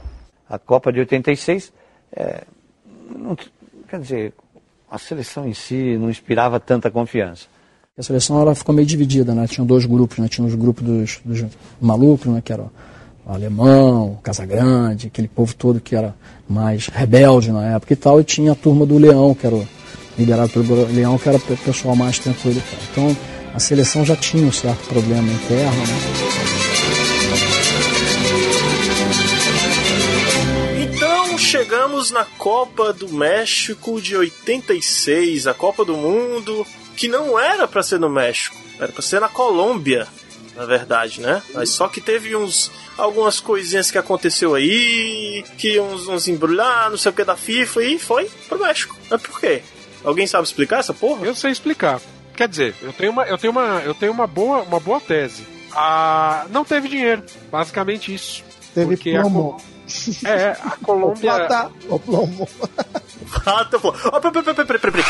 A 0.49 0.59
Copa 0.59 0.91
de 0.91 0.99
86, 0.99 1.71
é, 2.13 2.43
não, 3.15 3.37
quer 3.87 3.99
dizer, 3.99 4.33
a 4.89 4.97
seleção 4.97 5.47
em 5.47 5.53
si 5.53 5.97
não 5.97 6.09
inspirava 6.09 6.59
tanta 6.59 6.91
confiança. 6.91 7.47
A 7.97 8.03
seleção 8.03 8.41
ela 8.41 8.55
ficou 8.55 8.73
meio 8.73 8.87
dividida, 8.87 9.33
né? 9.33 9.47
Tinham 9.47 9.65
dois 9.65 9.85
grupos, 9.85 10.17
né? 10.17 10.27
Tinha 10.27 10.45
os 10.45 10.55
grupos 10.55 10.83
dos, 10.83 11.21
dos 11.23 11.45
malucos, 11.79 12.27
né? 12.27 12.41
Que 12.43 12.51
era 12.51 12.63
o 12.63 13.31
alemão, 13.31 14.13
o 14.13 14.17
Casagrande, 14.17 15.07
aquele 15.07 15.27
povo 15.27 15.53
todo 15.55 15.79
que 15.79 15.95
era 15.95 16.15
mais 16.49 16.87
rebelde 16.87 17.51
na 17.51 17.75
época 17.75 17.93
e 17.93 17.95
tal, 17.95 18.19
e 18.19 18.23
tinha 18.23 18.53
a 18.53 18.55
turma 18.55 18.85
do 18.85 18.97
Leão, 18.97 19.33
que 19.33 19.45
era 19.45 19.55
o, 19.55 19.67
liderado 20.17 20.49
pelo 20.49 20.85
Leão, 20.87 21.17
que 21.17 21.29
era 21.29 21.37
o 21.37 21.57
pessoal 21.57 21.95
mais 21.95 22.19
tranquilo. 22.19 22.61
Então 22.91 23.15
a 23.53 23.59
seleção 23.59 24.05
já 24.05 24.15
tinha 24.15 24.45
um 24.45 24.51
certo 24.51 24.87
problema 24.87 25.31
interno, 25.31 25.87
né? 25.87 25.97
Então 30.83 31.37
chegamos 31.37 32.11
na 32.11 32.25
Copa 32.25 32.93
do 32.93 33.09
México 33.09 34.01
de 34.01 34.15
86, 34.15 35.47
a 35.47 35.53
Copa 35.53 35.83
do 35.83 35.97
Mundo, 35.97 36.65
que 36.95 37.07
não 37.07 37.37
era 37.37 37.67
pra 37.67 37.83
ser 37.83 37.99
no 37.99 38.09
México, 38.09 38.55
era 38.79 38.91
pra 38.91 39.01
ser 39.01 39.19
na 39.19 39.27
Colômbia, 39.27 40.07
na 40.55 40.65
verdade, 40.65 41.21
né? 41.21 41.41
Mas 41.53 41.69
só 41.69 41.87
que 41.87 41.99
teve 41.99 42.35
uns 42.35 42.71
algumas 42.97 43.39
coisinhas 43.39 43.89
que 43.89 43.97
aconteceu 43.97 44.55
aí, 44.55 45.43
que 45.57 45.79
uns, 45.79 46.07
uns 46.07 46.27
embrulhar, 46.27 46.89
não 46.89 46.97
sei 46.97 47.11
o 47.11 47.15
que 47.15 47.23
da 47.23 47.35
FIFA 47.35 47.83
e 47.83 47.99
foi 47.99 48.29
pro 48.47 48.59
México. 48.59 48.97
Mas 49.09 49.21
por 49.21 49.39
quê? 49.39 49.61
Alguém 50.03 50.25
sabe 50.27 50.45
explicar 50.45 50.79
essa 50.79 50.93
porra? 50.93 51.25
Eu 51.25 51.35
sei 51.35 51.51
explicar. 51.51 52.01
Quer 52.41 52.49
dizer, 52.49 52.75
eu 52.81 52.91
tenho 52.93 53.11
uma, 53.11 53.23
eu 53.25 53.37
tenho 53.37 53.51
uma, 53.51 53.81
eu 53.85 53.93
tenho 53.93 54.11
uma 54.11 54.25
boa, 54.25 54.63
uma 54.63 54.79
boa 54.79 54.99
tese. 54.99 55.45
Ah, 55.73 56.45
não 56.49 56.65
teve 56.65 56.87
dinheiro, 56.89 57.23
basicamente 57.51 58.11
isso. 58.13 58.43
Teve 58.73 58.95
Porque 58.95 59.15
a 59.15 59.21
plomo. 59.21 59.57
Co- 59.57 60.27
É, 60.27 60.51
a 60.63 60.71
Colômbia. 60.83 61.33
O 61.33 61.37
plata, 61.47 61.71
o 61.89 61.99
plomo. 61.99 62.47
Peraí, 63.43 64.31
peraí, 64.31 64.65
peraí, 64.65 64.79
peraí. 64.79 65.03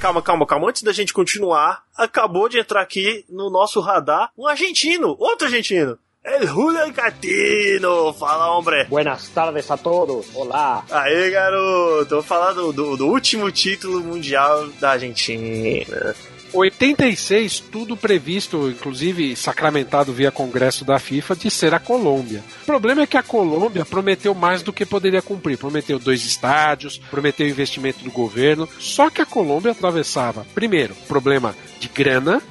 Calma, 0.00 0.22
calma, 0.22 0.46
calma. 0.46 0.68
Antes 0.68 0.82
da 0.82 0.92
gente 0.92 1.12
continuar, 1.12 1.82
acabou 1.96 2.48
de 2.48 2.58
entrar 2.60 2.80
aqui 2.80 3.24
no 3.28 3.50
nosso 3.50 3.80
radar 3.80 4.30
um 4.38 4.46
argentino, 4.46 5.16
outro 5.18 5.46
argentino. 5.46 5.98
El 6.24 6.48
Julian 6.48 6.92
Catino. 6.92 8.12
Fala, 8.12 8.50
hombre. 8.50 8.84
Buenas 8.86 9.28
tardes 9.28 9.70
a 9.70 9.76
todos. 9.76 10.26
Olá. 10.34 10.84
Aê, 10.90 11.30
garoto. 11.30 12.16
Vou 12.16 12.22
falar 12.22 12.52
do, 12.52 12.72
do, 12.72 12.96
do 12.96 13.06
último 13.06 13.50
título 13.52 14.00
mundial 14.00 14.68
da 14.80 14.90
Argentina. 14.90 16.14
86, 16.52 17.60
tudo 17.60 17.96
previsto, 17.96 18.70
inclusive 18.70 19.36
sacramentado 19.36 20.12
via 20.12 20.30
Congresso 20.30 20.84
da 20.84 20.98
FIFA, 20.98 21.36
de 21.36 21.50
ser 21.50 21.74
a 21.74 21.78
Colômbia. 21.78 22.42
O 22.62 22.66
problema 22.66 23.02
é 23.02 23.06
que 23.06 23.16
a 23.16 23.22
Colômbia 23.22 23.84
prometeu 23.84 24.34
mais 24.34 24.62
do 24.62 24.72
que 24.72 24.86
poderia 24.86 25.22
cumprir. 25.22 25.58
Prometeu 25.58 25.98
dois 25.98 26.24
estádios, 26.24 26.98
prometeu 27.10 27.48
investimento 27.48 28.04
do 28.04 28.10
governo. 28.10 28.68
Só 28.78 29.10
que 29.10 29.22
a 29.22 29.26
Colômbia 29.26 29.72
atravessava, 29.72 30.46
primeiro, 30.54 30.94
problema 31.06 31.54
de 31.78 31.88
grana, 31.88 32.42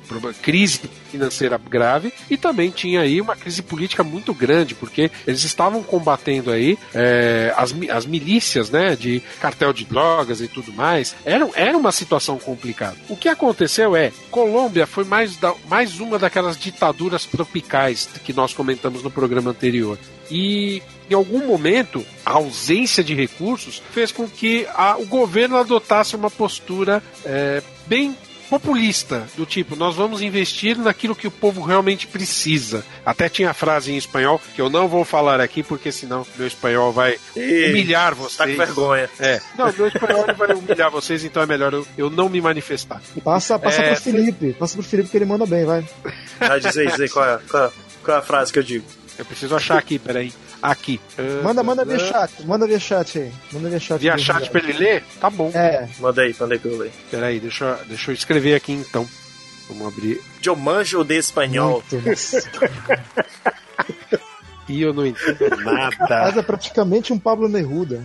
crise 0.41 0.81
financeira 1.11 1.57
grave, 1.57 2.13
e 2.29 2.37
também 2.37 2.69
tinha 2.69 3.01
aí 3.01 3.19
uma 3.19 3.35
crise 3.35 3.61
política 3.61 4.03
muito 4.03 4.33
grande, 4.33 4.75
porque 4.75 5.09
eles 5.25 5.43
estavam 5.43 5.81
combatendo 5.81 6.51
aí 6.51 6.77
é, 6.93 7.53
as, 7.55 7.73
as 7.89 8.05
milícias, 8.05 8.69
né, 8.69 8.95
de 8.95 9.21
cartel 9.39 9.73
de 9.73 9.85
drogas 9.85 10.41
e 10.41 10.47
tudo 10.47 10.71
mais. 10.73 11.15
Era, 11.25 11.47
era 11.55 11.77
uma 11.77 11.91
situação 11.91 12.37
complicada. 12.37 12.97
O 13.09 13.15
que 13.15 13.29
aconteceu 13.29 13.86
é, 13.95 14.11
Colômbia 14.31 14.85
foi 14.87 15.03
mais, 15.03 15.37
da- 15.37 15.53
mais 15.69 15.99
uma 15.99 16.17
daquelas 16.19 16.57
ditaduras 16.57 17.25
tropicais 17.25 18.07
que 18.23 18.33
nós 18.33 18.53
comentamos 18.53 19.03
no 19.03 19.11
programa 19.11 19.51
anterior. 19.51 19.97
E 20.29 20.81
em 21.09 21.13
algum 21.13 21.45
momento, 21.47 22.03
a 22.25 22.31
ausência 22.33 23.03
de 23.03 23.13
recursos 23.13 23.81
fez 23.91 24.11
com 24.11 24.27
que 24.27 24.67
a- 24.73 24.97
o 24.97 25.05
governo 25.05 25.55
adotasse 25.57 26.15
uma 26.15 26.29
postura 26.29 27.01
é, 27.23 27.61
bem 27.85 28.15
populista, 28.49 29.27
do 29.35 29.45
tipo, 29.45 29.75
nós 29.75 29.95
vamos 29.95 30.21
investir 30.21 30.77
naquilo 30.77 31.15
que 31.15 31.27
o 31.27 31.31
povo 31.31 31.61
realmente 31.61 32.07
precisa. 32.07 32.83
Até 33.05 33.29
tinha 33.29 33.49
a 33.51 33.53
frase 33.53 33.91
em 33.91 33.97
espanhol 33.97 34.41
que 34.55 34.61
eu 34.61 34.69
não 34.69 34.87
vou 34.87 35.03
falar 35.05 35.39
aqui 35.39 35.61
porque 35.63 35.91
senão 35.91 36.25
meu 36.37 36.47
espanhol 36.47 36.91
vai 36.91 37.17
humilhar 37.35 38.15
Tá 38.15 38.15
vocês. 38.15 38.51
com 38.51 38.57
vergonha. 38.65 39.09
É. 39.19 39.41
Não, 39.57 39.71
meu 39.73 39.87
espanhol 39.87 40.25
vai 40.37 40.53
humilhar 40.55 40.89
vocês, 40.91 41.23
então 41.23 41.41
é 41.43 41.45
melhor 41.45 41.73
eu, 41.73 41.87
eu 41.97 42.09
não 42.09 42.29
me 42.29 42.39
manifestar. 42.41 43.01
Passa, 43.23 43.57
passa 43.59 43.81
É, 43.81 43.93
pro 43.93 44.01
Felipe. 44.03 44.53
Passa 44.53 44.73
pro 44.75 44.83
Felipe 44.83 45.09
que 45.09 45.17
ele 45.17 45.25
manda 45.25 45.45
bem, 45.45 45.65
vai. 45.65 45.85
Vai 46.39 46.59
dizer, 46.59 46.89
dizer 46.91 47.09
qual 47.09 47.25
é, 47.25 47.39
qual, 47.49 47.65
é, 47.65 47.71
qual 48.03 48.17
é 48.17 48.19
a 48.19 48.23
frase 48.23 48.51
que 48.53 48.59
eu 48.59 48.63
digo. 48.63 48.85
Eu 49.17 49.25
preciso 49.25 49.55
achar 49.55 49.77
aqui, 49.77 49.97
peraí. 49.97 50.31
Aqui. 50.61 50.99
Ah, 51.17 51.43
Manda, 51.43 51.63
manda 51.63 51.83
via 51.85 51.95
ah, 51.95 51.99
chat, 51.99 52.45
manda 52.45 52.67
via 52.67 52.79
chat 52.79 53.19
aí. 53.19 53.31
Manda 53.51 53.69
via 53.69 53.79
chat. 53.79 53.99
Via 53.99 54.17
chat 54.17 54.49
pra 54.49 54.59
ele 54.61 54.73
ler? 54.73 55.03
Tá 55.19 55.29
bom. 55.29 55.51
É. 55.53 55.87
Manda 55.99 56.21
aí, 56.21 56.35
manda 56.39 56.53
aí 56.55 56.59
pra 56.59 56.71
eu 56.71 56.77
ler. 56.77 56.91
Peraí, 57.09 57.39
deixa, 57.39 57.65
eu- 57.65 57.85
deixa 57.87 58.11
eu 58.11 58.15
escrever 58.15 58.55
aqui 58.55 58.71
então. 58.73 59.07
Vamos 59.69 59.87
abrir. 59.93 60.21
Eu 60.45 60.55
manjo 60.55 61.03
de 61.03 61.15
espanhol. 61.17 61.83
E 64.69 64.81
eu 64.81 64.93
não 64.93 65.05
entendo 65.05 65.55
nada. 65.63 65.95
Mas 66.09 66.35
é 66.35 66.41
praticamente 66.41 67.13
um 67.13 67.19
Pablo 67.19 67.47
Neruda. 67.47 68.03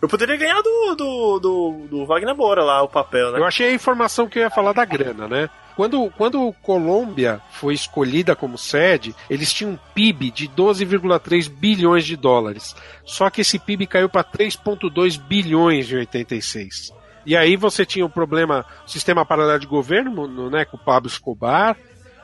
Eu 0.00 0.08
poderia 0.08 0.36
ganhar 0.36 0.60
do, 0.62 0.94
do, 0.94 1.38
do, 1.40 1.86
do 1.90 2.06
Wagner 2.06 2.34
Moura 2.36 2.62
lá, 2.62 2.80
o 2.82 2.88
papel, 2.88 3.32
né? 3.32 3.40
Eu 3.40 3.44
achei 3.44 3.68
a 3.70 3.74
informação 3.74 4.28
que 4.28 4.38
eu 4.38 4.42
ia 4.44 4.50
falar 4.50 4.72
da 4.72 4.84
grana, 4.84 5.26
né? 5.26 5.50
Quando, 5.76 6.10
quando 6.16 6.52
Colômbia 6.62 7.40
foi 7.52 7.74
escolhida 7.74 8.36
como 8.36 8.58
sede, 8.58 9.14
eles 9.30 9.52
tinham 9.52 9.72
um 9.72 9.78
PIB 9.94 10.30
de 10.30 10.48
12,3 10.48 11.48
bilhões 11.50 12.04
de 12.04 12.16
dólares. 12.16 12.74
Só 13.04 13.30
que 13.30 13.40
esse 13.40 13.58
PIB 13.58 13.86
caiu 13.86 14.08
para 14.08 14.22
3,2 14.24 15.18
bilhões 15.18 15.90
em 15.90 15.96
86. 15.96 16.92
E 17.24 17.36
aí 17.36 17.56
você 17.56 17.86
tinha 17.86 18.04
o 18.04 18.10
problema, 18.10 18.64
o 18.86 18.90
sistema 18.90 19.24
paralelo 19.24 19.60
de 19.60 19.66
governo, 19.66 20.26
no- 20.26 20.50
né, 20.50 20.64
com 20.64 20.76
o 20.76 20.80
Pablo 20.80 21.08
Escobar. 21.08 21.76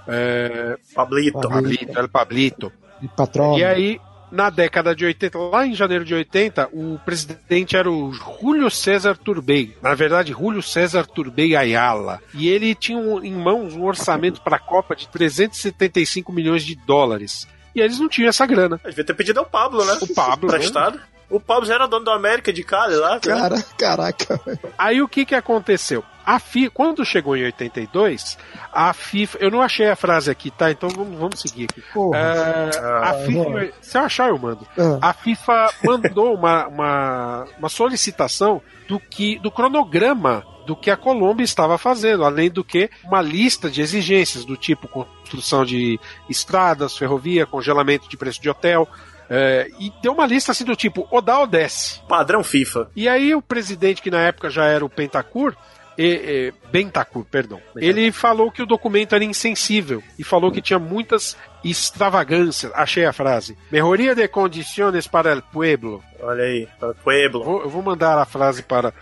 É, 0.07 0.77
Pablito. 0.95 1.39
Pablito, 1.41 1.99
El 1.99 2.09
Pablito. 2.09 2.73
E 3.03 3.09
patrão. 3.09 3.59
E 3.59 3.65
aí, 3.65 4.01
na 4.31 4.51
década 4.51 4.95
de 4.95 5.05
80, 5.05 5.39
lá 5.39 5.67
em 5.67 5.75
janeiro 5.75 6.05
de 6.05 6.15
80, 6.15 6.69
o 6.73 6.99
presidente 7.05 7.77
era 7.77 7.91
o 7.91 8.13
Júlio 8.13 8.71
César 8.71 9.17
Turbay. 9.17 9.77
Na 9.83 9.95
verdade, 9.95 10.33
Júlio 10.33 10.63
César 10.63 11.07
Turbay 11.07 11.57
Ayala. 11.57 12.21
E 12.35 12.49
ele 12.49 12.75
tinha 12.75 12.99
um- 12.99 13.23
em 13.25 13.33
mãos 13.35 13.75
um 13.75 13.85
orçamento 13.85 14.41
para 14.43 14.57
a 14.57 14.61
Copa 14.61 14.95
de 14.95 15.09
375 15.09 16.33
milhões 16.33 16.65
de 16.65 16.75
dólares. 16.75 17.47
E 17.75 17.81
eles 17.81 17.99
não 17.99 18.09
tinham 18.09 18.29
essa 18.29 18.47
grana. 18.47 18.81
Devia 18.85 19.05
ter 19.05 19.15
pedido 19.15 19.39
ao 19.41 19.47
Pablo, 19.47 19.85
né? 19.85 19.97
O 20.01 20.15
Pablo, 20.15 20.51
né? 20.51 20.59
Prestado. 20.59 21.01
O 21.31 21.39
Pablo 21.39 21.67
já 21.67 21.75
era 21.75 21.87
dono 21.87 22.05
do 22.07 22.11
América 22.11 22.51
de 22.53 22.65
Cali 22.65 22.95
lá. 22.97 23.15
né? 23.15 23.21
Cara, 23.23 23.63
caraca. 23.79 24.41
Aí 24.79 25.03
o 25.03 25.09
que 25.09 25.27
que 25.27 25.35
aconteceu? 25.35 26.03
A 26.31 26.39
FIFA, 26.39 26.71
quando 26.75 27.05
chegou 27.05 27.37
em 27.37 27.45
82, 27.45 28.37
a 28.73 28.93
FIFA, 28.93 29.39
eu 29.41 29.51
não 29.51 29.63
achei 29.63 29.89
a 29.89 29.97
frase 29.97 30.31
aqui, 30.31 30.51
tá? 30.51 30.71
Então 30.71 30.89
vamos, 30.91 31.19
vamos 31.19 31.41
seguir 31.41 31.65
aqui. 31.71 31.83
Porra. 31.95 32.19
É, 32.19 32.79
a 32.79 33.11
Ah, 33.11 33.15
FIFA, 33.25 33.43
vamos. 33.45 33.71
se 33.81 33.97
eu 33.99 34.03
achar, 34.03 34.29
eu 34.29 34.39
mando. 34.39 34.67
Ah. 34.79 35.09
A 35.11 35.13
FIFA 35.15 35.71
mandou 35.85 36.35
uma, 36.35 36.67
uma, 36.67 37.45
uma 37.59 37.69
solicitação 37.69 38.61
do 38.87 38.99
que 39.01 39.39
do 39.39 39.51
cronograma 39.51 40.45
do 40.67 40.77
que 40.77 40.91
a 40.91 40.97
Colômbia 40.99 41.45
estava 41.45 41.79
fazendo, 41.79 42.25
além 42.25 42.51
do 42.51 42.63
que 42.63 42.91
uma 43.05 43.23
lista 43.23 43.71
de 43.71 43.81
exigências 43.81 44.45
do 44.45 44.55
tipo 44.55 44.87
construção 44.87 45.65
de 45.65 45.99
estradas, 46.29 46.95
ferrovia, 46.95 47.47
congelamento 47.47 48.07
de 48.07 48.19
preço 48.19 48.41
de 48.43 48.51
hotel. 48.51 48.87
é, 49.31 49.67
e 49.79 49.91
deu 50.03 50.13
uma 50.13 50.27
lista 50.27 50.53
assim 50.53 50.65
do 50.65 50.77
tipo, 50.77 51.07
ou 51.11 51.21
dá 51.23 51.39
ou 51.39 51.47
desce. 51.47 52.01
Padrão 52.09 52.43
FIFA. 52.45 52.91
E 52.97 53.09
aí 53.09 53.35
o 53.35 53.41
presidente, 53.43 54.01
que 54.03 54.11
na 54.11 54.21
época 54.21 54.49
já 54.51 54.65
era 54.67 54.85
o 54.85 54.89
Pentacur, 54.91 55.55
e, 55.99 56.05
e, 56.07 56.55
Bentacur, 56.71 57.25
perdão, 57.25 57.61
ele 57.77 58.13
falou 58.13 58.51
que 58.53 58.63
o 58.63 58.67
documento 58.67 59.15
era 59.17 59.25
insensível 59.25 60.01
e 60.19 60.23
falou 60.23 60.53
que 60.53 60.63
tinha 60.63 60.79
muitas 60.79 61.37
extravagâncias. 61.65 62.71
Achei 62.75 63.05
a 63.05 63.13
frase. 63.13 63.59
Melhoria 63.71 64.15
de 64.15 64.29
condições 64.29 65.07
para 65.09 65.33
el 65.33 65.43
pueblo. 65.43 66.03
Olha 66.21 66.45
aí, 66.45 66.69
para 66.79 66.91
o 66.91 66.95
Pueblo. 66.95 67.45
Vou- 67.45 67.63
eu 67.63 67.69
vou 67.69 67.83
mandar 67.83 68.17
a 68.19 68.25
frase 68.25 68.63
para 68.63 68.93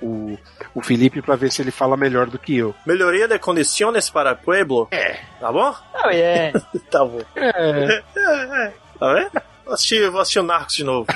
o, 0.00 0.36
o 0.74 0.82
Felipe 0.82 1.22
para 1.22 1.36
ver 1.36 1.52
se 1.52 1.62
ele 1.62 1.70
fala 1.70 1.96
melhor 1.96 2.26
do 2.28 2.38
que 2.38 2.56
eu. 2.56 2.74
Melhoria 2.86 3.28
de 3.28 3.38
condições 3.38 4.10
para 4.10 4.32
o 4.32 4.36
Pueblo. 4.36 4.88
É. 4.90 5.18
Tá 5.40 5.52
bom? 5.52 5.72
Oh, 6.04 6.08
yeah. 6.10 6.58
tá 6.90 7.04
bom. 7.04 7.20
É. 7.36 8.02
Tá 9.02 9.14
vendo? 9.14 9.42
Vou 9.72 9.74
assistir, 9.76 10.10
vou 10.10 10.20
assistir 10.20 10.38
o 10.38 10.42
Narcos 10.42 10.74
de 10.74 10.84
novo. 10.84 11.06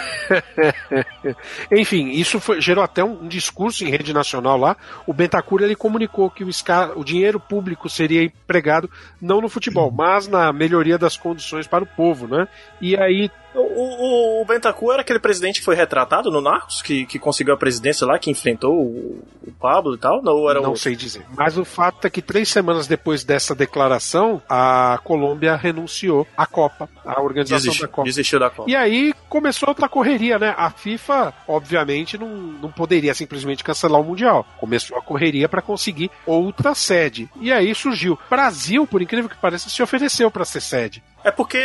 Enfim, 1.71 2.09
isso 2.09 2.41
foi- 2.41 2.59
gerou 2.59 2.83
até 2.83 3.05
um, 3.05 3.25
um 3.25 3.29
discurso 3.29 3.85
em 3.85 3.91
rede 3.91 4.15
nacional 4.15 4.57
lá. 4.57 4.75
O 5.07 5.13
Bentacur 5.13 5.61
ele 5.61 5.77
comunicou 5.77 6.31
que 6.31 6.43
o, 6.43 6.49
esca- 6.49 6.93
o 6.97 7.05
dinheiro 7.05 7.39
público 7.39 7.91
seria 7.91 8.23
empregado 8.23 8.91
não 9.21 9.43
no 9.43 9.51
futebol, 9.51 9.91
mas 9.95 10.27
na 10.27 10.55
melhoria 10.55 10.97
das 10.97 11.19
condições 11.19 11.67
para 11.67 11.85
o 11.85 11.87
povo, 11.87 12.27
né? 12.27 12.49
E 12.81 12.97
aí 12.97 13.31
O, 13.57 14.41
o, 14.41 14.43
o 14.43 14.45
Bentacu 14.45 14.93
era 14.93 15.01
aquele 15.01 15.19
presidente 15.19 15.61
que 15.61 15.65
foi 15.65 15.75
retratado 15.75 16.31
no 16.31 16.41
Narcos, 16.41 16.83
que, 16.83 17.07
que 17.07 17.19
conseguiu 17.19 17.55
a 17.55 17.57
presidência 17.57 18.07
lá, 18.07 18.19
que 18.19 18.31
enfrentou 18.31 18.75
o, 18.75 19.25
o 19.47 19.53
Pablo 19.53 19.95
e 19.95 19.99
tal? 19.99 20.23
Não, 20.23 20.49
era 20.49 20.61
não 20.61 20.73
o... 20.73 20.77
sei 20.77 20.95
dizer. 20.95 21.25
Mas 21.37 21.57
o 21.57 21.65
fato 21.65 22.07
é 22.07 22.11
que 22.11 22.21
três 22.21 22.49
semanas 22.49 22.87
depois 22.87 23.25
dessa 23.25 23.55
declaração, 23.55 24.43
a 24.49 24.99
Colômbia 25.03 25.57
renunciou 25.57 26.27
à 26.37 26.47
Copa, 26.47 26.89
à 27.05 27.21
organização 27.21 27.57
Desistiu, 27.59 27.87
da 27.87 27.93
Copa. 27.93 28.05
desistiu 28.05 28.39
da 28.39 28.51
Copa. 28.51 28.71
E 28.71 28.77
aí 28.77 29.15
começou 29.29 29.69
outra 29.69 29.89
correria, 29.89 30.39
né? 30.39 30.55
A 30.57 30.71
FIFA, 30.71 31.33
obviamente, 31.49 32.19
não, 32.19 32.29
não 32.29 32.71
poderia 32.71 33.15
simplesmente 33.15 33.65
cancelar 33.65 34.01
o 34.01 34.05
Mundial. 34.05 34.47
Começou 34.59 34.99
a 34.99 35.03
correria 35.03 35.49
para 35.49 35.63
conseguir 35.63 36.11
outra 36.27 36.75
sede. 36.75 37.29
E 37.41 37.53
aí 37.53 37.75
surgiu. 37.75 38.19
Brasil, 38.29 38.87
por 38.87 39.01
incrível 39.01 39.29
que 39.29 39.37
pareça, 39.37 39.69
se 39.69 39.83
ofereceu 39.83 40.31
para 40.31 40.45
ser 40.45 40.61
sede. 40.61 41.03
É 41.25 41.31
porque 41.33 41.59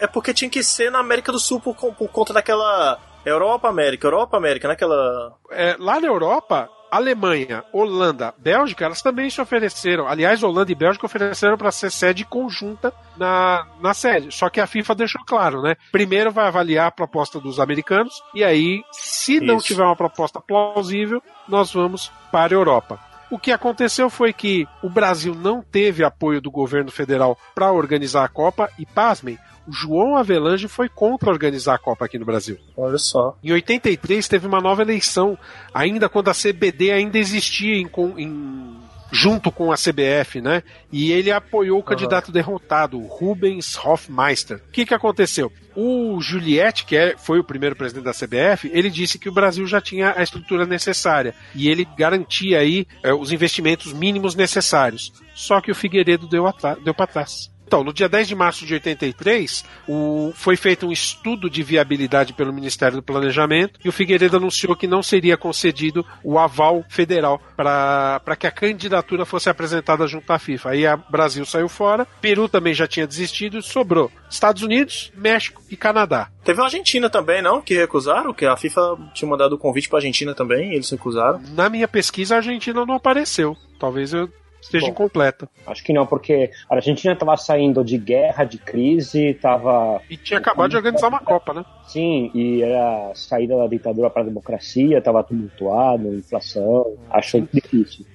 é 0.00 0.08
porque 0.08 0.34
tinha 0.34 0.50
que 0.50 0.62
ser 0.62 0.90
na 0.90 0.98
América 0.98 1.30
do 1.30 1.33
Sul 1.38 1.60
por, 1.60 1.74
por 1.74 2.08
conta 2.08 2.32
daquela 2.32 2.98
Europa 3.24 3.68
América, 3.68 4.06
Europa 4.06 4.36
América, 4.36 4.68
naquela 4.68 5.34
É, 5.50 5.76
lá 5.78 6.00
na 6.00 6.06
Europa, 6.06 6.68
Alemanha, 6.90 7.64
Holanda, 7.72 8.32
Bélgica, 8.38 8.84
elas 8.84 9.02
também 9.02 9.28
se 9.28 9.40
ofereceram. 9.40 10.06
Aliás, 10.06 10.42
Holanda 10.44 10.70
e 10.70 10.76
Bélgica 10.76 11.06
ofereceram 11.06 11.56
para 11.56 11.72
ser 11.72 11.90
sede 11.90 12.24
conjunta 12.24 12.92
na, 13.16 13.66
na 13.80 13.92
sede. 13.92 14.30
Só 14.30 14.48
que 14.48 14.60
a 14.60 14.66
FIFA 14.66 14.94
deixou 14.94 15.24
claro, 15.26 15.60
né? 15.60 15.74
Primeiro 15.90 16.30
vai 16.30 16.46
avaliar 16.46 16.86
a 16.86 16.92
proposta 16.92 17.40
dos 17.40 17.58
americanos 17.58 18.22
e 18.32 18.44
aí, 18.44 18.84
se 18.92 19.40
não 19.40 19.56
Isso. 19.56 19.66
tiver 19.66 19.82
uma 19.82 19.96
proposta 19.96 20.40
plausível, 20.40 21.20
nós 21.48 21.72
vamos 21.72 22.12
para 22.30 22.54
a 22.54 22.58
Europa. 22.58 23.00
O 23.28 23.38
que 23.40 23.50
aconteceu 23.50 24.08
foi 24.08 24.32
que 24.32 24.64
o 24.80 24.88
Brasil 24.88 25.34
não 25.34 25.60
teve 25.60 26.04
apoio 26.04 26.40
do 26.40 26.50
governo 26.50 26.92
federal 26.92 27.36
para 27.54 27.72
organizar 27.72 28.24
a 28.24 28.28
Copa 28.28 28.70
e, 28.78 28.86
pasmem, 28.86 29.36
o 29.66 29.72
João 29.72 30.16
Avelange 30.16 30.68
foi 30.68 30.88
contra 30.88 31.30
organizar 31.30 31.74
a 31.74 31.78
Copa 31.78 32.04
aqui 32.04 32.18
no 32.18 32.24
Brasil. 32.24 32.58
Olha 32.76 32.98
só. 32.98 33.36
Em 33.42 33.52
83 33.52 34.26
teve 34.28 34.46
uma 34.46 34.60
nova 34.60 34.82
eleição, 34.82 35.38
ainda 35.72 36.08
quando 36.08 36.28
a 36.28 36.34
CBD 36.34 36.90
ainda 36.92 37.18
existia 37.18 37.74
em, 37.76 37.88
em- 38.18 38.76
junto 39.12 39.52
com 39.52 39.70
a 39.70 39.76
CBF, 39.76 40.40
né? 40.40 40.62
E 40.90 41.12
ele 41.12 41.30
apoiou 41.30 41.78
o 41.78 41.82
candidato 41.82 42.32
derrotado, 42.32 42.98
o 42.98 43.06
Rubens 43.06 43.76
Hofmeister. 43.76 44.56
O 44.68 44.72
que, 44.72 44.84
que 44.84 44.94
aconteceu? 44.94 45.52
O 45.76 46.20
Juliette, 46.20 46.84
que 46.84 46.96
é- 46.96 47.14
foi 47.16 47.38
o 47.38 47.44
primeiro 47.44 47.76
presidente 47.76 48.04
da 48.04 48.12
CBF, 48.12 48.70
ele 48.72 48.90
disse 48.90 49.18
que 49.18 49.28
o 49.28 49.32
Brasil 49.32 49.66
já 49.66 49.80
tinha 49.80 50.14
a 50.16 50.22
estrutura 50.22 50.66
necessária 50.66 51.34
e 51.54 51.68
ele 51.68 51.86
garantia 51.96 52.58
aí 52.58 52.86
eh, 53.02 53.12
os 53.12 53.30
investimentos 53.32 53.92
mínimos 53.92 54.34
necessários. 54.34 55.12
Só 55.34 55.60
que 55.60 55.70
o 55.70 55.74
Figueiredo 55.74 56.26
deu, 56.26 56.44
deu 56.84 56.94
para 56.94 57.06
trás. 57.06 57.50
Então, 57.66 57.82
no 57.82 57.92
dia 57.92 58.08
10 58.08 58.28
de 58.28 58.34
março 58.34 58.64
de 58.66 58.74
83, 58.74 59.64
o- 59.88 60.32
foi 60.34 60.56
feito 60.56 60.86
um 60.86 60.92
estudo 60.92 61.48
de 61.50 61.62
viabilidade 61.62 62.32
pelo 62.32 62.52
Ministério 62.52 62.96
do 62.98 63.02
Planejamento 63.02 63.80
e 63.84 63.88
o 63.88 63.92
Figueiredo 63.92 64.36
anunciou 64.36 64.76
que 64.76 64.86
não 64.86 65.02
seria 65.02 65.36
concedido 65.36 66.04
o 66.22 66.38
aval 66.38 66.84
federal 66.88 67.40
para 67.56 68.36
que 68.38 68.46
a 68.46 68.50
candidatura 68.50 69.24
fosse 69.24 69.48
apresentada 69.48 70.06
junto 70.06 70.30
à 70.32 70.38
FIFA. 70.38 70.70
Aí 70.70 70.86
o 70.86 70.98
Brasil 71.10 71.44
saiu 71.44 71.68
fora, 71.68 72.06
Peru 72.20 72.48
também 72.48 72.74
já 72.74 72.86
tinha 72.86 73.06
desistido, 73.06 73.62
sobrou 73.62 74.10
Estados 74.30 74.62
Unidos, 74.62 75.10
México 75.16 75.62
e 75.70 75.76
Canadá. 75.76 76.28
Teve 76.44 76.60
a 76.60 76.64
Argentina 76.64 77.08
também, 77.08 77.40
não? 77.42 77.60
Que 77.60 77.74
recusaram, 77.74 78.32
que 78.34 78.44
a 78.44 78.56
FIFA 78.56 78.98
tinha 79.14 79.28
mandado 79.28 79.54
o 79.54 79.58
convite 79.58 79.88
pra 79.88 79.98
Argentina 79.98 80.34
também, 80.34 80.72
e 80.72 80.74
eles 80.74 80.90
recusaram. 80.90 81.40
Na 81.54 81.68
minha 81.68 81.88
pesquisa, 81.88 82.34
a 82.34 82.38
Argentina 82.38 82.84
não 82.84 82.94
apareceu. 82.94 83.56
Talvez 83.78 84.12
eu 84.12 84.28
esteja 84.64 84.86
Bom. 84.86 84.92
incompleta. 84.92 85.48
Acho 85.66 85.84
que 85.84 85.92
não, 85.92 86.06
porque 86.06 86.50
a 86.68 86.74
Argentina 86.74 87.12
estava 87.12 87.36
saindo 87.36 87.84
de 87.84 87.98
guerra, 87.98 88.44
de 88.44 88.58
crise, 88.58 89.30
estava. 89.30 90.00
E 90.10 90.16
tinha 90.16 90.38
acabado 90.38 90.70
de 90.70 90.76
organizar 90.76 91.08
uma 91.08 91.20
Copa, 91.20 91.54
né? 91.54 91.64
Sim, 91.86 92.30
e 92.34 92.62
era 92.62 93.10
a 93.10 93.14
saída 93.14 93.56
da 93.56 93.66
ditadura 93.66 94.10
para 94.10 94.22
a 94.22 94.24
democracia, 94.24 94.98
estava 94.98 95.22
tumultuado, 95.22 96.14
inflação. 96.14 96.96
Acho 97.10 97.40
difícil. 97.52 98.06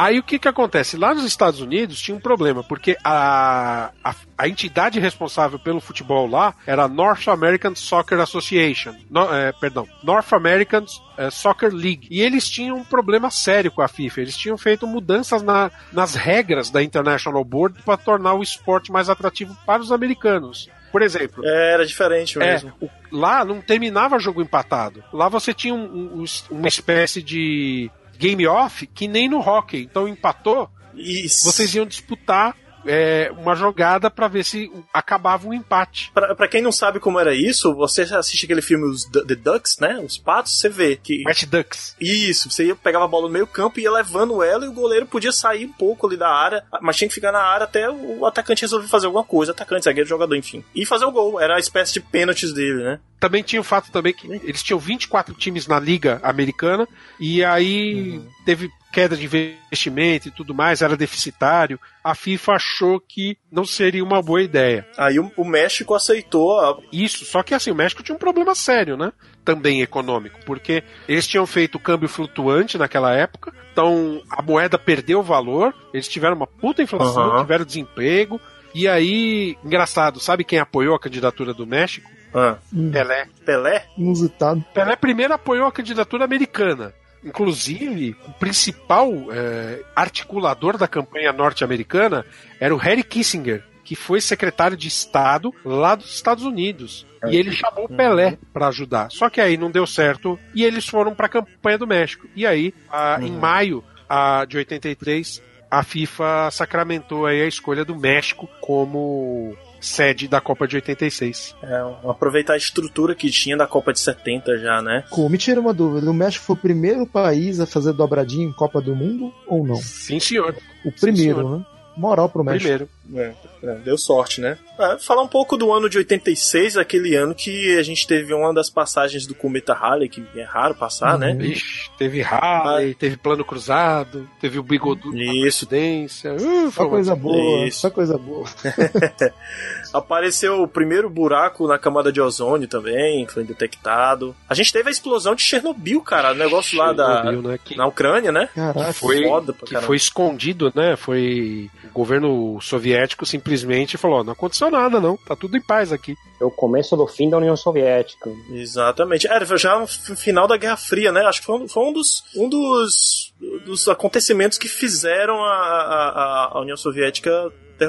Aí 0.00 0.16
o 0.16 0.22
que 0.22 0.38
que 0.38 0.46
acontece? 0.46 0.96
Lá 0.96 1.12
nos 1.12 1.24
Estados 1.24 1.60
Unidos 1.60 2.00
tinha 2.00 2.16
um 2.16 2.20
problema, 2.20 2.62
porque 2.62 2.96
a, 3.02 3.90
a, 4.04 4.14
a 4.38 4.46
entidade 4.48 5.00
responsável 5.00 5.58
pelo 5.58 5.80
futebol 5.80 6.28
lá 6.28 6.54
era 6.64 6.84
a 6.84 6.88
North 6.88 7.26
American 7.26 7.74
Soccer 7.74 8.20
Association, 8.20 8.94
no, 9.10 9.34
é, 9.34 9.50
perdão, 9.50 9.88
North 10.04 10.32
American 10.32 10.84
é, 11.16 11.30
Soccer 11.30 11.72
League. 11.74 12.06
E 12.12 12.20
eles 12.22 12.48
tinham 12.48 12.76
um 12.76 12.84
problema 12.84 13.28
sério 13.28 13.72
com 13.72 13.82
a 13.82 13.88
FIFA. 13.88 14.20
Eles 14.20 14.36
tinham 14.36 14.56
feito 14.56 14.86
mudanças 14.86 15.42
na, 15.42 15.68
nas 15.92 16.14
regras 16.14 16.70
da 16.70 16.80
International 16.80 17.42
Board 17.44 17.82
para 17.82 17.96
tornar 17.96 18.34
o 18.34 18.42
esporte 18.42 18.92
mais 18.92 19.10
atrativo 19.10 19.56
para 19.66 19.82
os 19.82 19.90
americanos. 19.90 20.68
Por 20.92 21.02
exemplo, 21.02 21.44
É, 21.44 21.72
era 21.74 21.84
diferente 21.84 22.38
é, 22.40 22.52
mesmo. 22.52 22.72
o- 22.80 22.88
lá 23.10 23.44
não 23.44 23.60
terminava 23.60 24.16
jogo 24.20 24.40
empatado. 24.40 25.02
Lá 25.12 25.28
você 25.28 25.52
tinha 25.52 25.74
um- 25.74 26.22
um- 26.22 26.24
uma 26.50 26.68
espécie 26.68 27.20
de 27.20 27.90
game 28.18 28.46
off 28.46 28.86
que 28.86 29.06
nem 29.06 29.28
no 29.28 29.38
hockey. 29.38 29.82
Então 29.82 30.08
empatou, 30.08 30.68
Isso. 30.94 31.44
vocês 31.44 31.74
iam 31.74 31.86
disputar 31.86 32.56
é, 32.88 33.30
uma 33.36 33.54
jogada 33.54 34.10
para 34.10 34.26
ver 34.28 34.44
se 34.44 34.70
acabava 34.92 35.46
um 35.46 35.52
empate. 35.54 36.10
Pra, 36.12 36.34
pra 36.34 36.48
quem 36.48 36.62
não 36.62 36.72
sabe 36.72 36.98
como 36.98 37.18
era 37.20 37.34
isso, 37.34 37.74
você 37.74 38.02
assiste 38.02 38.44
aquele 38.44 38.62
filme 38.62 38.84
os 38.86 39.04
Du- 39.04 39.24
The 39.24 39.34
Ducks, 39.34 39.78
né? 39.78 39.98
Os 40.04 40.18
patos, 40.18 40.58
você 40.58 40.68
vê 40.68 40.96
que. 40.96 41.22
Match 41.24 41.44
Ducks. 41.44 41.94
Isso, 42.00 42.50
você 42.50 42.66
ia, 42.66 42.74
pegava 42.74 43.04
a 43.04 43.08
bola 43.08 43.26
no 43.26 43.32
meio 43.32 43.46
campo 43.46 43.78
e 43.78 43.82
ia 43.84 43.90
levando 43.92 44.42
ela 44.42 44.64
e 44.64 44.68
o 44.68 44.72
goleiro 44.72 45.06
podia 45.06 45.32
sair 45.32 45.66
um 45.66 45.72
pouco 45.72 46.06
ali 46.06 46.16
da 46.16 46.28
área, 46.28 46.64
mas 46.82 46.96
tinha 46.96 47.08
que 47.08 47.14
ficar 47.14 47.32
na 47.32 47.40
área 47.42 47.64
até 47.64 47.88
o 47.90 48.24
atacante 48.26 48.62
resolver 48.62 48.88
fazer 48.88 49.06
alguma 49.06 49.24
coisa, 49.24 49.52
atacante, 49.52 49.84
zagueiro, 49.84 50.08
jogador, 50.08 50.34
enfim. 50.36 50.64
E 50.74 50.84
fazer 50.86 51.04
o 51.04 51.12
gol, 51.12 51.40
era 51.40 51.56
a 51.56 51.60
espécie 51.60 51.92
de 51.94 52.00
pênaltis 52.00 52.52
dele, 52.52 52.82
né? 52.82 53.00
Também 53.20 53.42
tinha 53.42 53.60
o 53.60 53.64
fato 53.64 53.90
também 53.90 54.12
que 54.14 54.28
eles 54.44 54.62
tinham 54.62 54.78
24 54.78 55.34
times 55.34 55.66
na 55.66 55.80
liga 55.80 56.20
americana 56.22 56.86
e 57.18 57.42
aí 57.44 58.20
teve 58.44 58.70
queda 58.92 59.16
de 59.16 59.24
investimento 59.24 60.28
e 60.28 60.30
tudo 60.30 60.54
mais, 60.54 60.82
era 60.82 60.96
deficitário. 60.96 61.78
A 62.02 62.14
FIFA 62.14 62.52
achou 62.52 63.00
que 63.00 63.36
não 63.50 63.64
seria 63.64 64.02
uma 64.02 64.22
boa 64.22 64.42
ideia. 64.42 64.86
Aí 64.96 65.18
o, 65.18 65.30
o 65.36 65.44
México 65.44 65.94
aceitou 65.94 66.58
a... 66.58 66.78
Isso, 66.92 67.24
só 67.24 67.42
que 67.42 67.54
assim, 67.54 67.70
o 67.70 67.74
México 67.74 68.02
tinha 68.02 68.14
um 68.14 68.18
problema 68.18 68.54
sério, 68.54 68.96
né? 68.96 69.12
Também 69.44 69.82
econômico, 69.82 70.38
porque 70.44 70.82
eles 71.08 71.26
tinham 71.26 71.46
feito 71.46 71.78
câmbio 71.78 72.08
flutuante 72.08 72.76
naquela 72.76 73.14
época, 73.14 73.52
então 73.72 74.22
a 74.30 74.42
moeda 74.42 74.78
perdeu 74.78 75.22
valor, 75.22 75.74
eles 75.92 76.08
tiveram 76.08 76.36
uma 76.36 76.46
puta 76.46 76.82
inflação, 76.82 77.30
Aham. 77.30 77.40
tiveram 77.40 77.64
desemprego, 77.64 78.38
e 78.74 78.86
aí, 78.86 79.56
engraçado, 79.64 80.20
sabe 80.20 80.44
quem 80.44 80.58
apoiou 80.58 80.94
a 80.94 81.00
candidatura 81.00 81.54
do 81.54 81.66
México? 81.66 82.10
Ah. 82.34 82.58
Pelé. 82.92 83.26
Pelé? 83.44 83.86
Inusitado. 83.96 84.62
Pelé 84.74 84.96
primeiro 84.96 85.32
apoiou 85.32 85.66
a 85.66 85.72
candidatura 85.72 86.24
americana. 86.24 86.92
Inclusive, 87.24 88.16
o 88.26 88.32
principal 88.32 89.10
eh, 89.30 89.82
articulador 89.94 90.78
da 90.78 90.86
campanha 90.86 91.32
norte-americana 91.32 92.24
era 92.60 92.74
o 92.74 92.78
Harry 92.78 93.02
Kissinger, 93.02 93.64
que 93.84 93.96
foi 93.96 94.20
secretário 94.20 94.76
de 94.76 94.86
Estado 94.86 95.52
lá 95.64 95.94
dos 95.94 96.14
Estados 96.14 96.44
Unidos. 96.44 97.06
E 97.26 97.36
ele 97.36 97.50
chamou 97.50 97.86
o 97.86 97.88
Pelé 97.88 98.38
para 98.52 98.68
ajudar. 98.68 99.10
Só 99.10 99.28
que 99.28 99.40
aí 99.40 99.56
não 99.56 99.70
deu 99.70 99.86
certo 99.86 100.38
e 100.54 100.64
eles 100.64 100.86
foram 100.86 101.14
para 101.14 101.26
a 101.26 101.30
campanha 101.30 101.78
do 101.78 101.86
México. 101.86 102.26
E 102.36 102.46
aí, 102.46 102.72
ah, 102.90 103.18
em 103.20 103.32
maio 103.32 103.82
ah, 104.08 104.44
de 104.44 104.56
83, 104.58 105.42
a 105.70 105.82
FIFA 105.82 106.50
sacramentou 106.50 107.26
aí 107.26 107.42
a 107.42 107.46
escolha 107.46 107.84
do 107.84 107.96
México 107.96 108.48
como 108.60 109.56
sede 109.80 110.28
da 110.28 110.40
Copa 110.40 110.66
de 110.66 110.76
86. 110.76 111.54
É, 111.62 112.08
aproveitar 112.08 112.54
a 112.54 112.56
estrutura 112.56 113.14
que 113.14 113.30
tinha 113.30 113.56
da 113.56 113.66
Copa 113.66 113.92
de 113.92 114.00
70 114.00 114.58
já, 114.58 114.82
né? 114.82 115.04
Cool. 115.10 115.28
Me 115.28 115.38
tira 115.38 115.60
uma 115.60 115.72
dúvida: 115.74 116.10
o 116.10 116.14
México 116.14 116.44
foi 116.44 116.56
o 116.56 116.58
primeiro 116.58 117.06
país 117.06 117.60
a 117.60 117.66
fazer 117.66 117.92
dobradinha 117.92 118.46
em 118.46 118.52
Copa 118.52 118.80
do 118.80 118.94
Mundo 118.94 119.32
ou 119.46 119.66
não? 119.66 119.76
Sim, 119.76 120.20
senhor. 120.20 120.54
O 120.84 120.92
primeiro, 120.92 121.38
senhor. 121.38 121.58
né? 121.58 121.66
Moral 121.96 122.28
pro 122.28 122.44
México. 122.44 122.62
Primeiro. 122.62 122.88
É, 123.14 123.32
é, 123.62 123.74
deu 123.76 123.96
sorte, 123.96 124.40
né? 124.40 124.58
É, 124.78 124.98
falar 124.98 125.22
um 125.22 125.28
pouco 125.28 125.56
do 125.56 125.72
ano 125.72 125.88
de 125.88 125.96
86, 125.96 126.76
aquele 126.76 127.16
ano 127.16 127.34
que 127.34 127.76
a 127.78 127.82
gente 127.82 128.06
teve 128.06 128.34
uma 128.34 128.52
das 128.52 128.68
passagens 128.68 129.26
do 129.26 129.34
Cometa 129.34 129.72
Halley, 129.72 130.08
que 130.10 130.22
é 130.36 130.42
raro 130.42 130.74
passar, 130.74 131.18
né? 131.18 131.34
Ixi, 131.40 131.90
teve 131.96 132.22
Harley, 132.22 132.94
teve 132.94 133.16
plano 133.16 133.44
cruzado, 133.44 134.28
teve 134.40 134.58
o 134.58 134.62
bigodudo 134.62 135.16
Isso. 135.16 135.66
Presidência. 135.66 136.34
Uh, 136.34 136.66
Só 136.66 136.70
foi 136.70 136.88
coisa 136.90 137.16
boa, 137.16 137.66
Isso. 137.66 137.80
só 137.80 137.90
coisa 137.90 138.18
boa. 138.18 138.44
Apareceu 139.92 140.62
o 140.62 140.68
primeiro 140.68 141.08
buraco 141.08 141.66
na 141.66 141.78
camada 141.78 142.12
de 142.12 142.20
ozônio 142.20 142.68
também, 142.68 143.26
foi 143.26 143.42
detectado. 143.42 144.36
A 144.48 144.54
gente 144.54 144.70
teve 144.72 144.88
a 144.88 144.92
explosão 144.92 145.34
de 145.34 145.42
Chernobyl, 145.42 146.02
cara, 146.02 146.32
o 146.32 146.36
negócio 146.36 146.76
lá 146.78 146.92
da, 146.92 147.32
né, 147.32 147.58
que- 147.64 147.74
na 147.76 147.86
Ucrânia, 147.86 148.30
né? 148.30 148.48
Caraca. 148.54 148.92
foi, 148.92 149.24
foda 149.26 149.52
pra 149.54 149.66
que 149.66 149.86
foi 149.86 149.96
escondido, 149.96 150.70
né? 150.74 150.94
Foi 150.94 151.70
o 151.84 151.92
governo 151.92 152.60
soviético 152.60 152.97
simplesmente 153.26 153.96
falou: 153.96 154.22
não 154.24 154.32
aconteceu 154.32 154.70
nada, 154.70 155.00
não, 155.00 155.16
tá 155.16 155.34
tudo 155.36 155.56
em 155.56 155.62
paz 155.62 155.92
aqui. 155.92 156.14
É 156.40 156.44
o 156.44 156.50
começo 156.50 156.96
do 156.96 157.06
fim 157.06 157.28
da 157.28 157.36
União 157.38 157.56
Soviética. 157.56 158.30
Exatamente. 158.50 159.26
Era 159.26 159.44
já 159.56 159.78
no 159.78 159.86
final 159.86 160.46
da 160.46 160.56
Guerra 160.56 160.76
Fria, 160.76 161.10
né? 161.12 161.22
Acho 161.22 161.40
que 161.40 161.46
foi 161.46 161.56
um, 161.60 161.68
foi 161.68 161.82
um 161.84 161.92
dos, 161.92 162.22
um 162.36 162.48
dos, 162.48 163.32
dos 163.64 163.88
acontecimentos 163.88 164.56
que 164.58 164.68
fizeram 164.68 165.42
a, 165.44 165.52
a, 165.52 166.50
a- 166.54 166.60
União 166.60 166.76
Soviética 166.76 167.30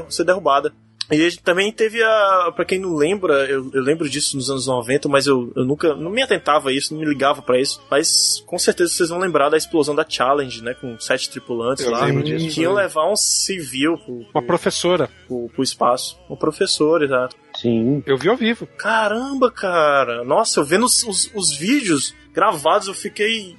ser 0.09 0.23
derrubada. 0.23 0.73
E 1.11 1.15
a 1.15 1.29
gente 1.29 1.41
também 1.41 1.71
teve 1.71 2.03
a. 2.03 2.51
Pra 2.55 2.63
quem 2.65 2.79
não 2.79 2.95
lembra, 2.95 3.45
eu, 3.49 3.69
eu 3.73 3.81
lembro 3.81 4.07
disso 4.07 4.35
nos 4.37 4.49
anos 4.49 4.67
90, 4.67 5.09
mas 5.09 5.25
eu, 5.25 5.51
eu 5.55 5.65
nunca. 5.65 5.95
Não 5.95 6.11
me 6.11 6.21
atentava 6.21 6.69
a 6.69 6.73
isso, 6.73 6.93
não 6.93 7.01
me 7.01 7.07
ligava 7.07 7.41
pra 7.41 7.59
isso. 7.59 7.81
Mas 7.89 8.43
com 8.45 8.59
certeza 8.59 8.93
vocês 8.93 9.09
vão 9.09 9.17
lembrar 9.17 9.49
da 9.49 9.57
explosão 9.57 9.95
da 9.95 10.05
Challenge, 10.07 10.63
né? 10.63 10.75
Com 10.75 10.99
sete 10.99 11.29
tripulantes 11.29 11.83
Eu 11.83 11.91
lá. 11.91 12.05
lembro 12.05 12.23
disso, 12.23 12.53
que 12.53 12.61
iam 12.61 12.75
né? 12.75 12.83
levar 12.83 13.11
um 13.11 13.15
civil 13.15 13.97
pro, 13.97 14.25
Uma 14.33 14.43
professora. 14.43 15.09
pro, 15.27 15.49
pro 15.49 15.63
espaço. 15.63 16.19
Um 16.29 16.35
professor, 16.35 17.01
exato. 17.01 17.35
Sim. 17.55 18.03
Eu 18.05 18.17
vi 18.17 18.29
ao 18.29 18.37
vivo. 18.37 18.67
Caramba, 18.77 19.49
cara. 19.51 20.23
Nossa, 20.23 20.59
eu 20.59 20.63
vendo 20.65 20.85
os, 20.85 21.03
os, 21.03 21.31
os 21.33 21.57
vídeos 21.57 22.13
gravados, 22.33 22.87
eu 22.87 22.93
fiquei 22.93 23.55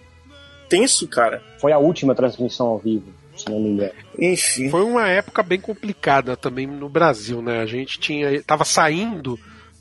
tenso, 0.68 1.08
cara. 1.08 1.42
Foi 1.60 1.72
a 1.72 1.78
última 1.78 2.14
transmissão 2.14 2.68
ao 2.68 2.78
vivo, 2.78 3.12
se 3.40 3.50
não 3.50 3.60
me 3.60 3.68
engano. 3.70 3.92
Enfim. 4.18 4.68
Foi 4.70 4.82
uma 4.82 5.08
época 5.08 5.42
bem 5.42 5.60
complicada 5.60 6.36
também 6.36 6.66
no 6.66 6.88
Brasil, 6.88 7.40
né? 7.42 7.60
A 7.60 7.66
gente 7.66 7.98
tinha. 7.98 8.42
tava 8.42 8.64
saindo 8.64 9.38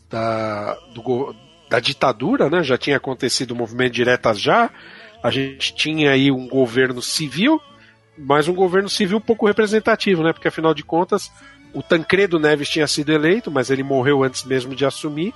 da, 0.10 0.76
do 0.94 1.36
da 1.70 1.80
ditadura, 1.80 2.50
né? 2.50 2.64
Já 2.64 2.78
tinha 2.78 2.98
acontecido 2.98 3.52
o 3.52 3.56
movimento 3.56 3.94
diretas 3.94 4.40
já. 4.40 4.70
A 5.22 5.30
gente 5.30 5.76
tinha 5.76 6.12
aí 6.12 6.32
um 6.32 6.48
governo 6.48 7.02
civil, 7.02 7.60
mas 8.18 8.48
um 8.48 8.54
governo 8.54 8.90
civil 8.90 9.20
pouco 9.22 9.46
representativo, 9.46 10.24
né? 10.24 10.34
Porque 10.34 10.48
afinal 10.48 10.74
de 10.74 10.84
contas, 10.84 11.32
o 11.74 11.84
Tancredo 11.84 12.40
Neves 12.40 12.70
tinha 12.70 12.88
sido 12.88 13.12
eleito, 13.12 13.52
mas 13.52 13.70
ele 13.70 13.84
morreu 13.84 14.24
antes 14.24 14.44
mesmo 14.44 14.74
de 14.74 14.86
assumir. 14.86 15.34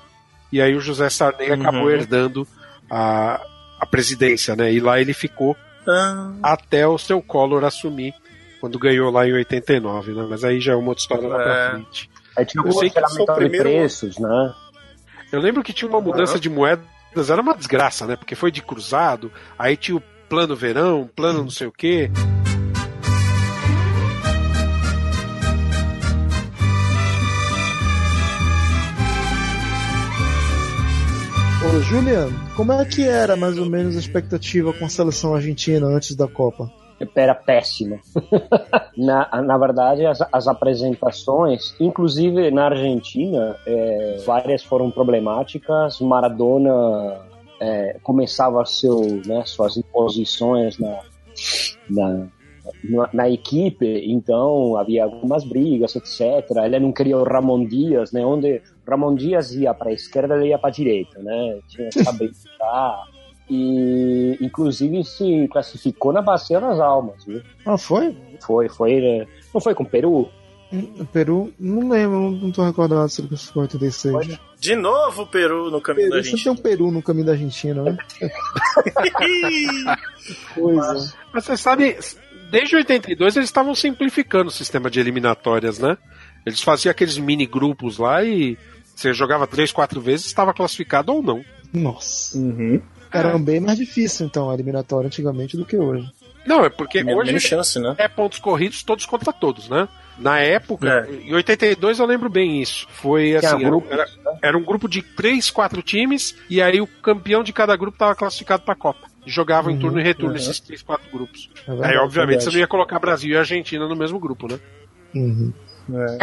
E 0.51 0.61
aí 0.61 0.75
o 0.75 0.79
José 0.79 1.09
Sarney 1.09 1.49
Uhum. 1.49 1.61
acabou 1.61 1.91
herdando 1.91 2.47
a, 2.89 3.41
a 3.79 3.85
presidência, 3.85 4.55
né? 4.55 4.71
E 4.73 4.79
lá 4.79 4.99
ele 4.99 5.13
ficou 5.13 5.55
Ah, 5.87 6.31
até 6.41 6.87
o 6.87 6.97
seu 6.97 7.21
Collor 7.21 7.63
assumir, 7.63 8.13
quando 8.61 8.79
ganhou 8.79 9.11
lá 9.11 9.27
em 9.27 9.33
89, 9.33 10.13
né? 10.13 10.25
Mas 10.29 10.43
aí 10.43 10.59
já 10.59 10.73
é 10.73 10.75
uma 10.75 10.89
outra 10.89 11.01
história 11.01 11.27
lá 11.27 11.41
É. 11.41 11.43
pra 11.43 11.71
frente. 11.71 12.09
Aí 12.37 12.45
tinha 12.45 12.65
Eu 12.65 12.71
sei 12.71 12.89
que 12.89 12.99
primeiro- 13.35 13.69
preços, 13.69 14.17
né? 14.17 14.53
Eu 15.31 15.39
lembro 15.39 15.63
que 15.63 15.73
tinha 15.73 15.89
uma 15.89 16.01
mudança 16.01 16.39
de 16.39 16.49
moedas, 16.49 16.85
era 17.29 17.41
uma 17.41 17.55
desgraça, 17.55 18.05
né? 18.07 18.15
Porque 18.15 18.35
foi 18.35 18.51
de 18.51 18.61
cruzado, 18.61 19.31
aí 19.57 19.75
tinha 19.77 19.97
o 19.97 20.03
plano 20.29 20.55
verão, 20.55 21.09
plano 21.15 21.43
não 21.43 21.49
sei 21.49 21.67
o 21.67 21.71
quê. 21.71 22.09
Juliano, 31.81 32.33
como 32.55 32.71
é 32.71 32.85
que 32.85 33.03
era 33.03 33.35
mais 33.35 33.57
ou 33.57 33.65
menos 33.65 33.95
a 33.95 33.99
expectativa 33.99 34.71
com 34.73 34.85
a 34.85 34.89
seleção 34.89 35.33
argentina 35.33 35.85
antes 35.87 36.15
da 36.15 36.27
Copa? 36.27 36.71
Era 37.15 37.33
péssima. 37.33 37.99
na, 38.95 39.41
na 39.41 39.57
verdade, 39.57 40.05
as, 40.05 40.19
as 40.31 40.47
apresentações, 40.47 41.75
inclusive 41.79 42.51
na 42.51 42.65
Argentina, 42.65 43.55
é, 43.65 44.17
várias 44.25 44.63
foram 44.63 44.91
problemáticas. 44.91 45.99
Maradona 45.99 47.19
é, 47.59 47.97
começava 48.03 48.63
seu, 48.65 49.21
né, 49.25 49.43
suas 49.45 49.75
imposições 49.75 50.77
na, 50.77 50.99
na, 51.89 52.27
na, 52.83 53.09
na 53.13 53.29
equipe, 53.29 53.85
então 54.07 54.75
havia 54.77 55.03
algumas 55.03 55.43
brigas, 55.43 55.95
etc. 55.95 56.21
Ele 56.63 56.79
não 56.79 56.91
queria 56.91 57.17
o 57.17 57.23
Ramon 57.23 57.65
Dias, 57.65 58.11
né, 58.11 58.25
onde 58.25 58.61
Ramon 58.87 59.15
Dias 59.15 59.53
ia 59.53 59.73
para 59.73 59.89
a 59.89 59.93
esquerda, 59.93 60.35
ele 60.35 60.47
ia 60.49 60.57
para 60.59 60.69
a 60.69 60.73
direita, 60.73 61.19
né, 61.21 61.59
tinha 61.67 61.89
que 61.89 62.03
saber 62.03 62.25
estar. 62.31 63.03
E 63.49 64.37
inclusive 64.41 65.03
se 65.03 65.47
classificou 65.51 66.13
na 66.13 66.21
Bacia 66.21 66.59
das 66.61 66.79
Almas, 66.79 67.25
viu? 67.25 67.41
Ah, 67.65 67.77
foi? 67.77 68.15
Foi, 68.41 68.69
foi. 68.69 69.01
né? 69.01 69.27
Não 69.53 69.59
foi 69.59 69.75
com 69.75 69.83
o 69.83 69.89
Peru? 69.89 70.29
Hum, 70.71 71.05
Peru, 71.11 71.53
não 71.59 71.89
lembro, 71.89 72.31
não- 72.31 72.51
tô 72.51 72.63
recordado 72.63 73.07
se 73.09 73.21
ele 73.21 73.35
foi 73.37 73.61
em 73.61 73.65
86. 73.65 74.39
de 74.59 74.75
novo 74.75 75.21
o 75.23 75.27
Peru 75.27 75.69
no 75.69 75.79
caminho 75.81 76.09
da 76.09 76.15
Peru, 76.15 76.23
sempre 76.23 76.37
gente. 76.39 76.43
tem 76.45 76.51
um 76.53 76.55
Peru 76.55 76.89
no 76.91 77.03
caminho 77.03 77.25
da 77.27 77.33
Argentina, 77.33 77.83
né? 77.83 77.97
Coisa. 80.55 81.13
Mas 81.33 81.45
você 81.45 81.57
sabe, 81.57 81.97
desde 82.53 82.75
82 82.77 83.35
eles 83.35 83.49
estavam 83.49 83.73
simplificando 83.75 84.47
o 84.47 84.51
sistema 84.51 84.89
de 84.89 84.99
eliminatórias, 84.99 85.79
né? 85.79 85.97
Eles 86.45 86.61
faziam 86.61 86.91
aqueles 86.91 87.17
mini 87.17 87.45
grupos 87.45 87.97
lá 87.97 88.23
e 88.23 88.57
você 88.95 89.11
jogava 89.13 89.47
três, 89.47 89.71
quatro 89.71 89.99
vezes, 89.99 90.25
estava 90.27 90.53
classificado 90.53 91.11
ou 91.13 91.23
não. 91.23 91.43
Nossa. 91.73 92.37
Uhum. 92.37 92.81
Era 93.11 93.37
bem 93.37 93.59
mais 93.59 93.77
difícil, 93.77 94.25
então, 94.25 94.49
a 94.49 94.53
eliminatória 94.53 95.07
antigamente 95.07 95.57
do 95.57 95.65
que 95.65 95.77
hoje. 95.77 96.09
Não, 96.45 96.65
é 96.65 96.69
porque 96.69 97.03
Menos 97.03 97.21
hoje 97.27 97.39
chance, 97.39 97.79
né? 97.79 97.95
é 97.97 98.07
pontos 98.07 98.39
corridos 98.39 98.83
todos 98.83 99.05
contra 99.05 99.31
todos, 99.31 99.69
né? 99.69 99.87
Na 100.17 100.39
época, 100.39 101.07
em 101.23 101.33
82 101.33 101.99
eu 101.99 102.05
lembro 102.05 102.29
bem 102.29 102.61
isso. 102.61 102.85
Foi 102.91 103.35
assim, 103.35 103.47
era, 103.47 103.57
grupos, 103.59 103.91
era- 103.91 104.05
era 104.41 104.57
um 104.57 104.63
grupo 104.63 104.87
de 104.87 105.01
três, 105.01 105.49
quatro 105.49 105.81
times 105.81 106.35
e 106.49 106.61
aí 106.61 106.81
o 106.81 106.85
campeão 106.87 107.43
de 107.43 107.53
cada 107.53 107.75
grupo 107.75 107.95
estava 107.95 108.13
classificado 108.13 108.63
para 108.63 108.73
a 108.73 108.77
Copa 108.77 109.07
jogavam 109.25 109.71
uhum, 109.71 109.77
em 109.77 109.79
turno 109.79 109.99
e 109.99 110.01
uhum. 110.01 110.07
retorno 110.07 110.31
uhum. 110.31 110.37
esses 110.37 110.59
três, 110.59 110.81
quatro 110.81 111.09
grupos. 111.11 111.49
É 111.67 111.71
verdade, 111.71 111.93
Aí, 111.93 111.99
obviamente, 111.99 112.37
é 112.37 112.41
você 112.41 112.51
não 112.51 112.59
ia 112.59 112.67
colocar 112.67 112.99
Brasil 112.99 113.31
e 113.31 113.37
Argentina 113.37 113.87
no 113.87 113.95
mesmo 113.95 114.19
grupo, 114.19 114.47
né? 114.47 114.59
Uhum. 115.15 115.53
É. 115.93 116.17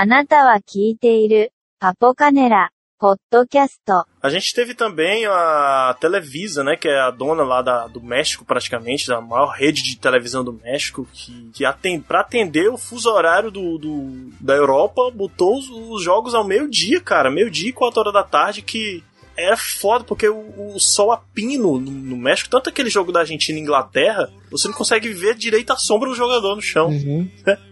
A 4.22 4.28
gente 4.28 4.54
teve 4.54 4.74
também 4.74 5.24
a 5.24 5.96
Televisa, 5.98 6.62
né, 6.62 6.76
que 6.76 6.86
é 6.86 7.00
a 7.00 7.10
dona 7.10 7.42
lá 7.42 7.62
da, 7.62 7.86
do 7.86 8.02
México, 8.02 8.44
praticamente, 8.44 9.08
da 9.08 9.22
maior 9.22 9.48
rede 9.48 9.82
de 9.82 9.96
televisão 9.96 10.44
do 10.44 10.52
México, 10.52 11.08
que, 11.10 11.50
que 11.54 11.64
atende, 11.64 12.04
pra 12.06 12.20
atender 12.20 12.68
o 12.68 12.76
fuso 12.76 13.10
horário 13.10 13.50
do, 13.50 13.78
do 13.78 14.30
da 14.38 14.54
Europa, 14.54 15.10
botou 15.14 15.58
os, 15.58 15.70
os 15.70 16.02
jogos 16.02 16.34
ao 16.34 16.44
meio-dia, 16.44 17.00
cara, 17.00 17.30
meio-dia 17.30 17.70
e 17.70 17.72
quatro 17.72 18.00
horas 18.00 18.12
da 18.12 18.22
tarde, 18.22 18.60
que 18.60 19.02
era 19.40 19.56
foda, 19.56 20.04
porque 20.04 20.28
o, 20.28 20.74
o 20.74 20.80
sol 20.80 21.12
a 21.12 21.16
pino 21.16 21.78
no, 21.78 21.90
no 21.90 22.16
México, 22.16 22.50
tanto 22.50 22.68
aquele 22.68 22.90
jogo 22.90 23.12
da 23.12 23.20
Argentina 23.20 23.58
e 23.58 23.62
Inglaterra, 23.62 24.30
você 24.50 24.68
não 24.68 24.74
consegue 24.74 25.08
ver 25.10 25.34
direito 25.34 25.72
a 25.72 25.76
sombra 25.76 26.08
do 26.08 26.14
jogador 26.14 26.54
no 26.54 26.62
chão. 26.62 26.90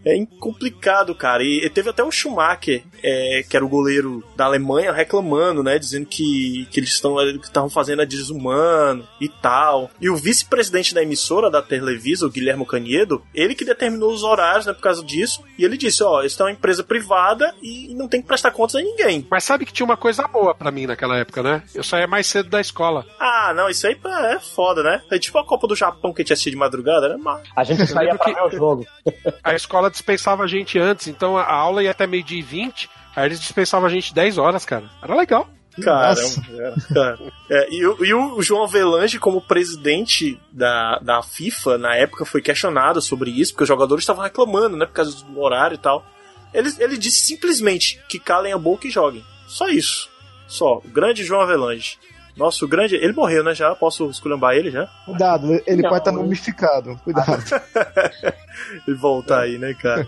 É 0.04 0.26
complicado, 0.38 1.14
cara. 1.14 1.42
E, 1.42 1.64
e 1.64 1.70
teve 1.70 1.90
até 1.90 2.02
o 2.02 2.10
Schumacher, 2.10 2.82
é, 3.02 3.44
que 3.48 3.56
era 3.56 3.64
o 3.64 3.68
goleiro 3.68 4.24
da 4.36 4.44
Alemanha, 4.44 4.92
reclamando, 4.92 5.62
né? 5.62 5.78
Dizendo 5.78 6.06
que, 6.06 6.66
que 6.70 6.80
eles 6.80 6.90
estão 6.90 7.16
que 7.38 7.46
estavam 7.46 7.68
fazendo 7.68 8.02
a 8.02 8.04
desumano 8.04 9.06
e 9.20 9.28
tal. 9.28 9.90
E 10.00 10.08
o 10.08 10.16
vice-presidente 10.16 10.94
da 10.94 11.02
emissora 11.02 11.50
da 11.50 11.62
Televisa, 11.62 12.26
o 12.26 12.30
Guilherme 12.30 12.66
Caniedo, 12.66 13.22
ele 13.34 13.54
que 13.54 13.64
determinou 13.64 14.12
os 14.12 14.22
horários, 14.22 14.66
né? 14.66 14.72
Por 14.72 14.82
causa 14.82 15.04
disso. 15.04 15.42
E 15.58 15.64
ele 15.64 15.76
disse: 15.76 16.02
Ó, 16.02 16.22
isso 16.22 16.40
é 16.42 16.46
uma 16.46 16.52
empresa 16.52 16.82
privada 16.82 17.54
e 17.62 17.94
não 17.94 18.08
tem 18.08 18.20
que 18.20 18.28
prestar 18.28 18.50
contas 18.50 18.76
a 18.76 18.80
ninguém. 18.80 19.26
Mas 19.30 19.44
sabe 19.44 19.66
que 19.66 19.72
tinha 19.72 19.86
uma 19.86 19.96
coisa 19.96 20.26
boa 20.26 20.54
pra 20.54 20.70
mim 20.70 20.86
naquela 20.86 21.18
época, 21.18 21.42
né? 21.42 21.62
Eu 21.74 21.82
saía 21.82 22.06
mais 22.06 22.26
cedo 22.26 22.48
da 22.48 22.60
escola. 22.60 23.04
Ah, 23.18 23.52
não, 23.54 23.68
isso 23.68 23.86
aí 23.86 23.94
pá, 23.94 24.32
é 24.32 24.38
foda, 24.38 24.82
né? 24.82 25.02
É 25.10 25.18
tipo 25.18 25.38
a 25.38 25.44
Copa 25.44 25.66
do 25.66 25.76
Japão 25.76 26.12
que 26.12 26.22
a 26.22 26.24
gente 26.24 26.32
assistia 26.32 26.52
de 26.52 26.58
madrugada, 26.68 27.06
era 27.06 27.18
massa. 27.18 27.42
A 27.56 27.64
gente 27.64 27.86
saía 27.86 28.14
pra 28.14 28.32
ver 28.32 28.42
o 28.42 28.50
jogo. 28.50 28.86
A 29.42 29.54
escola 29.54 29.90
dispensava 29.90 30.44
a 30.44 30.46
gente 30.46 30.78
antes, 30.78 31.08
então 31.08 31.36
a 31.36 31.44
aula 31.52 31.82
ia 31.82 31.90
até 31.90 32.06
meio-dia 32.06 32.38
e 32.38 32.42
20, 32.42 32.88
aí 33.16 33.26
eles 33.26 33.40
dispensavam 33.40 33.86
a 33.86 33.90
gente 33.90 34.14
10 34.14 34.38
horas, 34.38 34.64
cara. 34.64 34.84
Era 35.02 35.14
legal. 35.14 35.48
Caramba, 35.80 36.20
era, 36.56 36.74
cara. 36.92 37.18
É, 37.48 37.68
e, 37.72 37.86
o- 37.86 38.04
e 38.04 38.12
o 38.12 38.42
João 38.42 38.64
Avelange, 38.64 39.18
como 39.18 39.40
presidente 39.40 40.40
da, 40.52 40.98
da 40.98 41.22
FIFA, 41.22 41.78
na 41.78 41.94
época, 41.94 42.24
foi 42.24 42.42
questionado 42.42 43.00
sobre 43.00 43.30
isso, 43.30 43.52
porque 43.52 43.62
os 43.62 43.68
jogadores 43.68 44.02
estavam 44.02 44.24
reclamando, 44.24 44.76
né, 44.76 44.86
por 44.86 44.92
causa 44.94 45.24
do 45.24 45.40
horário 45.40 45.76
e 45.76 45.78
tal. 45.78 46.04
Ele, 46.52 46.68
ele 46.78 46.96
disse 46.96 47.20
simplesmente 47.26 48.00
que 48.08 48.18
calem 48.18 48.52
a 48.52 48.58
boca 48.58 48.86
e 48.88 48.90
joguem. 48.90 49.24
Só 49.46 49.68
isso. 49.68 50.08
Só. 50.48 50.78
O 50.84 50.88
grande 50.88 51.22
João 51.22 51.42
Avelange. 51.42 51.98
Nosso 52.38 52.66
grande. 52.68 52.94
Ele 52.94 53.12
morreu, 53.12 53.42
né? 53.42 53.54
Já 53.54 53.74
posso 53.74 54.08
esculhambar 54.08 54.54
ele 54.54 54.70
já? 54.70 54.86
Cuidado, 55.04 55.60
ele 55.66 55.82
Não. 55.82 55.90
pode 55.90 56.00
estar 56.00 56.12
mumificado. 56.12 56.96
Cuidado. 57.04 57.42
E 58.88 58.92
voltar 58.94 59.42
aí, 59.42 59.56
né, 59.56 59.72
cara? 59.74 60.06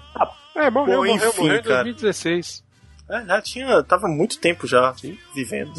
É, 0.57 0.69
morreu, 0.71 1.03
Bom, 1.03 1.07
morreu, 1.07 1.29
enfim, 1.29 1.41
morreu 1.43 1.57
em 1.59 1.63
cara. 1.63 1.85
2016. 1.85 2.65
É, 3.09 3.25
já 3.25 3.41
tinha. 3.43 3.83
Tava 3.85 4.09
muito 4.09 4.41
tempo 4.41 4.67
já 4.67 4.93
vivendo. 5.35 5.73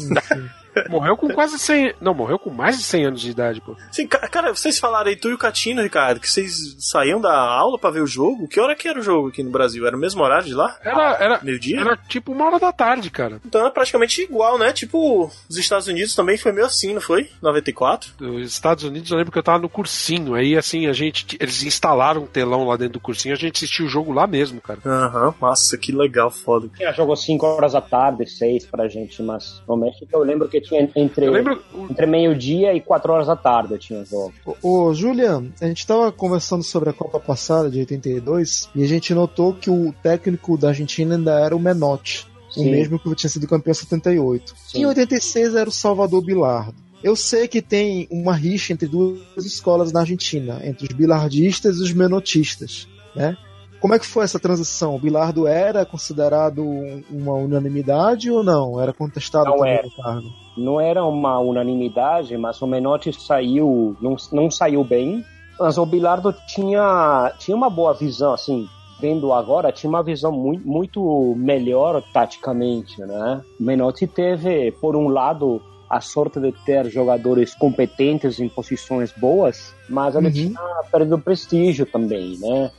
Morreu 0.88 1.16
com 1.16 1.28
quase 1.28 1.58
100. 1.58 1.94
Não, 2.00 2.14
morreu 2.14 2.38
com 2.38 2.50
mais 2.50 2.78
de 2.78 2.84
100 2.84 3.04
anos 3.06 3.20
de 3.20 3.30
idade, 3.30 3.60
pô. 3.60 3.76
Sim, 3.90 4.06
ca- 4.06 4.26
cara, 4.28 4.54
vocês 4.54 4.78
falaram 4.78 5.08
aí, 5.08 5.16
tu 5.16 5.28
e 5.28 5.34
o 5.34 5.38
Catino, 5.38 5.82
Ricardo, 5.82 6.20
que 6.20 6.28
vocês 6.30 6.76
saíam 6.78 7.20
da 7.20 7.32
aula 7.36 7.78
pra 7.78 7.90
ver 7.90 8.00
o 8.02 8.06
jogo? 8.06 8.48
Que 8.48 8.60
hora 8.60 8.74
que 8.74 8.88
era 8.88 8.98
o 8.98 9.02
jogo 9.02 9.28
aqui 9.28 9.42
no 9.42 9.50
Brasil? 9.50 9.86
Era 9.86 9.96
o 9.96 10.00
mesmo 10.00 10.22
horário 10.22 10.46
de 10.46 10.54
lá? 10.54 10.76
Era, 10.82 11.16
era, 11.20 11.40
Meio-dia? 11.42 11.80
era 11.80 11.96
tipo 12.08 12.32
uma 12.32 12.46
hora 12.46 12.58
da 12.58 12.72
tarde, 12.72 13.10
cara. 13.10 13.40
Então 13.44 13.60
era 13.60 13.70
praticamente 13.70 14.22
igual, 14.22 14.58
né? 14.58 14.72
Tipo, 14.72 15.30
os 15.48 15.56
Estados 15.56 15.86
Unidos 15.88 16.14
também 16.14 16.36
foi 16.36 16.52
meio 16.52 16.66
assim, 16.66 16.94
não 16.94 17.00
foi? 17.00 17.28
94? 17.42 18.12
Dos 18.18 18.50
Estados 18.52 18.84
Unidos, 18.84 19.10
eu 19.10 19.16
lembro 19.18 19.32
que 19.32 19.38
eu 19.38 19.42
tava 19.42 19.58
no 19.58 19.68
cursinho. 19.68 20.34
Aí, 20.34 20.56
assim, 20.56 20.86
a 20.86 20.92
gente. 20.92 21.36
Eles 21.40 21.62
instalaram 21.62 22.22
um 22.22 22.26
telão 22.26 22.66
lá 22.66 22.76
dentro 22.76 22.94
do 22.94 23.00
cursinho, 23.00 23.34
a 23.34 23.38
gente 23.38 23.56
assistiu 23.56 23.86
o 23.86 23.88
jogo 23.88 24.12
lá 24.12 24.26
mesmo, 24.26 24.60
cara. 24.60 24.80
Aham, 24.84 25.34
nossa, 25.40 25.76
que 25.76 25.92
legal, 25.92 26.30
foda. 26.30 26.68
Tinha 26.76 26.92
jogo 26.92 27.14
5 27.16 27.44
horas 27.46 27.72
da 27.72 27.80
tarde, 27.80 28.26
6 28.28 28.66
pra 28.66 28.88
gente, 28.88 29.22
mas 29.22 29.62
no 29.68 29.76
México 29.76 30.06
eu 30.12 30.20
lembro 30.20 30.48
que 30.48 30.61
tinha 30.62 30.88
entre, 30.96 31.28
lembro- 31.28 31.62
entre 31.90 32.06
meio-dia 32.06 32.74
e 32.74 32.80
4 32.80 33.12
horas 33.12 33.26
da 33.26 33.36
tarde 33.36 33.78
tinha 33.78 34.04
jogo. 34.04 34.32
Ô, 34.62 34.84
ô, 34.86 34.94
Julian, 34.94 35.46
a 35.60 35.66
gente 35.66 35.86
tava 35.86 36.10
conversando 36.12 36.62
sobre 36.62 36.90
a 36.90 36.92
Copa 36.92 37.20
passada 37.20 37.70
de 37.70 37.80
82 37.80 38.68
e 38.74 38.82
a 38.82 38.86
gente 38.86 39.12
notou 39.14 39.54
que 39.54 39.70
o 39.70 39.92
técnico 40.02 40.56
da 40.56 40.68
Argentina 40.68 41.16
ainda 41.16 41.38
era 41.40 41.54
o 41.56 41.60
Menotti, 41.60 42.26
o 42.50 42.52
Sim. 42.54 42.70
mesmo 42.70 42.98
que 42.98 43.14
tinha 43.14 43.30
sido 43.30 43.46
campeão 43.46 43.72
em 43.72 43.74
78. 43.74 44.54
Sim. 44.56 44.80
Em 44.82 44.86
86 44.86 45.54
era 45.54 45.68
o 45.68 45.72
Salvador 45.72 46.22
Bilardo. 46.24 46.74
Eu 47.02 47.16
sei 47.16 47.48
que 47.48 47.60
tem 47.60 48.06
uma 48.10 48.32
rixa 48.34 48.72
entre 48.72 48.86
duas 48.86 49.18
escolas 49.44 49.90
na 49.92 50.00
Argentina, 50.00 50.60
entre 50.64 50.86
os 50.86 50.92
bilardistas 50.94 51.78
e 51.78 51.82
os 51.82 51.92
menotistas, 51.92 52.86
né? 53.16 53.36
Como 53.82 53.94
é 53.94 53.98
que 53.98 54.06
foi 54.06 54.22
essa 54.24 54.38
transição? 54.38 54.94
O 54.94 54.98
Bilardo 54.98 55.46
era 55.46 55.84
considerado 55.84 56.62
um- 56.62 57.02
uma 57.10 57.34
unanimidade 57.34 58.30
ou 58.30 58.42
não? 58.44 58.80
Era 58.80 58.92
contestado 58.92 59.46
Não 59.50 59.56
também 59.58 59.72
era. 59.72 59.82
no 59.82 59.90
cargo? 60.02 60.28
Não 60.56 60.80
era 60.80 61.04
uma 61.04 61.38
unanimidade, 61.40 62.36
mas 62.38 62.62
o 62.62 62.66
Menotti 62.66 63.12
saiu, 63.12 63.96
não, 64.00 64.16
não 64.32 64.50
saiu 64.50 64.84
bem, 64.84 65.24
mas 65.58 65.78
o 65.78 65.84
Bilardo 65.84 66.32
tinha, 66.46 67.32
tinha 67.38 67.56
uma 67.56 67.68
boa 67.68 67.92
visão, 67.92 68.32
assim, 68.32 68.66
vendo 69.00 69.32
agora, 69.32 69.72
tinha 69.72 69.90
uma 69.90 70.02
visão 70.02 70.30
muito, 70.30 70.66
muito 70.66 71.34
melhor 71.36 72.00
taticamente, 72.12 73.00
né? 73.00 73.42
O 73.58 73.64
Menotti 73.64 74.06
teve, 74.06 74.70
por 74.80 74.94
um 74.94 75.08
lado, 75.08 75.60
a 75.92 76.00
sorte 76.00 76.40
de 76.40 76.52
ter 76.64 76.88
jogadores 76.90 77.54
competentes 77.54 78.40
em 78.40 78.48
posições 78.48 79.12
boas, 79.12 79.74
mas 79.90 80.14
ele 80.16 80.28
Uhum. 80.28 80.32
tinha 80.32 80.60
perdido 80.90 81.18
prestígio 81.18 81.84
também, 81.84 82.38
né? 82.40 82.70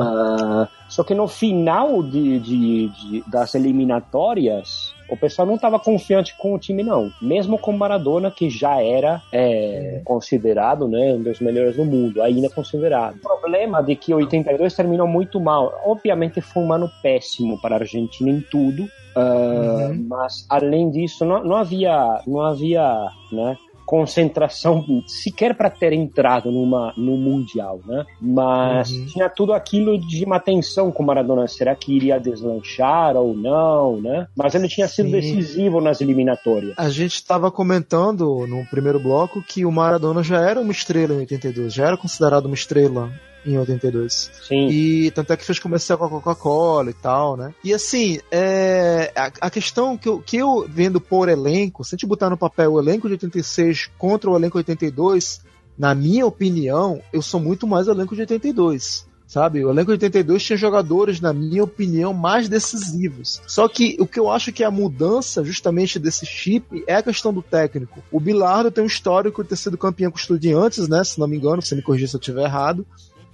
Ah, 0.00 0.66
só 0.88 1.04
que 1.04 1.14
no 1.14 1.28
final 1.28 2.02
de, 2.02 2.38
de- 2.40 2.88
de- 2.88 3.24
das 3.30 3.54
eliminatórias, 3.54 4.94
o 5.12 5.16
pessoal 5.16 5.46
não 5.46 5.56
estava 5.56 5.78
confiante 5.78 6.34
com 6.38 6.54
o 6.54 6.58
time, 6.58 6.82
não. 6.82 7.12
Mesmo 7.20 7.58
com 7.58 7.70
Maradona, 7.70 8.30
que 8.30 8.48
já 8.48 8.82
era 8.82 9.20
é, 9.30 10.00
considerado 10.06 10.88
né, 10.88 11.12
um 11.12 11.22
dos 11.22 11.38
melhores 11.38 11.76
do 11.76 11.84
mundo, 11.84 12.22
ainda 12.22 12.48
considerado. 12.48 13.16
O 13.16 13.18
problema 13.18 13.82
de 13.82 13.94
que 13.94 14.14
82 14.14 14.74
terminou 14.74 15.06
muito 15.06 15.38
mal. 15.38 15.78
Obviamente 15.84 16.40
foi 16.40 16.62
um 16.62 16.72
ano 16.72 16.90
péssimo 17.02 17.60
para 17.60 17.76
a 17.76 17.78
Argentina 17.80 18.30
em 18.30 18.40
tudo. 18.40 18.88
ah, 19.14 19.92
Mas 20.08 20.46
além 20.48 20.90
disso, 20.90 21.26
não, 21.26 21.44
não 21.44 21.56
havia, 21.56 22.22
não 22.26 22.40
havia, 22.40 23.06
né? 23.30 23.58
Concentração 23.84 24.84
sequer 25.06 25.54
para 25.54 25.70
ter 25.70 25.92
entrado 25.92 26.50
numa 26.50 26.92
no 26.96 27.16
mundial, 27.16 27.80
né? 27.84 28.04
Mas 28.20 28.88
tinha 29.12 29.28
tudo 29.28 29.52
aquilo 29.52 29.98
de 29.98 30.24
uma 30.24 30.40
tensão 30.40 30.90
com 30.90 31.02
o 31.02 31.06
Maradona, 31.06 31.46
será 31.48 31.74
que 31.74 31.94
iria 31.94 32.18
deslanchar 32.18 33.16
ou 33.16 33.34
não, 33.34 34.00
né? 34.00 34.26
Mas 34.36 34.54
ele 34.54 34.68
tinha 34.68 34.88
sido 34.88 35.06
Sim. 35.06 35.12
decisivo 35.12 35.80
nas 35.80 36.00
eliminatórias. 36.00 36.74
A 36.76 36.88
gente 36.88 37.14
estava 37.14 37.50
comentando 37.50 38.46
no 38.46 38.64
primeiro 38.66 39.00
bloco 39.00 39.42
que 39.42 39.64
o 39.64 39.72
Maradona 39.72 40.22
já 40.22 40.40
era 40.40 40.60
uma 40.60 40.72
estrela 40.72 41.14
em 41.14 41.18
82, 41.18 41.72
já 41.72 41.86
era 41.86 41.96
considerado 41.96 42.46
uma 42.46 42.54
estrela 42.54 43.10
em 43.44 43.58
82. 43.58 44.30
Sim. 44.46 44.68
E 44.68 45.10
tanto 45.10 45.32
é 45.32 45.36
que 45.36 45.44
fez 45.44 45.58
comercial 45.58 45.98
com 45.98 46.04
a 46.04 46.08
Coca-Cola 46.10 46.90
e 46.90 46.94
tal, 46.94 47.36
né? 47.36 47.54
E 47.62 47.72
assim, 47.74 48.20
é, 48.30 49.12
a, 49.16 49.32
a 49.42 49.50
questão 49.50 49.96
que 49.96 50.08
eu, 50.08 50.20
que 50.20 50.36
eu 50.36 50.66
vendo 50.68 51.00
por 51.00 51.28
elenco, 51.28 51.84
se 51.84 51.94
a 51.94 51.96
gente 51.96 52.06
botar 52.06 52.30
no 52.30 52.36
papel 52.36 52.72
o 52.72 52.80
elenco 52.80 53.08
de 53.08 53.14
86 53.14 53.90
contra 53.98 54.30
o 54.30 54.36
elenco 54.36 54.58
de 54.58 54.70
82, 54.70 55.40
na 55.78 55.94
minha 55.94 56.26
opinião, 56.26 57.00
eu 57.12 57.22
sou 57.22 57.40
muito 57.40 57.66
mais 57.66 57.88
o 57.88 57.92
elenco 57.92 58.14
de 58.14 58.20
82. 58.22 59.10
Sabe, 59.32 59.64
o 59.64 59.70
elenco 59.70 59.86
de 59.86 59.92
82 59.92 60.42
tinha 60.44 60.58
jogadores, 60.58 61.18
na 61.18 61.32
minha 61.32 61.64
opinião, 61.64 62.12
mais 62.12 62.50
decisivos. 62.50 63.40
Só 63.46 63.66
que 63.66 63.96
o 63.98 64.06
que 64.06 64.20
eu 64.20 64.30
acho 64.30 64.52
que 64.52 64.62
é 64.62 64.66
a 64.66 64.70
mudança 64.70 65.42
justamente 65.42 65.98
desse 65.98 66.26
chip 66.26 66.84
é 66.86 66.96
a 66.96 67.02
questão 67.02 67.32
do 67.32 67.40
técnico. 67.40 68.02
O 68.12 68.20
Bilardo 68.20 68.70
tem 68.70 68.84
um 68.84 68.86
histórico 68.86 69.42
de 69.42 69.48
ter 69.48 69.56
sido 69.56 69.78
campeão 69.78 70.10
com 70.10 70.18
estudiantes, 70.18 70.86
né? 70.86 71.02
Se 71.02 71.18
não 71.18 71.26
me 71.26 71.38
engano, 71.38 71.62
você 71.62 71.74
me 71.74 71.80
corrija 71.80 72.08
se 72.08 72.14
eu 72.14 72.20
estiver 72.20 72.44
errado. 72.44 72.86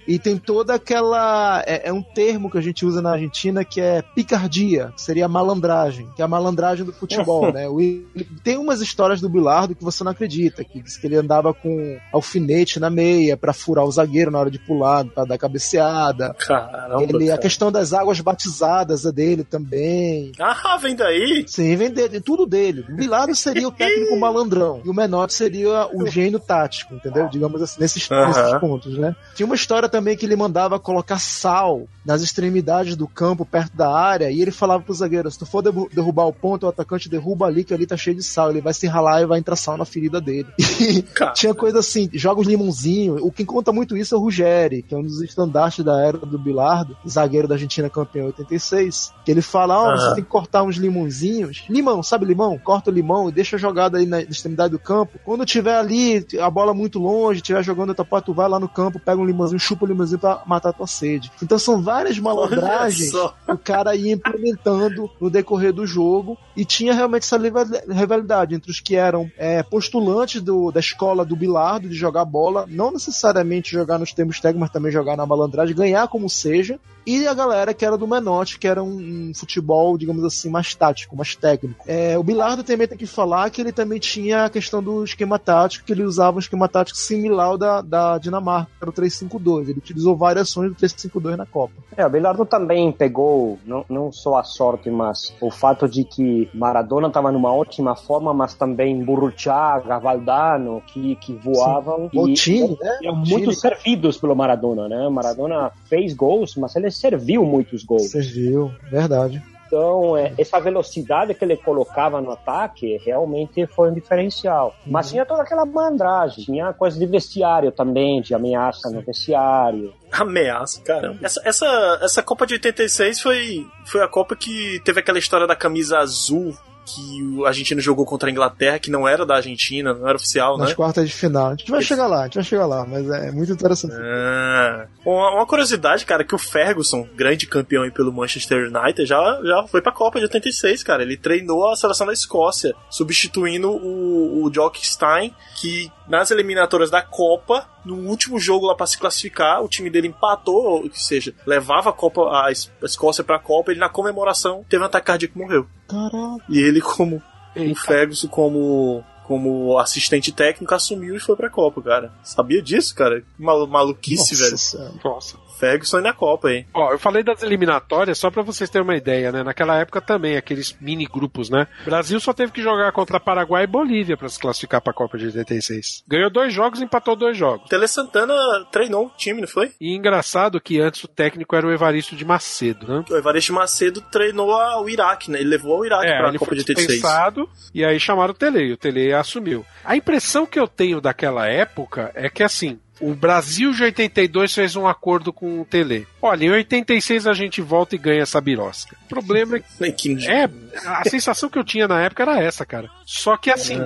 E 0.07 0.17
tem 0.17 0.37
toda 0.37 0.73
aquela. 0.73 1.63
É, 1.67 1.89
é 1.89 1.93
um 1.93 2.01
termo 2.01 2.49
que 2.49 2.57
a 2.57 2.61
gente 2.61 2.85
usa 2.85 3.01
na 3.01 3.11
Argentina 3.11 3.63
que 3.63 3.79
é 3.81 4.01
picardia, 4.01 4.91
que 4.95 5.01
seria 5.01 5.25
a 5.25 5.29
malandragem, 5.29 6.09
que 6.15 6.21
é 6.21 6.25
a 6.25 6.27
malandragem 6.27 6.85
do 6.85 6.93
futebol, 6.93 7.51
né? 7.53 7.67
O- 7.67 7.79
ele- 7.79 8.07
tem 8.43 8.57
umas 8.57 8.81
histórias 8.81 9.21
do 9.21 9.29
Bilardo 9.29 9.75
que 9.75 9.83
você 9.83 10.03
não 10.03 10.11
acredita, 10.11 10.63
que 10.63 10.81
diz 10.81 10.97
que 10.97 11.07
ele 11.07 11.15
andava 11.15 11.53
com 11.53 11.97
alfinete 12.11 12.79
na 12.79 12.89
meia 12.89 13.35
pra 13.37 13.53
furar 13.53 13.85
o 13.85 13.91
zagueiro 13.91 14.31
na 14.31 14.39
hora 14.39 14.51
de 14.51 14.59
pular, 14.59 15.05
pra 15.05 15.25
dar 15.25 15.37
cabeceada. 15.37 16.33
Caramba. 16.39 17.03
Ele, 17.03 17.25
a 17.25 17.29
cara. 17.31 17.41
questão 17.41 17.71
das 17.71 17.93
águas 17.93 18.19
batizadas 18.21 19.05
é 19.05 19.11
dele 19.11 19.43
também. 19.43 20.31
Ah, 20.39 20.77
vem 20.77 20.95
daí? 20.95 21.43
Sim, 21.47 21.75
vem 21.75 21.89
dele, 21.91 22.19
tudo 22.21 22.45
dele. 22.45 22.85
O 22.89 22.95
Bilardo 22.95 23.35
seria 23.35 23.67
o 23.67 23.71
técnico 23.71 24.15
malandrão 24.17 24.81
e 24.85 24.89
o 24.89 24.93
Menotti 24.93 25.33
seria 25.33 25.87
o 25.93 26.05
gênio 26.07 26.39
tático, 26.39 26.93
entendeu? 26.95 27.27
Digamos 27.27 27.61
assim, 27.61 27.79
nesses, 27.81 28.09
Aham. 28.11 28.27
nesses 28.27 28.59
pontos, 28.59 28.97
né? 28.97 29.15
Tinha 29.35 29.45
uma 29.45 29.55
história 29.55 29.88
também 29.89 30.15
que 30.15 30.25
ele 30.25 30.35
mandava 30.35 30.79
colocar 30.79 31.19
sal 31.19 31.87
nas 32.05 32.21
extremidades 32.21 32.95
do 32.95 33.07
campo, 33.07 33.45
perto 33.45 33.75
da 33.75 33.93
área, 33.93 34.31
e 34.31 34.41
ele 34.41 34.51
falava 34.51 34.83
pro 34.83 34.93
zagueiro: 34.93 35.29
se 35.29 35.37
tu 35.37 35.45
for 35.45 35.61
derrubar 35.61 36.25
o 36.25 36.33
ponto, 36.33 36.65
o 36.65 36.69
atacante 36.69 37.09
derruba 37.09 37.45
ali, 37.45 37.63
que 37.63 37.73
ali 37.73 37.85
tá 37.85 37.95
cheio 37.95 38.15
de 38.15 38.23
sal. 38.23 38.49
Ele 38.49 38.61
vai 38.61 38.73
se 38.73 38.87
ralar 38.87 39.21
e 39.21 39.25
vai 39.25 39.39
entrar 39.39 39.55
sal 39.55 39.77
na 39.77 39.85
ferida 39.85 40.19
dele. 40.19 40.47
E 40.79 41.03
tinha 41.33 41.53
coisa 41.53 41.79
assim, 41.79 42.09
joga 42.13 42.41
os 42.41 42.47
limãozinhos. 42.47 43.21
O 43.21 43.31
que 43.31 43.45
conta 43.45 43.71
muito 43.71 43.97
isso 43.97 44.15
é 44.15 44.17
o 44.17 44.21
Ruggeri, 44.21 44.81
que 44.81 44.95
é 44.95 44.97
um 44.97 45.03
dos 45.03 45.21
estandartes 45.21 45.83
da 45.83 45.99
era 46.01 46.17
do 46.17 46.39
Bilardo, 46.39 46.97
zagueiro 47.07 47.47
da 47.47 47.55
Argentina 47.55 47.89
campeão 47.89 48.27
86. 48.27 49.13
Que 49.25 49.31
ele 49.31 49.41
fala: 49.41 49.77
ó, 49.77 49.93
oh, 49.93 49.97
você 49.97 50.15
tem 50.15 50.23
que 50.23 50.29
cortar 50.29 50.63
uns 50.63 50.77
limãozinhos. 50.77 51.65
Limão, 51.69 52.01
sabe 52.01 52.25
limão? 52.25 52.57
Corta 52.57 52.89
o 52.89 52.93
limão 52.93 53.29
e 53.29 53.31
deixa 53.31 53.57
jogado 53.57 53.97
aí 53.97 54.05
na 54.05 54.21
extremidade 54.21 54.71
do 54.71 54.79
campo. 54.79 55.19
Quando 55.23 55.45
tiver 55.45 55.75
ali, 55.75 56.25
a 56.39 56.49
bola 56.49 56.73
muito 56.73 56.97
longe, 56.97 57.41
tiver 57.41 57.63
jogando 57.63 57.93
parte, 58.05 58.25
tu 58.25 58.33
vai 58.33 58.47
lá 58.47 58.59
no 58.59 58.69
campo, 58.69 58.99
pega 58.99 59.21
um 59.21 59.25
limãozinho, 59.25 59.59
chupa 59.59 59.78
limãozinho 59.87 60.19
pra 60.19 60.41
matar 60.45 60.69
a 60.69 60.73
tua 60.73 60.87
sede. 60.87 61.31
Então 61.41 61.57
são 61.57 61.81
várias 61.81 62.17
malandragens 62.19 63.11
que 63.11 63.51
o 63.51 63.57
cara 63.57 63.95
ia 63.95 64.13
implementando 64.13 65.09
no 65.19 65.29
decorrer 65.29 65.73
do 65.73 65.85
jogo 65.85 66.37
e 66.55 66.65
tinha 66.65 66.93
realmente 66.93 67.23
essa 67.23 67.37
rivalidade 67.37 68.55
entre 68.55 68.71
os 68.71 68.79
que 68.79 68.95
eram 68.95 69.31
é, 69.37 69.63
postulantes 69.63 70.41
do, 70.41 70.71
da 70.71 70.79
escola 70.79 71.23
do 71.23 71.35
Bilardo 71.35 71.87
de 71.87 71.95
jogar 71.95 72.25
bola, 72.25 72.65
não 72.67 72.91
necessariamente 72.91 73.71
jogar 73.71 73.97
nos 73.97 74.13
termos 74.13 74.39
técnicos, 74.39 74.61
mas 74.61 74.71
também 74.71 74.91
jogar 74.91 75.15
na 75.15 75.25
malandragem, 75.25 75.75
ganhar 75.75 76.07
como 76.07 76.29
seja, 76.29 76.79
e 77.05 77.25
a 77.27 77.33
galera 77.33 77.73
que 77.73 77.85
era 77.85 77.97
do 77.97 78.07
Menotti, 78.07 78.59
que 78.59 78.67
era 78.67 78.83
um, 78.83 79.29
um 79.29 79.31
futebol, 79.33 79.97
digamos 79.97 80.23
assim, 80.23 80.49
mais 80.49 80.75
tático, 80.75 81.15
mais 81.15 81.35
técnico. 81.35 81.83
É, 81.87 82.17
o 82.17 82.23
Bilardo 82.23 82.63
também 82.63 82.87
tem 82.87 82.97
que 82.97 83.07
falar 83.07 83.49
que 83.49 83.61
ele 83.61 83.71
também 83.71 83.99
tinha 83.99 84.45
a 84.45 84.49
questão 84.49 84.83
do 84.83 85.03
esquema 85.03 85.39
tático, 85.39 85.85
que 85.85 85.93
ele 85.93 86.03
usava 86.03 86.37
um 86.37 86.39
esquema 86.39 86.67
tático 86.67 86.97
similar 86.97 87.47
ao 87.47 87.57
da, 87.57 87.81
da 87.81 88.17
Dinamarca, 88.17 88.69
era 88.81 88.89
o 88.89 88.93
3-5-2. 88.93 89.68
Ele 89.69 89.79
utilizou 89.79 90.15
variações 90.15 90.69
do 90.69 90.75
3-5-2 90.75 91.35
na 91.35 91.45
Copa. 91.45 91.73
É, 91.95 92.05
o 92.05 92.09
Bilardo 92.09 92.45
também 92.45 92.91
pegou 92.91 93.59
não, 93.65 93.85
não 93.89 94.11
só 94.11 94.37
a 94.37 94.43
sorte, 94.43 94.89
mas 94.89 95.33
o 95.41 95.51
fato 95.51 95.87
de 95.87 96.03
que 96.03 96.49
Maradona 96.53 97.07
estava 97.07 97.31
numa 97.31 97.53
ótima 97.53 97.95
forma, 97.95 98.33
mas 98.33 98.53
também 98.53 99.03
Burruchaga, 99.03 99.99
Valdano, 99.99 100.81
que, 100.87 101.15
que 101.17 101.33
voavam. 101.33 102.09
Sim. 102.09 102.29
E, 102.29 102.33
time, 102.33 102.77
né? 102.81 102.99
Eram 103.03 103.15
muito 103.15 103.53
servidos 103.53 104.17
pelo 104.17 104.35
Maradona, 104.35 104.87
né? 104.87 105.09
Maradona 105.09 105.71
fez 105.85 106.13
gols, 106.13 106.55
mas 106.55 106.75
ele 106.75 106.91
serviu 106.91 107.45
muitos 107.45 107.83
gols. 107.83 108.09
Serviu, 108.09 108.71
verdade. 108.89 109.41
Então, 109.69 110.17
é, 110.17 110.33
essa 110.35 110.59
velocidade 110.59 111.35
que 111.35 111.45
ele 111.45 111.55
colocava 111.55 112.19
no 112.19 112.31
ataque 112.31 112.97
realmente 113.05 113.67
foi 113.67 113.91
um 113.91 113.93
diferencial. 113.93 114.75
Mas 114.85 115.05
uhum. 115.05 115.11
tinha 115.11 115.25
toda 115.25 115.43
aquela 115.43 115.63
mandragem, 115.63 116.43
tinha 116.43 116.73
coisa 116.73 116.97
de 116.97 117.05
vestiário 117.05 117.71
também, 117.71 118.19
de 118.19 118.33
ameaça 118.33 118.89
no 118.89 119.01
vestiário. 119.01 119.93
Ameaça, 120.11 120.81
caramba. 120.81 121.19
Essa, 121.21 121.41
essa, 121.45 121.99
essa 122.01 122.23
Copa 122.23 122.47
de 122.47 122.55
86 122.55 123.21
foi, 123.21 123.67
foi 123.85 124.01
a 124.01 124.07
Copa 124.07 124.35
que 124.35 124.81
teve 124.83 124.99
aquela 124.99 125.19
história 125.19 125.45
da 125.45 125.55
camisa 125.55 125.99
azul 125.99 126.57
que 126.89 127.43
a 127.45 127.47
Argentina 127.47 127.79
jogou 127.79 128.05
contra 128.05 128.29
a 128.29 128.31
Inglaterra, 128.31 128.79
que 128.79 128.89
não 128.89 129.07
era 129.07 129.25
da 129.25 129.35
Argentina, 129.35 129.93
não 129.93 130.07
era 130.07 130.15
oficial, 130.15 130.57
Nas 130.57 130.69
né? 130.69 130.75
quartas 130.75 131.07
de 131.07 131.13
final. 131.13 131.47
A 131.47 131.55
gente 131.55 131.69
vai 131.69 131.81
chegar 131.81 132.07
lá, 132.07 132.21
a 132.21 132.23
gente 132.23 132.35
vai 132.35 132.43
chegar 132.43 132.65
lá, 132.65 132.85
mas 132.85 133.09
é 133.09 133.31
muito 133.31 133.51
interessante. 133.51 133.93
Ah. 133.95 134.87
Uma, 135.05 135.35
uma, 135.35 135.45
curiosidade, 135.45 136.05
cara, 136.05 136.23
que 136.23 136.35
o 136.35 136.37
Ferguson, 136.37 137.07
grande 137.15 137.47
campeão 137.47 137.83
aí 137.83 137.91
pelo 137.91 138.11
Manchester 138.11 138.71
United, 138.71 139.05
já, 139.05 139.39
já 139.43 139.67
foi 139.67 139.81
pra 139.81 139.91
Copa 139.91 140.19
de 140.19 140.25
86, 140.25 140.83
cara. 140.83 141.03
Ele 141.03 141.17
treinou 141.17 141.69
a 141.69 141.75
seleção 141.75 142.07
da 142.07 142.13
Escócia, 142.13 142.73
substituindo 142.89 143.69
o, 143.71 144.43
o 144.43 144.53
Jock 144.53 144.85
Stein, 144.85 145.33
que 145.59 145.91
nas 146.09 146.31
eliminatórias 146.31 146.89
da 146.89 147.01
Copa, 147.01 147.69
no 147.85 147.95
último 147.95 148.39
jogo 148.39 148.65
lá 148.65 148.75
para 148.75 148.87
se 148.87 148.97
classificar, 148.97 149.63
o 149.63 149.69
time 149.69 149.89
dele 149.89 150.07
empatou, 150.07 150.83
ou 150.83 150.89
seja, 150.93 151.33
levava 151.45 151.91
a 151.91 151.93
Copa 151.93 152.21
a 152.31 152.51
Escócia 152.83 153.23
para 153.23 153.35
a 153.35 153.39
Copa, 153.39 153.71
ele 153.71 153.79
na 153.79 153.89
comemoração 153.89 154.65
teve 154.67 154.83
um 154.83 154.87
ataque 154.87 155.07
cardíaco 155.07 155.37
e 155.37 155.41
morreu. 155.41 155.67
Caraca. 155.87 156.43
E 156.49 156.57
ele 156.59 156.81
como 156.81 157.21
Eita. 157.55 157.71
o 157.71 157.75
Ferguson 157.75 158.27
como 158.27 159.03
como 159.23 159.77
assistente 159.77 160.31
técnico 160.31 160.73
assumiu 160.73 161.15
e 161.15 161.19
foi 161.19 161.35
pra 161.35 161.51
Copa, 161.51 161.83
cara. 161.83 162.11
Sabia 162.23 162.63
disso, 162.63 162.95
cara? 162.95 163.23
Mal, 163.37 163.67
maluquice, 163.67 164.33
Nossa, 164.33 164.77
velho. 164.79 164.99
Nossa. 165.05 165.37
Ferguson 165.59 165.99
na 165.99 166.13
Copa, 166.13 166.51
hein? 166.51 166.65
Ó, 166.73 166.91
eu 166.91 166.99
falei 166.99 167.23
das 167.23 167.43
eliminatórias 167.43 168.17
só 168.17 168.31
para 168.31 168.41
vocês 168.41 168.69
terem 168.69 168.87
uma 168.87 168.95
ideia, 168.95 169.31
né? 169.31 169.43
Naquela 169.43 169.77
época 169.77 169.99
também, 169.99 170.37
aqueles 170.37 170.75
mini 170.79 171.05
grupos, 171.05 171.49
né? 171.49 171.67
O 171.81 171.85
Brasil 171.85 172.19
só 172.19 172.33
teve 172.33 172.51
que 172.51 172.61
jogar 172.61 172.91
contra 172.91 173.19
Paraguai 173.19 173.63
e 173.63 173.67
Bolívia 173.67 174.15
para 174.15 174.29
se 174.29 174.39
classificar 174.39 174.81
para 174.81 174.91
a 174.91 174.95
Copa 174.95 175.17
de 175.17 175.25
86. 175.25 176.03
Ganhou 176.07 176.29
dois 176.29 176.53
jogos 176.53 176.79
e 176.79 176.83
empatou 176.83 177.15
dois 177.15 177.37
jogos. 177.37 177.67
Tele 177.69 177.87
Santana 177.87 178.33
treinou 178.71 179.07
o 179.07 179.09
time, 179.17 179.41
não 179.41 179.47
foi? 179.47 179.71
E 179.81 179.95
engraçado 179.95 180.61
que 180.61 180.79
antes 180.79 181.03
o 181.03 181.07
técnico 181.07 181.55
era 181.55 181.67
o 181.67 181.71
Evaristo 181.71 182.15
de 182.15 182.23
Macedo, 182.23 182.87
né? 182.87 183.03
O 183.09 183.17
Evaristo 183.17 183.51
de 183.51 183.55
Macedo 183.59 184.01
treinou 184.01 184.49
o 184.49 184.89
Iraque, 184.89 185.29
né? 185.29 185.39
Ele 185.39 185.49
levou 185.49 185.79
o 185.79 185.85
Iraque 185.85 186.07
é, 186.07 186.17
para 186.17 186.29
a 186.29 186.37
Copa 186.37 186.55
de 186.55 186.61
86. 186.61 187.01
Pensado, 187.01 187.49
e 187.73 187.83
aí 187.83 187.99
chamaram 187.99 188.31
o 188.31 188.37
Tele, 188.37 188.63
e 188.63 188.73
o 188.73 188.77
Tele 188.77 189.13
assumiu. 189.13 189.65
A 189.83 189.95
impressão 189.95 190.45
que 190.45 190.59
eu 190.59 190.67
tenho 190.67 191.01
daquela 191.01 191.47
época 191.47 192.11
é 192.15 192.29
que 192.29 192.43
assim, 192.43 192.79
o 193.01 193.13
Brasil 193.13 193.71
de 193.71 193.83
82 193.83 194.53
fez 194.53 194.75
um 194.75 194.87
acordo 194.87 195.31
com 195.31 195.61
o 195.61 195.65
Tele. 195.65 196.07
Olha, 196.21 196.45
em 196.45 196.51
86 196.51 197.27
a 197.27 197.33
gente 197.33 197.61
volta 197.61 197.95
e 197.95 197.97
ganha 197.97 198.21
essa 198.21 198.41
birosca. 198.41 198.95
O 199.05 199.07
problema 199.07 199.57
é 199.79 199.91
que. 199.91 200.27
é, 200.27 200.49
a 200.85 201.03
sensação 201.05 201.49
que 201.49 201.57
eu 201.57 201.63
tinha 201.63 201.87
na 201.87 202.01
época 202.01 202.23
era 202.23 202.41
essa, 202.41 202.65
cara. 202.65 202.89
Só 203.05 203.37
que 203.37 203.49
assim, 203.49 203.77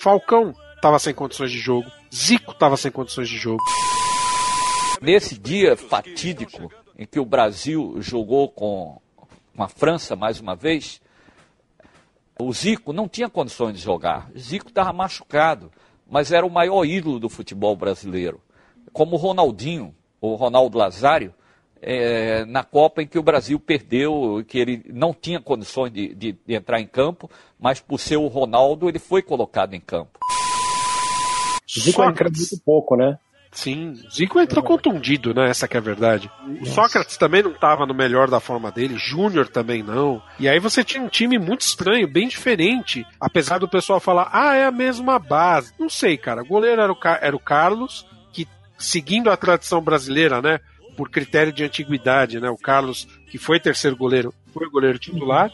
Falcão 0.00 0.54
tava 0.80 0.98
sem 0.98 1.14
condições 1.14 1.50
de 1.50 1.58
jogo, 1.58 1.90
Zico 2.14 2.54
tava 2.54 2.76
sem 2.76 2.90
condições 2.90 3.28
de 3.28 3.36
jogo. 3.36 3.62
Nesse 5.00 5.38
dia 5.38 5.76
fatídico 5.76 6.72
em 6.98 7.04
que 7.06 7.20
o 7.20 7.24
Brasil 7.24 7.96
jogou 7.98 8.48
com, 8.48 9.00
com 9.54 9.62
a 9.62 9.68
França 9.68 10.16
mais 10.16 10.40
uma 10.40 10.54
vez, 10.54 11.02
o 12.38 12.52
Zico 12.52 12.92
não 12.92 13.08
tinha 13.08 13.28
condições 13.28 13.74
de 13.74 13.82
jogar. 13.82 14.30
Zico 14.38 14.68
estava 14.68 14.92
machucado, 14.92 15.70
mas 16.08 16.32
era 16.32 16.46
o 16.46 16.50
maior 16.50 16.84
ídolo 16.84 17.18
do 17.18 17.28
futebol 17.28 17.76
brasileiro 17.76 18.40
como 18.94 19.16
o 19.16 19.18
Ronaldinho, 19.18 19.92
o 20.20 20.36
Ronaldo 20.36 20.78
Lazário, 20.78 21.34
é, 21.82 22.46
na 22.46 22.62
Copa 22.62 23.02
em 23.02 23.06
que 23.06 23.18
o 23.18 23.22
Brasil 23.22 23.58
perdeu, 23.60 24.42
que 24.48 24.56
ele 24.56 24.82
não 24.88 25.12
tinha 25.12 25.40
condições 25.40 25.92
de, 25.92 26.14
de, 26.14 26.32
de, 26.46 26.54
entrar 26.54 26.80
em 26.80 26.86
campo, 26.86 27.28
mas 27.58 27.80
por 27.80 27.98
ser 27.98 28.16
o 28.16 28.28
Ronaldo, 28.28 28.88
ele 28.88 29.00
foi 29.00 29.20
colocado 29.20 29.74
em 29.74 29.80
campo. 29.80 30.18
Zico 31.68 32.02
muito 32.02 32.62
pouco, 32.64 32.96
né? 32.96 33.18
Sim, 33.50 33.94
Zico 34.12 34.40
entrou 34.40 34.64
contundido, 34.64 35.32
né? 35.32 35.48
Essa 35.48 35.68
que 35.68 35.76
é 35.76 35.80
a 35.80 35.82
verdade. 35.82 36.30
O 36.60 36.66
Sócrates 36.66 37.16
também 37.16 37.42
não 37.42 37.52
estava 37.52 37.86
no 37.86 37.94
melhor 37.94 38.28
da 38.28 38.40
forma 38.40 38.70
dele, 38.70 38.96
Júnior 38.96 39.48
também 39.48 39.82
não. 39.82 40.20
E 40.40 40.48
aí 40.48 40.58
você 40.58 40.82
tinha 40.82 41.02
um 41.02 41.08
time 41.08 41.38
muito 41.38 41.60
estranho, 41.60 42.08
bem 42.08 42.26
diferente. 42.26 43.06
Apesar 43.20 43.58
do 43.58 43.68
pessoal 43.68 44.00
falar, 44.00 44.28
ah, 44.32 44.56
é 44.56 44.64
a 44.64 44.72
mesma 44.72 45.20
base. 45.20 45.72
Não 45.78 45.88
sei, 45.88 46.16
cara. 46.16 46.42
O 46.42 46.46
goleiro 46.46 46.80
era 46.80 46.92
o, 46.92 46.98
era 47.20 47.36
o 47.36 47.40
Carlos, 47.40 48.04
seguindo 48.84 49.30
a 49.30 49.36
tradição 49.36 49.80
brasileira, 49.80 50.40
né? 50.40 50.60
Por 50.96 51.10
critério 51.10 51.52
de 51.52 51.64
antiguidade, 51.64 52.38
né? 52.38 52.48
O 52.50 52.56
Carlos, 52.56 53.08
que 53.30 53.38
foi 53.38 53.58
terceiro 53.58 53.96
goleiro, 53.96 54.32
foi 54.52 54.68
goleiro 54.68 54.98
titular. 54.98 55.50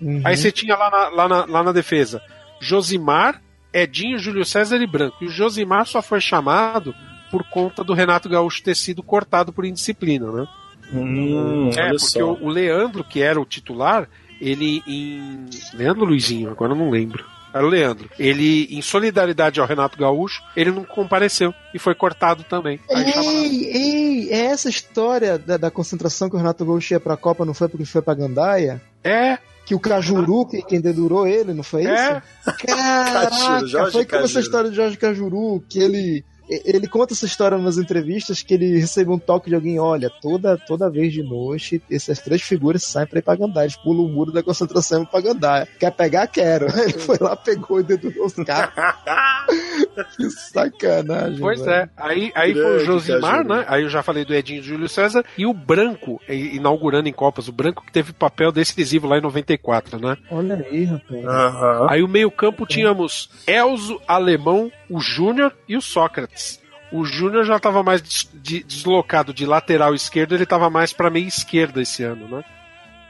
Uhum. 0.00 0.22
Aí 0.24 0.36
você 0.36 0.50
tinha 0.50 0.76
lá 0.76 0.90
na, 0.90 1.08
lá, 1.08 1.28
na, 1.28 1.44
lá 1.44 1.62
na 1.62 1.72
defesa 1.72 2.22
Josimar, 2.60 3.40
Edinho, 3.72 4.18
Júlio 4.18 4.44
César 4.44 4.76
e 4.76 4.86
Branco. 4.86 5.18
E 5.20 5.26
o 5.26 5.30
Josimar 5.30 5.86
só 5.86 6.02
foi 6.02 6.20
chamado 6.20 6.94
por 7.30 7.44
conta 7.44 7.84
do 7.84 7.94
Renato 7.94 8.28
Gaúcho 8.28 8.62
ter 8.62 8.74
sido 8.74 9.02
cortado 9.02 9.52
por 9.52 9.64
indisciplina, 9.64 10.32
né? 10.32 10.48
Hum, 10.92 11.70
é, 11.76 11.90
porque 11.90 12.22
o, 12.22 12.32
o, 12.42 12.48
Leandro, 12.48 13.04
que 13.04 13.22
era 13.22 13.40
o 13.40 13.44
titular, 13.44 14.08
ele 14.40 14.82
em. 14.86 15.46
Leandro 15.72 16.04
Luizinho, 16.04 16.50
agora 16.50 16.72
eu 16.72 16.76
não 16.76 16.90
lembro 16.90 17.24
era 17.52 17.64
o 17.64 17.68
Leandro. 17.68 18.08
Ele, 18.18 18.68
em 18.70 18.82
solidariedade 18.82 19.60
ao 19.60 19.66
Renato 19.66 19.98
Gaúcho, 19.98 20.42
ele 20.56 20.70
não 20.70 20.84
compareceu 20.84 21.54
e 21.74 21.78
foi 21.78 21.94
cortado 21.94 22.44
também. 22.44 22.80
ei, 22.90 23.64
ei, 23.66 24.32
é 24.32 24.46
essa 24.46 24.68
história 24.68 25.38
da, 25.38 25.56
da, 25.56 25.70
concentração 25.70 26.28
que 26.28 26.36
o 26.36 26.38
Renato 26.38 26.64
Gaúcho 26.64 26.94
ia 26.94 27.00
pra 27.00 27.16
Copa, 27.16 27.44
não 27.44 27.54
foi 27.54 27.68
porque 27.68 27.84
foi 27.84 28.02
pra 28.02 28.14
Gandaia? 28.14 28.80
É. 29.02 29.38
Que 29.64 29.74
o 29.74 29.80
Cajuru, 29.80 30.46
que 30.46 30.62
quem 30.62 30.80
dedurou 30.80 31.26
ele, 31.26 31.52
não 31.52 31.62
foi 31.62 31.86
é. 31.86 31.94
isso? 31.94 32.56
Caraca, 32.66 33.90
foi 33.92 34.04
como 34.04 34.24
essa 34.24 34.40
história 34.40 34.70
de 34.70 34.76
Jorge 34.76 34.96
Cajuru, 34.96 35.62
que 35.68 35.78
ele 35.78 36.24
ele 36.64 36.88
conta 36.88 37.14
essa 37.14 37.26
história 37.26 37.56
nas 37.56 37.78
entrevistas 37.78 38.42
que 38.42 38.54
ele 38.54 38.78
recebeu 38.78 39.14
um 39.14 39.18
toque 39.18 39.48
de 39.48 39.54
alguém, 39.54 39.78
olha, 39.78 40.10
toda, 40.20 40.58
toda 40.58 40.90
vez 40.90 41.12
de 41.12 41.22
noite, 41.22 41.80
essas 41.90 42.18
três 42.18 42.42
figuras 42.42 42.82
saem 42.82 43.06
pra 43.06 43.20
ir 43.20 43.22
pra 43.22 43.36
Gandai, 43.36 43.64
eles 43.64 43.76
pulam 43.76 44.04
o 44.04 44.08
muro 44.08 44.32
da 44.32 44.42
concentração 44.42 45.04
pra 45.04 45.20
Gandai. 45.20 45.66
Quer 45.78 45.92
pegar? 45.92 46.26
Quero. 46.26 46.66
Ele 46.80 46.98
foi 46.98 47.18
lá, 47.20 47.36
pegou 47.36 47.80
e 47.80 47.82
dedurou 47.82 48.26
os 48.26 48.34
caras. 48.34 48.72
que 50.16 50.30
sacanagem. 50.30 51.38
Pois 51.38 51.60
velho. 51.60 51.72
é. 51.72 51.88
Aí, 51.96 52.32
aí 52.34 52.52
foi 52.52 52.76
o 52.76 52.84
Josimar, 52.84 53.44
né? 53.44 53.64
Aí 53.68 53.82
eu 53.82 53.88
já 53.88 54.02
falei 54.02 54.24
do 54.24 54.34
Edinho 54.34 54.62
Júlio 54.62 54.88
César 54.88 55.24
e 55.36 55.46
o 55.46 55.52
Branco, 55.52 56.20
inaugurando 56.28 57.08
em 57.08 57.12
Copas, 57.12 57.48
o 57.48 57.52
Branco 57.52 57.84
que 57.84 57.92
teve 57.92 58.12
papel 58.12 58.50
decisivo 58.50 59.06
lá 59.06 59.18
em 59.18 59.22
94, 59.22 60.00
né? 60.00 60.16
Olha 60.30 60.56
aí, 60.56 60.84
rapaz. 60.84 61.24
Uhum. 61.24 61.90
Aí 61.90 62.02
o 62.02 62.08
meio-campo 62.08 62.66
tínhamos 62.66 63.30
Elzo, 63.46 64.00
Alemão, 64.06 64.70
o 64.90 65.00
Júnior 65.00 65.54
e 65.68 65.76
o 65.76 65.80
Sócrates. 65.82 66.60
O 66.92 67.04
Júnior 67.04 67.44
já 67.44 67.58
tava 67.58 67.82
mais 67.82 68.02
des- 68.02 68.28
de- 68.34 68.64
deslocado 68.64 69.32
de 69.32 69.46
lateral 69.46 69.94
esquerdo, 69.94 70.34
ele 70.34 70.44
tava 70.44 70.68
mais 70.68 70.92
pra 70.92 71.08
meia 71.08 71.26
esquerda 71.28 71.80
esse 71.80 72.02
ano, 72.02 72.26
né? 72.28 72.44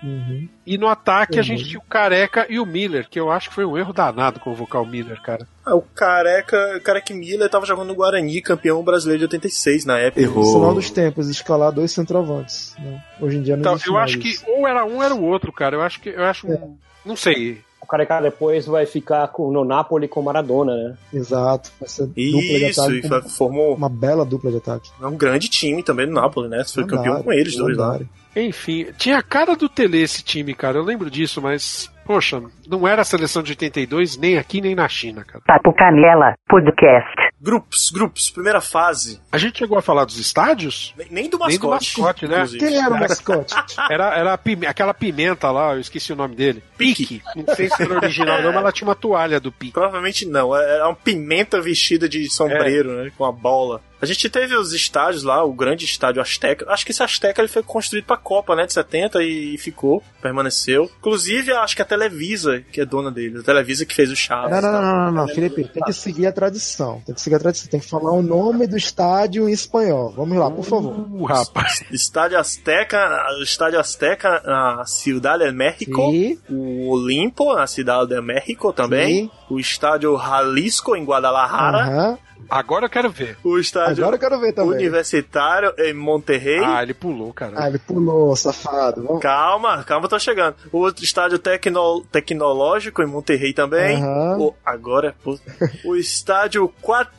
Uhum. 0.02 0.48
E 0.66 0.78
no 0.78 0.88
ataque 0.88 1.34
a 1.38 1.38
Uhum. 1.38 1.42
gente 1.42 1.64
tinha 1.64 1.78
o 1.78 1.82
Careca 1.82 2.46
e 2.48 2.58
o 2.58 2.64
Miller, 2.64 3.06
que 3.08 3.20
eu 3.20 3.30
acho 3.30 3.50
que 3.50 3.54
foi 3.54 3.66
um 3.66 3.76
erro 3.76 3.92
danado 3.92 4.40
convocar 4.40 4.80
o 4.80 4.86
Miller, 4.86 5.20
cara. 5.20 5.46
Ah, 5.64 5.74
o 5.74 5.82
Careca, 5.82 6.76
o 6.78 6.80
Careca 6.80 7.12
Miller 7.12 7.50
tava 7.50 7.66
jogando 7.66 7.88
no 7.88 7.94
Guarani, 7.94 8.40
campeão 8.40 8.82
brasileiro 8.82 9.18
de 9.20 9.24
86 9.24 9.84
na 9.84 9.98
época. 9.98 10.26
No 10.26 10.42
final 10.44 10.74
dos 10.74 10.90
tempos, 10.90 11.28
escalar 11.28 11.70
dois 11.70 11.92
centroavantes. 11.92 12.74
Né? 12.78 13.02
Hoje 13.20 13.36
em 13.36 13.42
dia 13.42 13.56
não 13.56 13.60
Então, 13.60 13.78
eu 13.86 13.98
acho 13.98 14.18
que 14.18 14.28
isso. 14.28 14.44
ou 14.48 14.66
era 14.66 14.84
um 14.86 14.96
ou 14.96 15.02
era 15.02 15.14
o 15.14 15.22
outro, 15.22 15.52
cara. 15.52 15.76
Eu 15.76 15.82
acho 15.82 16.00
que 16.00 16.08
eu 16.08 16.24
acho 16.24 16.46
um- 16.48 16.78
não 17.04 17.14
sei. 17.16 17.60
O 17.82 17.86
Careca 17.86 18.20
depois 18.20 18.66
vai 18.66 18.86
ficar 18.86 19.26
com, 19.28 19.50
no 19.50 19.64
Napoli 19.64 20.06
com 20.06 20.22
Maradona, 20.22 20.74
né? 20.76 20.94
Exato. 21.12 21.70
Vai 21.80 21.88
ser 21.88 22.06
dupla 22.06 22.14
de 22.40 22.64
Isso, 22.70 22.80
ataque. 22.82 23.02
com 23.02 23.08
fa- 23.08 23.22
formou 23.22 23.74
Uma 23.74 23.88
bela 23.88 24.24
dupla 24.24 24.50
de 24.50 24.58
ataque. 24.58 24.90
é 25.02 25.06
um 25.06 25.16
grande 25.16 25.48
time 25.48 25.82
também 25.82 26.06
do 26.06 26.12
Napoli, 26.12 26.48
né? 26.48 26.62
Foi 26.64 26.84
campeão 26.84 27.02
Lendário, 27.04 27.24
com 27.24 27.32
eles 27.32 27.56
dois 27.56 27.76
lá. 27.76 27.98
Enfim, 28.36 28.86
tinha 28.96 29.18
a 29.18 29.22
cara 29.22 29.56
do 29.56 29.68
Tele 29.68 30.00
esse 30.02 30.22
time, 30.22 30.54
cara. 30.54 30.78
Eu 30.78 30.84
lembro 30.84 31.10
disso, 31.10 31.42
mas 31.42 31.90
poxa, 32.04 32.40
não 32.68 32.86
era 32.86 33.02
a 33.02 33.04
seleção 33.04 33.42
de 33.42 33.52
82 33.52 34.16
nem 34.16 34.36
aqui 34.38 34.60
nem 34.60 34.74
na 34.74 34.88
China, 34.88 35.24
cara. 35.24 35.42
Papo 35.46 35.72
Canela 35.72 36.34
Podcast. 36.48 37.29
Grupos, 37.42 37.90
grupos, 37.90 38.28
primeira 38.28 38.60
fase. 38.60 39.18
A 39.32 39.38
gente 39.38 39.58
chegou 39.58 39.78
a 39.78 39.82
falar 39.82 40.04
dos 40.04 40.18
estádios? 40.18 40.92
Nem, 40.96 41.06
nem 41.10 41.30
do 41.30 41.38
Nem 41.38 41.58
do 41.58 41.68
mascote. 41.68 41.98
mascote, 42.00 42.28
né? 42.28 42.34
inclusive. 42.36 42.66
Quem 42.66 42.76
era 42.76 42.90
o 42.94 43.00
mascote? 43.00 43.54
Era, 43.90 44.14
era 44.18 44.36
pime- 44.38 44.66
aquela 44.66 44.92
pimenta 44.92 45.50
lá, 45.50 45.72
eu 45.72 45.80
esqueci 45.80 46.12
o 46.12 46.16
nome 46.16 46.36
dele. 46.36 46.62
Pique. 46.76 47.22
Não 47.34 47.54
sei 47.54 47.68
se 47.70 47.82
era 47.82 47.94
original 47.94 48.42
não, 48.42 48.52
mas 48.52 48.56
ela 48.62 48.72
tinha 48.72 48.86
uma 48.88 48.94
toalha 48.94 49.40
do 49.40 49.50
Pique. 49.50 49.72
Provavelmente 49.72 50.26
não. 50.26 50.54
Era 50.54 50.86
uma 50.86 50.94
pimenta 50.94 51.60
vestida 51.60 52.08
de 52.08 52.28
sombreiro, 52.30 52.90
É. 53.00 53.04
né? 53.04 53.12
Com 53.16 53.24
a 53.24 53.32
bola. 53.32 53.80
A 54.00 54.06
gente 54.06 54.30
teve 54.30 54.56
os 54.56 54.72
estádios 54.72 55.22
lá, 55.22 55.44
o 55.44 55.52
grande 55.52 55.84
estádio 55.84 56.22
Azteca. 56.22 56.64
Acho 56.70 56.84
que 56.84 56.92
esse 56.92 57.02
Azteca 57.02 57.40
ele 57.40 57.48
foi 57.48 57.62
construído 57.62 58.04
pra 58.04 58.16
Copa, 58.16 58.56
né? 58.56 58.66
De 58.66 58.72
70 58.72 59.22
e 59.22 59.58
ficou, 59.58 60.02
permaneceu. 60.22 60.90
Inclusive, 60.98 61.52
acho 61.52 61.76
que 61.76 61.82
a 61.82 61.84
Televisa, 61.84 62.62
que 62.72 62.80
é 62.80 62.86
dona 62.86 63.10
dele, 63.10 63.40
a 63.40 63.42
Televisa 63.42 63.84
que 63.84 63.94
fez 63.94 64.10
o 64.10 64.16
Chaves. 64.16 64.50
Não, 64.50 64.62
não, 64.62 64.72
não, 64.72 64.80
tá? 64.80 64.86
não, 64.86 65.04
não, 65.04 65.12
não, 65.12 65.28
Felipe, 65.28 65.64
tem 65.64 65.82
que 65.82 65.92
seguir 65.92 66.26
a 66.26 66.32
tradição. 66.32 67.02
Tem 67.04 67.14
que 67.14 67.20
seguir 67.20 67.36
a 67.36 67.40
tradição. 67.40 67.70
Tem 67.70 67.80
que 67.80 67.88
falar 67.88 68.12
o 68.12 68.22
nome 68.22 68.66
do 68.66 68.76
estádio 68.76 69.48
em 69.48 69.52
espanhol. 69.52 70.12
Vamos 70.16 70.38
lá, 70.38 70.50
por 70.50 70.64
favor. 70.64 70.92
Uh, 70.98 71.24
rapaz. 71.24 71.84
Estádio 71.90 72.38
Azteca, 72.38 72.98
o 73.38 73.42
Estádio 73.42 73.78
Azteca 73.78 74.42
na 74.44 74.84
Cidade 74.86 75.44
de 75.44 75.52
México. 75.52 76.10
Sim. 76.10 76.38
O 76.48 76.88
Olimpo, 76.90 77.54
na 77.54 77.66
Cidade 77.66 78.08
de 78.08 78.20
México 78.22 78.72
também. 78.72 79.24
Sim. 79.24 79.30
O 79.50 79.60
Estádio 79.60 80.16
Jalisco, 80.16 80.96
em 80.96 81.04
Guadalajara. 81.04 82.18
Agora 82.48 82.86
eu 82.86 82.90
quero 82.90 83.10
ver. 83.10 83.36
O 83.44 83.58
Estádio 83.58 84.02
Agora 84.04 84.16
eu 84.16 84.20
quero 84.20 84.40
ver 84.40 84.52
também. 84.52 84.72
Universitário 84.74 85.72
em 85.78 85.92
Monterrey. 85.94 86.62
Ah, 86.64 86.82
ele 86.82 86.94
pulou, 86.94 87.32
cara. 87.32 87.52
Ah, 87.56 87.68
ele 87.68 87.78
pulou, 87.78 88.34
safado. 88.36 89.02
Vamos. 89.02 89.22
Calma, 89.22 89.82
calma, 89.84 90.08
tô 90.08 90.18
chegando. 90.18 90.56
O 90.72 90.78
outro 90.78 91.04
estádio 91.04 91.38
tecno- 91.38 92.04
tecnológico 92.10 93.02
em 93.02 93.06
Monterrey 93.06 93.52
também. 93.52 94.02
Aham. 94.02 94.38
O, 94.38 94.54
agora, 94.64 95.14
pô, 95.22 95.38
o 95.84 95.96
estádio 95.96 96.68
Cuauhtémoc. 96.80 97.10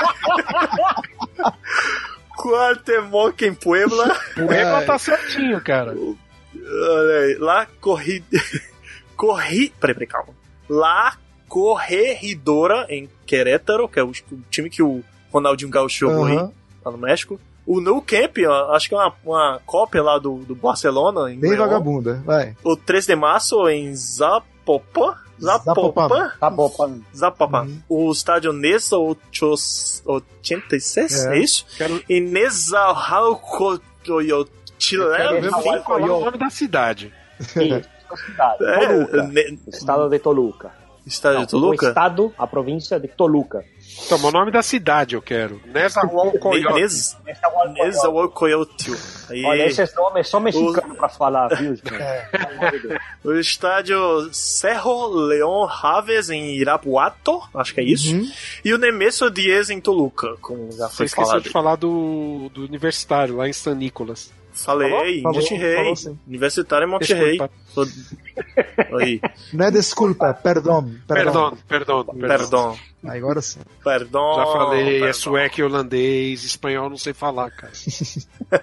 Cuauhtémoc 2.36 3.42
em 3.42 3.54
Puebla. 3.54 4.16
O 4.38 4.52
Eva 4.52 4.82
tá 4.84 4.98
certinho, 4.98 5.60
cara. 5.60 5.94
Olha 5.94 7.18
aí, 7.24 7.36
lá 7.38 7.66
corri... 7.80 8.22
corri... 9.16 9.72
Peraí, 9.80 9.94
peraí, 9.94 10.06
calma. 10.06 10.32
Lá 10.68 11.16
Corregidora 11.48 12.86
em 12.88 13.08
Querétaro, 13.30 13.88
que 13.88 14.00
é 14.00 14.02
o, 14.02 14.08
o 14.10 14.42
time 14.50 14.68
que 14.68 14.82
o 14.82 15.02
Ronaldinho 15.32 15.70
Gaúcho 15.70 16.00
jogou 16.08 16.24
aí, 16.26 16.36
Aham. 16.36 16.50
lá 16.84 16.90
no 16.92 16.98
México. 16.98 17.40
O 17.64 17.80
No 17.80 18.02
Camp, 18.02 18.38
acho 18.72 18.88
que 18.88 18.94
é 18.94 18.98
uma, 18.98 19.14
uma 19.24 19.60
cópia 19.64 20.02
lá 20.02 20.18
do, 20.18 20.38
do 20.38 20.56
Barcelona. 20.56 21.32
Em 21.32 21.38
Bem 21.38 21.50
León. 21.52 21.62
vagabunda, 21.62 22.20
vai. 22.24 22.56
O 22.64 22.76
3 22.76 23.06
de 23.06 23.14
março 23.14 23.68
em 23.68 23.94
Zapopan. 23.94 25.14
Zapopan. 25.40 26.32
Zapopan. 26.40 27.00
Zapopan. 27.16 27.62
Uhum. 27.62 27.78
O 27.88 28.10
estádio 28.12 28.52
Nesa 28.52 28.96
86, 28.98 31.26
é, 31.26 31.36
É. 31.36 31.38
isso? 31.38 31.64
Quero, 31.76 32.02
E 32.08 32.20
quero 35.16 35.40
ver 35.42 35.52
quem 35.62 35.82
falar 35.82 36.00
o 36.00 36.06
nome 36.24 36.38
da 36.38 36.50
cidade. 36.50 37.12
Isso, 37.38 37.54
cidade. 38.26 38.64
É, 38.64 38.86
Toluca. 38.86 39.22
ne- 39.28 39.58
Estado 39.68 40.08
de 40.08 40.18
Toluca. 40.18 40.72
Estádio 41.10 41.38
Não, 41.40 41.44
de 41.46 41.50
Toluca? 41.50 41.86
O 41.86 41.88
estado, 41.88 42.34
a 42.38 42.46
província 42.46 42.98
de 43.00 43.08
Toluca. 43.08 43.64
Toma 44.08 44.28
o 44.28 44.30
nome 44.32 44.50
da 44.52 44.62
cidade, 44.62 45.14
eu 45.16 45.20
quero. 45.22 45.60
Nezahualcoyotl. 45.66 46.74
Nez- 46.74 47.16
Nezahualcoyotl. 47.74 48.92
Olha, 49.44 49.66
esses 49.66 49.94
nomes 49.94 50.28
só 50.28 50.38
mexicano 50.40 50.94
pra 50.94 51.08
falar, 51.08 51.48
viu, 51.48 51.74
gente? 51.74 51.90
O 53.24 53.32
estádio 53.34 53.98
Cerro 54.32 55.08
León 55.08 55.64
Raves 55.66 56.30
em 56.30 56.54
Irapuato, 56.56 57.40
acho 57.54 57.74
que 57.74 57.80
é 57.80 57.84
isso. 57.84 58.14
Uhum. 58.14 58.30
E 58.64 58.72
o 58.72 58.78
Nemesso 58.78 59.30
Diez 59.30 59.70
em 59.70 59.80
Toluca, 59.80 60.36
como 60.40 60.70
já 60.72 60.88
Você 60.88 60.96
foi 60.96 61.06
esqueceu 61.06 61.26
falado. 61.28 61.42
de 61.42 61.50
falar 61.50 61.76
do, 61.76 62.48
do 62.54 62.62
universitário, 62.64 63.36
lá 63.36 63.48
em 63.48 63.52
San 63.52 63.74
Nicolas. 63.74 64.32
Falei, 64.52 64.90
Falou? 65.22 65.34
Monterrey. 65.40 65.74
Falou 65.76 65.96
sim. 65.96 66.18
Universitário 66.26 66.86
em 66.86 66.90
Monterrey. 66.90 67.38
Desculpa. 67.38 67.52
Tô- 67.74 68.96
Aí, 68.98 69.20
Não 69.52 69.66
é 69.66 69.70
desculpa, 69.70 70.34
perdão. 70.34 70.90
Perdão, 71.06 71.56
perdão, 71.68 72.04
perdão. 72.04 72.28
perdão. 72.28 72.78
Agora 73.06 73.40
sim. 73.40 73.60
Perdão. 73.84 74.34
Já 74.36 74.46
falei, 74.46 74.84
perdão. 74.92 75.08
é 75.08 75.12
sueco 75.12 75.60
e 75.60 75.62
holandês, 75.62 76.44
espanhol 76.44 76.90
não 76.90 76.96
sei 76.98 77.12
falar, 77.12 77.50
cara. 77.50 77.72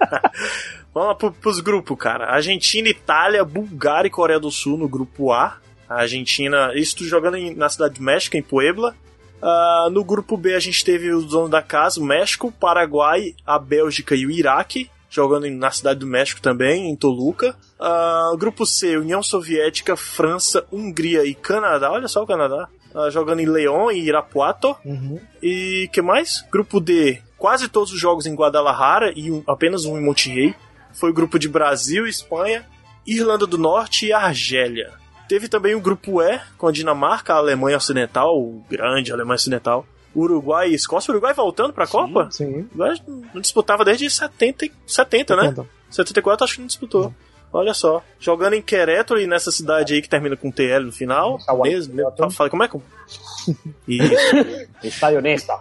Vamos 0.92 1.08
lá 1.08 1.14
pro, 1.14 1.32
pros 1.32 1.60
grupos, 1.60 1.96
cara. 1.98 2.26
Argentina, 2.26 2.88
Itália, 2.88 3.44
Bulgária 3.44 4.08
e 4.08 4.10
Coreia 4.10 4.40
do 4.40 4.50
Sul 4.50 4.76
no 4.76 4.88
grupo 4.88 5.32
A. 5.32 5.58
A 5.88 6.00
Argentina, 6.02 6.72
isso 6.74 6.96
tudo 6.96 7.08
jogando 7.08 7.36
em- 7.36 7.54
na 7.54 7.68
cidade 7.68 7.94
de 7.94 8.02
México, 8.02 8.36
em 8.36 8.42
Puebla. 8.42 8.94
Ah, 9.40 9.88
no 9.90 10.04
grupo 10.04 10.36
B 10.36 10.54
a 10.54 10.58
gente 10.60 10.84
teve 10.84 11.10
os 11.12 11.24
donos 11.26 11.50
da 11.50 11.62
casa, 11.62 12.00
o 12.00 12.04
México, 12.04 12.48
o 12.48 12.52
Paraguai, 12.52 13.34
a 13.46 13.58
Bélgica 13.58 14.14
e 14.14 14.26
o 14.26 14.30
Iraque, 14.30 14.90
jogando 15.10 15.46
em- 15.46 15.56
na 15.56 15.70
cidade 15.70 16.00
do 16.00 16.06
México 16.06 16.40
também, 16.40 16.90
em 16.90 16.96
Toluca. 16.96 17.54
Ah, 17.78 18.32
grupo 18.38 18.66
C, 18.66 18.96
União 18.96 19.22
Soviética, 19.22 19.96
França, 19.96 20.64
Hungria 20.72 21.24
e 21.24 21.34
Canadá. 21.34 21.90
Olha 21.90 22.08
só 22.08 22.22
o 22.22 22.26
Canadá. 22.26 22.68
Ah, 22.94 23.10
jogando 23.10 23.40
em 23.40 23.46
León 23.46 23.90
e 23.90 24.00
Irapuato. 24.00 24.74
Uhum. 24.84 25.20
E 25.42 25.88
que 25.92 26.00
mais? 26.02 26.44
Grupo 26.50 26.80
D, 26.80 27.20
quase 27.36 27.68
todos 27.68 27.92
os 27.92 28.00
jogos 28.00 28.26
em 28.26 28.34
Guadalajara 28.34 29.12
e 29.14 29.30
um- 29.30 29.42
apenas 29.46 29.84
um 29.84 29.98
em 29.98 30.02
Monterrey. 30.02 30.54
Foi 30.92 31.10
o 31.10 31.14
grupo 31.14 31.38
de 31.38 31.48
Brasil, 31.48 32.06
Espanha, 32.06 32.64
Irlanda 33.06 33.46
do 33.46 33.56
Norte 33.58 34.06
e 34.06 34.12
Argélia. 34.12 34.92
Teve 35.28 35.46
também 35.48 35.74
o 35.74 35.80
grupo 35.80 36.22
E, 36.22 36.40
com 36.56 36.66
a 36.66 36.72
Dinamarca, 36.72 37.34
a 37.34 37.36
Alemanha 37.36 37.76
Ocidental, 37.76 38.34
o 38.38 38.64
grande 38.68 39.12
Alemanha 39.12 39.36
Ocidental, 39.36 39.86
Uruguai 40.14 40.70
e 40.70 40.74
Escócia. 40.74 41.10
O 41.10 41.14
Uruguai 41.14 41.34
voltando 41.34 41.72
pra 41.72 41.86
Copa? 41.86 42.28
Sim. 42.30 42.62
O 42.74 42.78
Uruguai 42.78 42.96
não 43.34 43.40
disputava 43.40 43.84
desde 43.84 44.08
70, 44.10 44.66
e- 44.66 44.72
70 44.86 45.36
né? 45.36 45.42
70. 45.48 45.66
74 45.90 46.44
acho 46.44 46.54
que 46.54 46.60
não 46.60 46.66
disputou. 46.66 47.14
Olha 47.52 47.72
só. 47.72 48.02
Jogando 48.20 48.54
em 48.54 48.62
Querétaro 48.62 49.20
e 49.20 49.26
nessa 49.26 49.50
cidade 49.50 49.94
aí 49.94 50.02
que 50.02 50.08
termina 50.08 50.36
com 50.36 50.50
TL 50.50 50.84
no 50.84 50.92
final. 50.92 51.38
Mesmo, 51.70 51.94
mesmo. 51.94 52.30
Fala, 52.30 52.50
como 52.50 52.62
é 52.62 52.68
que. 52.68 52.78
Isso. 53.88 54.68
Estádio 54.82 55.20
Nesta. 55.20 55.58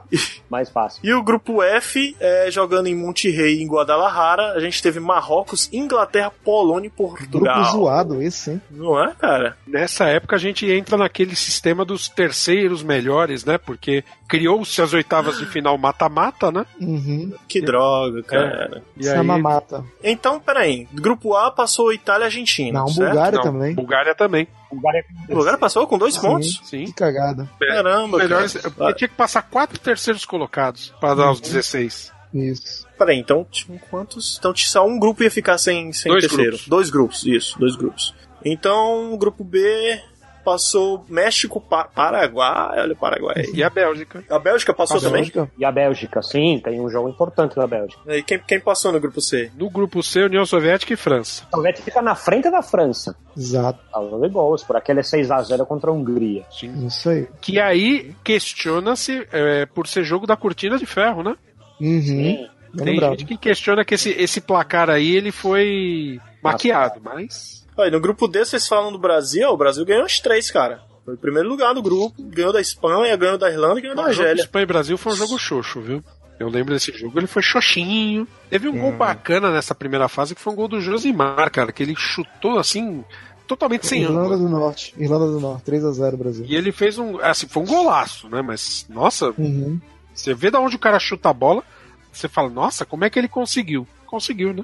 Mais 0.50 0.70
fácil. 0.70 1.00
E 1.04 1.14
o 1.14 1.24
grupo 1.24 1.62
F, 1.64 2.16
é, 2.20 2.50
jogando 2.52 2.88
em 2.88 2.96
Monterrey, 2.96 3.62
em 3.62 3.68
Guadalajara, 3.68 4.54
a 4.54 4.60
gente 4.60 4.82
teve 4.82 5.00
Marrocos, 5.00 5.70
Inglaterra, 5.72 6.32
Polônia 6.44 6.88
e 6.88 6.92
Portugal. 6.92 7.56
Grupo 7.56 7.72
zoado 7.72 8.22
esse, 8.22 8.52
hein? 8.52 8.62
Não 8.70 9.02
é, 9.02 9.14
cara? 9.16 9.58
Nessa 9.66 10.06
época 10.06 10.36
a 10.36 10.40
gente 10.40 10.70
entra 10.70 10.98
naquele 10.98 11.36
sistema 11.36 11.84
dos 11.86 12.08
terceiros 12.10 12.84
melhores, 12.84 13.44
né? 13.46 13.58
Porque 13.58 14.04
criou-se 14.28 14.82
as 14.82 14.94
oitavas 14.94 15.38
de 15.38 15.46
final 15.46 15.78
mata-mata, 15.78 16.52
né? 16.52 16.66
Uhum. 16.80 17.34
Que 17.48 17.62
droga, 17.62 18.22
cara. 18.24 18.84
E 18.96 19.02
Isso 19.02 19.10
é 19.10 19.14
aí- 19.16 19.22
uma 19.22 19.38
mata. 19.38 19.84
Então, 20.04 20.40
peraí. 20.40 20.88
Grupo 20.94 21.34
A 21.36 21.50
passou 21.52 21.94
Itália 21.94 22.26
e 22.26 22.28
Argentina. 22.28 22.80
Não, 22.80 22.88
certo? 22.88 23.08
Bulgária 23.10 23.38
Não, 23.38 23.44
também. 23.44 23.74
Bulgária 23.76 24.16
também. 24.16 24.48
Bulgária 24.76 25.06
O 25.30 25.36
Bulgária 25.36 25.58
passou 25.60 25.88
com 25.88 25.98
dois 25.98 26.16
Sim. 26.16 26.22
pontos? 26.22 26.62
Sim. 26.64 26.86
Que 26.86 26.94
cagada. 26.94 27.50
Caramba, 27.60 28.18
Melhores, 28.18 28.54
cara. 28.54 28.94
tinha 28.94 29.08
que 29.08 29.16
passar 29.16 29.42
quatro 29.44 29.80
terceiros 29.80 30.26
colocados 30.26 30.94
para 31.00 31.16
dar 31.16 31.32
os 31.32 31.40
16. 31.40 32.12
Isso. 32.34 32.86
Peraí, 32.98 33.18
então 33.20 33.46
tinham 33.50 33.80
quantos? 33.90 34.38
Então 34.38 34.54
só 34.56 34.86
um 34.86 35.00
grupo 35.00 35.24
ia 35.24 35.32
ficar 35.32 35.58
sem, 35.58 35.92
sem 35.94 36.12
Dois 36.12 36.24
terceiro. 36.24 36.52
grupos. 36.52 36.68
Dois 36.68 36.90
grupos, 36.90 37.26
isso, 37.26 37.58
dois 37.60 37.76
grupos. 37.76 38.14
Então, 38.46 39.14
o 39.14 39.18
grupo 39.18 39.44
B 39.44 40.00
passou 40.48 41.04
México, 41.10 41.60
pa 41.60 41.84
Paraguai, 41.84 42.80
olha 42.80 42.94
o 42.94 42.96
Paraguai. 42.96 43.44
E 43.54 43.62
a 43.62 43.70
Bélgica. 43.70 44.24
A 44.30 44.40
Bélgica 44.40 44.74
passou 44.74 44.96
A 44.96 45.02
também? 45.02 45.24
Bélgica. 45.24 45.52
E 45.58 45.66
a 45.66 45.72
Bélgica, 45.74 46.22
sim, 46.22 46.62
tem 46.64 46.80
um 46.80 46.90
jogo 46.90 47.10
importante 47.10 47.58
da 47.58 47.68
Bélgica. 47.68 48.00
E 48.16 48.24
quem, 48.24 48.40
quem 48.40 48.58
passou 48.58 48.94
no 48.94 49.00
grupo 49.02 49.20
C? 49.20 49.52
No 49.58 49.70
grupo 49.70 50.02
C, 50.02 50.24
União 50.24 50.46
Soviética 50.46 50.94
e 50.94 50.96
França. 50.96 51.44
A 51.52 51.58
Soviética 51.58 51.84
fica 51.84 52.02
na 52.02 52.16
frente 52.16 52.50
da 52.50 52.62
França. 52.62 53.14
Exato. 53.36 53.78
Tava 53.92 54.18
de 54.22 54.30
gols, 54.30 54.64
por 54.64 54.78
aquele 54.78 55.02
6x0 55.02 55.66
contra 55.66 55.92
a 55.92 55.94
Hungria. 55.94 56.46
Sim. 56.50 56.88
Isso 56.88 57.10
aí. 57.10 57.28
Que 57.42 57.60
aí 57.60 58.16
questiona-se 58.24 59.28
é, 59.34 59.66
por 59.66 59.86
ser 59.86 60.06
jogo 60.06 60.26
da 60.26 60.38
cortina 60.38 60.78
de 60.78 60.86
ferro, 60.86 61.24
né? 61.24 61.36
Uhum. 61.82 62.48
Bem 62.74 63.00
Tem 63.00 63.00
gente 63.02 63.26
que 63.26 63.38
questiona 63.38 63.84
que 63.84 63.96
esse, 63.96 64.12
esse 64.12 64.40
placar 64.40 64.90
aí 64.90 65.14
ele 65.14 65.34
foi 65.34 66.22
maquiado, 66.42 67.02
mas. 67.04 67.67
Olha, 67.78 67.92
no 67.92 68.00
grupo 68.00 68.28
D 68.28 68.44
vocês 68.44 68.68
falam 68.68 68.92
do 68.92 68.98
Brasil, 68.98 69.48
o 69.50 69.58
Brasil 69.58 69.86
ganhou 69.86 70.06
os 70.06 70.20
três, 70.20 70.50
cara. 70.50 70.82
Foi 71.06 71.14
o 71.14 71.18
primeiro 71.18 71.48
lugar 71.48 71.74
do 71.74 71.82
grupo, 71.82 72.16
ganhou 72.22 72.52
da 72.52 72.60
Espanha, 72.60 73.16
ganhou 73.16 73.38
da 73.38 73.50
Irlanda 73.50 73.80
e 73.80 73.82
ganhou 73.84 73.96
da 73.96 74.06
Argélia. 74.06 74.42
Espanha 74.42 74.64
e 74.64 74.66
Brasil 74.66 74.98
foi 74.98 75.14
um 75.14 75.16
jogo 75.16 75.38
xoxo, 75.38 75.80
viu? 75.80 76.04
Eu 76.40 76.50
lembro 76.50 76.74
desse 76.74 76.92
jogo, 76.92 77.18
ele 77.20 77.28
foi 77.28 77.42
xoxinho. 77.42 78.28
Teve 78.50 78.68
um 78.68 78.78
gol 78.78 78.92
bacana 78.92 79.52
nessa 79.52 79.74
primeira 79.74 80.08
fase 80.08 80.36
que 80.36 80.42
foi 80.42 80.54
um 80.54 80.56
gol 80.56 80.68
do 80.68 80.82
Josimar, 80.82 81.50
cara, 81.52 81.72
que 81.72 81.82
ele 81.82 81.96
chutou 81.96 82.60
assim, 82.60 83.04
totalmente 83.48 83.88
sem 83.88 84.02
Irlanda 84.04 84.36
ângulo. 84.36 84.38
do 84.40 84.50
Norte. 84.50 84.94
Irlanda 84.98 85.28
do 85.28 85.40
Norte, 85.40 85.64
3x0 85.72 86.16
Brasil. 86.18 86.46
E 86.48 86.56
ele 86.56 86.72
fez 86.72 86.98
um. 87.00 87.20
Assim, 87.22 87.48
foi 87.48 87.64
um 87.64 87.66
golaço, 87.66 88.28
né? 88.30 88.42
Mas, 88.44 88.86
nossa, 88.90 89.34
Uhum. 89.38 89.80
você 90.14 90.34
vê 90.34 90.52
da 90.52 90.60
onde 90.60 90.76
o 90.76 90.80
cara 90.80 91.00
chuta 91.00 91.30
a 91.30 91.34
bola, 91.34 91.64
você 92.12 92.28
fala, 92.28 92.50
nossa, 92.50 92.86
como 92.86 93.04
é 93.06 93.10
que 93.10 93.18
ele 93.18 93.28
conseguiu? 93.30 93.88
Conseguiu, 94.06 94.54
né? 94.54 94.64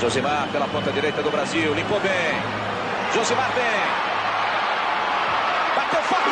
Josimar 0.00 0.48
pela 0.52 0.68
ponta 0.68 0.92
direita 0.92 1.22
do 1.22 1.30
Brasil, 1.30 1.74
limpou 1.74 1.98
bem. 2.00 2.12
Josimar 3.14 3.50
bem. 3.54 3.64
Bateu 5.74 6.02
forte. 6.02 6.30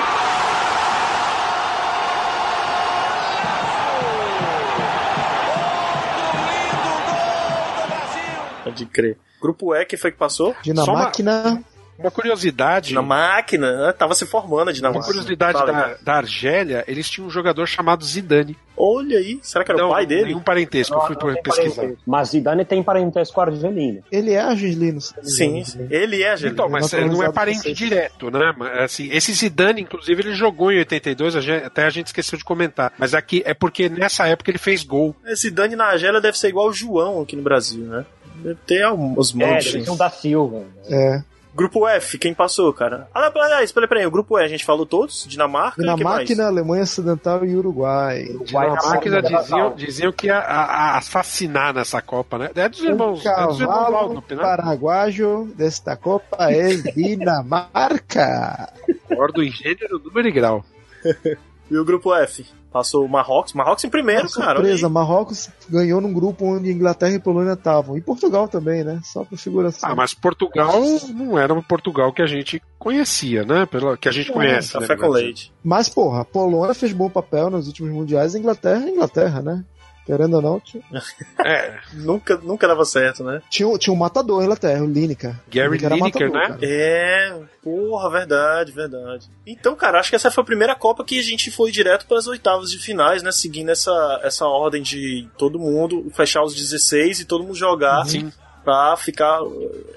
Pode 8.65 8.87
crer. 8.87 9.19
Grupo 9.41 9.75
E, 9.75 9.85
quem 9.87 9.99
foi 9.99 10.13
que 10.13 10.19
passou? 10.19 10.55
Dinamáquina. 10.63 11.43
Uma 11.45 11.74
curiosidade. 12.11 12.95
Na 12.95 13.03
máquina, 13.03 13.87
né? 13.87 13.93
Tava 13.93 14.15
se 14.15 14.27
formando 14.27 14.61
a 14.61 14.65
Uma 14.65 14.73
Dinamarca. 14.73 15.07
curiosidade 15.07 15.53
Fala, 15.59 15.67
da, 15.73 15.73
cara. 15.81 15.99
da 16.03 16.15
Argélia, 16.15 16.85
eles 16.89 17.09
tinham 17.09 17.27
um 17.27 17.31
jogador 17.31 17.67
chamado 17.67 18.05
Zidane. 18.05 18.57
Olha 18.77 19.19
aí, 19.19 19.39
será 19.41 19.65
que 19.65 19.71
era 19.71 19.81
Não, 19.81 19.89
o 19.91 19.93
pai 19.93 20.05
dele? 20.05 20.25
Nenhum 20.27 20.41
parentesco, 20.41 20.95
eu 20.97 21.01
fui 21.03 21.15
Não 21.15 21.33
tem 21.35 21.43
pesquisar. 21.45 21.75
parentesco. 21.77 22.03
Mas 22.05 22.29
Zidane 22.31 22.65
tem 22.65 22.83
parentesco 22.83 23.41
argelino. 23.41 24.03
Ele 24.11 24.33
é 24.33 24.41
argelino. 24.41 25.01
Sim, 25.01 25.63
sim. 25.65 25.87
ele 25.91 26.23
é 26.23 26.33
argelino. 26.33 26.55
Então, 26.55 26.69
mas 26.69 26.93
ele 26.93 27.07
não 27.09 27.23
é 27.23 27.31
parente 27.31 27.73
direto, 27.73 28.31
né? 28.33 28.53
Assim, 28.83 29.09
esse 29.13 29.33
Zidane, 29.33 29.83
inclusive, 29.83 30.21
ele 30.23 30.35
jogou 30.35 30.73
em 30.73 30.79
82, 30.79 31.37
a 31.37 31.41
gente- 31.41 31.65
até 31.65 31.85
a 31.85 31.91
gente 31.91 32.07
esqueceu 32.09 32.37
de 32.37 32.45
comentar. 32.45 32.93
Mas 32.99 33.15
aqui 33.15 33.43
é 33.47 33.55
porque 33.55 33.89
nessa 33.89 34.27
época 34.27 34.51
ele 34.51 34.59
fez 34.59 34.83
gol. 34.83 35.15
Esse 35.25 35.51
Dani 35.53 35.77
na 35.77 35.85
Argélia 35.87 36.21
deve 36.21 36.37
ser 36.37 36.49
igual 36.49 36.69
o 36.69 36.73
João 36.73 37.23
aqui 37.23 37.37
no 37.37 37.43
Brasil, 37.43 37.85
né? 37.85 38.05
Deve 38.43 38.59
ter 38.67 38.83
alguns 38.83 39.33
É, 39.33 39.47
montes. 39.47 39.73
eles 39.75 39.87
são 39.87 39.97
da 39.97 40.11
Silva. 40.11 40.65
É. 40.91 41.23
Grupo 41.55 41.87
F, 41.87 42.19
quem 42.19 42.35
passou, 42.35 42.73
cara? 42.73 43.09
Ah, 43.15 43.31
não, 43.33 43.43
aliás, 43.43 43.71
peraí, 43.71 43.89
peraí, 43.89 44.07
o 44.07 44.11
grupo 44.11 44.37
E 44.39 44.45
a 44.45 44.49
gente 44.49 44.65
falou 44.65 44.85
todos? 44.85 45.25
Dinamarca 45.29 45.81
e? 45.81 45.85
Dinamáquina, 45.85 46.47
Alemanha 46.47 46.83
Ocidental 46.83 47.45
e 47.45 47.55
Uruguai. 47.55 48.25
Dinamarca 48.45 49.23
diziam, 49.23 49.75
diziam 49.75 50.13
que 50.13 50.27
ia 50.27 50.39
a, 50.39 50.65
a 50.65 50.99
assassinar 50.99 51.73
nessa 51.73 52.03
Copa, 52.03 52.39
né? 52.39 52.51
É 52.57 52.69
dos 52.69 52.81
Um 52.81 52.87
irmãos, 52.87 53.25
é 53.25 53.47
dos 53.47 53.61
irmãos 53.61 53.91
Waldrop, 53.93 54.31
né? 54.33 54.43
paraguaio 54.43 55.53
desta 55.57 55.97
Copa 55.97 56.51
é 56.51 56.75
Dinamarca. 56.93 58.73
Ordem 59.17 59.49
em 59.49 59.53
gênero, 59.53 60.01
número 60.01 60.27
e 60.27 60.33
grau. 60.33 60.65
E 61.71 61.79
o 61.79 61.85
grupo 61.85 62.15
F? 62.15 62.45
Passou 62.75 63.05
o 63.05 63.09
Marrocos. 63.09 63.53
Marrocos 63.53 63.85
em 63.85 63.89
primeiro, 63.89 64.29
cara. 64.29 64.59
olha 64.59 64.71
aí. 64.71 64.79
Surpresa, 64.79 64.89
Marrocos 64.89 65.49
ganhou 65.69 66.01
num 66.01 66.13
grupo 66.13 66.45
onde 66.45 66.73
Inglaterra 66.73 67.15
e 67.15 67.21
Polônia 67.21 67.53
estavam. 67.53 67.97
E 67.97 68.01
Portugal 68.01 68.49
também, 68.49 68.83
né? 68.83 69.01
Só 69.05 69.23
por 69.23 69.39
figuração. 69.39 69.89
Ah, 69.89 69.95
mas 69.95 70.13
Portugal 70.13 70.83
não 71.15 71.39
era 71.39 71.55
o 71.55 71.63
Portugal 71.63 72.13
que 72.13 72.21
a 72.21 72.27
gente 72.27 72.61
conhecia, 72.77 73.45
né? 73.45 73.65
Pelo, 73.65 73.97
que 73.97 74.09
a 74.09 74.13
gente 74.13 74.33
conhece. 74.33 74.75
né, 74.75 74.81
Café 74.81 74.97
no 74.97 75.03
com 75.03 75.09
leite. 75.09 75.53
Mas, 75.63 75.89
porra, 75.89 76.23
a 76.23 76.25
Polônia 76.25 76.75
fez 76.75 76.93
bom 76.93 77.09
papel 77.09 77.49
nos 77.49 77.69
últimos 77.69 77.93
mundiais. 77.93 78.35
A 78.35 78.41
Inglaterra 78.41 78.85
é 78.85 78.91
Inglaterra, 78.91 79.41
né? 79.41 79.65
Querendo 80.07 80.35
ou 80.35 80.43
não, 80.43 80.61
tinha, 80.61 80.83
É, 81.45 81.79
Nunca, 81.95 82.37
nunca 82.37 82.69
dava 82.69 82.85
certo, 82.85 83.25
né? 83.25 83.41
tinha, 83.49 83.79
tinha 83.79 83.93
um 83.93 83.97
matador 83.97 84.39
na 84.39 84.45
Inglaterra, 84.45 84.83
o 84.83 84.87
Lineker. 84.87 85.35
Gary 85.49 85.79
Lineker 85.79 85.99
matador, 85.99 86.31
né? 86.31 86.47
cara. 86.49 86.59
É, 86.63 87.41
porra, 87.63 88.11
verdade, 88.11 88.73
verdade. 88.73 89.31
Então, 89.47 89.75
cara, 89.75 89.99
acho 89.99 90.11
que 90.11 90.17
essa 90.17 90.31
foi 90.31 90.43
a 90.43 90.47
primeira 90.47 90.75
Copa 90.75 91.05
que 91.05 91.19
a 91.19 91.23
gente 91.23 91.51
foi 91.51 91.71
direto 91.71 92.07
para 92.07 92.19
as 92.19 92.27
oitavas 92.27 92.71
de 92.71 92.79
finais, 92.79 93.23
né? 93.23 93.33
Seguindo 93.33 93.71
essa, 93.71 94.21
essa 94.23 94.47
ordem 94.47 94.83
de 94.83 95.27
todo 95.39 95.59
mundo 95.59 96.11
fechar 96.15 96.43
os 96.43 96.55
16 96.55 97.21
e 97.21 97.25
todo 97.25 97.45
mundo 97.45 97.55
jogar. 97.55 98.05
Sim. 98.07 98.31
Pra 98.63 98.97
ficar 98.97 99.41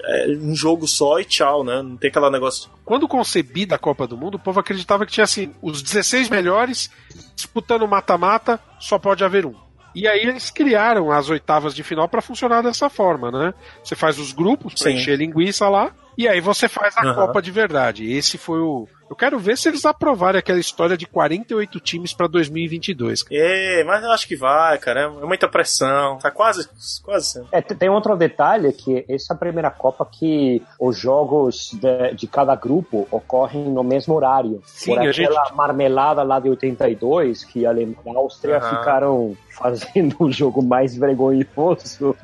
é, 0.04 0.26
um 0.42 0.54
jogo 0.54 0.86
só 0.86 1.18
e 1.18 1.24
tchau, 1.24 1.64
né? 1.64 1.80
Não 1.80 1.96
tem 1.96 2.10
aquele 2.10 2.28
negócio. 2.28 2.68
Quando 2.84 3.08
concebida 3.08 3.76
a 3.76 3.78
Copa 3.78 4.06
do 4.06 4.14
Mundo, 4.14 4.34
o 4.34 4.38
povo 4.38 4.60
acreditava 4.60 5.06
que 5.06 5.12
tinha 5.12 5.24
assim, 5.24 5.54
os 5.62 5.80
16 5.80 6.28
melhores 6.28 6.90
disputando 7.34 7.88
mata-mata, 7.88 8.60
só 8.78 8.98
pode 8.98 9.24
haver 9.24 9.46
um. 9.46 9.54
E 9.98 10.06
aí 10.06 10.20
eles 10.20 10.48
criaram 10.50 11.10
as 11.10 11.28
oitavas 11.28 11.74
de 11.74 11.82
final 11.82 12.08
pra 12.08 12.22
funcionar 12.22 12.62
dessa 12.62 12.88
forma, 12.88 13.32
né? 13.32 13.52
Você 13.82 13.96
faz 13.96 14.18
os 14.18 14.32
grupos 14.32 14.74
pra 14.74 14.92
encher 14.92 15.16
linguiça 15.18 15.68
lá, 15.68 15.92
e 16.16 16.28
aí 16.28 16.40
você 16.40 16.68
faz 16.68 16.96
a 16.96 17.02
Aham. 17.02 17.14
Copa 17.14 17.42
de 17.42 17.50
verdade. 17.50 18.08
Esse 18.10 18.38
foi 18.38 18.60
o. 18.60 18.86
Eu 19.10 19.16
quero 19.16 19.38
ver 19.38 19.56
se 19.56 19.68
eles 19.68 19.84
aprovarem 19.84 20.38
aquela 20.38 20.58
história 20.60 20.96
de 20.96 21.06
48 21.06 21.80
times 21.80 22.12
pra 22.12 22.26
2022. 22.26 23.24
É, 23.30 23.82
mas 23.84 24.02
eu 24.04 24.10
acho 24.12 24.28
que 24.28 24.36
vai, 24.36 24.76
cara. 24.78 25.00
É 25.02 25.08
muita 25.26 25.48
pressão. 25.48 26.18
Tá 26.18 26.30
quase, 26.30 26.68
quase. 27.02 27.42
É, 27.50 27.60
te- 27.62 27.74
tem 27.74 27.88
outro 27.88 28.14
detalhe 28.16 28.72
que 28.72 29.04
essa 29.08 29.32
é 29.32 29.34
a 29.34 29.38
primeira 29.38 29.70
Copa 29.70 30.04
que 30.10 30.62
os 30.78 30.98
jogos 30.98 31.70
de, 31.72 32.14
de 32.14 32.26
cada 32.26 32.54
grupo 32.54 33.08
ocorrem 33.10 33.64
no 33.64 33.82
mesmo 33.82 34.14
horário. 34.14 34.60
Sim, 34.66 34.94
Por 34.94 34.98
a 35.06 35.10
aquela 35.10 35.44
gente- 35.44 35.54
marmelada 35.54 36.22
lá 36.22 36.38
de 36.38 36.48
82, 36.50 37.44
que 37.44 37.64
a 37.64 37.70
Alemanha 37.70 37.96
e 38.06 38.10
a 38.10 38.18
Áustria 38.18 38.58
Aham. 38.58 38.78
ficaram 38.78 39.36
fazendo 39.58 40.16
um 40.20 40.30
jogo 40.30 40.62
mais 40.62 40.94
vergonhoso. 40.96 42.14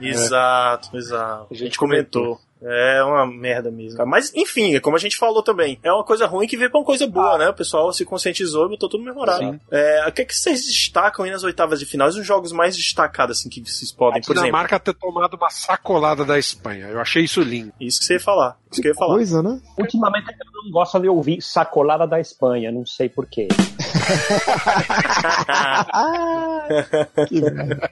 Exato, 0.00 0.96
exato. 0.96 1.46
A 1.50 1.54
gente 1.54 1.78
comentou. 1.78 2.38
É 2.62 3.02
uma 3.04 3.26
merda 3.26 3.70
mesmo. 3.70 3.96
cara. 3.96 4.08
Mas, 4.08 4.32
enfim, 4.34 4.74
é 4.74 4.80
como 4.80 4.96
a 4.96 4.98
gente 4.98 5.16
falou 5.16 5.42
também, 5.42 5.78
é 5.82 5.92
uma 5.92 6.04
coisa 6.04 6.26
ruim 6.26 6.46
que 6.46 6.56
veio 6.56 6.70
pra 6.70 6.80
uma 6.80 6.86
coisa 6.86 7.06
boa, 7.06 7.38
né? 7.38 7.48
O 7.48 7.54
pessoal 7.54 7.92
se 7.92 8.04
conscientizou 8.04 8.66
e 8.66 8.70
botou 8.70 8.88
tudo 8.88 9.04
memorado. 9.04 9.38
Sim. 9.38 9.60
É, 9.70 10.06
o 10.08 10.12
que, 10.12 10.22
é 10.22 10.24
que 10.24 10.34
vocês 10.36 10.66
destacam 10.66 11.24
aí 11.24 11.30
nas 11.30 11.44
oitavas 11.44 11.78
de 11.78 11.86
finais? 11.86 12.16
Os 12.16 12.26
jogos 12.26 12.52
mais 12.52 12.76
destacados, 12.76 13.38
assim, 13.38 13.48
que 13.48 13.60
vocês 13.60 13.92
podem, 13.92 14.20
A 14.20 14.24
por 14.24 14.32
exemplo? 14.32 14.46
Dinamarca 14.46 14.80
ter 14.80 14.94
tomado 14.94 15.34
uma 15.34 15.50
sacolada 15.50 16.24
da 16.24 16.38
Espanha. 16.38 16.88
Eu 16.88 17.00
achei 17.00 17.24
isso 17.24 17.40
lindo. 17.40 17.72
Isso 17.80 18.00
que 18.00 18.06
você 18.06 18.14
ia 18.14 18.20
falar. 18.20 18.56
Isso 18.70 18.82
que 18.82 18.88
eu 18.88 18.92
ia 18.92 18.98
falar. 18.98 19.14
Coisa, 19.14 19.42
né? 19.42 19.60
Ultimamente 19.78 20.26
eu 20.30 20.62
não 20.64 20.70
gosto 20.70 20.98
de 20.98 21.08
ouvir 21.08 21.40
sacolada 21.40 22.06
da 22.06 22.20
Espanha, 22.20 22.72
não 22.72 22.84
sei 22.84 23.08
porquê. 23.08 23.48
Que 27.28 27.40
merda. 27.40 27.90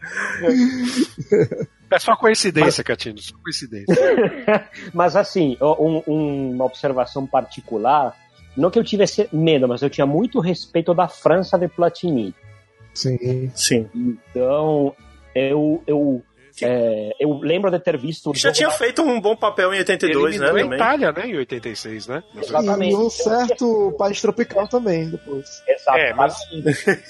É 1.90 1.98
só 1.98 2.16
coincidência, 2.16 2.82
Catino, 2.82 3.18
só 3.20 3.36
coincidência. 3.42 3.94
Mas 4.92 5.14
assim, 5.16 5.56
um- 5.60 6.02
um- 6.06 6.50
uma 6.52 6.64
observação 6.64 7.26
particular, 7.26 8.16
não 8.56 8.70
que 8.70 8.78
eu 8.78 8.84
tivesse 8.84 9.28
medo, 9.32 9.68
mas 9.68 9.82
eu 9.82 9.90
tinha 9.90 10.06
muito 10.06 10.40
respeito 10.40 10.94
da 10.94 11.06
França 11.08 11.58
de 11.58 11.68
Platini. 11.68 12.34
Sim. 12.94 13.50
Sim. 13.54 13.88
Então, 13.94 14.96
eu, 15.34 15.82
eu, 15.86 16.22
é, 16.64 17.10
eu 17.20 17.38
lembro 17.42 17.70
de 17.70 17.78
ter 17.78 17.96
visto. 17.98 18.30
o 18.30 18.34
Já 18.34 18.52
tinha 18.52 18.68
da- 18.68 18.74
feito 18.74 19.02
um 19.02 19.20
bom 19.20 19.36
papel 19.36 19.72
em 19.74 19.78
82, 19.78 20.38
né? 20.40 20.46
Também. 20.48 20.72
Itália, 20.74 21.12
né, 21.12 21.26
em 21.26 21.36
86, 21.36 22.06
né? 22.06 22.22
Exatamente. 22.34 22.92
E 22.92 22.96
um 22.96 23.10
certo 23.10 23.94
país 23.98 24.20
tropical 24.20 24.66
também, 24.68 25.10
depois. 25.10 25.62
É, 25.94 26.12
mas 26.14 26.34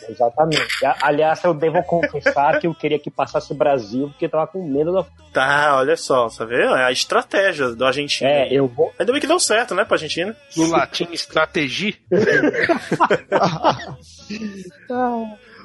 Exatamente. 0.08 0.84
A- 0.84 0.96
Aliás, 1.02 1.42
eu 1.44 1.54
devo 1.54 1.82
confessar 1.82 2.58
que 2.60 2.66
eu 2.66 2.74
queria 2.74 2.98
que 2.98 3.10
passasse 3.10 3.52
o 3.52 3.56
Brasil, 3.56 4.08
porque 4.08 4.26
eu 4.26 4.30
tava 4.30 4.46
com 4.46 4.66
medo 4.66 4.92
da. 4.92 5.04
Tá, 5.32 5.76
olha 5.78 5.96
só, 5.96 6.28
tá 6.28 6.44
vendo? 6.44 6.74
É 6.74 6.84
a 6.84 6.92
estratégia 6.92 7.68
do 7.70 7.84
Argentina. 7.84 8.28
É, 8.30 8.48
eu 8.52 8.66
vou. 8.66 8.92
Ainda 8.98 9.12
bem 9.12 9.20
que 9.20 9.26
deu 9.26 9.38
certo, 9.38 9.74
né, 9.74 9.84
pra 9.84 9.94
Argentina? 9.96 10.34
no 10.56 10.70
latim 10.70 11.08
estratégia. 11.12 11.94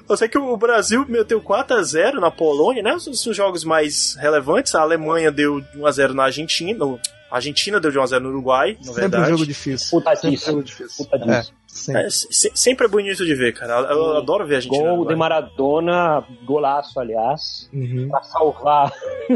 Eu 0.10 0.18
sei 0.18 0.28
que 0.28 0.38
o 0.38 0.58
Brasil 0.58 1.06
meteu 1.08 1.42
4x0 1.42 2.14
na 2.16 2.30
Polônia, 2.32 2.84
né? 2.84 2.94
Os, 2.94 3.08
os 3.08 3.36
jogos 3.36 3.64
mais 3.64 4.16
relevantes. 4.20 4.76
A 4.76 4.82
Alemanha 4.82 5.32
deu 5.32 5.62
1x0 5.76 6.10
na 6.14 6.24
Argentina. 6.26 6.78
não, 6.78 7.00
A 7.30 7.36
Argentina 7.38 7.80
deu 7.80 7.92
de 7.92 7.98
1x0 7.98 8.20
no 8.20 8.30
Uruguai, 8.30 8.76
na 8.80 8.84
Sempre 8.88 9.02
verdade. 9.02 9.24
um 9.26 9.30
jogo 9.38 9.46
difícil. 9.46 9.90
Puta 10.00 10.16
Sempre 10.16 10.28
um 10.28 10.32
disso. 10.32 10.46
jogo 10.52 10.64
difícil. 10.64 11.06
Puta 11.06 11.18
disso. 11.20 11.32
É, 11.32 11.54
sempre. 11.68 12.02
É, 12.02 12.10
se- 12.10 12.52
sempre 12.54 12.86
é 12.86 12.90
bonito 12.90 13.26
de 13.26 13.34
ver, 13.36 13.54
cara. 13.54 13.74
Eu, 13.92 13.98
eu 13.98 14.18
adoro 14.18 14.46
ver 14.46 14.56
a 14.56 14.58
Argentina. 14.58 14.90
Gol 14.96 15.08
de. 15.08 15.16
Maradona, 15.16 16.24
golaço, 16.44 17.00
aliás, 17.00 17.70
Uhum. 17.74 18.10
pra 18.10 18.22
salvar. 18.24 18.92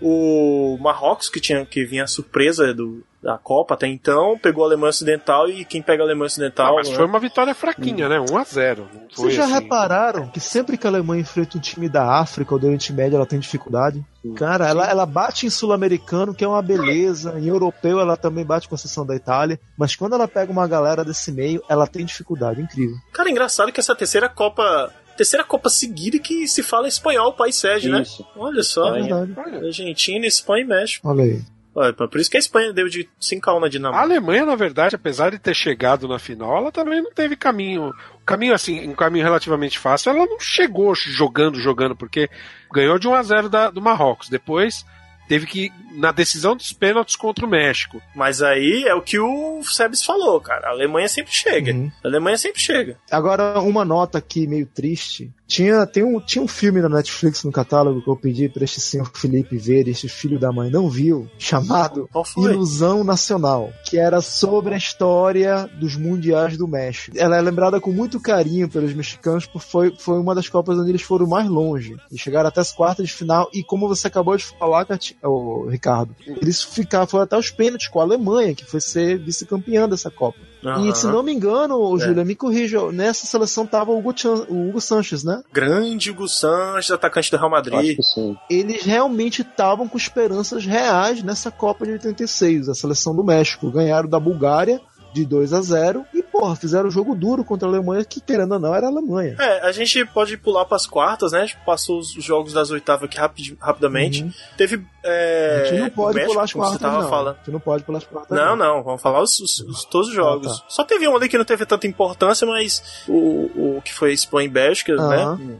O 0.00 0.76
Marrocos, 0.80 1.28
que 1.28 1.40
tinha 1.40 1.64
que 1.64 1.84
vinha 1.84 2.06
surpresa 2.06 2.74
do, 2.74 3.02
da 3.22 3.36
Copa 3.36 3.74
até 3.74 3.88
então, 3.88 4.38
pegou 4.38 4.62
a 4.62 4.68
Alemanha 4.68 4.90
Ocidental 4.90 5.48
e 5.48 5.64
quem 5.64 5.82
pega 5.82 6.02
a 6.02 6.06
Alemanha 6.06 6.26
Ocidental. 6.26 6.74
Ah, 6.74 6.76
mas 6.76 6.88
né? 6.88 6.94
foi 6.94 7.06
uma 7.06 7.18
vitória 7.18 7.54
fraquinha, 7.54 8.08
né? 8.08 8.20
1 8.20 8.38
a 8.38 8.44
0 8.44 8.82
Não 8.82 9.00
foi 9.00 9.08
Vocês 9.10 9.34
já 9.34 9.44
assim. 9.44 9.54
repararam 9.54 10.28
que 10.28 10.38
sempre 10.38 10.76
que 10.76 10.86
a 10.86 10.90
Alemanha 10.90 11.22
enfrenta 11.22 11.58
um 11.58 11.60
time 11.60 11.88
da 11.88 12.20
África 12.20 12.54
ou 12.54 12.60
do 12.60 12.66
Oriente 12.66 12.92
Médio, 12.92 13.16
ela 13.16 13.26
tem 13.26 13.38
dificuldade? 13.38 14.04
Cara, 14.36 14.68
ela, 14.68 14.88
ela 14.88 15.06
bate 15.06 15.46
em 15.46 15.50
sul-americano, 15.50 16.34
que 16.34 16.44
é 16.44 16.48
uma 16.48 16.62
beleza, 16.62 17.38
em 17.38 17.46
europeu 17.46 17.98
ela 17.98 18.16
também 18.16 18.44
bate 18.44 18.68
com 18.68 18.74
a 18.74 18.76
exceção 18.76 19.06
da 19.06 19.14
Itália, 19.14 19.58
mas 19.76 19.96
quando 19.96 20.14
ela 20.14 20.28
pega 20.28 20.52
uma 20.52 20.66
galera 20.66 21.04
desse 21.04 21.32
meio, 21.32 21.62
ela 21.68 21.86
tem 21.86 22.04
dificuldade, 22.04 22.60
incrível. 22.60 22.96
Cara, 23.12 23.30
engraçado 23.30 23.72
que 23.72 23.80
essa 23.80 23.94
terceira 23.94 24.28
Copa. 24.28 24.92
Terceira 25.16 25.44
Copa 25.44 25.68
seguida 25.68 26.18
que 26.18 26.46
se 26.46 26.62
fala 26.62 26.86
espanhol, 26.88 27.30
o 27.30 27.32
país 27.32 27.56
sede, 27.56 27.88
né? 27.88 28.02
Olha 28.36 28.62
só. 28.62 28.94
É 28.96 29.02
verdade. 29.02 29.56
Argentina, 29.64 30.26
Espanha 30.26 30.64
e 30.64 30.68
México. 30.68 31.08
Olha 31.08 31.24
aí. 31.24 31.40
Olha, 31.78 31.92
por 31.92 32.18
isso 32.18 32.30
que 32.30 32.38
a 32.38 32.40
Espanha 32.40 32.72
deu 32.72 32.88
de 32.88 33.06
5x1 33.20 33.60
na 33.60 33.66
A 33.66 33.68
Dinamarca. 33.68 34.02
Alemanha, 34.06 34.46
na 34.46 34.54
verdade, 34.56 34.94
apesar 34.96 35.30
de 35.30 35.38
ter 35.38 35.54
chegado 35.54 36.08
na 36.08 36.18
final, 36.18 36.56
ela 36.56 36.72
também 36.72 37.02
não 37.02 37.12
teve 37.12 37.36
caminho. 37.36 37.92
Caminho 38.24 38.54
assim, 38.54 38.88
um 38.88 38.94
caminho 38.94 39.24
relativamente 39.24 39.78
fácil. 39.78 40.10
Ela 40.10 40.24
não 40.24 40.40
chegou 40.40 40.94
jogando, 40.94 41.60
jogando, 41.60 41.94
porque 41.94 42.30
ganhou 42.72 42.98
de 42.98 43.06
1 43.06 43.14
a 43.14 43.22
0 43.22 43.48
da- 43.50 43.68
do 43.70 43.82
Marrocos. 43.82 44.30
Depois 44.30 44.86
teve 45.28 45.44
que 45.44 45.70
na 45.96 46.12
decisão 46.12 46.54
dos 46.54 46.72
pênaltis 46.72 47.16
contra 47.16 47.44
o 47.44 47.48
México. 47.48 48.00
Mas 48.14 48.42
aí 48.42 48.84
é 48.86 48.94
o 48.94 49.02
que 49.02 49.18
o 49.18 49.62
Sebes 49.64 50.04
falou, 50.04 50.40
cara. 50.40 50.68
A 50.68 50.70
Alemanha 50.70 51.08
sempre 51.08 51.32
chega. 51.32 51.72
Uhum. 51.72 51.90
A 52.04 52.08
Alemanha 52.08 52.38
sempre 52.38 52.60
chega. 52.60 52.98
Agora, 53.10 53.58
uma 53.60 53.84
nota 53.84 54.18
aqui 54.18 54.46
meio 54.46 54.66
triste. 54.66 55.32
Tinha, 55.46 55.86
tem 55.86 56.02
um, 56.02 56.18
tinha 56.20 56.42
um 56.42 56.48
filme 56.48 56.80
na 56.82 56.88
Netflix 56.88 57.44
no 57.44 57.52
catálogo 57.52 58.02
que 58.02 58.10
eu 58.10 58.16
pedi 58.16 58.48
pra 58.48 58.64
este 58.64 58.80
senhor 58.80 59.08
Felipe 59.14 59.56
ver, 59.56 59.86
este 59.86 60.08
filho 60.08 60.40
da 60.40 60.50
mãe 60.50 60.70
não 60.70 60.90
viu, 60.90 61.28
chamado? 61.38 62.08
Ilusão 62.52 63.04
Nacional, 63.04 63.70
que 63.84 63.96
era 63.96 64.20
sobre 64.20 64.74
a 64.74 64.76
história 64.76 65.70
dos 65.78 65.94
mundiais 65.96 66.56
do 66.58 66.66
México. 66.66 67.16
Ela 67.16 67.36
é 67.36 67.40
lembrada 67.40 67.80
com 67.80 67.92
muito 67.92 68.20
carinho 68.20 68.68
pelos 68.68 68.92
mexicanos, 68.92 69.46
porque 69.46 69.68
foi, 69.68 69.94
foi 69.96 70.18
uma 70.18 70.34
das 70.34 70.48
Copas 70.48 70.78
onde 70.78 70.90
eles 70.90 71.02
foram 71.02 71.28
mais 71.28 71.48
longe. 71.48 71.96
E 72.10 72.18
chegaram 72.18 72.48
até 72.48 72.60
as 72.60 72.72
quartas 72.72 73.06
de 73.06 73.12
final, 73.12 73.48
e 73.54 73.62
como 73.62 73.86
você 73.86 74.08
acabou 74.08 74.36
de 74.36 74.44
falar, 74.44 74.84
Cati- 74.84 75.16
ô, 75.22 75.68
Ricardo, 75.68 75.85
eles 76.26 76.62
ficaram, 76.62 77.06
foram 77.06 77.24
até 77.24 77.36
os 77.36 77.50
pênaltis 77.50 77.88
com 77.88 78.00
a 78.00 78.02
Alemanha, 78.02 78.54
que 78.54 78.64
foi 78.64 78.80
ser 78.80 79.18
vice-campeã 79.18 79.88
dessa 79.88 80.10
Copa. 80.10 80.38
Aham. 80.64 80.88
E 80.88 80.94
se 80.96 81.06
não 81.06 81.22
me 81.22 81.32
engano, 81.32 81.96
É. 81.96 82.00
Júlia, 82.04 82.24
me 82.24 82.34
corrija, 82.34 82.90
nessa 82.90 83.26
seleção 83.26 83.64
tava 83.66 83.92
o 83.92 83.98
Hugo, 83.98 84.12
Chan- 84.16 84.46
o 84.48 84.68
Hugo 84.68 84.80
Sanches, 84.80 85.22
né? 85.22 85.42
Grande 85.52 86.10
Hugo 86.10 86.28
Sanches, 86.28 86.90
atacante 86.90 87.30
do 87.30 87.36
Real 87.36 87.54
Acho 87.54 87.70
Madrid. 87.70 87.96
que 87.96 88.02
sim. 88.02 88.36
Eles 88.50 88.82
realmente 88.84 89.42
estavam 89.42 89.86
com 89.86 89.96
esperanças 89.96 90.66
reais 90.66 91.22
nessa 91.22 91.50
Copa 91.50 91.84
de 91.86 91.92
86, 91.92 92.68
a 92.68 92.74
seleção 92.74 93.14
do 93.14 93.22
México. 93.22 93.70
Ganharam 93.70 94.08
da 94.08 94.18
Bulgária 94.18 94.80
de 95.12 95.24
2 95.24 95.52
a 95.52 95.60
0 95.62 96.04
e, 96.12 96.22
porra, 96.22 96.54
fizeram 96.56 96.88
um 96.88 96.90
jogo 96.90 97.14
duro 97.14 97.44
contra 97.44 97.66
a 97.66 97.70
Alemanha, 97.70 98.04
que 98.04 98.20
querendo 98.20 98.52
ou 98.52 98.58
não, 98.58 98.74
era 98.74 98.86
a 98.86 98.90
Alemanha. 98.90 99.34
É, 99.38 99.66
a 99.66 99.72
gente 99.72 100.04
pode 100.06 100.36
pular 100.36 100.64
pras 100.66 100.86
quartas, 100.86 101.32
né? 101.32 101.40
A 101.42 101.46
gente 101.46 101.58
passou 101.64 101.98
os 101.98 102.10
jogos 102.12 102.52
das 102.52 102.70
oitavas 102.70 103.04
aqui 103.04 103.16
rapid- 103.18 103.56
rapidamente. 103.60 104.22
Uhum. 104.22 104.32
Teve. 104.56 104.84
É, 105.02 105.60
a 105.62 105.64
gente 105.70 105.80
não 105.80 105.90
pode 105.90 106.14
México, 106.16 106.32
pular 106.32 106.44
as 106.44 106.52
quartas, 106.52 106.80
não. 106.80 107.08
falando. 107.08 107.34
A 107.34 107.38
gente 107.38 107.50
não 107.52 107.60
pode 107.60 107.84
pular 107.84 107.98
as 107.98 108.04
quartas. 108.04 108.36
Não, 108.36 108.56
não, 108.56 108.82
vamos 108.82 109.00
falar 109.00 109.22
os, 109.22 109.38
os- 109.40 109.60
os- 109.60 109.84
todos 109.84 110.08
os 110.08 110.14
jogos. 110.14 110.46
Ah, 110.48 110.60
tá. 110.60 110.64
Só 110.68 110.84
teve 110.84 111.08
um 111.08 111.16
ali 111.16 111.28
que 111.28 111.38
não 111.38 111.44
teve 111.44 111.64
tanta 111.64 111.86
importância, 111.86 112.46
mas 112.46 112.82
o, 113.08 113.76
o 113.76 113.82
que 113.82 113.94
foi 113.94 114.12
Espanha 114.12 114.46
e 114.46 114.50
Bélgica, 114.50 114.92
Aham. 114.94 115.36
né? 115.36 115.56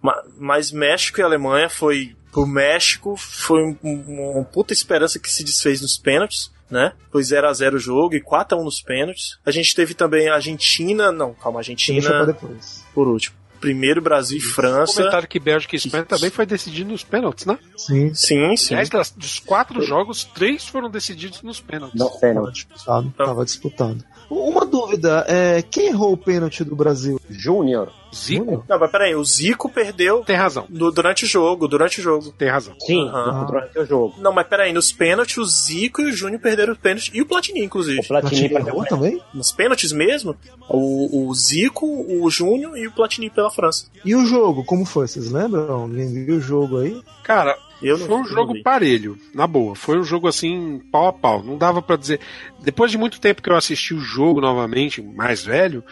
Ma- 0.00 0.22
Mas 0.38 0.70
México 0.70 1.20
e 1.20 1.22
Alemanha 1.22 1.68
foi. 1.68 2.14
Pro 2.32 2.46
México 2.46 3.16
foi 3.16 3.62
um- 3.62 3.76
um- 3.82 4.30
uma 4.36 4.44
puta 4.44 4.72
esperança 4.72 5.18
que 5.18 5.30
se 5.30 5.42
desfez 5.42 5.80
nos 5.80 5.96
pênaltis. 5.96 6.50
Né? 6.70 6.92
Foi 7.12 7.22
0x0 7.22 7.74
o 7.74 7.78
jogo 7.78 8.14
e 8.16 8.20
4x1 8.20 8.64
nos 8.64 8.80
pênaltis. 8.80 9.38
A 9.46 9.50
gente 9.52 9.74
teve 9.74 9.94
também 9.94 10.28
a 10.28 10.34
Argentina. 10.34 11.12
Não, 11.12 11.32
calma, 11.34 11.52
pra 11.52 11.58
Argentina 11.60 12.26
depois. 12.26 12.84
por 12.92 13.06
último. 13.06 13.36
Primeiro 13.60 14.02
Brasil 14.02 14.36
e 14.38 14.40
França. 14.40 14.94
Comentário 14.96 15.28
que 15.28 15.40
Bélgica 15.40 15.74
e 15.74 15.78
Espanha 15.78 16.04
também 16.04 16.28
foi 16.28 16.44
decidido 16.44 16.90
nos 16.90 17.02
pênaltis, 17.02 17.46
né? 17.46 17.58
Sim. 17.76 18.12
Sim, 18.12 18.56
sim. 18.56 18.74
Aliás, 18.74 18.90
das- 18.90 19.10
dos 19.12 19.38
quatro 19.38 19.80
jogos, 19.82 20.24
três 20.24 20.66
foram 20.66 20.90
decididos 20.90 21.40
nos 21.42 21.60
pênaltis. 21.60 21.98
Não, 21.98 22.06
Tava 22.08 22.20
pênalti. 22.20 22.52
disputado. 22.66 23.14
Tava 23.16 23.44
disputado. 23.44 24.04
Uma 24.28 24.64
dúvida, 24.66 25.24
é, 25.28 25.62
quem 25.62 25.88
errou 25.88 26.12
o 26.12 26.16
pênalti 26.16 26.64
do 26.64 26.74
Brasil? 26.76 27.20
Júnior. 27.30 27.92
Zico 28.14 28.64
Não, 28.66 28.78
mas 28.78 28.90
peraí, 28.90 29.14
o 29.14 29.22
Zico 29.22 29.68
perdeu 29.68 30.22
tem 30.24 30.36
razão. 30.36 30.64
do- 30.70 30.90
durante 30.90 31.24
o 31.24 31.28
jogo, 31.28 31.68
durante 31.68 32.00
o 32.00 32.02
jogo. 32.02 32.32
Tem 32.32 32.48
razão. 32.48 32.74
Sim, 32.80 33.06
Aham. 33.08 33.44
durante 33.44 33.78
o 33.78 33.84
jogo. 33.84 34.14
Não, 34.18 34.32
mas 34.32 34.46
peraí, 34.46 34.72
nos 34.72 34.90
pênaltis 34.90 35.36
o 35.36 35.44
Zico 35.44 36.00
e 36.00 36.06
o 36.06 36.12
Júnior 36.12 36.40
perderam 36.40 36.72
os 36.72 36.78
pênaltis 36.78 37.10
e 37.12 37.20
o 37.20 37.26
Platini, 37.26 37.62
inclusive. 37.62 38.00
O 38.00 38.06
Platini 38.08 38.48
Platini 38.48 38.64
perdeu 38.64 38.84
também? 38.88 39.20
Nos 39.34 39.52
pênaltis 39.52 39.92
mesmo, 39.92 40.34
o, 40.68 41.28
o 41.28 41.34
Zico, 41.34 41.86
o 41.86 42.30
Júnior 42.30 42.76
e 42.78 42.86
o 42.86 42.92
Platini 42.92 43.28
pela 43.28 43.50
França. 43.50 43.86
E 44.04 44.14
o 44.16 44.24
jogo, 44.24 44.64
como 44.64 44.86
foi? 44.86 45.06
Vocês 45.06 45.30
lembram? 45.30 45.70
Alguém 45.70 46.24
viu 46.24 46.36
o 46.36 46.40
jogo 46.40 46.78
aí? 46.78 46.98
Cara, 47.22 47.58
foi 47.98 48.16
um 48.16 48.24
jogo 48.24 48.54
vi. 48.54 48.62
parelho, 48.62 49.18
na 49.34 49.46
boa. 49.46 49.74
Foi 49.74 49.98
um 49.98 50.04
jogo 50.04 50.28
assim, 50.28 50.80
pau 50.90 51.08
a 51.08 51.12
pau. 51.12 51.42
Não 51.42 51.58
dava 51.58 51.82
pra 51.82 51.96
dizer. 51.96 52.20
Depois 52.60 52.90
de 52.90 52.98
muito 52.98 53.20
tempo 53.20 53.42
que 53.42 53.50
eu 53.50 53.56
assisti 53.56 53.94
o 53.94 54.00
jogo 54.00 54.40
novamente, 54.40 55.02
mais 55.02 55.44
velho, 55.44 55.84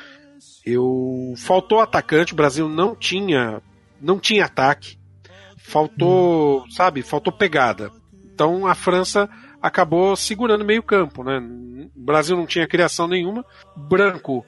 eu 0.64 1.34
faltou 1.36 1.80
atacante. 1.80 2.32
O 2.32 2.36
Brasil 2.36 2.68
não 2.68 2.94
tinha, 2.94 3.60
não 4.00 4.18
tinha 4.18 4.46
ataque. 4.46 4.98
Faltou, 5.58 6.64
sabe? 6.70 7.02
Faltou 7.02 7.32
pegada. 7.32 7.90
Então 8.32 8.66
a 8.66 8.74
França 8.74 9.28
acabou 9.60 10.14
segurando 10.16 10.64
meio 10.64 10.82
campo, 10.82 11.22
né? 11.22 11.38
O 11.94 12.04
Brasil 12.04 12.36
não 12.36 12.46
tinha 12.46 12.66
criação 12.66 13.06
nenhuma. 13.06 13.44
Branco, 13.76 14.44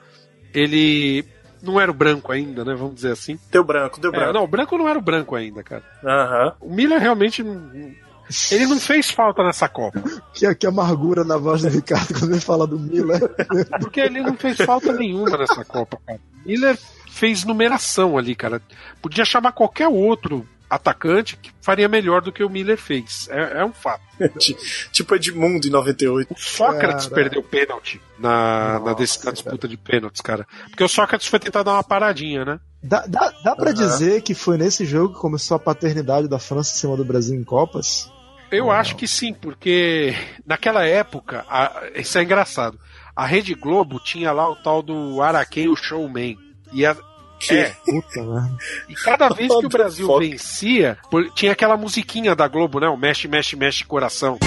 ele 0.53 1.25
não 1.63 1.81
era 1.81 1.91
o 1.91 1.95
branco 1.95 2.33
ainda, 2.33 2.65
né? 2.65 2.75
Vamos 2.75 2.95
dizer 2.97 3.13
assim. 3.13 3.39
Deu 3.51 3.65
branco, 3.65 4.01
deu 4.01 4.11
É, 4.13 4.17
branco. 4.17 4.33
não, 4.33 4.45
o 4.45 4.49
branco 4.49 4.77
não 4.79 4.89
era 4.89 4.99
o 4.99 5.03
branco 5.03 5.35
ainda, 5.35 5.63
cara. 5.63 5.83
Aham. 6.05 6.53
O 6.61 6.73
Miller 6.73 7.01
realmente 7.01 7.43
não- 7.43 7.71
ele 8.51 8.67
não 8.67 8.81
fez 8.81 9.11
falta 9.11 9.43
nessa 9.45 9.69
Copa, 9.69 10.03
Que, 10.35 10.53
que 10.55 10.67
amargura 10.67 11.23
na 11.25 11.37
voz 11.37 11.63
do 11.63 11.69
Ricardo 11.69 12.13
quando 12.19 12.33
ele 12.33 12.41
fala 12.41 12.67
do 12.67 12.79
Miller. 12.79 13.21
porque 13.81 14.01
ele 14.01 14.21
não 14.21 14.35
fez 14.35 14.57
falta 14.59 14.93
nenhuma 14.93 15.37
nessa 15.37 15.65
Copa, 15.65 15.99
cara. 16.07 16.19
Miller 16.45 16.77
fez 17.11 17.45
numeração 17.45 18.19
ali, 18.19 18.35
cara. 18.35 18.61
Podia 19.01 19.25
chamar 19.25 19.53
qualquer 19.53 19.89
outro 19.89 20.47
atacante 20.69 21.37
que 21.37 21.51
faria 21.63 21.89
melhor 21.89 22.21
do 22.23 22.33
que 22.33 22.43
o 22.45 22.51
Miller 22.51 22.77
fez. 22.79 23.29
É, 23.31 23.61
é 23.61 23.65
um 23.65 23.73
fato. 23.73 24.03
Ti- 24.39 24.57
tipo 24.93 25.15
Edmundo 25.15 25.67
em 25.67 25.71
98. 25.71 26.33
O 26.35 26.39
Sócrates 26.39 27.07
Cara. 27.07 27.15
perdeu 27.15 27.43
pênalti 27.43 28.01
na, 28.19 28.81
na, 28.81 28.93
desse- 28.95 29.25
na 29.25 29.31
disputa 29.33 29.69
de 29.69 29.77
pênaltis, 29.77 30.21
cara. 30.21 30.47
Porque 30.71 30.83
o 30.85 30.89
Sócrates 30.89 31.27
foi 31.29 31.39
tentar 31.39 31.63
dar 31.63 31.73
uma 31.75 31.85
paradinha, 31.85 32.45
né? 32.45 32.61
Dá, 32.83 33.05
dá, 33.07 33.33
dá 33.45 33.57
pra 33.57 33.71
Aham. 33.71 33.75
dizer 33.75 34.23
que 34.23 34.35
foi 34.35 34.57
nesse 34.57 34.85
jogo 34.85 35.15
que 35.15 35.21
começou 35.21 35.57
a 35.57 35.61
paternidade 35.61 36.29
da 36.29 36.39
França 36.39 36.73
em 36.75 36.79
cima 36.79 36.97
do 36.97 37.05
Brasil 37.05 37.35
em 37.39 37.45
Copas? 37.45 38.11
Eu 38.51 38.67
Ou 38.67 38.71
acho 38.71 38.93
não? 38.93 38.99
que 38.99 39.09
sim, 39.09 39.35
porque 39.35 40.15
naquela 40.47 40.85
época, 40.85 41.45
a- 41.49 41.83
isso 41.97 42.17
é 42.17 42.23
engraçado. 42.23 42.79
A 43.15 43.27
Rede 43.27 43.55
Globo 43.55 43.99
tinha 43.99 44.31
lá 44.31 44.49
o 44.49 44.55
tal 44.57 44.83
do 44.83 45.21
Araquém, 45.23 45.69
o 45.69 45.75
Showman. 45.75 46.37
E 46.73 46.85
a- 46.87 46.97
é, 47.51 47.75
Puta 47.85 48.23
merda. 48.23 48.57
e 48.89 48.95
cada 48.95 49.29
vez 49.29 49.49
que 49.49 49.67
o 49.67 49.69
Brasil 49.69 50.19
vencia, 50.19 50.99
tinha 51.35 51.53
aquela 51.53 51.77
musiquinha 51.77 52.35
da 52.35 52.49
Globo, 52.49 52.81
né? 52.81 52.89
O 52.89 52.97
mexe, 52.97 53.29
mexe, 53.29 53.57
mexe 53.57 53.85
coração. 53.85 54.39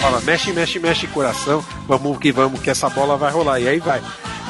Fala, 0.00 0.20
mexe, 0.20 0.52
mexe, 0.52 0.78
mexe 0.78 1.06
coração, 1.08 1.64
vamos 1.88 2.18
que 2.18 2.30
vamos, 2.30 2.60
que 2.60 2.70
essa 2.70 2.88
bola 2.88 3.16
vai 3.16 3.32
rolar. 3.32 3.58
E 3.60 3.68
aí 3.68 3.80
vai. 3.80 4.00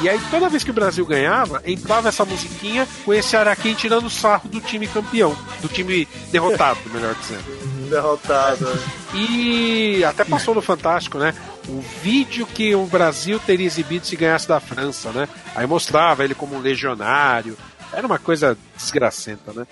E 0.02 0.08
aí, 0.08 0.20
toda 0.30 0.48
vez 0.48 0.62
que 0.62 0.70
o 0.70 0.74
Brasil 0.74 1.06
ganhava, 1.06 1.62
entrava 1.64 2.08
essa 2.08 2.24
musiquinha 2.24 2.86
com 3.04 3.14
esse 3.14 3.34
Araquém 3.34 3.74
tirando 3.74 4.10
sarro 4.10 4.48
do 4.48 4.60
time 4.60 4.86
campeão, 4.86 5.34
do 5.62 5.68
time 5.68 6.06
derrotado, 6.30 6.78
melhor 6.92 7.14
dizendo. 7.14 7.44
Derrotado. 7.88 8.66
E 9.14 10.04
até 10.04 10.24
passou 10.24 10.54
no 10.54 10.60
Fantástico, 10.60 11.18
né? 11.18 11.34
O 11.68 11.80
vídeo 12.02 12.46
que 12.46 12.74
o 12.74 12.84
Brasil 12.86 13.40
teria 13.40 13.66
exibido 13.66 14.06
se 14.06 14.16
ganhasse 14.16 14.46
da 14.46 14.60
França, 14.60 15.10
né? 15.12 15.28
Aí 15.54 15.66
mostrava 15.66 16.24
ele 16.24 16.34
como 16.34 16.56
um 16.56 16.60
legionário. 16.60 17.56
Era 17.92 18.06
uma 18.06 18.18
coisa 18.18 18.56
desgracenta, 18.76 19.52
né? 19.52 19.66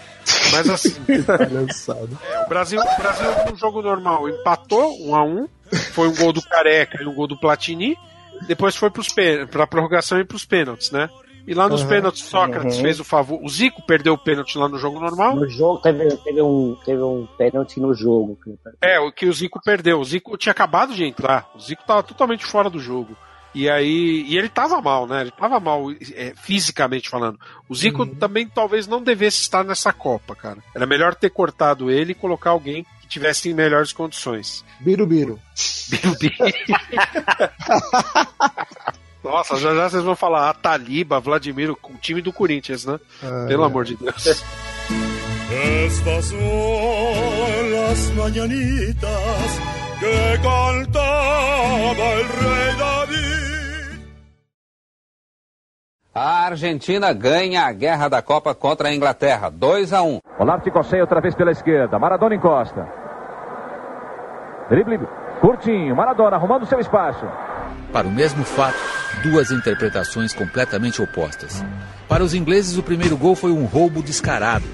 Mas 0.52 0.70
assim, 0.70 0.94
Palhaçada. 1.26 2.08
o 2.44 2.48
Brasil, 2.48 2.80
o 2.80 3.02
Brasil 3.02 3.26
no 3.50 3.56
jogo 3.56 3.82
normal 3.82 4.28
empatou 4.28 4.96
um 5.06 5.14
a 5.14 5.22
um, 5.22 5.46
foi 5.92 6.08
um 6.08 6.14
gol 6.14 6.32
do 6.32 6.40
Careca 6.40 7.02
e 7.02 7.06
um 7.06 7.14
gol 7.14 7.26
do 7.26 7.38
Platini. 7.38 7.96
Depois 8.46 8.76
foi 8.76 8.90
para 8.90 9.64
a 9.64 9.66
prorrogação 9.66 10.18
e 10.20 10.24
para 10.24 10.36
os 10.36 10.44
pênaltis, 10.44 10.90
né? 10.90 11.08
E 11.46 11.52
lá 11.52 11.68
nos 11.68 11.82
Uhum. 11.82 11.88
pênaltis, 11.88 12.22
Sócrates 12.24 12.76
Uhum. 12.76 12.82
fez 12.82 12.98
o 13.00 13.04
favor. 13.04 13.38
O 13.42 13.48
Zico 13.50 13.82
perdeu 13.86 14.14
o 14.14 14.18
pênalti 14.18 14.56
lá 14.56 14.66
no 14.66 14.78
jogo 14.78 14.98
normal. 14.98 15.36
No 15.36 15.48
jogo 15.48 15.78
teve, 15.78 16.16
teve, 16.18 16.40
um, 16.40 16.74
teve 16.84 17.02
um 17.02 17.26
pênalti 17.36 17.78
no 17.80 17.92
jogo. 17.92 18.38
É, 18.80 18.98
o 18.98 19.12
que 19.12 19.26
o 19.26 19.32
Zico 19.32 19.60
perdeu. 19.62 20.00
O 20.00 20.04
Zico 20.04 20.38
tinha 20.38 20.52
acabado 20.52 20.94
de 20.94 21.04
entrar. 21.04 21.50
O 21.54 21.60
Zico 21.60 21.84
tava 21.86 22.02
totalmente 22.02 22.46
fora 22.46 22.70
do 22.70 22.78
jogo. 22.80 23.14
E 23.54 23.68
aí. 23.68 24.24
E 24.26 24.38
ele 24.38 24.48
tava 24.48 24.80
mal, 24.80 25.06
né? 25.06 25.20
Ele 25.20 25.30
tava 25.32 25.60
mal 25.60 25.84
é, 26.14 26.32
fisicamente 26.34 27.10
falando. 27.10 27.38
O 27.68 27.74
Zico 27.74 28.06
também 28.06 28.48
talvez 28.48 28.86
não 28.86 29.02
devesse 29.02 29.42
estar 29.42 29.62
nessa 29.62 29.92
Copa, 29.92 30.34
cara. 30.34 30.58
Era 30.74 30.86
melhor 30.86 31.14
ter 31.14 31.28
cortado 31.30 31.90
ele 31.90 32.12
e 32.12 32.16
colocar 32.16 32.50
alguém 32.50 32.86
que 33.14 33.20
tivesse 33.20 33.48
em 33.48 33.54
melhores 33.54 33.92
condições. 33.92 34.64
Birubiru. 34.80 35.38
Nossa, 39.22 39.56
já 39.56 39.72
já 39.74 39.88
vocês 39.88 40.02
vão 40.02 40.16
falar 40.16 40.50
Ataliba, 40.50 41.20
Vladimir, 41.20 41.70
o 41.70 41.78
time 42.00 42.20
do 42.20 42.32
Corinthians, 42.32 42.84
né? 42.84 42.98
Ah, 43.22 43.46
Pelo 43.48 43.62
é. 43.62 43.66
amor 43.66 43.84
de 43.84 43.96
Deus. 43.96 44.44
Estas 45.86 46.24
son 46.26 47.72
las 47.72 48.10
mañanitas 48.16 49.60
que 50.00 50.38
cantaba 50.42 52.04
el 52.18 52.28
rey 52.28 52.76
David. 52.76 53.34
A 56.14 56.46
Argentina 56.46 57.12
ganha 57.12 57.66
a 57.66 57.72
guerra 57.72 58.08
da 58.08 58.22
Copa 58.22 58.54
contra 58.54 58.88
a 58.88 58.94
Inglaterra, 58.94 59.48
2 59.50 59.92
a 59.92 60.02
1. 60.02 60.20
Olavo 60.38 60.62
Ticocei 60.62 61.00
outra 61.00 61.20
vez 61.20 61.34
pela 61.34 61.50
esquerda. 61.50 61.98
Maradona 61.98 62.34
encosta. 62.34 63.03
Drible 64.68 64.98
curtinho. 65.40 65.94
Maradona 65.94 66.36
arrumando 66.36 66.66
seu 66.66 66.80
espaço. 66.80 67.24
Para 67.92 68.06
o 68.06 68.10
mesmo 68.10 68.44
fato, 68.44 68.76
duas 69.22 69.50
interpretações 69.50 70.32
completamente 70.32 71.00
opostas. 71.02 71.64
Para 72.08 72.24
os 72.24 72.34
ingleses, 72.34 72.76
o 72.76 72.82
primeiro 72.82 73.16
gol 73.16 73.34
foi 73.36 73.50
um 73.52 73.64
roubo 73.64 74.02
descarado. 74.02 74.64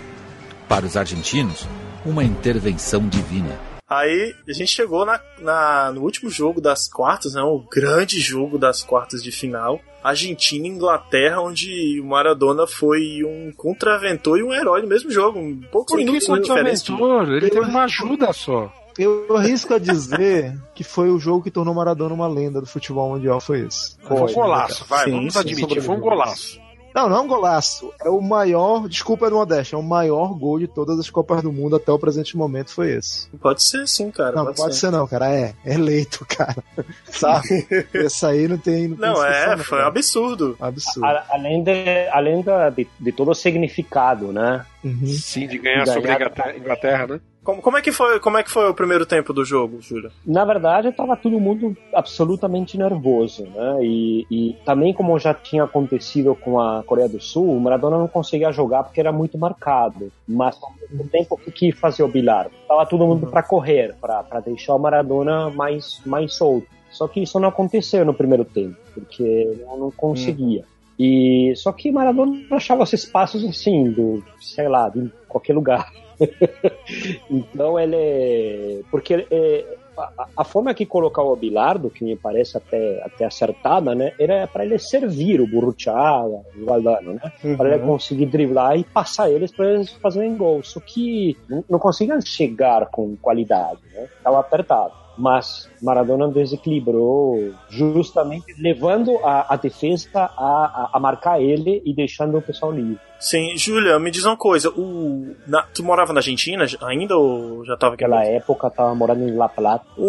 Para 0.68 0.86
os 0.86 0.96
argentinos, 0.96 1.66
uma 2.04 2.22
intervenção 2.24 3.06
divina. 3.08 3.58
Aí 3.88 4.32
a 4.48 4.52
gente 4.52 4.70
chegou 4.70 5.04
na, 5.04 5.20
na- 5.40 5.90
no 5.92 6.02
último 6.02 6.30
jogo 6.30 6.60
das 6.60 6.88
quartas, 6.88 7.34
né? 7.34 7.42
O 7.42 7.58
grande 7.70 8.20
jogo 8.20 8.56
das 8.56 8.82
quartas 8.84 9.20
de 9.22 9.32
final. 9.32 9.80
Argentina 10.02 10.64
e 10.66 10.70
Inglaterra, 10.70 11.40
onde 11.42 12.00
o 12.00 12.06
Maradona 12.06 12.66
foi 12.66 13.22
um 13.24 13.52
contraventor 13.54 14.38
e 14.38 14.42
um 14.44 14.54
herói 14.54 14.80
no 14.82 14.88
mesmo 14.88 15.10
jogo. 15.10 15.40
Um 15.40 15.60
pouco 15.72 15.88
Por 15.92 15.98
que 15.98 16.04
diferença. 16.04 16.28
contraventor? 16.36 17.28
Ele 17.34 17.50
teve 17.50 17.66
uma 17.66 17.82
ajuda 17.84 18.32
só. 18.32 18.72
Eu 19.02 19.36
arrisco 19.36 19.74
a 19.74 19.78
dizer 19.78 20.56
que 20.74 20.84
foi 20.84 21.10
o 21.10 21.18
jogo 21.18 21.42
que 21.42 21.50
tornou 21.50 21.74
Maradona 21.74 22.14
uma 22.14 22.28
lenda 22.28 22.60
do 22.60 22.66
futebol 22.66 23.10
mundial, 23.10 23.40
foi 23.40 23.60
esse. 23.66 23.96
Foi 24.02 24.16
um 24.20 24.32
golaço, 24.32 24.84
vai, 24.88 25.04
Sim, 25.06 25.10
vamos 25.12 25.32
sim, 25.32 25.38
admitir, 25.40 25.80
foi 25.82 25.96
um 25.96 26.00
golaço. 26.00 26.60
Não, 26.92 27.08
não 27.08 27.16
é 27.18 27.20
um 27.20 27.28
golaço. 27.28 27.92
É 28.04 28.08
o 28.08 28.20
maior, 28.20 28.88
desculpa 28.88 29.28
a 29.28 29.30
modéstia, 29.30 29.76
é 29.76 29.78
o 29.78 29.82
maior 29.82 30.34
gol 30.36 30.58
de 30.58 30.66
todas 30.66 30.98
as 30.98 31.08
Copas 31.08 31.40
do 31.40 31.52
Mundo 31.52 31.76
até 31.76 31.92
o 31.92 31.98
presente 31.98 32.36
momento 32.36 32.72
foi 32.72 32.90
esse. 32.96 33.28
Pode 33.40 33.62
ser 33.62 33.86
sim, 33.86 34.10
cara. 34.10 34.32
Não, 34.34 34.52
pode, 34.52 34.74
ser. 34.74 34.90
não, 34.90 35.06
cara. 35.06 35.30
É, 35.32 35.54
é 35.64 35.74
eleito, 35.74 36.26
cara. 36.28 36.56
Sabe? 37.08 37.46
Esse 37.94 38.26
aí 38.26 38.48
não 38.48 38.58
tem. 38.58 38.88
Não, 38.88 38.96
tem 38.96 39.06
Não, 39.06 39.24
é, 39.24 39.30
discussão, 39.30 39.58
foi 39.64 39.78
um 39.78 39.80
cara. 39.82 39.88
absurdo. 39.88 40.56
Absurdo. 40.60 41.06
A- 41.06 41.26
além 41.30 41.62
de, 41.62 42.08
além 42.10 42.42
da, 42.42 42.70
de, 42.70 42.88
de 42.98 43.12
todo 43.12 43.30
o 43.30 43.34
significado, 43.34 44.32
né? 44.32 44.66
Sim, 45.06 45.46
de 45.46 45.58
ganhar 45.58 45.86
sobre 45.86 46.10
a 46.10 46.14
Inglaterra, 46.16 46.56
Inglaterra, 46.56 47.06
né? 47.06 47.20
Como, 47.42 47.62
como 47.62 47.78
é 47.78 47.82
que 47.82 47.90
foi, 47.90 48.20
como 48.20 48.36
é 48.36 48.42
que 48.42 48.50
foi 48.50 48.68
o 48.68 48.74
primeiro 48.74 49.06
tempo 49.06 49.32
do 49.32 49.44
jogo, 49.44 49.80
Júlia? 49.80 50.10
Na 50.26 50.44
verdade, 50.44 50.88
estava 50.88 51.16
todo 51.16 51.40
mundo 51.40 51.74
absolutamente 51.94 52.76
nervoso, 52.76 53.44
né? 53.44 53.78
E, 53.82 54.26
e 54.30 54.56
também 54.64 54.92
como 54.92 55.18
já 55.18 55.32
tinha 55.32 55.64
acontecido 55.64 56.34
com 56.34 56.60
a 56.60 56.82
Coreia 56.82 57.08
do 57.08 57.20
Sul, 57.20 57.56
o 57.56 57.60
Maradona 57.60 57.98
não 57.98 58.08
conseguia 58.08 58.52
jogar 58.52 58.84
porque 58.84 59.00
era 59.00 59.10
muito 59.10 59.38
marcado. 59.38 60.12
Mas 60.28 60.58
ao 60.62 60.72
mesmo 60.80 61.08
tempo, 61.08 61.40
o 61.46 61.50
que 61.50 61.72
fazia 61.72 62.04
o 62.04 62.08
Bilardo? 62.08 62.52
Tava 62.68 62.84
todo 62.84 63.06
mundo 63.06 63.26
para 63.26 63.42
correr, 63.42 63.94
para 64.00 64.40
deixar 64.40 64.74
o 64.74 64.78
Maradona 64.78 65.50
mais 65.50 66.00
mais 66.04 66.34
solto. 66.34 66.66
Só 66.90 67.06
que 67.08 67.22
isso 67.22 67.38
não 67.38 67.48
aconteceu 67.48 68.04
no 68.04 68.12
primeiro 68.12 68.44
tempo, 68.44 68.76
porque 68.92 69.58
não, 69.66 69.78
não 69.78 69.90
conseguia. 69.90 70.64
E 70.98 71.54
só 71.56 71.72
que 71.72 71.90
Maradona 71.90 72.42
achava 72.50 72.82
os 72.82 72.92
espaços 72.92 73.42
assim, 73.44 73.90
do, 73.90 74.22
sei 74.38 74.68
lá, 74.68 74.88
de 74.90 75.10
qualquer 75.26 75.54
lugar. 75.54 75.90
então 77.30 77.78
ele. 77.78 78.84
Porque 78.90 79.26
é, 79.30 79.78
a, 79.98 80.26
a 80.38 80.44
forma 80.44 80.74
que 80.74 80.86
colocar 80.86 81.22
o 81.22 81.36
Bilardo, 81.36 81.90
que 81.90 82.04
me 82.04 82.16
parece 82.16 82.56
até, 82.56 83.02
até 83.04 83.24
acertada, 83.24 83.94
né? 83.94 84.12
Era 84.18 84.46
para 84.46 84.64
ele 84.64 84.78
servir 84.78 85.40
o 85.40 85.46
Burruchaga, 85.46 86.42
o 86.56 86.64
Valdano, 86.64 87.14
né? 87.14 87.56
Para 87.56 87.74
ele 87.74 87.84
conseguir 87.84 88.26
driblar 88.26 88.78
e 88.78 88.84
passar 88.84 89.30
eles 89.30 89.52
para 89.52 89.70
eles 89.70 89.92
fazerem 89.94 90.36
gol. 90.36 90.62
Só 90.62 90.80
que 90.80 91.36
não, 91.48 91.64
não 91.68 91.78
conseguiam 91.78 92.20
chegar 92.20 92.86
com 92.86 93.16
qualidade, 93.16 93.80
né? 93.92 94.08
Tava 94.22 94.40
apertado. 94.40 94.99
Mas 95.20 95.68
Maradona 95.82 96.28
desequilibrou 96.28 97.52
justamente 97.68 98.54
levando 98.58 99.18
a, 99.24 99.52
a 99.54 99.56
defesa 99.56 100.08
a, 100.14 100.28
a, 100.36 100.90
a 100.94 101.00
marcar 101.00 101.40
ele 101.40 101.82
e 101.84 101.94
deixando 101.94 102.38
o 102.38 102.42
pessoal 102.42 102.72
livre. 102.72 102.98
Sim, 103.18 103.54
Júlia, 103.54 103.98
me 103.98 104.10
diz 104.10 104.24
uma 104.24 104.36
coisa. 104.36 104.70
O, 104.70 105.36
na- 105.46 105.64
tu 105.74 105.84
morava 105.84 106.10
na 106.10 106.20
Argentina 106.20 106.64
ainda 106.80 107.18
ou 107.18 107.62
já 107.66 107.76
tava 107.76 107.92
aqui? 107.94 108.02
Naquela 108.04 108.24
época 108.24 108.70
tava 108.70 108.94
morando 108.94 109.28
em 109.28 109.36
La 109.36 109.46
Plata. 109.46 109.84
O, 109.98 110.04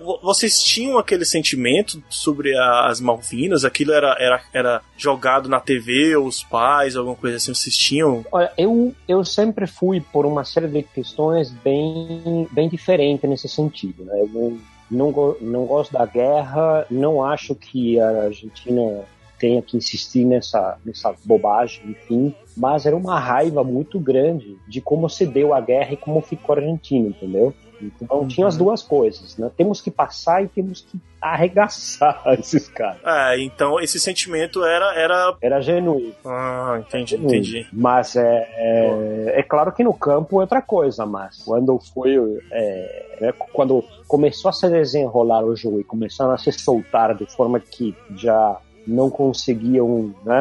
o- 0.00 0.18
vocês 0.22 0.58
tinham 0.62 0.96
aquele 0.98 1.26
sentimento 1.26 2.02
sobre 2.08 2.56
as 2.56 3.00
Malvinas? 3.02 3.66
Aquilo 3.66 3.92
era, 3.92 4.16
era, 4.18 4.40
era 4.54 4.82
jogado 4.96 5.46
na 5.46 5.60
TV, 5.60 6.16
ou 6.16 6.26
os 6.26 6.42
pais, 6.42 6.96
alguma 6.96 7.16
coisa 7.16 7.36
assim? 7.36 7.52
Vocês 7.52 7.76
tinham? 7.76 8.24
Olha, 8.32 8.50
eu, 8.56 8.94
eu 9.06 9.22
sempre 9.22 9.66
fui 9.66 10.00
por 10.00 10.24
uma 10.24 10.42
série 10.42 10.68
de 10.68 10.82
questões 10.84 11.50
bem, 11.50 12.48
bem 12.50 12.66
diferentes 12.66 13.28
nesse 13.28 13.46
sentido. 13.48 14.05
Né? 14.06 14.20
Eu 14.22 14.28
não, 14.28 14.58
não, 14.90 15.12
go- 15.12 15.36
não 15.40 15.64
gosto 15.66 15.92
da 15.92 16.06
guerra, 16.06 16.86
não 16.90 17.22
acho 17.22 17.54
que 17.54 17.98
a 18.00 18.24
Argentina 18.24 19.04
tenha 19.38 19.60
que 19.60 19.76
insistir 19.76 20.24
nessa, 20.24 20.78
nessa 20.84 21.14
bobagem, 21.24 21.90
enfim. 21.90 22.34
Mas 22.56 22.86
era 22.86 22.96
uma 22.96 23.20
raiva 23.20 23.62
muito 23.62 24.00
grande 24.00 24.56
de 24.66 24.80
como 24.80 25.10
se 25.10 25.26
deu 25.26 25.52
a 25.52 25.60
guerra 25.60 25.92
e 25.92 25.96
como 25.96 26.22
ficou 26.22 26.54
a 26.54 26.58
Argentina, 26.58 27.08
entendeu? 27.08 27.52
Então 27.80 28.26
tinha 28.26 28.46
as 28.46 28.56
duas 28.56 28.82
coisas, 28.82 29.36
né? 29.36 29.50
Temos 29.56 29.80
que 29.80 29.90
passar 29.90 30.42
e 30.42 30.48
temos 30.48 30.80
que 30.80 30.98
arregaçar 31.20 32.22
esses 32.38 32.68
caras. 32.68 33.00
É, 33.04 33.40
então 33.42 33.80
esse 33.80 33.98
sentimento 33.98 34.64
era. 34.64 34.94
Era, 34.94 35.36
era 35.42 35.60
genuíno. 35.60 36.14
Ah, 36.24 36.80
entendi, 36.80 37.10
Genuíno. 37.10 37.34
entendi. 37.34 37.66
Mas 37.72 38.16
é, 38.16 38.48
é, 38.56 39.40
é 39.40 39.42
claro 39.42 39.72
que 39.72 39.84
no 39.84 39.94
campo 39.94 40.38
é 40.38 40.40
outra 40.42 40.62
coisa, 40.62 41.04
mas 41.04 41.42
quando 41.44 41.78
foi. 41.78 42.16
é, 42.52 43.16
né, 43.20 43.32
quando 43.52 43.84
começou 44.06 44.48
a 44.48 44.52
se 44.52 44.68
desenrolar 44.68 45.44
o 45.44 45.56
jogo 45.56 45.80
e 45.80 45.84
começaram 45.84 46.32
a 46.32 46.38
se 46.38 46.52
soltar 46.52 47.14
de 47.14 47.26
forma 47.26 47.58
que 47.60 47.94
já 48.16 48.58
não 48.86 49.10
conseguiam, 49.10 50.14
né, 50.24 50.38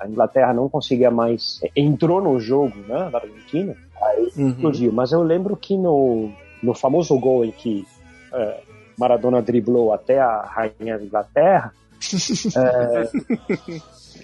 a 0.00 0.06
Inglaterra 0.06 0.52
não 0.52 0.68
conseguia 0.68 1.10
mais, 1.10 1.60
entrou 1.74 2.20
no 2.20 2.38
jogo, 2.38 2.74
né, 2.86 3.08
da 3.10 3.18
Argentina, 3.18 3.74
aí 4.02 4.26
explodiu. 4.36 4.92
Mas 4.92 5.12
eu 5.12 5.22
lembro 5.22 5.56
que 5.56 5.76
no, 5.78 6.30
no 6.62 6.74
famoso 6.74 7.18
gol 7.18 7.44
em 7.44 7.52
que 7.52 7.86
é, 8.32 8.60
Maradona 8.98 9.42
driblou 9.42 9.92
até 9.92 10.18
a 10.18 10.42
rainha 10.42 10.98
da 10.98 11.04
Inglaterra, 11.04 11.72
é, 12.56 13.10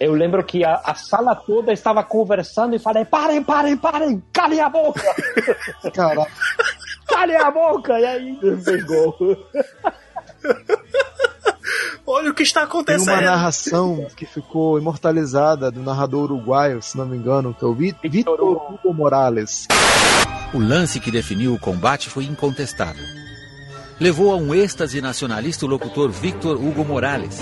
eu 0.01 0.13
lembro 0.15 0.43
que 0.45 0.65
a, 0.65 0.75
a 0.85 0.95
sala 0.95 1.35
toda 1.35 1.73
estava 1.73 2.03
conversando 2.03 2.75
e 2.75 2.79
falei: 2.79 3.05
parem, 3.05 3.43
parem, 3.43 3.77
parem, 3.77 4.23
calem 4.33 4.61
a 4.61 4.69
boca! 4.69 5.03
Caraca. 5.95 6.31
Calem 7.07 7.37
a 7.37 7.51
boca! 7.51 7.99
E 7.99 8.05
aí 8.05 8.39
pegou. 8.65 9.17
Olha 12.07 12.31
o 12.31 12.35
que 12.35 12.43
está 12.43 12.61
Tem 12.61 12.69
acontecendo. 12.69 13.13
uma 13.13 13.21
narração 13.21 14.07
que 14.17 14.27
ficou 14.27 14.79
imortalizada 14.79 15.71
do 15.71 15.81
narrador 15.81 16.25
uruguaio, 16.25 16.83
se 16.83 16.99
não 16.99 17.07
me 17.07 17.17
engano, 17.17 17.55
que 17.55 17.65
é 17.65 17.69
o 17.69 17.75
Vi- 17.75 17.95
Vitor 18.03 18.41
Hugo 18.41 18.93
Morales. 18.93 19.67
O 20.53 20.59
lance 20.59 20.99
que 21.01 21.11
definiu 21.11 21.55
o 21.55 21.59
combate 21.59 22.11
foi 22.11 22.25
incontestável. 22.25 23.05
Levou 24.01 24.33
a 24.33 24.37
um 24.37 24.53
êxtase 24.53 25.01
nacionalista 25.01 25.65
o 25.65 25.69
locutor 25.69 26.11
Victor 26.11 26.57
Hugo 26.57 26.85
Morales. 26.85 27.41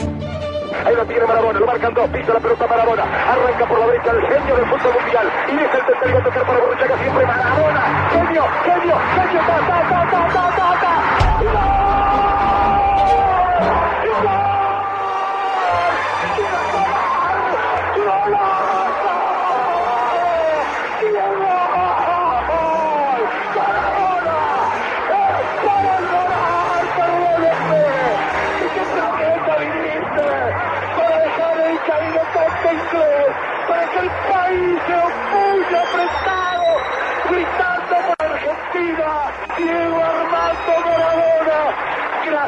Ahí 0.85 0.95
lo 0.95 1.05
tiene 1.07 1.27
Maradona, 1.27 1.59
lo 1.59 1.67
marcan 1.67 1.95
dos, 1.95 2.11
pisa 2.11 2.33
la 2.35 2.41
pelota 2.41 2.67
Maradona, 2.67 3.03
arranca 3.05 3.67
por 3.67 3.79
la 3.81 3.87
derecha 3.87 4.11
el 4.13 4.21
genio 4.29 4.57
del 4.57 4.67
fútbol 4.67 4.93
mundial 5.03 5.27
y 5.49 5.55
es 5.57 5.75
el 5.75 5.87
tercero 5.87 6.19
a 6.19 6.25
tocar 6.25 6.47
para 6.47 6.59
Borruchaga 6.61 6.99
siempre 7.03 7.27
Maradona, 7.27 8.11
genio, 8.11 8.45
genio, 8.65 8.97
genio, 9.15 9.41
ta, 9.41 9.59
ta, 9.59 9.79
ta, 9.89 10.11
ta, 10.11 10.29
ta, 10.33 10.57
ta. 10.57 10.60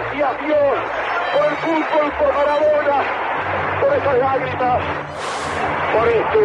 Gracias 0.03 0.47
Dios 0.47 0.79
por 1.33 1.45
el 1.47 1.57
fútbol, 1.57 2.13
por 2.19 2.35
Maradona, 2.35 3.05
por 3.81 3.93
esas 3.97 4.19
lágrimas, 4.19 4.83
por 5.93 6.09
este 6.09 6.43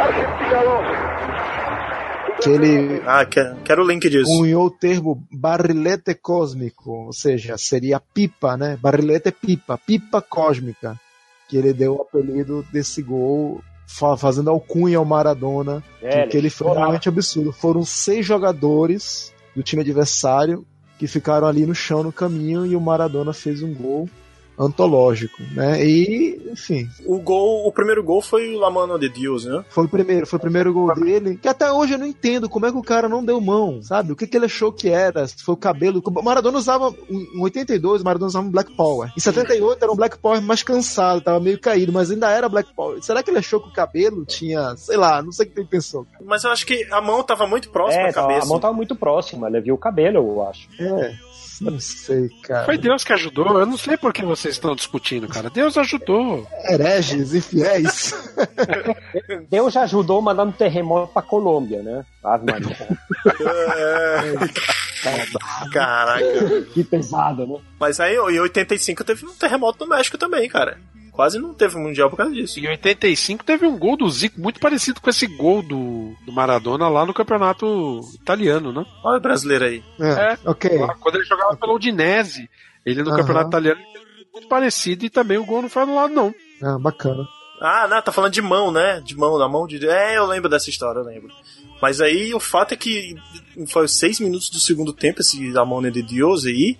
Argentina 0.00 0.62
2. 0.64 2.44
Que 2.44 2.50
ele 2.50 3.02
Ah, 3.06 3.24
quero, 3.26 3.56
quero 3.64 3.82
o 3.84 3.86
link 3.86 4.08
disso. 4.08 4.24
cunhou 4.38 4.66
o 4.66 4.70
termo 4.70 5.22
barrilete 5.30 6.14
cósmico, 6.14 7.06
ou 7.06 7.12
seja, 7.12 7.56
seria 7.56 8.00
pipa, 8.00 8.56
né? 8.56 8.76
Barrilete 8.80 9.28
é 9.28 9.32
pipa, 9.32 9.78
pipa 9.78 10.20
cósmica, 10.20 10.96
que 11.48 11.56
ele 11.56 11.72
deu 11.72 11.96
o 11.96 12.02
apelido 12.02 12.64
desse 12.72 13.02
gol, 13.02 13.60
fa- 13.86 14.16
fazendo 14.16 14.50
alcunha 14.50 14.98
ao 14.98 15.04
Maradona, 15.04 15.82
É, 16.02 16.22
que, 16.24 16.28
que 16.32 16.36
ele 16.36 16.50
foi 16.50 16.72
realmente 16.74 17.08
absurdo. 17.08 17.52
Foram 17.52 17.84
seis 17.84 18.24
jogadores 18.26 19.32
do 19.54 19.62
time 19.62 19.82
adversário 19.82 20.66
que 20.98 21.06
ficaram 21.06 21.46
ali 21.46 21.66
no 21.66 21.74
chão 21.74 22.02
no 22.02 22.12
caminho 22.12 22.64
e 22.64 22.74
o 22.74 22.80
Maradona 22.80 23.32
fez 23.32 23.62
um 23.62 23.74
gol 23.74 24.08
antológico, 24.58 25.42
né? 25.52 25.84
E, 25.84 26.50
enfim, 26.52 26.88
O 27.04 27.18
gol, 27.18 27.66
o 27.66 27.72
primeiro 27.72 28.02
gol 28.02 28.20
foi 28.22 28.54
o 28.54 28.58
La 28.58 28.70
Mano 28.70 28.98
de 28.98 29.08
Deus, 29.08 29.44
né? 29.44 29.64
foi 29.68 29.84
o 29.84 29.88
primeiro, 29.88 30.26
foi 30.26 30.36
o 30.38 30.40
primeiro 30.40 30.72
gol 30.72 30.94
dele. 30.94 31.36
Que 31.40 31.48
até 31.48 31.70
hoje 31.70 31.94
eu 31.94 31.98
não 31.98 32.06
entendo 32.06 32.48
como 32.48 32.66
é 32.66 32.70
que 32.72 32.78
o 32.78 32.82
cara 32.82 33.08
não 33.08 33.24
deu 33.24 33.40
mão, 33.40 33.82
sabe? 33.82 34.12
O 34.12 34.16
que, 34.16 34.26
que 34.26 34.36
ele 34.36 34.46
achou 34.46 34.72
que 34.72 34.88
era? 34.88 35.26
Se 35.26 35.42
foi 35.42 35.54
o 35.54 35.58
cabelo. 35.58 36.02
O 36.04 36.22
Maradona 36.22 36.58
usava. 36.58 36.94
Em 37.10 37.40
82, 37.40 38.02
o 38.02 38.04
Maradona 38.04 38.28
usava 38.28 38.46
um 38.46 38.50
Black 38.50 38.74
Power. 38.76 39.10
Em 39.16 39.20
78 39.20 39.82
era 39.82 39.92
um 39.92 39.96
Black 39.96 40.18
Power 40.18 40.40
mais 40.42 40.62
cansado, 40.62 41.20
tava 41.20 41.40
meio 41.40 41.58
caído, 41.60 41.92
mas 41.92 42.10
ainda 42.10 42.30
era 42.30 42.48
Black 42.48 42.72
Power. 42.74 43.02
Será 43.02 43.22
que 43.22 43.30
ele 43.30 43.38
achou 43.38 43.60
que 43.60 43.68
o 43.68 43.72
cabelo 43.72 44.24
tinha. 44.24 44.74
Sei 44.76 44.96
lá, 44.96 45.22
não 45.22 45.32
sei 45.32 45.46
o 45.46 45.50
que 45.50 45.60
ele 45.60 45.68
pensou. 45.68 46.06
Mas 46.24 46.44
eu 46.44 46.50
acho 46.50 46.66
que 46.66 46.86
a 46.90 47.00
mão 47.00 47.22
tava 47.22 47.46
muito 47.46 47.70
próxima 47.70 48.04
É, 48.04 48.10
à 48.10 48.12
cabeça. 48.12 48.46
a 48.46 48.48
mão 48.48 48.58
tava 48.58 48.74
muito 48.74 48.94
próxima, 48.96 49.48
ele 49.48 49.60
viu 49.60 49.74
o 49.74 49.78
cabelo, 49.78 50.18
eu 50.18 50.42
acho. 50.48 50.68
É, 50.78 51.14
não 51.60 51.80
sei, 51.80 52.28
cara. 52.42 52.64
Foi 52.64 52.78
Deus 52.78 53.04
que 53.04 53.12
ajudou. 53.12 53.58
Eu 53.58 53.66
não 53.66 53.76
sei 53.76 53.96
por 53.96 54.12
que 54.12 54.24
vocês 54.24 54.54
estão 54.54 54.74
discutindo, 54.74 55.28
cara. 55.28 55.50
Deus 55.50 55.76
ajudou. 55.78 56.46
Hereges, 56.68 57.34
infiéis. 57.34 58.14
Deus 59.50 59.72
já 59.72 59.82
ajudou 59.82 60.20
mandando 60.20 60.52
terremoto 60.52 61.12
pra 61.12 61.22
Colômbia, 61.22 61.82
né? 61.82 62.04
Ave 62.22 62.46
Maria. 62.50 62.88
Caraca. 65.72 66.62
que 66.72 66.84
pesado, 66.84 67.46
né? 67.46 67.58
Mas 67.78 68.00
aí, 68.00 68.16
em 68.16 68.40
85 68.40 69.04
teve 69.04 69.26
um 69.26 69.34
terremoto 69.34 69.84
no 69.84 69.94
México 69.94 70.18
também, 70.18 70.48
cara. 70.48 70.78
Quase 71.16 71.38
não 71.38 71.54
teve 71.54 71.76
mundial 71.78 72.10
por 72.10 72.18
causa 72.18 72.32
disso. 72.32 72.60
Em 72.60 72.68
85 72.68 73.42
teve 73.42 73.66
um 73.66 73.78
gol 73.78 73.96
do 73.96 74.08
Zico 74.10 74.38
muito 74.38 74.60
parecido 74.60 75.00
com 75.00 75.08
esse 75.08 75.26
gol 75.26 75.62
do, 75.62 76.14
do 76.26 76.30
Maradona 76.30 76.90
lá 76.90 77.06
no 77.06 77.14
campeonato 77.14 78.00
italiano, 78.14 78.70
né? 78.70 78.84
Olha 79.02 79.16
o 79.16 79.20
brasileiro 79.20 79.64
aí. 79.64 79.82
É, 79.98 80.38
ok. 80.44 80.78
Lá, 80.78 80.94
Quando 81.00 81.14
ele 81.16 81.24
jogava 81.24 81.56
pela 81.56 81.72
Udinese, 81.72 82.50
ele 82.84 83.02
no 83.02 83.08
Aham. 83.08 83.16
campeonato 83.18 83.48
italiano 83.48 83.80
ele 83.80 83.92
teve 83.94 84.26
muito 84.30 84.46
parecido 84.46 85.06
e 85.06 85.10
também 85.10 85.38
o 85.38 85.44
gol 85.46 85.62
não 85.62 85.70
foi 85.70 85.84
anulado, 85.84 86.12
não. 86.12 86.34
Ah, 86.62 86.78
bacana. 86.78 87.26
Ah, 87.62 87.88
não, 87.88 88.02
tá 88.02 88.12
falando 88.12 88.32
de 88.34 88.42
mão, 88.42 88.70
né? 88.70 89.00
De 89.02 89.16
mão, 89.16 89.38
da 89.38 89.48
mão 89.48 89.66
de. 89.66 89.88
É, 89.88 90.18
eu 90.18 90.26
lembro 90.26 90.50
dessa 90.50 90.68
história, 90.68 90.98
eu 90.98 91.04
lembro. 91.04 91.32
Mas 91.80 92.02
aí 92.02 92.34
o 92.34 92.40
fato 92.40 92.72
é 92.74 92.76
que 92.76 93.14
foi 93.68 93.86
os 93.86 93.92
seis 93.98 94.20
minutos 94.20 94.50
do 94.50 94.60
segundo 94.60 94.92
tempo, 94.92 95.20
esse 95.22 95.50
La 95.50 95.64
Mano 95.64 95.90
de 95.90 96.02
Deus 96.02 96.44
aí. 96.44 96.76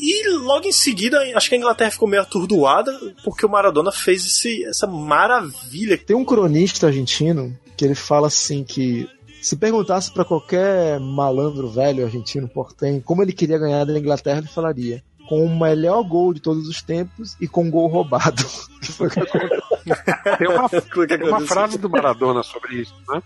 E 0.00 0.28
logo 0.38 0.66
em 0.66 0.72
seguida, 0.72 1.18
acho 1.34 1.48
que 1.48 1.54
a 1.54 1.58
Inglaterra 1.58 1.90
ficou 1.90 2.08
meio 2.08 2.22
atordoada, 2.22 2.92
porque 3.24 3.44
o 3.44 3.48
Maradona 3.48 3.92
fez 3.92 4.24
esse, 4.24 4.64
essa 4.64 4.86
maravilha. 4.86 5.98
Tem 5.98 6.16
um 6.16 6.24
cronista 6.24 6.86
argentino 6.86 7.56
que 7.76 7.84
ele 7.84 7.94
fala 7.94 8.28
assim 8.28 8.64
que 8.64 9.08
se 9.40 9.56
perguntasse 9.56 10.10
pra 10.10 10.24
qualquer 10.24 10.98
malandro 10.98 11.68
velho 11.68 12.04
argentino 12.04 12.48
portenho 12.48 13.00
como 13.00 13.22
ele 13.22 13.32
queria 13.32 13.58
ganhar 13.58 13.84
da 13.84 13.98
Inglaterra, 13.98 14.38
ele 14.38 14.48
falaria 14.48 15.02
com 15.28 15.44
o 15.44 15.58
melhor 15.60 16.02
gol 16.02 16.32
de 16.32 16.40
todos 16.40 16.66
os 16.66 16.80
tempos 16.80 17.36
e 17.38 17.46
com 17.46 17.64
um 17.64 17.70
gol 17.70 17.86
roubado. 17.86 18.42
Que 18.80 18.90
foi 18.92 19.08
o 19.08 19.10
que 19.10 19.20
aconteceu. 19.20 21.06
Tem 21.06 21.28
uma, 21.28 21.38
uma 21.38 21.46
frase 21.46 21.76
do 21.76 21.90
Maradona 21.90 22.42
sobre 22.42 22.76
isso, 22.76 22.94
né? 23.08 23.22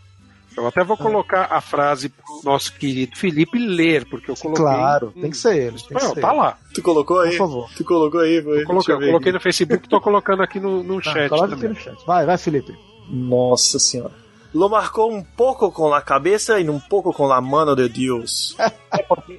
Eu 0.56 0.66
até 0.66 0.84
vou 0.84 0.96
colocar 0.96 1.48
a 1.50 1.60
frase 1.60 2.08
pro 2.08 2.24
nosso 2.44 2.72
querido 2.74 3.16
Felipe 3.16 3.58
ler, 3.58 4.04
porque 4.06 4.30
eu 4.30 4.36
coloquei. 4.36 4.64
claro, 4.64 5.12
tem 5.12 5.30
que 5.30 5.36
ser 5.36 5.56
ele. 5.56 5.78
Tem 5.78 5.96
que 5.96 6.04
Não, 6.04 6.14
ser 6.14 6.20
tá 6.20 6.28
ele. 6.30 6.36
lá. 6.38 6.58
Tu 6.74 6.82
colocou 6.82 7.20
aí? 7.20 7.30
Por 7.30 7.38
favor. 7.38 7.70
Tu 7.76 7.84
colocou 7.84 8.20
aí, 8.20 8.42
foi. 8.42 8.62
Eu 8.62 8.66
coloquei, 8.66 8.94
eu 8.94 9.00
coloquei 9.00 9.32
no 9.32 9.40
Facebook, 9.40 9.88
tô 9.88 10.00
colocando 10.00 10.42
aqui 10.42 10.60
no, 10.60 10.82
no 10.82 10.98
Ah, 10.98 11.02
chat 11.02 11.28
coloca 11.28 11.54
aqui 11.54 11.68
no 11.68 11.74
chat. 11.76 11.96
Vai, 12.06 12.26
vai, 12.26 12.36
Felipe. 12.38 12.74
Nossa 13.08 13.78
senhora. 13.78 14.21
Lo 14.54 14.68
marcou 14.68 15.10
um 15.12 15.22
pouco 15.22 15.70
com 15.72 15.92
a 15.94 16.00
cabeça 16.02 16.60
e 16.60 16.68
um 16.68 16.78
pouco 16.78 17.12
com 17.12 17.30
a 17.32 17.40
mano 17.40 17.74
de 17.74 17.88
Deus. 17.88 18.56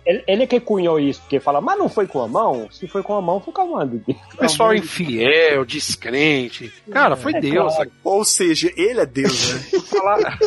Ele, 0.04 0.24
ele 0.26 0.48
que 0.48 0.60
cunhou 0.60 1.00
isso, 1.00 1.22
porque 1.22 1.40
fala, 1.40 1.62
mas 1.62 1.78
não 1.78 1.88
foi 1.88 2.08
com 2.08 2.20
a 2.24 2.28
mão? 2.28 2.68
Se 2.72 2.88
foi 2.88 3.04
com 3.04 3.14
a 3.16 3.22
mão, 3.22 3.40
foi 3.40 3.54
com 3.54 3.62
a 3.62 3.66
mão. 3.86 4.02
Pessoal 4.40 4.74
infiel, 4.74 5.64
descrente. 5.64 6.74
Cara, 6.92 7.16
foi 7.16 7.34
É 7.36 7.40
Deus. 7.40 7.76
claro. 7.76 7.92
Ou 8.04 8.26
seja, 8.26 8.72
ele 8.76 9.00
é 9.02 9.06
Deus, 9.06 9.54
né? 9.54 9.80
falar. 9.86 10.40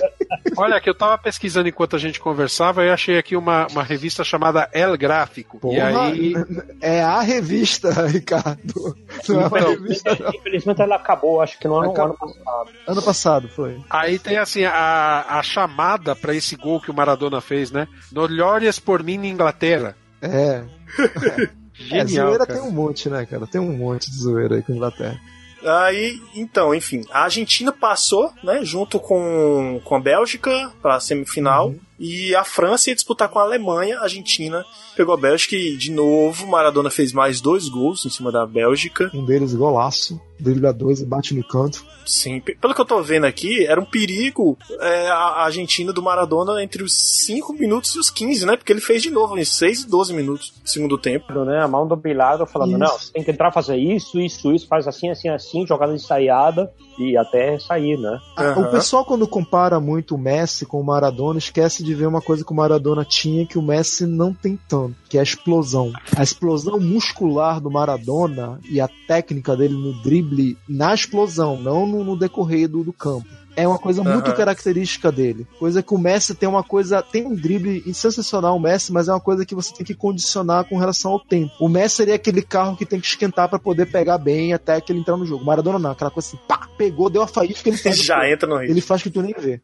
Olha, 0.56 0.80
que 0.80 0.90
eu 0.90 0.94
tava 0.94 1.16
pesquisando 1.18 1.68
enquanto 1.68 1.94
a 1.94 2.00
gente 2.00 2.18
conversava 2.18 2.84
e 2.84 2.90
achei 2.90 3.16
aqui 3.16 3.36
uma, 3.36 3.68
uma 3.70 3.84
revista 3.84 4.24
chamada 4.24 4.68
El 4.72 4.96
Gráfico. 4.98 5.56
E 5.58 5.60
Porra, 5.60 6.06
aí. 6.08 6.34
É 6.80 7.00
a 7.00 7.20
revista, 7.20 7.90
Ricardo. 8.08 8.96
Não 9.28 9.40
é 9.42 9.46
uma 9.46 9.58
revista, 9.60 10.16
não. 10.18 10.30
Infelizmente 10.34 10.82
ela 10.82 10.96
acabou, 10.96 11.40
acho 11.40 11.56
que 11.60 11.68
no 11.68 11.76
ano, 11.76 11.92
Acabou. 11.92 12.16
ano 12.20 12.34
passado. 12.34 12.70
Ano 12.88 13.02
passado 13.02 13.48
foi. 13.48 13.80
Aí 13.88 14.18
tem 14.18 14.36
assim 14.36 14.55
a, 14.64 15.38
a 15.38 15.42
chamada 15.42 16.14
pra 16.14 16.34
esse 16.34 16.56
gol 16.56 16.80
que 16.80 16.90
o 16.90 16.94
Maradona 16.94 17.40
fez, 17.40 17.70
né? 17.70 17.86
No 18.12 18.26
Glórias 18.26 18.78
por 18.78 19.02
mim 19.02 19.18
na 19.18 19.26
Inglaterra. 19.26 19.96
É. 20.20 20.64
É, 20.98 21.50
Genial. 21.74 22.28
zoeira 22.28 22.46
cara. 22.46 22.58
tem 22.58 22.68
um 22.68 22.72
monte, 22.72 23.10
né, 23.10 23.26
cara? 23.26 23.46
Tem 23.46 23.60
um 23.60 23.76
monte 23.76 24.10
de 24.10 24.16
zoeira 24.16 24.56
aí 24.56 24.62
com 24.62 24.72
a 24.72 24.76
Inglaterra. 24.76 25.20
Aí, 25.64 26.20
então, 26.34 26.74
enfim, 26.74 27.02
a 27.10 27.24
Argentina 27.24 27.72
passou, 27.72 28.32
né, 28.42 28.60
junto 28.62 29.00
com, 29.00 29.80
com 29.84 29.96
a 29.96 30.00
Bélgica 30.00 30.72
para 30.80 30.96
a 30.96 31.00
semifinal. 31.00 31.74
E 31.98 32.34
a 32.34 32.44
França 32.44 32.90
ia 32.90 32.94
disputar 32.94 33.28
com 33.28 33.38
a 33.38 33.42
Alemanha. 33.42 33.98
A 33.98 34.02
Argentina 34.02 34.64
pegou 34.96 35.14
a 35.14 35.16
Bélgica 35.18 35.54
e, 35.54 35.76
de 35.76 35.90
novo, 35.90 36.46
Maradona 36.46 36.90
fez 36.90 37.12
mais 37.12 37.40
dois 37.40 37.68
gols 37.68 38.04
em 38.06 38.10
cima 38.10 38.32
da 38.32 38.46
Bélgica. 38.46 39.10
Um 39.14 39.24
deles 39.24 39.54
golaço, 39.54 40.20
dribla 40.40 40.72
dois 40.72 41.00
e 41.00 41.06
bate 41.06 41.34
no 41.34 41.46
canto. 41.46 41.84
Sim, 42.04 42.40
pe- 42.40 42.56
pelo 42.60 42.74
que 42.74 42.80
eu 42.80 42.84
tô 42.84 43.02
vendo 43.02 43.24
aqui, 43.24 43.64
era 43.66 43.80
um 43.80 43.84
perigo 43.84 44.56
é, 44.80 45.08
a 45.08 45.42
Argentina 45.44 45.92
do 45.92 46.00
Maradona 46.02 46.62
entre 46.62 46.82
os 46.82 46.92
5 47.24 47.52
minutos 47.52 47.94
e 47.94 47.98
os 47.98 48.08
15, 48.10 48.46
né? 48.46 48.56
Porque 48.56 48.72
ele 48.72 48.80
fez 48.80 49.02
de 49.02 49.10
novo, 49.10 49.36
em 49.36 49.44
6 49.44 49.82
e 49.82 49.88
12 49.90 50.14
minutos 50.14 50.52
do 50.62 50.68
segundo 50.68 50.96
tempo. 50.98 51.32
Né, 51.44 51.60
a 51.62 51.68
mão 51.68 51.86
do 51.86 51.96
Bilardo 51.96 52.46
falando, 52.46 52.70
Isso. 52.70 52.78
não, 52.78 52.98
você 52.98 53.12
tem 53.12 53.24
que 53.24 53.30
entrar 53.30 53.50
fazer 53.52 53.76
isso, 53.76 54.20
isso, 54.20 54.52
isso, 54.52 54.66
faz 54.68 54.86
assim, 54.86 55.10
assim, 55.10 55.28
assim, 55.28 55.66
jogada 55.66 55.92
ensaiada 55.94 56.70
e 56.98 57.16
até 57.16 57.58
sair, 57.58 57.98
né? 57.98 58.18
Ah, 58.36 58.54
O 58.58 58.70
pessoal, 58.70 59.04
quando 59.04 59.26
compara 59.26 59.78
muito 59.80 60.14
o 60.14 60.18
Messi 60.18 60.64
com 60.64 60.80
o 60.80 60.84
Maradona, 60.84 61.38
esquece 61.38 61.82
de 61.84 61.94
ver 61.94 62.06
uma 62.06 62.22
coisa 62.22 62.44
que 62.44 62.52
o 62.52 62.56
Maradona 62.56 63.04
tinha 63.04 63.44
que 63.46 63.58
o 63.58 63.62
Messi 63.62 64.06
não 64.06 64.32
tem 64.32 64.58
tanto, 64.68 64.85
que 65.08 65.16
é 65.16 65.20
a 65.20 65.22
explosão. 65.22 65.92
A 66.16 66.22
explosão 66.22 66.78
muscular 66.80 67.60
do 67.60 67.70
Maradona 67.70 68.60
e 68.68 68.80
a 68.80 68.88
técnica 69.06 69.56
dele 69.56 69.74
no 69.74 70.02
drible 70.02 70.56
na 70.68 70.94
explosão, 70.94 71.60
não 71.60 71.86
no, 71.86 72.04
no 72.04 72.16
decorrer 72.16 72.68
do, 72.68 72.82
do 72.82 72.92
campo. 72.92 73.28
É 73.56 73.66
uma 73.66 73.78
coisa 73.78 74.04
muito 74.04 74.32
característica 74.34 75.10
dele. 75.10 75.46
Coisa 75.58 75.82
que 75.82 75.94
o 75.94 75.98
Messi 75.98 76.34
tem 76.34 76.48
uma 76.48 76.62
coisa. 76.62 77.02
Tem 77.02 77.26
um 77.26 77.34
drible 77.34 77.82
sensacional, 77.94 78.56
o 78.56 78.60
Messi, 78.60 78.92
mas 78.92 79.08
é 79.08 79.12
uma 79.12 79.20
coisa 79.20 79.46
que 79.46 79.54
você 79.54 79.72
tem 79.74 79.84
que 79.86 79.94
condicionar 79.94 80.64
com 80.68 80.76
relação 80.76 81.12
ao 81.12 81.20
tempo. 81.20 81.52
O 81.58 81.68
Messi 81.68 81.96
seria 81.96 82.14
aquele 82.16 82.42
carro 82.42 82.76
que 82.76 82.84
tem 82.84 83.00
que 83.00 83.06
esquentar 83.06 83.48
pra 83.48 83.58
poder 83.58 83.86
pegar 83.86 84.18
bem 84.18 84.52
até 84.52 84.80
que 84.80 84.92
ele 84.92 85.00
entrar 85.00 85.16
no 85.16 85.24
jogo. 85.24 85.44
Maradona 85.44 85.78
não, 85.78 85.90
aquela 85.92 86.10
coisa 86.10 86.28
assim, 86.28 86.38
pá, 86.46 86.68
pegou, 86.76 87.08
deu 87.08 87.22
a 87.22 87.26
faísca, 87.26 87.68
ele 87.68 87.78
faz. 87.78 87.96
Já 88.02 88.28
entra 88.30 88.46
no 88.48 88.56
ritmo. 88.56 88.74
Ele 88.74 88.80
faz 88.80 89.02
que 89.02 89.10
tu 89.10 89.22
nem 89.22 89.34
vê. 89.38 89.60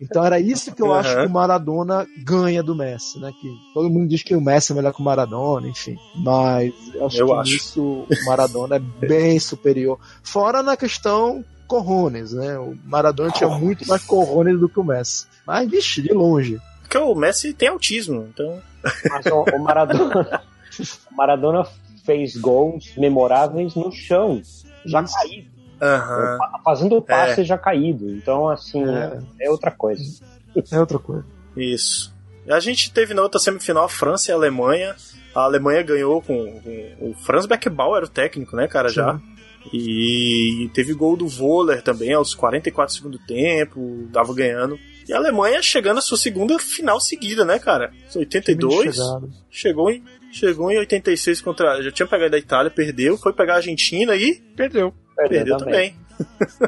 Então 0.00 0.24
era 0.24 0.38
isso 0.38 0.72
que 0.72 0.80
eu 0.82 0.92
Aham. 0.92 1.00
acho 1.00 1.16
que 1.16 1.26
o 1.26 1.30
Maradona 1.30 2.06
ganha 2.24 2.62
do 2.62 2.74
Messi, 2.74 3.18
né? 3.18 3.32
Que 3.40 3.48
todo 3.74 3.90
mundo 3.90 4.08
diz 4.08 4.22
que 4.22 4.34
o 4.36 4.40
Messi 4.40 4.72
é 4.72 4.74
melhor 4.74 4.92
que 4.92 5.00
o 5.00 5.04
Maradona, 5.04 5.66
enfim. 5.68 5.96
Mas 6.16 6.72
eu 6.94 7.06
acho 7.06 7.16
Eu 7.18 7.26
que 7.26 7.32
acho. 7.32 7.52
nisso 7.52 7.82
o 7.82 8.24
Maradona 8.26 8.76
é 8.76 8.78
bem 8.78 9.38
superior. 9.40 9.98
Fora 10.22 10.62
na 10.62 10.76
questão 10.76 11.44
corrones, 11.66 12.32
né? 12.32 12.58
O 12.58 12.76
Maradona 12.84 13.30
tinha 13.30 13.48
muito 13.48 13.86
mais 13.86 14.02
corrones 14.04 14.58
do 14.58 14.68
que 14.68 14.78
o 14.80 14.84
Messi. 14.84 15.26
Mas, 15.46 15.68
vixe, 15.70 16.02
de 16.02 16.12
longe. 16.12 16.60
Porque 16.82 16.98
o 16.98 17.14
Messi 17.14 17.52
tem 17.52 17.68
autismo, 17.68 18.26
então. 18.32 18.60
Mas 19.10 19.26
o, 19.26 19.42
o 19.56 19.58
Maradona, 19.58 20.42
o 21.10 21.14
Maradona 21.16 21.66
fez 22.04 22.36
gols 22.36 22.92
memoráveis 22.96 23.74
no 23.74 23.90
chão, 23.90 24.40
já 24.84 25.02
caído. 25.02 25.48
Aham. 25.80 26.38
Fazendo 26.64 27.02
passe 27.02 27.40
É. 27.40 27.44
já 27.44 27.58
caído. 27.58 28.08
Então, 28.10 28.48
assim, 28.48 28.84
É. 28.84 29.18
é, 29.40 29.50
outra 29.50 29.70
coisa. 29.70 30.22
É 30.70 30.78
outra 30.78 30.98
coisa. 30.98 31.24
Isso. 31.56 32.14
A 32.48 32.60
gente 32.60 32.92
teve 32.92 33.14
na 33.14 33.22
outra 33.22 33.40
semifinal 33.40 33.84
a 33.84 33.88
França 33.88 34.30
e 34.30 34.32
a 34.32 34.36
Alemanha. 34.36 34.94
A 35.34 35.40
Alemanha 35.40 35.82
ganhou 35.82 36.22
com, 36.22 36.60
com 36.60 36.96
o 37.10 37.14
Franz 37.14 37.44
Beckenbauer, 37.46 37.96
era 37.96 38.06
o 38.06 38.08
técnico, 38.08 38.54
né, 38.54 38.68
cara, 38.68 38.88
já. 38.88 39.18
E 39.72 40.70
teve 40.74 40.92
gol 40.92 41.16
do 41.16 41.26
Voller 41.26 41.82
também 41.82 42.12
aos 42.12 42.34
44 42.34 42.92
do 42.92 42.96
segundo 42.96 43.18
tempo, 43.26 44.08
tava 44.12 44.34
ganhando. 44.34 44.78
E 45.08 45.12
a 45.12 45.16
Alemanha 45.16 45.62
chegando 45.62 45.98
à 45.98 46.00
sua 46.00 46.16
segunda 46.16 46.58
final 46.58 47.00
seguida, 47.00 47.44
né, 47.44 47.58
cara? 47.58 47.92
82. 48.14 48.96
Chegou 49.50 49.90
em, 49.90 50.02
chegou 50.32 50.70
em 50.70 50.78
86 50.78 51.40
contra. 51.42 51.82
Já 51.82 51.90
tinha 51.90 52.06
pegado 52.06 52.34
a 52.34 52.38
Itália, 52.38 52.70
perdeu. 52.70 53.16
Foi 53.18 53.32
pegar 53.32 53.54
a 53.54 53.56
Argentina 53.56 54.16
e. 54.16 54.40
Perdeu. 54.56 54.94
Perdeu, 55.16 55.38
Perdeu 55.38 55.56
também. 55.58 55.90
também. 55.90 56.03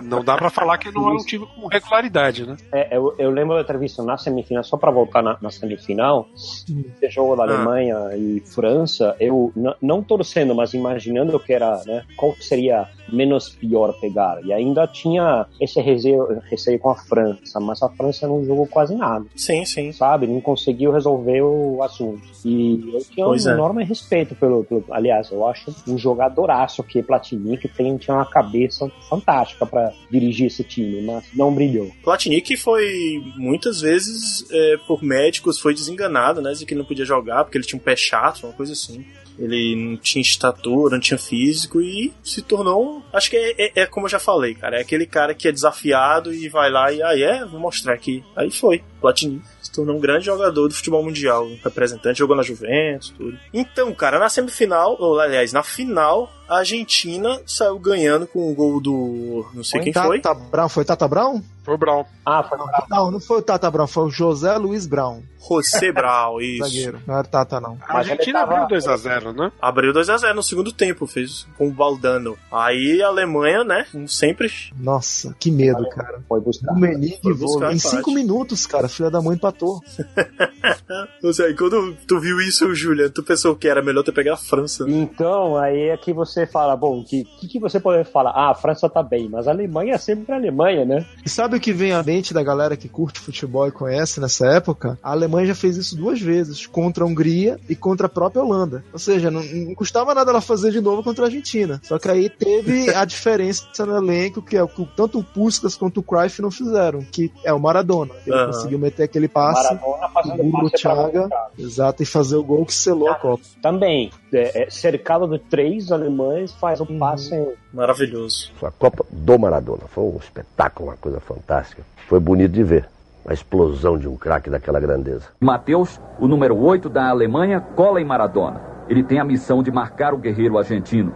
Não 0.03 0.23
dá 0.25 0.37
pra 0.37 0.51
falar 0.51 0.79
que 0.79 0.91
não 0.91 1.07
era 1.09 1.15
um 1.15 1.25
time 1.25 1.47
com 1.47 1.67
regularidade, 1.69 2.47
né? 2.47 2.57
É, 2.73 2.97
eu, 2.97 3.15
eu 3.19 3.31
lembro 3.31 3.55
da 3.55 3.63
entrevista 3.63 4.03
na 4.03 4.17
semifinal, 4.19 4.65
só 4.65 4.77
para 4.77 4.91
voltar 4.91 5.23
na, 5.23 5.37
na 5.41 5.51
semifinal, 5.51 6.29
esse 6.35 7.11
jogo 7.11 7.37
da 7.37 7.45
Ah. 7.45 7.47
Alemanha 7.47 7.97
e 8.17 8.41
França, 8.55 9.15
eu 9.21 9.53
não 9.81 10.03
torcendo, 10.03 10.55
mas 10.55 10.75
imaginando 10.75 11.39
que 11.39 11.53
era, 11.53 11.81
né, 11.87 12.05
qual 12.17 12.35
seria 12.41 12.89
menos 13.13 13.49
pior 13.49 13.93
pegar. 14.01 14.41
E 14.45 14.53
ainda 14.53 14.87
tinha 14.87 15.47
esse 15.61 15.81
receio, 15.81 16.41
receio 16.51 16.79
com 16.79 16.91
a 16.91 16.97
França, 16.97 17.61
mas 17.61 17.81
a 17.83 17.89
França 17.91 18.27
não 18.27 18.45
jogou 18.45 18.67
quase 18.67 18.95
nada. 18.97 19.25
Sim, 19.37 19.65
sim. 19.65 19.93
Sabe? 19.93 20.27
Não 20.27 20.41
conseguiu 20.41 20.91
resolver 20.91 21.41
o 21.43 21.83
assunto. 21.83 22.23
E 22.45 22.91
eu 22.95 23.01
tinha 23.05 23.27
Pois 23.27 23.47
um 23.47 23.51
é. 23.51 23.53
enorme 23.53 23.85
respeito 23.85 24.35
pelo, 24.35 24.65
pelo- 24.65 24.85
Aliás, 24.91 25.31
eu 25.31 25.47
acho 25.47 25.73
um 25.87 25.97
jogadoraço 25.97 26.83
que 26.83 27.01
Platini, 27.03 27.57
que 27.57 27.69
tem, 27.69 27.97
tinha 27.97 28.17
uma 28.17 28.27
cabeça 28.27 28.91
fantástica 29.09 29.36
para 29.45 29.93
dirigir 30.11 30.47
esse 30.47 30.63
time, 30.65 31.03
mas 31.03 31.25
não 31.35 31.53
brilhou. 31.55 31.91
Platini 32.03 32.41
que 32.41 32.57
foi 32.57 33.23
muitas 33.37 33.81
vezes 33.81 34.45
é, 34.51 34.77
por 34.87 35.03
médicos 35.03 35.59
foi 35.59 35.75
desenganado, 35.75 36.41
né? 36.41 36.53
De 36.53 36.65
que 36.65 36.75
não 36.75 36.85
podia 36.85 37.05
jogar 37.05 37.45
porque 37.45 37.59
ele 37.59 37.65
tinha 37.67 37.79
um 37.79 37.83
pé 37.83 37.97
chato, 37.97 38.45
uma 38.45 38.53
coisa 38.53 38.73
assim. 38.73 39.05
Ele 39.39 39.77
não 39.77 39.97
tinha 39.99 40.23
estatura, 40.23 40.95
não 40.95 41.01
tinha 41.01 41.19
físico 41.19 41.83
e 41.83 42.11
se 42.25 42.41
tornou. 42.41 43.03
Acho 43.13 43.29
que 43.29 43.37
é, 43.37 43.55
é- 43.59 43.73
é 43.83 43.87
como 43.87 44.07
eu 44.07 44.11
já 44.11 44.19
falei, 44.19 44.55
cara. 44.55 44.79
É 44.79 44.81
aquele 44.81 45.05
cara 45.07 45.35
que 45.35 45.47
é 45.47 45.53
desafiado 45.53 46.33
e 46.33 46.49
vai 46.49 46.71
lá 46.71 46.91
e 46.91 47.03
aí 47.03 47.23
é, 47.23 47.45
vou 47.45 47.61
mostrar 47.61 47.93
aqui. 47.93 48.25
Aí 48.35 48.51
foi, 48.51 48.83
Platini. 48.99 49.43
Tornou 49.77 49.97
um 49.97 50.01
grande 50.01 50.25
jogador 50.25 50.69
do 50.69 50.75
futebol 50.75 51.03
mundial, 51.03 51.47
um 51.47 51.59
representante, 51.63 52.19
jogou 52.19 52.35
na 52.35 52.43
Juventus, 52.43 53.11
tudo. 53.11 53.39
Então, 53.53 53.93
cara, 53.95 54.19
na 54.19 54.29
semifinal, 54.29 54.97
ou 54.99 55.21
aliás, 55.21 55.53
na 55.53 55.63
final, 55.63 56.33
a 56.49 56.59
Argentina 56.59 57.41
saiu 57.47 57.79
ganhando 57.79 58.27
com 58.27 58.51
o 58.51 58.55
gol 58.55 58.81
do. 58.81 59.47
Não 59.53 59.63
sei 59.63 59.81
quem 59.81 59.93
foi. 59.93 60.21
Tata 60.21 60.41
Brown, 60.41 60.69
foi 60.69 60.85
Tata 60.85 61.07
Brown? 61.07 61.43
Foi 61.67 61.75
o 61.75 61.79
Brown. 61.79 62.05
Ah, 62.25 62.45
foi 62.45 62.57
Não, 62.89 63.11
não 63.11 63.19
foi 63.19 63.39
o 63.39 63.43
Tata 63.43 63.69
Brown, 63.69 63.89
foi 63.89 64.05
o 64.05 64.09
José 64.11 64.57
Luiz 64.57 64.87
Brown. 64.87 65.21
José 65.49 65.91
Brown, 65.93 66.39
isso. 66.43 66.63
Zagueiro. 66.65 67.01
Não 67.07 67.15
era 67.17 67.25
Tata, 67.25 67.61
não. 67.61 67.77
A 67.89 67.99
Argentina 67.99 68.41
abriu 68.43 68.67
2x0, 68.79 69.33
né? 69.35 69.51
Abriu 69.61 69.93
2x0 69.93 70.33
no 70.33 70.43
segundo 70.45 70.71
tempo, 70.73 71.07
fez 71.09 71.45
com 71.59 71.67
o 71.67 71.73
Baldano. 71.73 72.37
Aí 72.53 73.03
a 73.03 73.09
Alemanha, 73.09 73.65
né, 73.65 73.85
como 73.91 74.09
sempre. 74.09 74.49
Nossa, 74.79 75.35
que 75.41 75.51
medo, 75.51 75.89
cara. 75.91 76.21
Foi 76.29 76.41
buscar. 76.41 76.73
O 76.73 76.79
Menig 76.79 77.19
Foi 77.21 77.35
voou. 77.35 77.53
buscar 77.55 77.73
Em 77.73 77.77
empate. 77.77 77.97
cinco 77.97 78.13
minutos, 78.13 78.65
cara, 78.65 78.89
filha 78.89 79.11
da 79.11 79.21
mãe 79.21 79.35
empatou. 79.35 79.81
Não 81.23 81.33
sei, 81.33 81.53
quando 81.55 81.97
tu 82.07 82.21
viu 82.21 82.41
isso, 82.41 82.73
Julian, 82.75 83.09
tu 83.11 83.23
pensou 83.23 83.57
que 83.57 83.69
era 83.69 83.83
melhor 83.83 84.03
ter 84.05 84.13
pegado 84.13 84.35
a 84.35 84.45
França. 84.45 84.85
né? 84.85 84.93
Então, 84.93 85.57
aí 85.57 85.89
é 85.91 85.97
que 85.97 86.13
você 86.13 86.47
fala, 86.47 86.77
bom, 86.77 87.03
que 87.05 87.25
que, 87.41 87.49
que 87.49 87.59
você 87.61 87.81
pode 87.81 88.09
falar? 88.11 88.31
Ah, 88.31 88.51
a 88.51 88.55
França 88.55 88.89
tá 88.89 89.03
bem, 89.03 89.29
mas 89.29 89.49
a 89.49 89.51
Alemanha 89.51 89.95
é 89.95 89.99
sempre 89.99 90.33
a 90.33 90.37
Alemanha, 90.37 90.85
né? 90.85 91.05
E 91.25 91.29
sabe 91.57 91.59
o 91.59 91.61
que 91.61 91.73
vem 91.73 91.93
à 91.93 92.03
mente 92.03 92.35
da 92.35 92.43
galera 92.43 92.77
que 92.77 92.89
curte 92.89 93.21
futebol 93.21 93.67
e 93.67 93.73
conhece 93.73 94.21
nessa 94.21 94.47
época? 94.47 94.99
A 95.03 95.13
Alemanha 95.13 95.49
já 95.49 95.55
fez 95.55 95.77
isso 95.77 95.97
duas 95.97 96.21
vezes, 96.21 96.67
contra 96.67 97.05
a 97.05 97.07
Hungria 97.07 97.59
e 97.69 97.75
contra 97.75 98.07
a 98.07 98.11
própria 98.11 98.43
Holanda. 98.43 98.85
Ou 98.93 98.99
seja, 98.99 99.31
não, 99.31 99.43
não 99.43 99.75
custava 99.75 100.15
nada 100.15 100.31
ela 100.31 100.41
fazer 100.41 100.71
de 100.71 100.81
novo 100.81 101.03
contra 101.03 101.25
a 101.25 101.29
Argentina. 101.29 101.81
Só 101.83 101.99
que 101.99 102.09
aí 102.09 102.29
teve 102.29 102.91
a 102.95 103.05
diferença 103.05 103.87
no 103.87 103.97
elenco 103.97 104.43
que 104.43 104.57
é 104.57 104.63
o 104.63 104.69
que 104.69 104.87
tanto 104.97 105.19
o 105.19 105.25
Puskas 105.25 105.75
quanto 105.75 106.01
o 106.01 106.03
Cruyff 106.03 106.41
não 106.43 106.51
fizeram, 106.51 107.01
que 107.01 107.33
é 107.45 107.53
o 107.53 107.59
Maradona. 107.59 108.15
Ele 108.27 108.37
Aham. 108.37 108.47
conseguiu 108.47 108.79
meter 108.79 109.05
aquele 109.05 109.29
passe, 109.29 109.75
o 109.75 110.11
passe 110.13 110.33
pra 110.33 110.71
Thiaga, 110.71 111.29
exato, 111.59 112.03
e 112.03 112.07
fazer 112.07 112.37
o 112.37 112.45
gol 112.45 112.67
que 112.67 112.75
selou 112.75 113.09
a 113.09 113.15
Copa. 113.15 113.43
Também, 113.63 114.11
é, 114.33 114.65
é, 114.65 114.71
cercado 114.71 115.27
de 115.27 115.39
três 115.39 115.91
alemães, 115.91 116.53
faz 116.53 116.81
um 116.81 116.99
passe. 116.99 117.35
Maravilhoso. 117.77 118.51
Foi 118.57 118.71
a 118.71 118.73
Copa 118.73 119.05
do 119.11 119.39
Maradona. 119.39 119.83
Foi 119.89 120.05
um 120.05 120.17
espetáculo, 120.17 120.89
uma 120.89 120.97
coisa 120.97 121.21
fantástica. 121.21 121.83
Foi 122.09 122.19
bonito 122.19 122.53
de 122.53 122.63
ver. 122.63 122.89
A 123.29 123.35
explosão 123.35 123.99
de 123.99 124.09
um 124.09 124.17
craque 124.17 124.49
daquela 124.49 124.81
grandeza. 124.81 125.27
Mateus, 125.39 126.01
o 126.19 126.27
número 126.27 126.57
8 126.57 126.89
da 126.89 127.11
Alemanha, 127.11 127.61
cola 127.61 128.01
em 128.01 128.05
Maradona. 128.05 128.63
Ele 128.89 129.03
tem 129.03 129.19
a 129.19 129.25
missão 129.25 129.63
de 129.63 129.71
marcar 129.71 130.15
o 130.15 130.17
guerreiro 130.17 130.57
argentino. 130.57 131.13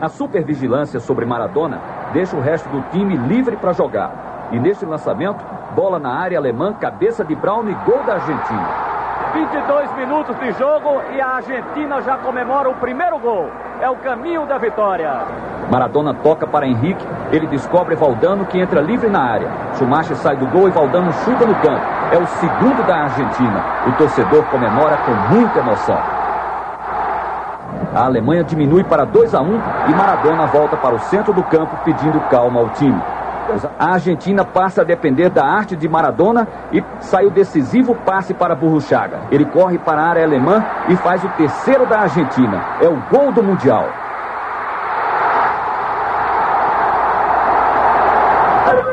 A 0.00 0.08
supervigilância 0.08 1.00
sobre 1.00 1.24
Maradona 1.24 1.80
deixa 2.12 2.36
o 2.36 2.40
resto 2.40 2.68
do 2.68 2.82
time 2.90 3.16
livre 3.16 3.56
para 3.56 3.72
jogar. 3.72 4.50
E 4.52 4.58
neste 4.58 4.84
lançamento, 4.84 5.42
bola 5.74 5.98
na 5.98 6.12
área 6.12 6.36
alemã, 6.36 6.74
cabeça 6.74 7.24
de 7.24 7.34
Brown 7.34 7.70
e 7.70 7.74
gol 7.86 8.04
da 8.04 8.14
Argentina. 8.14 9.01
22 9.32 9.96
minutos 9.96 10.38
de 10.38 10.52
jogo 10.52 11.00
e 11.14 11.20
a 11.20 11.36
Argentina 11.36 12.02
já 12.02 12.18
comemora 12.18 12.68
o 12.68 12.74
primeiro 12.74 13.18
gol. 13.18 13.48
É 13.80 13.88
o 13.88 13.96
caminho 13.96 14.44
da 14.44 14.58
vitória. 14.58 15.22
Maradona 15.70 16.12
toca 16.12 16.46
para 16.46 16.66
Henrique, 16.66 17.06
ele 17.32 17.46
descobre 17.46 17.94
Valdano 17.94 18.44
que 18.44 18.60
entra 18.60 18.82
livre 18.82 19.08
na 19.08 19.22
área. 19.22 19.48
Schumacher 19.74 20.16
sai 20.16 20.36
do 20.36 20.46
gol 20.48 20.68
e 20.68 20.70
Valdano 20.70 21.10
chuta 21.24 21.46
no 21.46 21.54
canto. 21.54 21.82
É 22.12 22.18
o 22.18 22.26
segundo 22.26 22.86
da 22.86 23.04
Argentina. 23.04 23.64
O 23.86 23.92
torcedor 23.92 24.44
comemora 24.50 24.98
com 24.98 25.34
muita 25.34 25.60
emoção. 25.60 25.98
A 27.94 28.04
Alemanha 28.04 28.44
diminui 28.44 28.84
para 28.84 29.06
2 29.06 29.34
a 29.34 29.40
1 29.40 29.60
e 29.88 29.94
Maradona 29.94 30.46
volta 30.46 30.76
para 30.76 30.94
o 30.94 30.98
centro 30.98 31.32
do 31.32 31.42
campo 31.42 31.74
pedindo 31.84 32.20
calma 32.28 32.60
ao 32.60 32.68
time. 32.70 33.00
A 33.78 33.94
Argentina 33.94 34.44
passa 34.44 34.82
a 34.82 34.84
depender 34.84 35.30
da 35.30 35.44
arte 35.44 35.76
de 35.76 35.88
Maradona 35.88 36.46
e 36.72 36.82
sai 37.00 37.26
o 37.26 37.30
decisivo 37.30 37.94
passe 37.94 38.34
para 38.34 38.54
Burruchaga. 38.54 39.20
Ele 39.30 39.44
corre 39.44 39.78
para 39.78 40.02
a 40.02 40.08
área 40.08 40.24
alemã 40.24 40.64
e 40.88 40.96
faz 40.96 41.22
o 41.24 41.28
terceiro 41.30 41.86
da 41.86 42.00
Argentina. 42.00 42.78
É 42.80 42.88
o 42.88 43.02
gol 43.10 43.32
do 43.32 43.42
Mundial. 43.42 44.01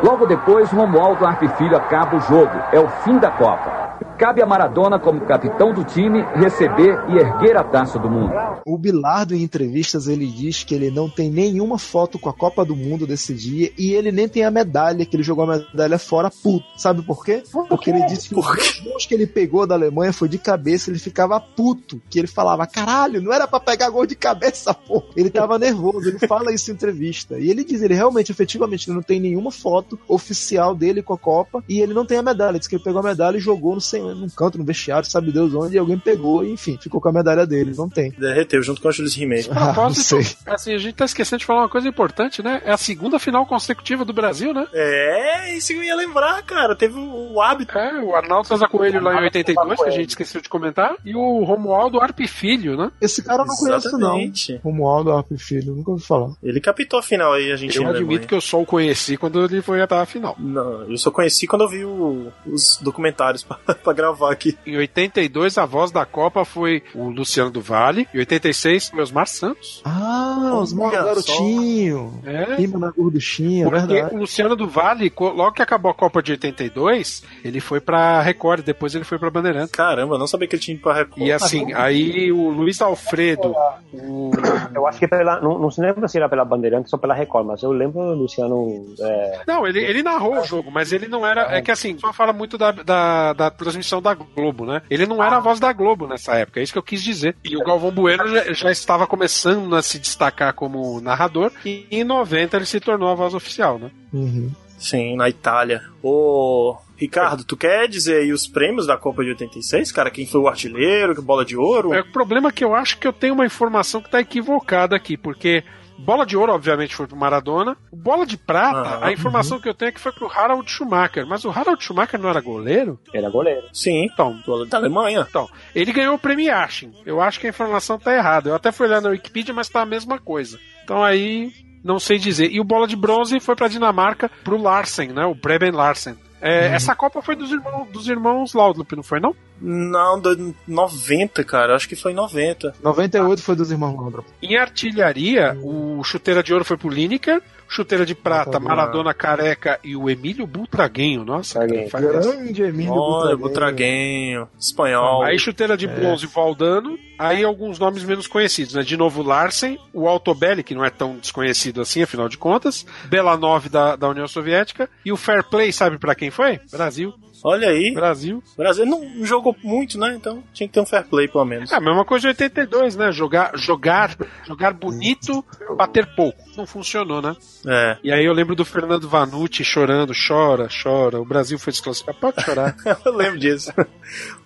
Logo 0.02 0.26
depois, 0.26 0.72
Romualdo 0.72 1.26
Arpe 1.26 1.48
Filho 1.58 1.76
acaba 1.76 2.16
o 2.16 2.22
jogo. 2.22 2.52
É 2.72 2.80
o 2.80 2.88
fim 3.04 3.20
da 3.20 3.30
Copa. 3.30 3.90
Cabe 4.18 4.42
a 4.42 4.46
Maradona, 4.46 5.00
como 5.00 5.26
capitão 5.26 5.74
do 5.74 5.84
time, 5.84 6.22
receber 6.36 7.04
e 7.10 7.18
erguer 7.18 7.58
a 7.58 7.64
taça 7.64 7.98
do 7.98 8.10
mundo. 8.10 8.34
O 8.66 8.78
Bilardo, 8.78 9.34
em 9.34 9.42
entrevistas, 9.42 10.08
ele 10.08 10.28
diz 10.28 10.64
que 10.64 10.76
ele 10.76 10.90
não 10.92 11.10
tem 11.10 11.30
nenhuma 11.30 11.78
foto 11.78 12.20
com 12.20 12.30
a 12.30 12.34
Copa 12.34 12.66
do 12.66 12.76
Mundo 12.76 13.08
desse 13.08 13.34
dia 13.34 13.72
e 13.78 13.94
ele 13.94 14.12
nem 14.12 14.28
tem 14.28 14.44
a 14.44 14.52
medalha, 14.52 15.06
que 15.06 15.16
ele 15.16 15.24
jogou 15.24 15.46
a 15.50 15.58
medalha 15.58 15.98
fora 15.98 16.30
puto. 16.30 16.66
Sabe 16.78 17.02
por 17.02 17.24
quê? 17.24 17.44
Porque 17.70 17.90
ele 17.90 18.06
disse 18.08 18.30
que 18.30 18.40
os 18.40 18.82
gols 18.82 19.06
que 19.06 19.14
ele 19.14 19.26
pegou 19.26 19.66
da 19.66 19.76
Alemanha 19.76 20.12
foi 20.12 20.28
de 20.28 20.38
cabeça, 20.38 20.90
ele 20.90 21.00
ficava 21.00 21.40
puto. 21.40 22.02
Que 22.10 22.20
ele 22.20 22.28
falava, 22.28 22.68
caralho, 22.68 23.22
não 23.22 23.34
era 23.34 23.48
pra 23.48 23.60
pegar 23.60 23.90
gol 23.90 24.06
de 24.06 24.16
cabeça, 24.16 24.74
pô. 24.74 25.04
Ele 25.16 25.30
tava 25.30 25.58
nervoso, 25.58 26.10
ele 26.10 26.20
fala 26.20 26.54
isso 26.54 26.72
em 26.72 26.74
entrevista. 26.74 27.40
E 27.40 27.50
ele 27.50 27.64
diz, 27.64 27.82
ele 27.82 27.94
realmente, 27.94 28.32
efetivamente, 28.32 28.90
ele 28.90 28.96
não 28.96 29.04
tem 29.04 29.20
nenhuma 29.20 29.52
foto 29.52 29.89
oficial 30.08 30.76
dele 30.76 31.02
com 31.02 31.14
a 31.14 31.18
Copa 31.18 31.64
e 31.68 31.80
ele 31.80 31.94
não 31.94 32.06
tem 32.06 32.18
a 32.18 32.24
medalha. 32.24 32.52
Ele 32.52 32.60
disse 32.60 32.70
que 32.70 32.76
ele 32.76 32.84
pegou 32.84 33.00
a 33.00 33.04
medalha 33.04 33.38
e 33.38 33.40
jogou 33.40 33.76
no, 33.76 33.82
sem- 33.82 34.02
num 34.02 34.30
canto, 34.30 34.58
no 34.58 34.64
vestiário, 34.64 35.10
sabe 35.10 35.32
Deus 35.32 35.54
onde, 35.54 35.76
e 35.76 35.80
alguém 35.80 35.98
pegou 35.98 36.44
e, 36.44 36.52
enfim, 36.52 36.78
ficou 36.82 37.00
com 37.02 37.10
a 37.10 37.14
medalha 37.14 37.46
dele. 37.46 37.74
Não 37.78 37.90
tem. 37.90 38.12
Derreteu 38.12 38.62
junto 38.62 38.82
com 38.82 38.88
a 38.90 38.92
Julius 38.92 39.16
Rimet. 39.16 39.50
A 39.52 39.74
propósito, 39.74 40.18
assim, 40.46 40.74
a 40.74 40.78
gente 40.78 40.96
tá 40.96 41.06
esquecendo 41.06 41.40
de 41.40 41.46
falar 41.46 41.62
uma 41.62 41.70
coisa 41.70 41.88
importante, 41.88 42.42
né? 42.44 42.62
É 42.66 42.72
a 42.72 42.78
segunda 42.78 43.20
final 43.20 43.46
consecutiva 43.46 44.04
do 44.06 44.14
Brasil, 44.14 44.54
né? 44.54 44.68
É, 44.74 45.56
isso 45.56 45.74
eu 45.74 45.84
ia 45.84 45.96
lembrar, 45.96 46.42
cara. 46.44 46.76
Teve 46.76 46.98
o, 47.00 47.42
hábito. 47.42 47.78
É, 47.78 48.02
o 48.02 48.16
Arnaldo 48.16 48.48
César 48.48 48.68
Coelho 48.68 49.02
lá 49.02 49.22
em 49.22 49.24
82, 49.26 49.82
que 49.82 49.88
a 49.88 49.92
gente 49.92 50.10
esqueceu 50.10 50.42
de 50.42 50.50
comentar, 50.50 50.96
e 51.06 51.16
o 51.16 51.44
Romualdo 51.44 52.00
Arpe 52.00 52.28
Filho, 52.28 52.76
né? 52.78 52.92
Esse 53.02 53.22
cara 53.24 53.44
eu 53.44 53.46
não 53.48 53.56
conheço, 53.56 53.88
Exatamente. 53.88 54.54
não. 54.54 54.60
Romualdo 54.60 55.12
Arpe 55.12 55.38
Filho, 55.38 55.74
nunca 55.76 55.92
ouvi 55.92 56.04
falar. 56.04 56.32
Ele 56.44 56.60
captou 56.60 57.00
a 57.00 57.04
final 57.04 57.34
aí, 57.34 57.52
a 57.52 57.56
gente 57.56 57.78
Eu 57.78 57.88
admito 57.88 58.28
que 58.28 58.34
eu 58.34 58.42
só 58.42 58.62
o 58.62 58.66
conheci 58.66 59.18
quando 59.18 59.44
ele 59.44 59.62
foi 59.62 59.79
a 59.84 60.06
final. 60.06 60.36
Não, 60.40 60.84
eu 60.90 60.98
só 60.98 61.12
conheci 61.12 61.46
quando 61.48 61.64
eu 61.64 61.70
vi 61.70 61.86
o- 61.86 62.28
os 62.46 62.78
documentários 62.82 63.44
pra, 63.44 63.58
pra 63.76 63.94
gravar 63.94 64.32
aqui. 64.32 64.58
Em 64.66 64.78
82, 64.78 65.58
a 65.58 65.66
voz 65.66 65.92
da 65.92 66.06
Copa 66.06 66.44
foi 66.46 66.82
o 66.96 67.10
Luciano 67.10 67.50
do 67.52 67.62
Vale. 67.62 68.08
Em 68.14 68.20
86, 68.20 68.90
foi 68.90 69.02
Osmar 69.02 69.28
Santos. 69.28 69.82
Ah, 69.86 70.60
os 70.62 70.78
Olha 70.78 70.92
garotinho. 71.04 72.20
É. 72.26 72.56
Rima 72.56 72.80
na 72.80 72.92
gorduchinha, 72.92 73.66
é 73.66 73.70
Porque 73.70 73.88
verdade. 73.94 74.16
o 74.16 74.20
Luciano 74.20 74.56
do 74.56 74.68
Vale, 74.68 75.12
logo 75.20 75.52
que 75.54 75.62
acabou 75.62 75.92
a 75.92 75.94
Copa 75.94 76.22
de 76.22 76.32
82, 76.32 77.24
ele 77.44 77.60
foi 77.60 77.80
pra 77.80 78.22
Record, 78.22 78.64
depois 78.64 78.96
ele 78.96 79.04
foi 79.04 79.18
pra 79.20 79.30
Bandeirantes. 79.30 79.72
Caramba, 79.72 80.18
não 80.18 80.28
sabia 80.28 80.48
que 80.48 80.56
ele 80.56 80.62
tinha 80.62 80.76
ido 80.76 80.84
pra 80.84 80.94
Record. 80.94 81.22
E 81.28 81.32
assim, 81.32 81.74
aí 81.74 82.32
o 82.32 82.50
Luiz 82.50 82.82
Alfredo, 82.82 83.54
o 83.94 84.32
Eu 84.74 84.88
acho 84.88 85.00
que 85.00 85.08
pela. 85.08 85.40
Não, 85.42 85.58
não 85.60 85.72
se 85.72 85.82
lembra 85.82 86.08
se 86.08 86.18
era 86.18 86.30
pela 86.30 86.46
Bandeirantes 86.46 86.92
ou 86.94 87.00
pela 87.00 87.14
Record, 87.14 87.46
mas 87.48 87.64
eu 87.64 87.72
lembro 87.72 88.00
o 88.00 88.14
Luciano. 88.16 88.86
É, 89.00 89.42
Não, 89.48 89.68
ele, 89.70 89.80
ele 89.80 90.04
narrou 90.04 90.40
o 90.40 90.46
jogo, 90.46 90.72
mas 90.72 90.92
ele 90.92 91.08
não 91.08 91.26
era. 91.26 91.56
É 91.56 91.62
que 91.62 91.72
assim, 91.72 91.98
só 91.98 92.12
fala 92.12 92.34
muito 92.34 92.58
da, 92.58 92.72
da, 92.72 93.34
da 93.34 93.50
transmissão 93.50 94.02
da 94.02 94.14
Globo, 94.14 94.66
né? 94.66 94.82
Ele 94.90 95.06
não 95.06 95.24
era 95.24 95.38
a 95.38 95.40
voz 95.40 95.60
da 95.60 95.72
Globo 95.72 96.08
nessa 96.08 96.36
época, 96.36 96.60
é 96.60 96.64
isso 96.64 96.74
que 96.74 96.80
eu 96.80 96.84
quis 96.84 97.04
dizer. 97.04 97.36
E 97.44 97.56
o 97.56 97.64
Galvão 97.64 97.92
Bueno 97.92 98.28
já, 98.28 98.54
já 98.54 98.72
estava 98.72 99.08
começando 99.08 99.76
a 99.76 99.82
se 99.82 100.00
destacar 100.00 100.54
como 100.54 101.00
narrador, 101.02 101.52
e 101.66 101.88
em 101.92 102.04
90 102.04 102.58
ele 102.58 102.66
se 102.66 102.80
tornou 102.80 103.10
a 103.10 103.16
voz 103.16 103.34
oficial, 103.34 103.80
né? 103.80 103.92
Uhum. 104.14 104.52
Sim, 104.78 105.18
na 105.18 105.30
Itália. 105.30 105.84
O... 106.02 106.78
Ricardo, 106.96 107.46
tu 107.46 107.56
quer 107.56 107.88
dizer 107.88 108.22
aí 108.22 108.34
os 108.34 108.46
prêmios 108.46 108.86
da 108.86 108.98
Copa 108.98 109.24
de 109.24 109.30
86, 109.30 109.92
cara? 109.92 110.12
Quem 110.12 110.26
foi 110.26 110.42
o 110.42 110.48
artilheiro, 110.48 111.16
que 111.16 111.22
bola 111.22 111.46
de 111.46 111.56
ouro? 111.56 111.94
É, 111.94 112.02
o 112.02 112.12
problema 112.12 112.50
é 112.50 112.52
que 112.52 112.64
eu 112.64 112.76
acho 112.76 112.98
que 112.98 113.08
eu 113.08 113.14
tenho 113.14 113.34
uma 113.34 113.46
informação 113.46 114.02
que 114.02 114.10
tá 114.10 114.20
equivocada 114.20 114.98
aqui, 114.98 115.16
porque 115.16 115.64
bola 116.06 116.26
de 116.26 116.36
ouro, 116.38 116.54
obviamente, 116.54 116.96
foi 116.96 117.08
pro 117.08 117.16
Maradona. 117.18 117.78
Bola 117.92 118.26
de 118.26 118.38
prata, 118.38 119.00
Ah, 119.02 119.08
a 119.08 119.12
informação 119.12 119.60
que 119.60 119.68
eu 119.70 119.74
tenho 119.74 119.90
é 119.90 119.92
que 119.92 120.00
foi 120.00 120.12
pro 120.12 120.32
Harald 120.32 120.70
Schumacher. 120.70 121.26
Mas 121.28 121.46
o 121.46 121.50
Harald 121.50 121.84
Schumacher 121.84 122.20
não 122.20 122.30
era 122.30 122.42
goleiro? 122.42 123.00
Era 123.14 123.30
goleiro. 123.30 123.68
Sim. 123.74 124.06
Então, 124.12 124.40
da 124.70 124.78
Alemanha. 124.78 125.26
Então, 125.30 125.50
ele 125.76 125.92
ganhou 125.92 126.16
o 126.16 126.20
prêmio 126.20 126.46
Yashin. 126.48 126.92
Eu 127.06 127.22
acho 127.22 127.40
que 127.40 127.48
a 127.48 127.50
informação 127.50 128.00
tá 128.00 128.14
errada. 128.16 128.50
Eu 128.50 128.56
até 128.56 128.72
fui 128.72 128.88
olhar 128.88 129.02
na 129.02 129.10
Wikipedia, 129.10 129.54
mas 129.54 129.70
tá 129.70 129.82
a 129.82 129.86
mesma 129.86 130.18
coisa. 130.20 130.60
Então 130.84 131.04
aí, 131.04 131.52
não 131.84 132.00
sei 132.00 132.18
dizer. 132.18 132.52
E 132.52 132.60
o 132.60 132.64
bola 132.64 132.88
de 132.88 132.96
bronze 132.96 133.40
foi 133.40 133.56
pra 133.56 133.68
Dinamarca, 133.68 134.30
pro 134.44 134.62
Larsen, 134.62 135.10
né? 135.10 135.26
O 135.26 135.36
Breben 135.36 135.72
Larsen. 135.72 136.16
É, 136.42 136.68
Essa 136.68 136.96
Copa 136.96 137.22
foi 137.22 137.36
dos 137.36 137.52
irmãos, 137.52 137.88
dos 137.90 138.08
irmãos 138.08 138.54
Laudrup, 138.54 138.92
não 138.96 139.04
foi 139.04 139.20
não? 139.20 139.36
Não, 139.62 140.20
do 140.20 140.56
90, 140.68 141.44
cara. 141.44 141.76
Acho 141.76 141.88
que 141.90 141.96
foi 141.96 142.12
em 142.12 142.16
90. 142.16 142.76
98 142.82 143.42
foi 143.42 143.56
dos 143.56 143.72
irmãos 143.72 143.96
Laudrup. 143.96 144.26
Em 144.42 144.58
artilharia, 144.58 145.58
o 145.62 146.04
chuteira 146.04 146.42
de 146.42 146.54
ouro 146.54 146.64
foi 146.66 146.78
pro 146.78 146.90
Lineker, 146.90 147.42
chuteira 147.70 148.06
de 148.06 148.16
prata, 148.16 148.60
Maradona. 148.60 149.14
Careca 149.14 149.80
e 149.84 149.96
o 149.96 150.10
Emílio 150.10 150.46
Butraguenho. 150.48 151.24
Nossa, 151.24 151.60
cara, 151.60 151.88
faz- 151.90 152.06
Grande 152.06 152.64
Emílio 152.64 152.92
Olha. 152.94 153.38
Butraguenho, 153.38 154.48
espanhol. 154.60 155.24
Aí 155.24 155.38
chuteira 155.38 155.78
de 155.78 155.88
bronze 155.88 156.26
Valdano, 156.28 156.98
aí 157.18 157.44
alguns 157.44 157.78
nomes 157.80 158.04
menos 158.04 158.28
conhecidos, 158.28 158.74
né? 158.74 158.82
De 158.82 158.98
novo 158.98 159.22
Larsen, 159.22 159.78
o 159.94 160.08
Altobelli, 160.08 160.64
que 160.64 160.74
não 160.76 160.84
é 160.84 160.90
tão 160.90 161.18
desconhecido 161.18 161.82
assim, 161.82 162.02
afinal 162.04 162.28
de 162.28 162.38
contas, 162.38 162.86
Belanov 163.06 163.70
da, 163.70 163.96
da 163.96 164.10
União 164.10 164.28
Soviética, 164.28 164.90
e 165.06 165.12
o 165.12 165.18
Fair 165.18 165.44
Play, 165.44 165.72
sabe 165.72 165.98
pra 165.98 166.16
quem 166.16 166.32
foi? 166.32 166.60
Brasil. 166.72 167.14
Olha 167.44 167.70
aí. 167.70 167.94
Brasil. 167.94 168.44
Brasil 168.58 168.86
não 168.86 169.26
jogou 169.26 169.56
muito, 169.64 169.98
né? 169.98 170.14
Então 170.16 170.44
tinha 170.54 170.68
que 170.68 170.74
ter 170.74 170.80
um 170.80 170.86
fair 170.86 171.06
play, 171.06 171.28
pelo 171.28 171.46
menos. 171.46 171.72
É 171.72 171.76
a 171.76 171.82
mesma 171.82 172.06
coisa 172.06 172.22
de 172.24 172.28
82, 172.30 172.96
né? 172.96 173.12
Jogar, 173.12 173.58
jogar, 173.58 174.16
jogar 174.46 174.74
bonito, 174.74 175.44
bater 175.76 176.06
pouco. 176.16 176.40
Não 176.58 176.66
funcionou, 176.66 177.22
né? 177.22 177.36
É. 177.66 177.98
E 178.04 178.12
aí 178.12 178.26
eu 178.26 178.34
lembro 178.34 178.56
do 178.56 178.66
Fernando 178.66 179.08
Vanucci 179.08 179.64
chorando, 179.64 180.14
chora, 180.28 180.68
chora. 180.84 181.22
O 181.22 181.26
Brasil 181.26 181.58
foi 181.58 181.72
desclassificado. 181.72 182.20
Pode 182.20 182.44
chorar. 182.44 182.76
Eu 183.06 183.16
lembro 183.16 183.40
disso. 183.40 183.72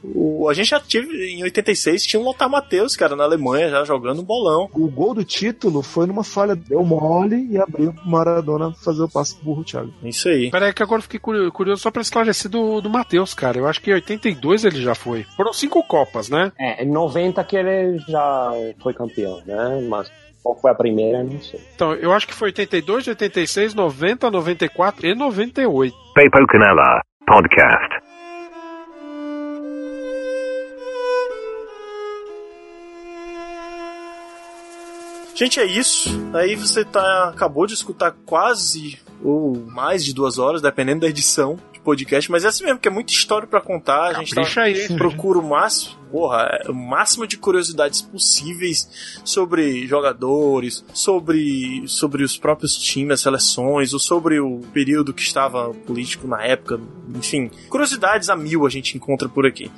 O, 0.03 0.49
a 0.49 0.53
gente 0.53 0.69
já 0.69 0.79
tive, 0.79 1.31
em 1.33 1.43
86, 1.43 2.03
tinha 2.05 2.19
um 2.19 2.25
Lothar 2.25 2.49
Matheus, 2.49 2.95
cara, 2.95 3.15
na 3.15 3.23
Alemanha, 3.23 3.69
já 3.69 3.83
jogando 3.85 4.21
um 4.21 4.25
bolão. 4.25 4.69
O 4.73 4.89
gol 4.89 5.13
do 5.13 5.23
título 5.23 5.81
foi 5.81 6.05
numa 6.05 6.23
falha, 6.23 6.55
deu 6.55 6.83
mole 6.83 7.47
e 7.49 7.57
abriu 7.57 7.93
pro 7.93 8.05
Maradona 8.07 8.73
fazer 8.83 9.03
o 9.03 9.09
passe 9.09 9.35
pro 9.35 9.45
burro 9.45 9.63
Thiago. 9.63 9.93
Isso 10.03 10.27
aí. 10.27 10.51
Peraí 10.51 10.73
que 10.73 10.83
agora 10.83 10.99
eu 10.99 11.03
fiquei 11.03 11.19
curio- 11.19 11.51
curioso 11.51 11.81
só 11.81 11.89
pra 11.91 12.01
esclarecer 12.01 12.51
do, 12.51 12.81
do 12.81 12.89
Matheus, 12.89 13.33
cara. 13.33 13.57
Eu 13.57 13.67
acho 13.67 13.81
que 13.81 13.91
em 13.91 13.93
82 13.93 14.65
ele 14.65 14.81
já 14.81 14.93
foi. 14.95 15.23
Foram 15.37 15.53
cinco 15.53 15.81
Copas, 15.83 16.29
né? 16.29 16.51
É, 16.59 16.83
em 16.83 16.89
90 16.91 17.43
que 17.43 17.55
ele 17.55 17.97
já 18.07 18.51
foi 18.81 18.93
campeão, 18.93 19.41
né? 19.45 19.85
Mas 19.87 20.11
qual 20.41 20.59
foi 20.59 20.71
a 20.71 20.75
primeira, 20.75 21.23
não 21.23 21.39
sei. 21.39 21.61
Então, 21.75 21.93
eu 21.93 22.11
acho 22.11 22.27
que 22.27 22.33
foi 22.33 22.49
82, 22.49 23.07
86, 23.07 23.73
90, 23.73 24.29
94 24.29 25.07
e 25.07 25.15
98. 25.15 25.95
Papo 26.13 26.47
Canela 26.47 27.01
Podcast. 27.25 28.03
Gente, 35.35 35.59
é 35.59 35.65
isso. 35.65 36.09
Aí 36.33 36.55
você 36.55 36.85
tá, 36.85 37.29
acabou 37.29 37.65
de 37.65 37.73
escutar 37.73 38.15
quase 38.25 38.99
ou 39.23 39.55
mais 39.67 40.03
de 40.03 40.13
duas 40.13 40.37
horas, 40.37 40.61
dependendo 40.61 41.01
da 41.01 41.07
edição 41.07 41.57
de 41.71 41.79
podcast, 41.79 42.29
mas 42.29 42.43
é 42.43 42.49
assim 42.49 42.65
mesmo, 42.65 42.79
que 42.79 42.87
é 42.87 42.91
muita 42.91 43.13
história 43.13 43.47
pra 43.47 43.61
contar. 43.61 44.09
A 44.09 44.13
gente 44.13 44.35
tá, 44.35 44.61
aí, 44.61 44.87
procura 44.95 45.39
o 45.39 45.43
máximo, 45.43 45.95
porra, 46.13 46.47
é, 46.63 46.69
o 46.69 46.75
máximo 46.75 47.25
de 47.25 47.37
curiosidades 47.37 48.03
possíveis 48.03 49.17
sobre 49.25 49.87
jogadores, 49.87 50.85
sobre, 50.93 51.83
sobre 51.87 52.23
os 52.23 52.37
próprios 52.37 52.77
times, 52.77 53.13
as 53.13 53.21
seleções, 53.21 53.93
ou 53.93 53.99
sobre 53.99 54.39
o 54.39 54.59
período 54.71 55.11
que 55.11 55.23
estava 55.23 55.73
político 55.73 56.27
na 56.27 56.43
época, 56.43 56.79
enfim, 57.15 57.49
curiosidades 57.67 58.29
a 58.29 58.35
mil 58.35 58.63
a 58.63 58.69
gente 58.69 58.95
encontra 58.95 59.27
por 59.27 59.47
aqui. 59.47 59.71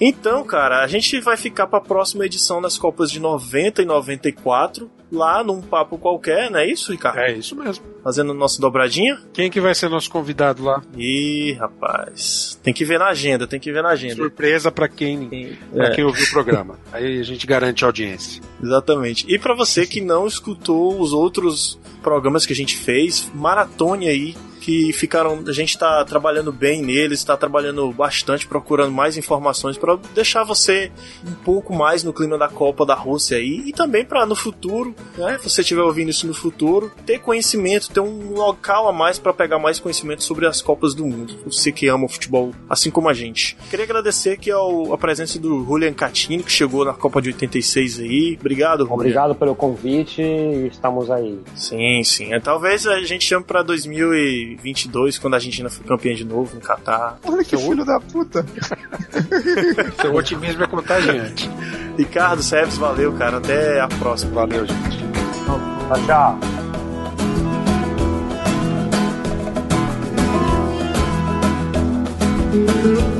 Então, 0.00 0.42
cara, 0.42 0.82
a 0.82 0.86
gente 0.86 1.20
vai 1.20 1.36
ficar 1.36 1.66
pra 1.66 1.82
próxima 1.82 2.24
edição 2.24 2.62
das 2.62 2.78
Copas 2.78 3.10
de 3.10 3.20
90 3.20 3.82
e 3.82 3.84
94, 3.84 4.90
lá 5.12 5.44
num 5.44 5.60
papo 5.60 5.98
qualquer, 5.98 6.50
não 6.50 6.58
é 6.58 6.66
isso, 6.66 6.92
Ricardo? 6.92 7.18
É 7.18 7.32
isso 7.32 7.54
mesmo. 7.54 7.84
Fazendo 8.02 8.34
nossa 8.34 8.60
dobradinha? 8.60 9.18
Quem 9.32 9.50
que 9.50 9.60
vai 9.60 9.74
ser 9.74 9.88
nosso 9.88 10.10
convidado 10.10 10.62
lá? 10.62 10.82
Ih, 10.96 11.52
rapaz. 11.52 12.58
Tem 12.62 12.74
que 12.74 12.84
ver 12.84 12.98
na 12.98 13.08
agenda, 13.08 13.46
tem 13.46 13.60
que 13.60 13.72
ver 13.72 13.82
na 13.82 13.90
agenda. 13.90 14.16
Surpresa 14.16 14.70
pra 14.70 14.88
quem, 14.88 15.56
É. 15.82 15.90
quem 15.90 16.04
ouviu 16.04 16.24
o 16.24 16.30
programa. 16.30 16.78
Aí 16.92 17.18
a 17.18 17.22
gente 17.22 17.46
garante 17.46 17.84
a 17.84 17.88
audiência. 17.88 18.42
Exatamente. 18.62 19.26
E 19.28 19.38
pra 19.38 19.54
você 19.54 19.86
que 19.86 20.00
não 20.00 20.26
escutou 20.26 21.00
os 21.00 21.12
outros 21.12 21.78
programas 22.02 22.46
que 22.46 22.52
a 22.52 22.56
gente 22.56 22.76
fez, 22.76 23.30
maratone 23.34 24.08
aí 24.08 24.36
que 24.64 24.94
ficaram, 24.94 25.44
a 25.46 25.52
gente 25.52 25.76
tá 25.76 26.02
trabalhando 26.06 26.50
bem 26.50 26.80
neles, 26.80 27.22
tá 27.22 27.36
trabalhando 27.36 27.92
bastante 27.92 28.46
procurando 28.46 28.90
mais 28.90 29.18
informações 29.18 29.76
pra 29.76 29.98
deixar 30.14 30.42
você 30.42 30.90
um 31.26 31.34
pouco 31.34 31.74
mais 31.74 32.02
no 32.02 32.14
clima 32.14 32.38
da 32.38 32.48
Copa 32.48 32.86
da 32.86 32.94
Rússia 32.94 33.36
aí 33.36 33.62
e 33.66 33.72
também 33.72 34.06
pra 34.06 34.24
no 34.24 34.34
futuro, 34.34 34.94
né, 35.18 35.36
se 35.38 35.50
você 35.50 35.60
estiver 35.60 35.82
ouvindo 35.82 36.08
isso 36.08 36.26
no 36.26 36.32
futuro, 36.32 36.90
ter 37.04 37.18
conhecimento, 37.18 37.90
ter 37.90 38.00
um 38.00 38.32
local 38.32 38.88
a 38.88 38.92
mais 38.92 39.18
pra 39.18 39.34
pegar 39.34 39.58
mais 39.58 39.78
conhecimento 39.78 40.24
sobre 40.24 40.46
as 40.46 40.62
Copas 40.62 40.94
do 40.94 41.04
Mundo. 41.04 41.36
Você 41.44 41.70
que 41.70 41.86
ama 41.88 42.06
o 42.06 42.08
futebol 42.08 42.54
assim 42.66 42.90
como 42.90 43.10
a 43.10 43.12
gente. 43.12 43.58
Queria 43.68 43.84
agradecer 43.84 44.30
aqui 44.30 44.50
ao, 44.50 44.94
a 44.94 44.96
presença 44.96 45.38
do 45.38 45.62
Julian 45.62 45.92
Catini 45.92 46.42
que 46.42 46.50
chegou 46.50 46.86
na 46.86 46.94
Copa 46.94 47.20
de 47.20 47.28
86 47.28 48.00
aí. 48.00 48.38
Obrigado, 48.40 48.84
Julian. 48.84 48.94
Obrigado 48.94 49.34
pelo 49.34 49.54
convite 49.54 50.22
e 50.22 50.68
estamos 50.68 51.10
aí. 51.10 51.38
Sim, 51.54 52.02
sim. 52.02 52.32
É, 52.32 52.40
Talvez 52.40 52.86
a 52.86 53.00
gente 53.02 53.26
chame 53.26 53.44
pra 53.44 53.62
2022, 54.54 55.18
quando 55.18 55.34
a 55.34 55.36
Argentina 55.36 55.68
for 55.68 55.84
campeã 55.84 56.14
de 56.14 56.24
novo 56.24 56.54
no 56.54 56.60
Catar. 56.60 57.18
Olha 57.24 57.44
que 57.44 57.56
filho 57.56 57.84
da 57.84 58.00
puta. 58.00 58.44
Seu 60.00 60.14
otimismo 60.14 60.64
é 60.64 60.66
contagiante. 60.66 61.50
Ricardo 61.96 62.42
Seves, 62.42 62.76
valeu, 62.76 63.12
cara. 63.12 63.38
Até 63.38 63.80
a 63.80 63.88
próxima. 63.88 64.32
Valeu, 64.32 64.66
gente. 64.66 64.98
Tchau, 65.44 65.58
tchau. 66.06 66.38
É. 73.10 73.13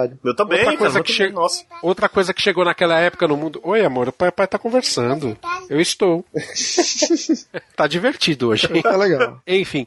Verdade. 0.00 0.18
Eu 0.24 0.34
também, 0.36 0.58
Outra 0.58 0.64
cara. 0.72 0.78
coisa, 0.78 0.94
muito 0.94 1.06
que 1.06 1.12
che... 1.12 1.28
Nossa. 1.30 1.64
Outra 1.82 2.08
coisa 2.08 2.34
que 2.34 2.42
chegou 2.42 2.64
naquela 2.64 2.98
época 2.98 3.26
no 3.26 3.36
mundo. 3.36 3.60
Oi, 3.62 3.84
amor, 3.84 4.08
o 4.08 4.12
papai 4.12 4.46
tá 4.46 4.58
conversando. 4.58 5.36
Eu 5.68 5.80
estou. 5.80 6.24
tá 7.76 7.86
divertido 7.86 8.48
hoje. 8.48 8.68
hein? 8.72 8.82
Tá 8.82 8.96
legal. 8.96 9.40
Enfim. 9.46 9.86